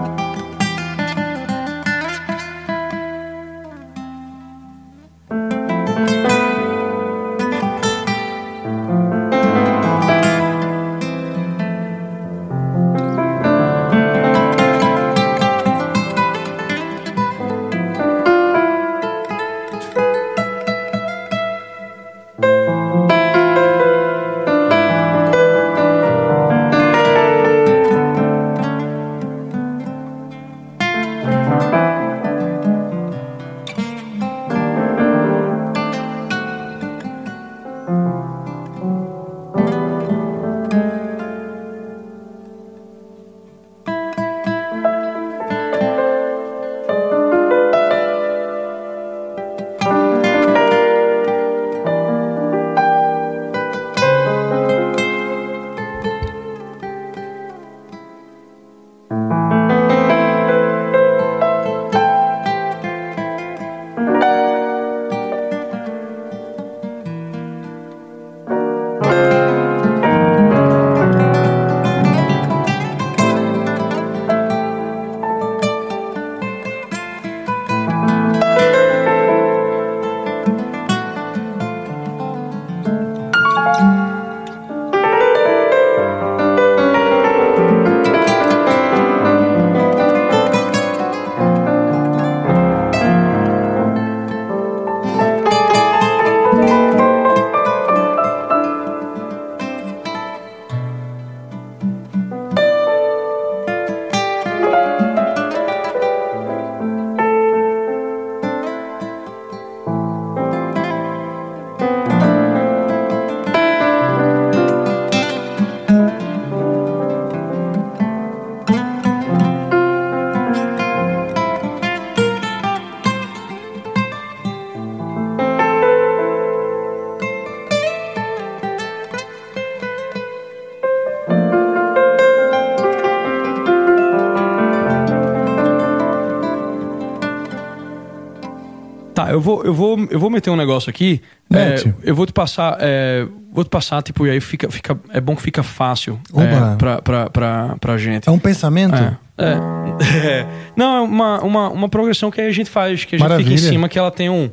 Eu 139.32 139.40
vou, 139.40 139.64
eu 139.64 139.72
vou, 139.74 139.98
eu 140.10 140.18
vou 140.18 140.30
meter 140.30 140.50
um 140.50 140.56
negócio 140.56 140.88
aqui. 140.90 141.20
É, 141.52 141.74
eu 142.02 142.14
vou 142.14 142.26
te 142.26 142.32
passar, 142.32 142.76
é, 142.80 143.26
vou 143.52 143.64
te 143.64 143.70
passar, 143.70 144.02
tipo, 144.02 144.26
e 144.26 144.30
aí 144.30 144.40
fica, 144.40 144.70
fica, 144.70 144.98
é 145.10 145.20
bom 145.20 145.34
que 145.34 145.42
fica 145.42 145.62
fácil 145.62 146.20
Oba. 146.32 146.44
é, 146.44 146.76
pra, 146.76 147.02
pra, 147.02 147.30
pra, 147.30 147.76
pra 147.80 147.98
gente. 147.98 148.28
É 148.28 148.32
um 148.32 148.38
pensamento? 148.38 148.94
É, 148.94 149.16
é. 149.38 149.80
É. 150.26 150.46
Não, 150.76 150.96
é 150.96 151.00
uma, 151.00 151.40
uma, 151.42 151.68
uma 151.70 151.88
progressão 151.88 152.30
que 152.30 152.40
a 152.40 152.50
gente 152.50 152.70
faz, 152.70 153.04
que 153.04 153.16
a 153.16 153.18
gente 153.18 153.26
fica 153.26 153.28
Maravilha. 153.28 153.54
em 153.54 153.58
cima, 153.58 153.88
que 153.88 153.98
ela 153.98 154.10
tem 154.10 154.30
um. 154.30 154.48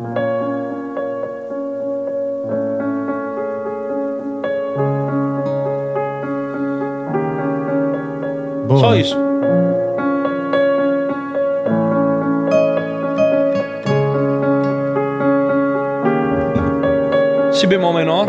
Boa. 8.68 8.80
Só 8.80 8.96
isso. 8.96 9.27
Bemol 17.78 17.94
menor. 17.94 18.28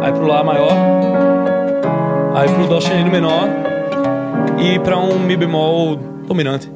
Aí 0.00 0.12
pro 0.12 0.26
Lá 0.28 0.44
maior. 0.44 0.70
Aí 2.36 2.48
pro 2.48 2.68
Dó 2.68 2.80
sustenido 2.80 3.10
menor. 3.10 3.48
E 4.60 4.78
pra 4.78 4.96
um 4.96 5.18
Mi 5.18 5.36
bemol 5.36 5.96
dominante. 6.28 6.70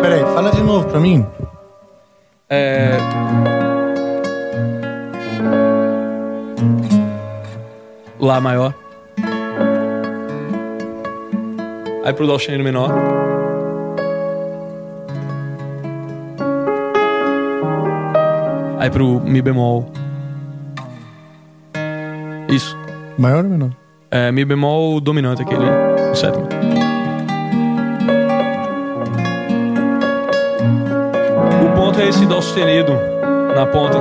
Peraí, 0.00 0.20
fala 0.34 0.52
de 0.52 0.62
novo 0.62 0.88
pra 0.88 1.00
mim. 1.00 1.26
Aí 12.12 12.16
pro 12.16 12.26
Dó 12.26 12.36
sustenido 12.36 12.62
menor. 12.62 12.90
Aí 18.78 18.90
pro 18.90 19.18
Mi 19.20 19.40
bemol. 19.40 19.90
Isso. 22.50 22.76
Maior 23.16 23.44
ou 23.44 23.50
menor? 23.50 23.70
É, 24.10 24.30
Mi 24.30 24.44
bemol 24.44 25.00
dominante, 25.00 25.40
aquele. 25.40 25.64
O 26.10 26.14
sétimo. 26.14 26.46
O 31.64 31.74
ponto 31.74 31.98
é 31.98 32.08
esse 32.08 32.26
Dó 32.26 32.42
sustenido 32.42 32.92
na 33.56 33.64
ponta. 33.64 33.96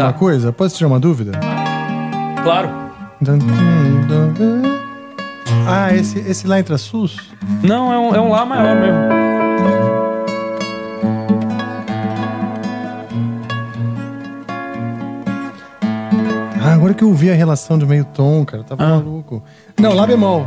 Tá. 0.00 0.06
uma 0.08 0.12
coisa? 0.12 0.52
Posso 0.52 0.76
tirar 0.76 0.88
uma 0.88 1.00
dúvida? 1.00 1.32
Claro. 2.42 2.70
Ah, 5.66 5.94
esse, 5.94 6.18
esse 6.20 6.46
lá 6.46 6.58
entra 6.58 6.78
sus? 6.78 7.16
Não, 7.62 7.92
é 7.92 7.98
um, 7.98 8.14
é 8.14 8.20
um 8.20 8.30
Lá 8.30 8.44
maior 8.46 8.76
mesmo. 8.76 9.20
Ah, 16.62 16.74
agora 16.74 16.92
que 16.92 17.02
eu 17.02 17.12
vi 17.12 17.30
a 17.30 17.34
relação 17.34 17.78
de 17.78 17.86
meio 17.86 18.04
tom, 18.04 18.44
cara, 18.44 18.62
tava 18.62 18.82
Ah. 18.84 18.88
maluco. 18.90 19.42
Não, 19.78 19.94
lá 19.94 20.06
bemol. 20.06 20.46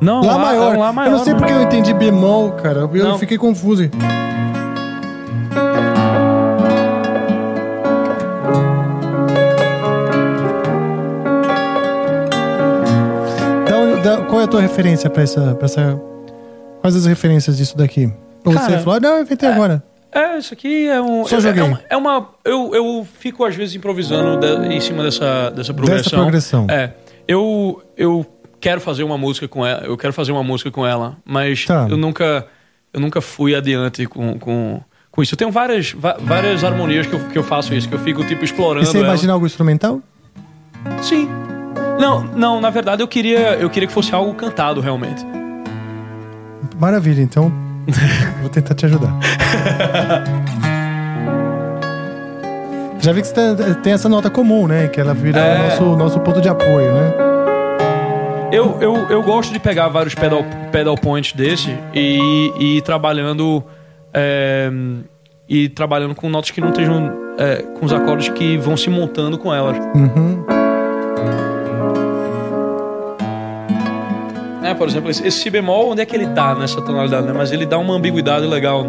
Não, 0.00 0.20
Lá, 0.24 0.34
Lá, 0.34 0.38
maior. 0.38 0.74
É 0.74 0.76
um 0.76 0.80
lá 0.80 0.92
maior. 0.92 1.10
eu 1.12 1.16
não 1.18 1.24
sei 1.24 1.34
porque 1.34 1.52
eu 1.52 1.62
entendi 1.62 1.92
bemol, 1.92 2.52
cara. 2.52 2.80
Eu 2.92 3.04
Não. 3.04 3.18
fiquei 3.18 3.36
confuso. 3.36 3.82
Qual 14.28 14.40
é 14.40 14.44
a 14.44 14.46
tua 14.46 14.60
referência 14.60 15.08
pra 15.10 15.22
essa, 15.22 15.54
pra 15.54 15.64
essa. 15.66 16.00
Quais 16.80 16.94
as 16.94 17.06
referências 17.06 17.56
disso 17.56 17.76
daqui? 17.76 18.12
Ou 18.44 18.52
você 18.52 18.58
Cara, 18.58 18.78
falou, 18.78 18.94
ah, 18.96 19.00
não, 19.00 19.16
eu 19.16 19.22
inventei 19.22 19.48
agora. 19.48 19.82
É, 20.12 20.38
isso 20.38 20.54
aqui 20.54 20.86
é 20.86 21.00
um. 21.00 21.24
Só 21.26 21.36
é, 21.36 21.40
joguei. 21.40 21.62
é 21.62 21.64
uma. 21.66 21.80
é 21.90 21.96
uma- 21.96 22.28
eu, 22.44 22.74
eu 22.74 23.06
fico, 23.18 23.44
às 23.44 23.54
vezes, 23.54 23.74
improvisando 23.74 24.38
de- 24.40 24.74
em 24.74 24.80
cima 24.80 25.02
dessa, 25.02 25.50
dessa 25.50 25.74
progressão. 25.74 26.18
progressão. 26.20 26.66
É. 26.70 26.92
Eu, 27.26 27.82
eu 27.96 28.24
quero 28.60 28.80
fazer 28.80 29.02
uma 29.02 29.18
música 29.18 29.46
com 29.46 29.66
ela. 29.66 29.82
Eu 29.84 29.96
quero 29.96 30.12
fazer 30.12 30.32
uma 30.32 30.42
música 30.42 30.70
com 30.70 30.86
ela, 30.86 31.16
mas 31.24 31.64
Tá. 31.66 31.86
eu 31.90 31.96
nunca. 31.96 32.46
Eu 32.90 33.00
nunca 33.00 33.20
fui 33.20 33.54
adiante 33.54 34.06
com, 34.06 34.38
com, 34.38 34.80
com 35.10 35.22
isso. 35.22 35.34
Eu 35.34 35.38
tenho 35.38 35.50
várias, 35.50 35.92
várias 36.20 36.64
harmonias 36.64 37.06
que 37.06 37.12
eu, 37.14 37.20
que 37.28 37.36
eu 37.36 37.42
faço 37.42 37.74
isso, 37.74 37.86
que 37.86 37.94
eu 37.94 37.98
fico, 37.98 38.24
tipo, 38.24 38.42
E 38.42 38.44
explorando. 38.46 38.86
você 38.86 38.96
ela. 38.96 39.08
imagina 39.08 39.34
algo 39.34 39.44
instrumental? 39.44 40.00
Sim. 41.02 41.28
Não, 41.98 42.22
não, 42.22 42.60
na 42.60 42.70
verdade 42.70 43.02
eu 43.02 43.08
queria, 43.08 43.54
eu 43.56 43.68
queria 43.68 43.86
que 43.86 43.92
fosse 43.92 44.14
algo 44.14 44.32
cantado 44.34 44.80
realmente. 44.80 45.24
Maravilha, 46.78 47.20
então 47.22 47.52
vou 48.40 48.48
tentar 48.50 48.74
te 48.74 48.86
ajudar. 48.86 49.12
Já 53.00 53.12
vi 53.12 53.20
que 53.22 53.28
você 53.28 53.34
tá- 53.34 53.74
tem 53.82 53.92
essa 53.92 54.08
nota 54.08 54.28
comum, 54.28 54.66
né? 54.66 54.88
Que 54.88 55.00
ela 55.00 55.14
vira 55.14 55.38
É. 55.40 55.54
o 55.56 55.62
nosso, 55.64 55.84
nosso 55.96 56.20
ponto 56.20 56.40
de 56.40 56.48
apoio, 56.48 56.92
né? 56.92 57.14
Eu, 58.50 58.78
eu, 58.80 58.94
eu 59.10 59.22
gosto 59.22 59.52
de 59.52 59.58
pegar 59.58 59.88
vários 59.88 60.14
pedal, 60.14 60.42
pedal 60.72 60.96
points 60.96 61.32
desse 61.32 61.70
e, 61.94 62.50
e 62.58 62.76
ir 62.78 62.82
trabalhando 62.82 63.62
é, 64.12 64.70
e 65.48 65.68
trabalhando 65.68 66.14
com 66.14 66.28
notas 66.30 66.50
que 66.50 66.60
não 66.60 66.70
estejam 66.70 67.12
é, 67.38 67.56
com 67.78 67.84
os 67.84 67.92
acordes 67.92 68.30
que 68.30 68.56
vão 68.56 68.76
se 68.76 68.88
montando 68.88 69.36
com 69.38 69.52
elas. 69.54 69.76
Uhum. 69.94 70.44
É, 74.68 74.74
por 74.74 74.86
exemplo, 74.86 75.10
esse, 75.10 75.30
si 75.30 75.48
bemol, 75.48 75.92
onde 75.92 76.02
é 76.02 76.04
que 76.04 76.14
ele 76.14 76.26
tá 76.26 76.54
nessa 76.54 76.82
tonalidade, 76.82 77.26
né? 77.26 77.32
Mas 77.32 77.52
ele 77.52 77.64
dá 77.64 77.78
uma 77.78 77.94
ambiguidade 77.94 78.46
legal. 78.46 78.84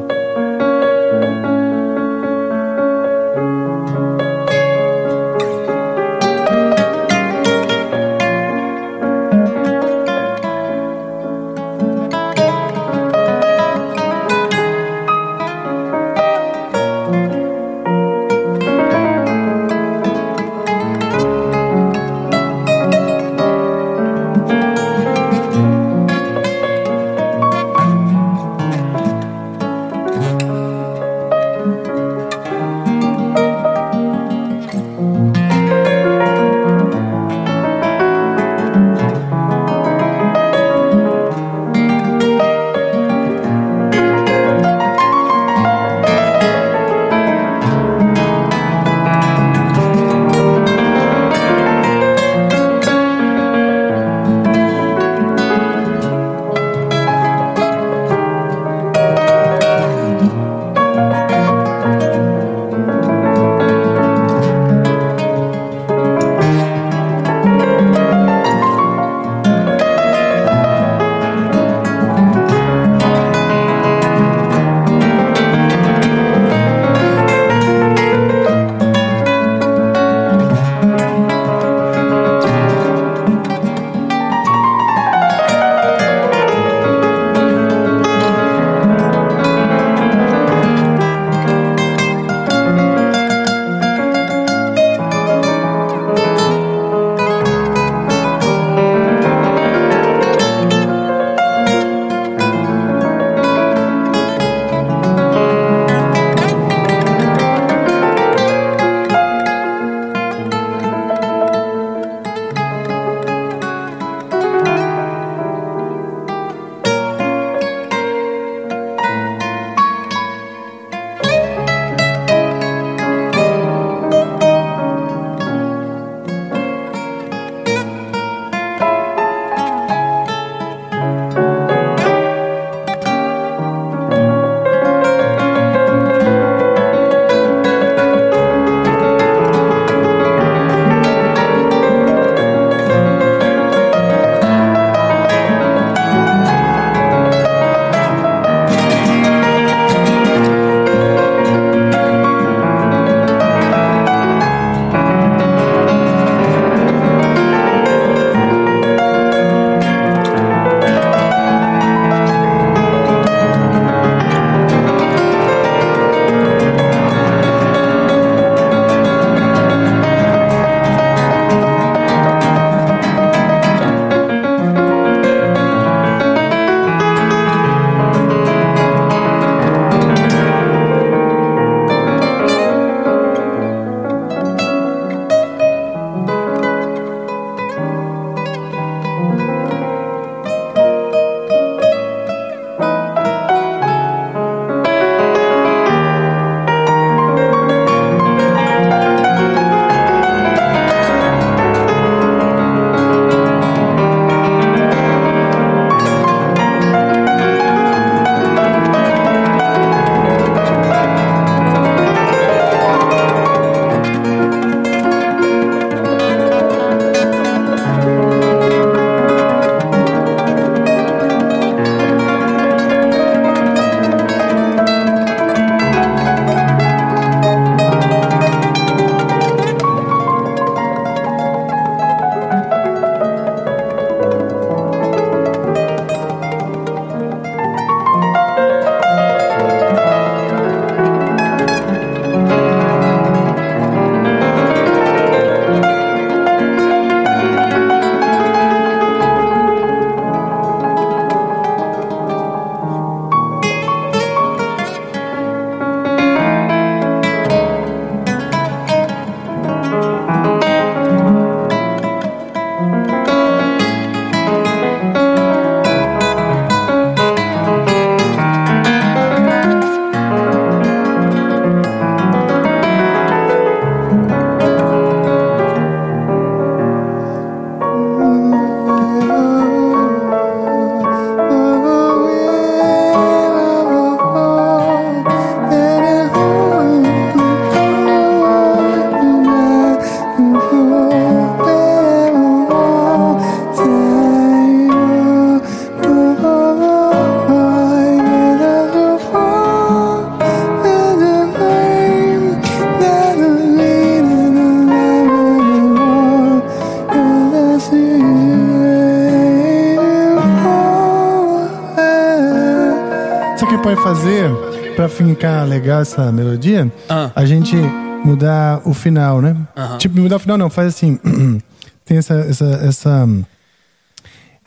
Pode 313.90 314.03
fazer 314.03 314.51
pra 314.95 315.09
ficar 315.09 315.64
legal 315.68 316.01
essa 316.01 316.32
melodia? 316.32 316.92
Ah. 317.09 317.32
A 317.35 317.45
gente 317.45 317.76
mudar 318.24 318.82
o 318.85 318.93
final, 318.93 319.42
né? 319.42 319.56
Tipo, 319.98 320.19
mudar 320.19 320.35
o 320.35 320.40
final 320.40 320.58
não, 320.58 320.69
faz 320.69 320.90
assim. 320.90 321.19
Tem 322.06 322.18
essa, 322.18 322.34
essa, 322.35 322.66
essa, 322.66 323.27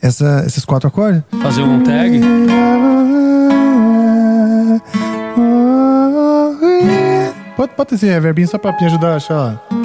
essa, 0.00 0.44
esses 0.46 0.64
quatro 0.64 0.88
acordes. 0.88 1.22
Fazer 1.42 1.62
um 1.62 1.82
tag. 1.82 2.20
Pode, 7.56 7.74
pode 7.74 7.94
esse 7.94 8.06
reverbinho 8.06 8.48
só 8.48 8.58
pra 8.58 8.72
me 8.72 8.86
ajudar 8.86 9.12
a 9.12 9.16
achar. 9.16 9.81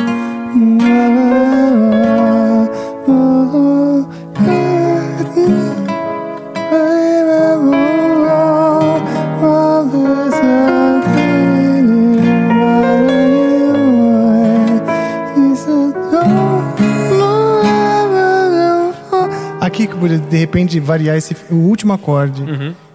De 20.20 20.38
repente 20.38 20.80
variar 20.80 21.18
esse 21.18 21.36
o 21.52 21.56
último 21.56 21.94
acorde. 21.94 22.44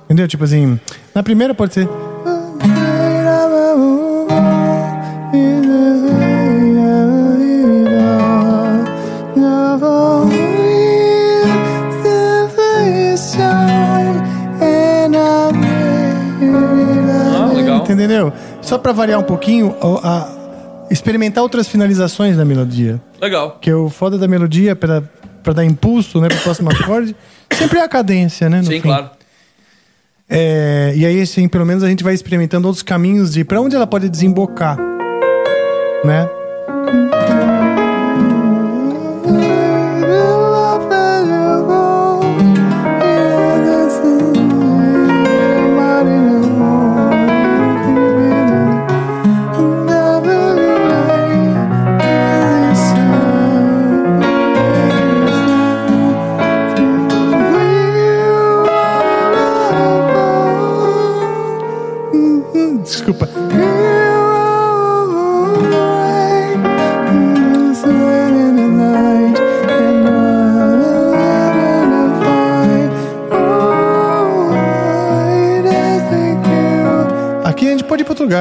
Entendeu? 0.04 0.28
Tipo 0.28 0.44
assim, 0.44 0.78
na 1.14 1.22
primeira 1.22 1.54
pode 1.54 1.74
ser. 1.74 1.88
Ah, 17.34 17.52
legal. 17.54 17.84
Entendeu? 17.88 18.32
Só 18.60 18.78
pra 18.78 18.92
variar 18.92 19.18
um 19.18 19.22
pouquinho, 19.24 19.74
o- 19.82 20.00
a- 20.02 20.28
experimentar 20.90 21.42
outras 21.42 21.66
finalizações 21.68 22.36
da 22.36 22.44
melodia. 22.44 23.00
Legal. 23.20 23.58
Que 23.60 23.72
o 23.72 23.88
foda 23.88 24.18
da 24.18 24.28
melodia, 24.28 24.76
pra, 24.76 25.02
pra 25.42 25.52
dar 25.52 25.64
impulso 25.64 26.20
né, 26.20 26.28
pro 26.28 26.38
próximo 26.38 26.70
acorde, 26.70 27.14
sempre 27.52 27.78
é 27.78 27.82
a 27.82 27.88
cadência, 27.88 28.48
né? 28.48 28.62
Sim, 28.62 28.70
fim. 28.70 28.80
claro. 28.80 29.10
É, 30.28 30.92
e 30.96 31.04
aí, 31.04 31.20
assim, 31.20 31.46
pelo 31.46 31.66
menos 31.66 31.82
a 31.82 31.88
gente 31.88 32.02
vai 32.02 32.14
experimentando 32.14 32.66
outros 32.66 32.82
caminhos 32.82 33.32
de 33.32 33.44
pra 33.44 33.60
onde 33.60 33.76
ela 33.76 33.86
pode 33.86 34.08
desembocar, 34.08 34.78
né? 36.04 36.26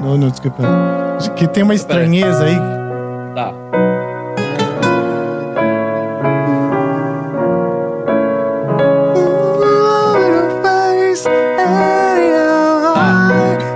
Não, 0.00 0.18
não, 0.18 0.30
desculpa. 0.30 0.62
Que 1.36 1.46
tem 1.46 1.62
uma 1.62 1.74
estranheza 1.74 2.44
aí. 2.44 2.56
Tá. 3.34 3.52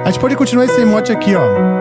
A 0.05 0.11
gente 0.11 0.21
pode 0.21 0.37
continuar 0.37 0.67
esse 0.67 0.81
emote 0.81 1.11
aqui, 1.11 1.35
ó. 1.35 1.76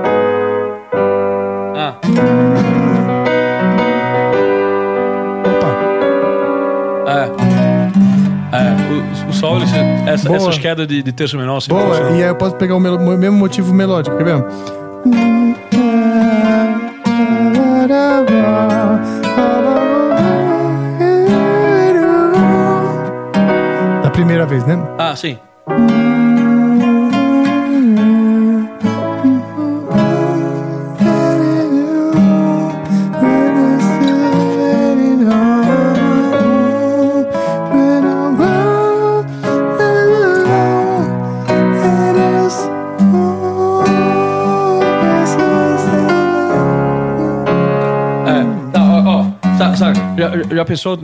Sol, 9.45 9.61
essa, 10.07 10.27
Boa. 10.27 10.37
essas 10.37 10.57
quedas 10.57 10.87
de, 10.87 11.03
de 11.03 11.11
terço 11.11 11.37
menor. 11.37 11.57
assim, 11.57 11.69
Boa, 11.69 11.97
e 12.11 12.23
aí 12.23 12.29
eu 12.29 12.35
posso 12.35 12.55
pegar 12.55 12.75
o, 12.75 12.79
melo- 12.79 12.97
o 12.97 13.17
mesmo 13.17 13.37
motivo 13.37 13.73
melódico, 13.73 14.17
quer 14.17 14.23
ver? 14.23 14.43
Da 24.03 24.09
primeira 24.11 24.45
vez, 24.45 24.65
né? 24.65 24.77
Ah, 24.97 25.15
sim. 25.15 25.37
Já 50.65 50.67
pensou. 50.67 50.97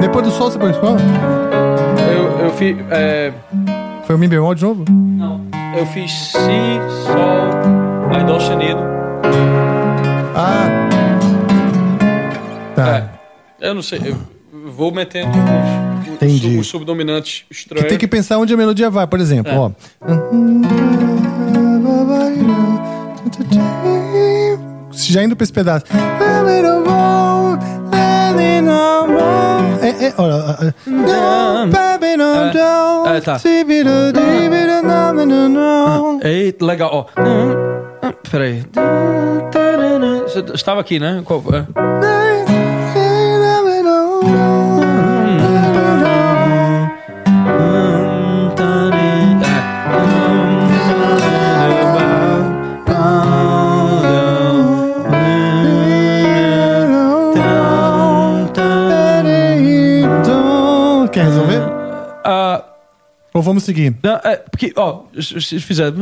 Depois 0.00 0.24
do 0.26 0.30
sol 0.32 0.50
você 0.50 0.58
põe 0.58 0.70
escola? 0.70 0.98
Eu, 2.12 2.46
eu 2.46 2.50
fiz. 2.52 2.76
É, 2.90 3.32
Foi 4.06 4.16
o 4.16 4.18
Mi 4.18 4.28
bemol 4.28 4.54
de 4.54 4.62
novo? 4.62 4.84
não, 4.90 5.40
eu 5.76 5.86
fiz 5.86 6.12
Si, 6.12 6.38
Sol, 7.06 8.14
aí 8.14 8.24
Dó 8.24 8.38
sustenido. 8.38 8.80
Ah. 10.36 10.68
Tá. 12.74 13.08
É, 13.60 13.68
eu 13.68 13.74
não 13.74 13.82
sei, 13.82 14.00
eu 14.04 14.16
vou 14.72 14.92
metendo 14.92 15.30
Entendi. 16.24 16.48
sub- 16.50 16.58
os 16.60 16.66
subdominantes 16.66 17.44
estranhos. 17.50 17.88
Tem 17.88 17.98
que 17.98 18.06
pensar 18.08 18.38
onde 18.38 18.52
a 18.52 18.56
melodia 18.56 18.90
vai, 18.90 19.06
por 19.06 19.20
exemplo, 19.20 19.52
É. 19.52 19.58
ó. 19.58 19.70
Já 24.92 25.22
indo 25.22 25.36
pra 25.36 25.44
esse 25.44 25.52
pedaço. 25.52 25.84
É, 29.82 30.06
é, 30.06 30.14
olha. 30.18 30.74
É, 33.16 33.20
tá. 33.20 33.38
Eita, 36.22 36.64
legal, 36.64 36.90
ó. 36.92 37.04
Peraí. 38.30 38.62
Você 40.24 40.40
estava 40.54 40.80
aqui, 40.80 40.98
né? 40.98 41.22
Qual, 41.24 41.42
é? 41.52 41.66
vamos 63.54 63.64
seguir. 63.64 63.94
Não, 64.02 64.20
é, 64.24 64.36
porque, 64.36 64.72
ó, 64.76 65.04
se 65.20 65.60
fizer. 65.60 65.92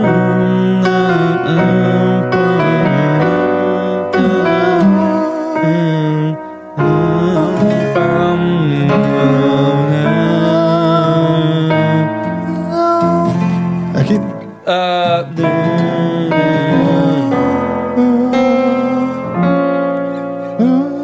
Aqui. 13.95 14.21
Ah, 14.67 15.27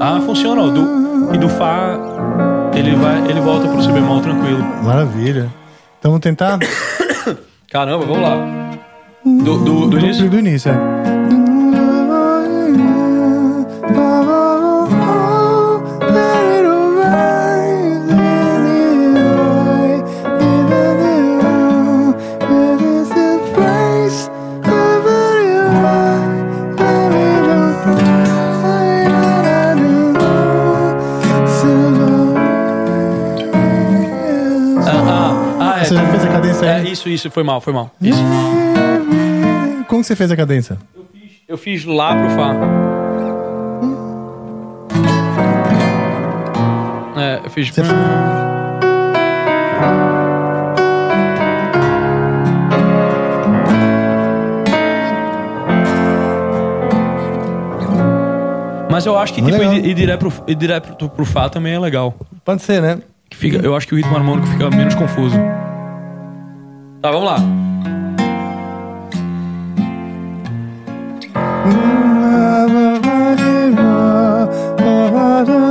ah 0.00 0.20
funciona. 0.24 0.70
Do, 0.70 1.34
e 1.34 1.38
do 1.38 1.48
Fá, 1.48 1.98
ele, 2.74 2.94
vai, 2.96 3.30
ele 3.30 3.40
volta 3.40 3.68
pro 3.68 3.82
si 3.82 3.92
bemol 3.92 4.20
tranquilo. 4.22 4.64
Maravilha. 4.82 5.57
Então 5.98 6.12
vamos 6.12 6.20
tentar 6.20 6.58
Caramba, 7.70 8.06
vamos 8.06 8.22
lá. 8.22 8.36
Do, 9.24 9.58
do, 9.58 9.86
do 9.88 9.98
início? 9.98 10.30
do 10.30 10.38
início, 10.38 10.70
é. 10.70 11.17
Você 35.88 35.94
já 35.94 36.06
fez 36.06 36.24
a 36.24 36.28
cadência 36.28 36.66
É, 36.66 36.74
aí? 36.76 36.92
isso, 36.92 37.08
isso, 37.08 37.30
foi 37.30 37.42
mal, 37.42 37.60
foi 37.60 37.72
mal. 37.72 37.90
Isso. 38.00 38.22
Como 39.86 40.04
você 40.04 40.14
fez 40.14 40.30
a 40.30 40.36
cadência? 40.36 40.76
Eu 41.48 41.56
fiz 41.56 41.84
lá 41.84 42.14
pro 42.14 42.30
Fá. 42.30 42.54
É, 47.16 47.40
eu 47.44 47.50
fiz. 47.50 47.68
Você- 47.70 47.82
Mas 58.90 59.06
eu 59.06 59.16
acho 59.18 59.32
que 59.34 59.40
Legal. 59.40 59.60
tipo, 59.60 59.86
ir, 59.86 59.90
ir 59.90 59.94
direto 59.94 60.18
pro, 60.20 60.32
ir 60.46 60.54
direto 60.54 61.08
pro 61.10 61.24
Fá 61.24 61.48
também 61.48 61.74
é 61.74 61.78
legal. 61.78 62.14
Pode 62.44 62.62
ser, 62.62 62.80
né? 62.80 62.98
Que 63.28 63.36
fica, 63.36 63.58
eu 63.58 63.76
acho 63.76 63.86
que 63.86 63.94
o 63.94 63.96
ritmo 63.96 64.16
harmônico 64.16 64.46
fica 64.46 64.70
menos 64.70 64.94
confuso. 64.94 65.36
Tá, 67.08 67.12
vamos 67.12 67.26
lá. 67.26 67.38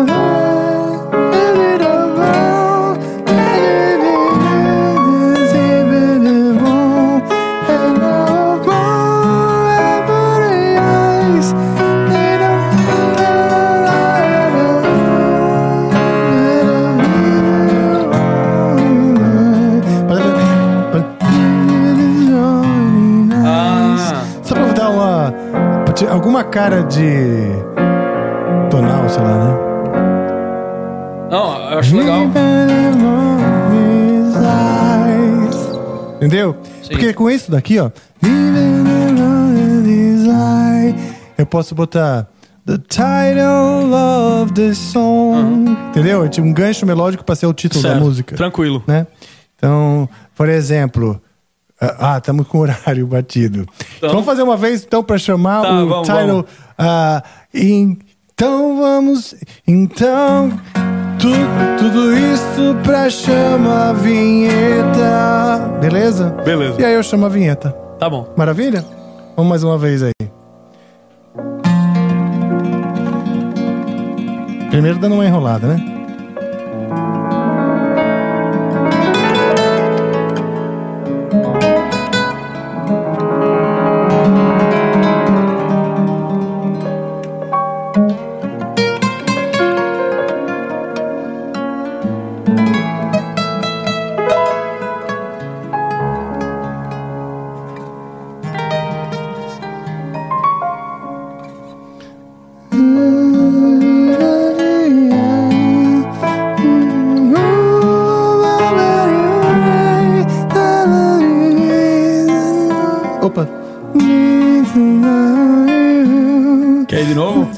Ah, 0.03 0.16
alguma 26.17 26.43
cara 26.43 26.81
de. 26.81 27.47
tonal, 28.71 29.07
sei 29.07 29.21
lá, 29.21 29.37
né? 29.37 29.57
não, 31.29 31.71
eu 31.71 31.79
acho 31.79 31.95
legal. 31.95 32.21
Entendeu? 36.15 36.57
Sim. 36.81 36.89
Porque 36.89 37.13
com 37.13 37.29
isso 37.29 37.51
daqui, 37.51 37.77
ó. 37.79 37.91
Eu 41.37 41.45
posso 41.45 41.75
botar. 41.75 42.27
The 42.65 42.79
title 42.79 43.93
of 43.93 44.51
the 44.53 44.73
song. 44.73 45.69
Entendeu? 45.89 46.23
Eu 46.23 46.29
tinha 46.29 46.45
um 46.45 46.51
gancho 46.51 46.85
melódico 46.85 47.23
pra 47.23 47.33
ser 47.35 47.45
o 47.45 47.53
título 47.53 47.81
da 47.81 47.89
Certo, 47.91 48.03
música. 48.03 48.35
Tranquilo. 48.35 48.83
né? 48.85 49.07
Então, 49.55 50.09
por 50.35 50.49
exemplo, 50.49 51.21
ah, 51.79 52.17
estamos 52.17 52.47
com 52.47 52.57
o 52.59 52.61
horário 52.61 53.05
batido. 53.07 53.65
Então- 53.97 54.09
vamos 54.09 54.25
fazer 54.25 54.43
uma 54.43 54.57
vez 54.57 54.83
então 54.83 55.03
para 55.03 55.17
chamar 55.17 55.61
Tá, 55.61 55.71
o 55.83 55.87
vamos, 55.87 56.07
title. 56.07 56.27
vamos. 56.27 56.45
ah, 56.77 57.23
então 57.53 58.77
vamos, 58.77 59.35
então 59.67 60.51
tu, 61.19 61.29
tudo 61.79 62.13
isso 62.17 62.75
pra 62.83 63.09
chamar 63.09 63.89
a 63.89 63.93
vinheta, 63.93 65.77
beleza? 65.81 66.29
Beleza. 66.45 66.81
E 66.81 66.85
aí 66.85 66.93
eu 66.93 67.03
chamo 67.03 67.25
a 67.25 67.29
vinheta. 67.29 67.71
Tá 67.99 68.09
bom. 68.09 68.31
Maravilha? 68.37 68.85
Vamos 69.35 69.49
mais 69.49 69.63
uma 69.63 69.77
vez 69.77 70.03
aí. 70.03 70.11
Primeiro 74.69 74.99
dando 74.99 75.15
uma 75.15 75.25
enrolada, 75.25 75.67
né? 75.67 75.96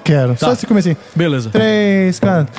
Quero. 0.10 0.36
Só 0.38 0.48
Tá. 0.48 0.54
esse 0.54 0.66
comecinho. 0.66 0.98
Beleza. 1.16 1.52
Três, 1.52 2.20
quatro. 2.20 2.52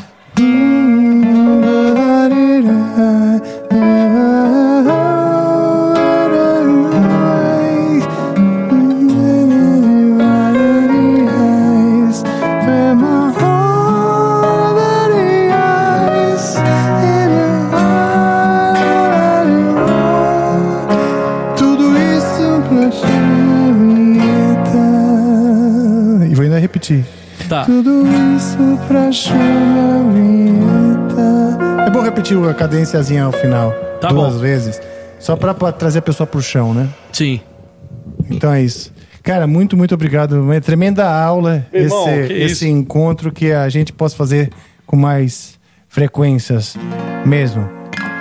Tudo 27.71 28.03
isso 28.37 28.59
pra 28.89 29.13
chamar 29.13 30.01
a 30.01 30.13
vinheta. 30.13 31.85
É 31.87 31.91
bom 31.91 32.03
repetir 32.03 32.37
a 32.37 32.53
cadenciazinha 32.53 33.23
ao 33.23 33.31
final. 33.31 33.71
Tá 34.01 34.09
duas 34.09 34.35
bom. 34.35 34.41
vezes. 34.41 34.83
Só 35.21 35.37
pra, 35.37 35.55
pra 35.55 35.71
trazer 35.71 36.01
a 36.01 36.03
pessoa 36.03 36.27
pro 36.27 36.43
chão, 36.43 36.75
né? 36.75 36.89
Sim. 37.13 37.41
Então 38.29 38.53
é 38.53 38.61
isso. 38.61 38.93
Cara, 39.23 39.47
muito, 39.47 39.77
muito 39.77 39.95
obrigado. 39.95 40.33
Uma 40.43 40.61
tremenda 40.61 41.09
aula 41.09 41.65
irmão, 41.73 42.09
esse, 42.09 42.27
que 42.27 42.33
esse 42.33 42.69
encontro 42.69 43.31
que 43.31 43.53
a 43.53 43.69
gente 43.69 43.93
possa 43.93 44.17
fazer 44.17 44.51
com 44.85 44.97
mais 44.97 45.57
frequências 45.87 46.77
mesmo. 47.25 47.71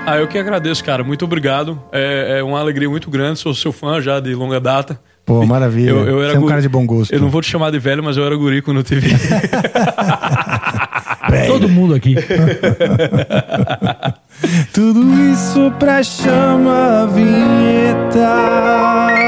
Ah, 0.05 0.19
eu 0.19 0.27
que 0.27 0.37
agradeço, 0.37 0.83
cara. 0.83 1.03
Muito 1.03 1.25
obrigado. 1.25 1.81
É, 1.91 2.37
é 2.37 2.43
uma 2.43 2.59
alegria 2.59 2.87
muito 2.87 3.09
grande. 3.09 3.39
Sou 3.39 3.55
seu 3.55 3.71
fã 3.71 3.99
já 3.99 4.19
de 4.19 4.35
longa 4.35 4.59
data. 4.59 5.01
Pô, 5.29 5.45
maravilha. 5.45 5.91
Eu, 5.91 6.07
eu 6.07 6.23
era 6.23 6.31
Você 6.31 6.37
é 6.37 6.39
um 6.39 6.47
cara 6.47 6.59
de 6.59 6.67
bom 6.67 6.83
gosto. 6.87 7.13
Eu 7.13 7.21
não 7.21 7.29
vou 7.29 7.39
te 7.39 7.51
chamar 7.51 7.69
de 7.69 7.77
velho, 7.77 8.03
mas 8.03 8.17
eu 8.17 8.25
era 8.25 8.35
guri 8.35 8.63
quando 8.63 8.77
eu 8.77 8.83
te 8.83 8.95
vi. 8.95 9.11
Todo 11.45 11.69
mundo 11.69 11.93
aqui. 11.93 12.15
Tudo 14.73 15.03
isso 15.31 15.71
pra 15.77 16.01
chama 16.01 17.03
a 17.03 17.05
vinheta. 17.05 19.18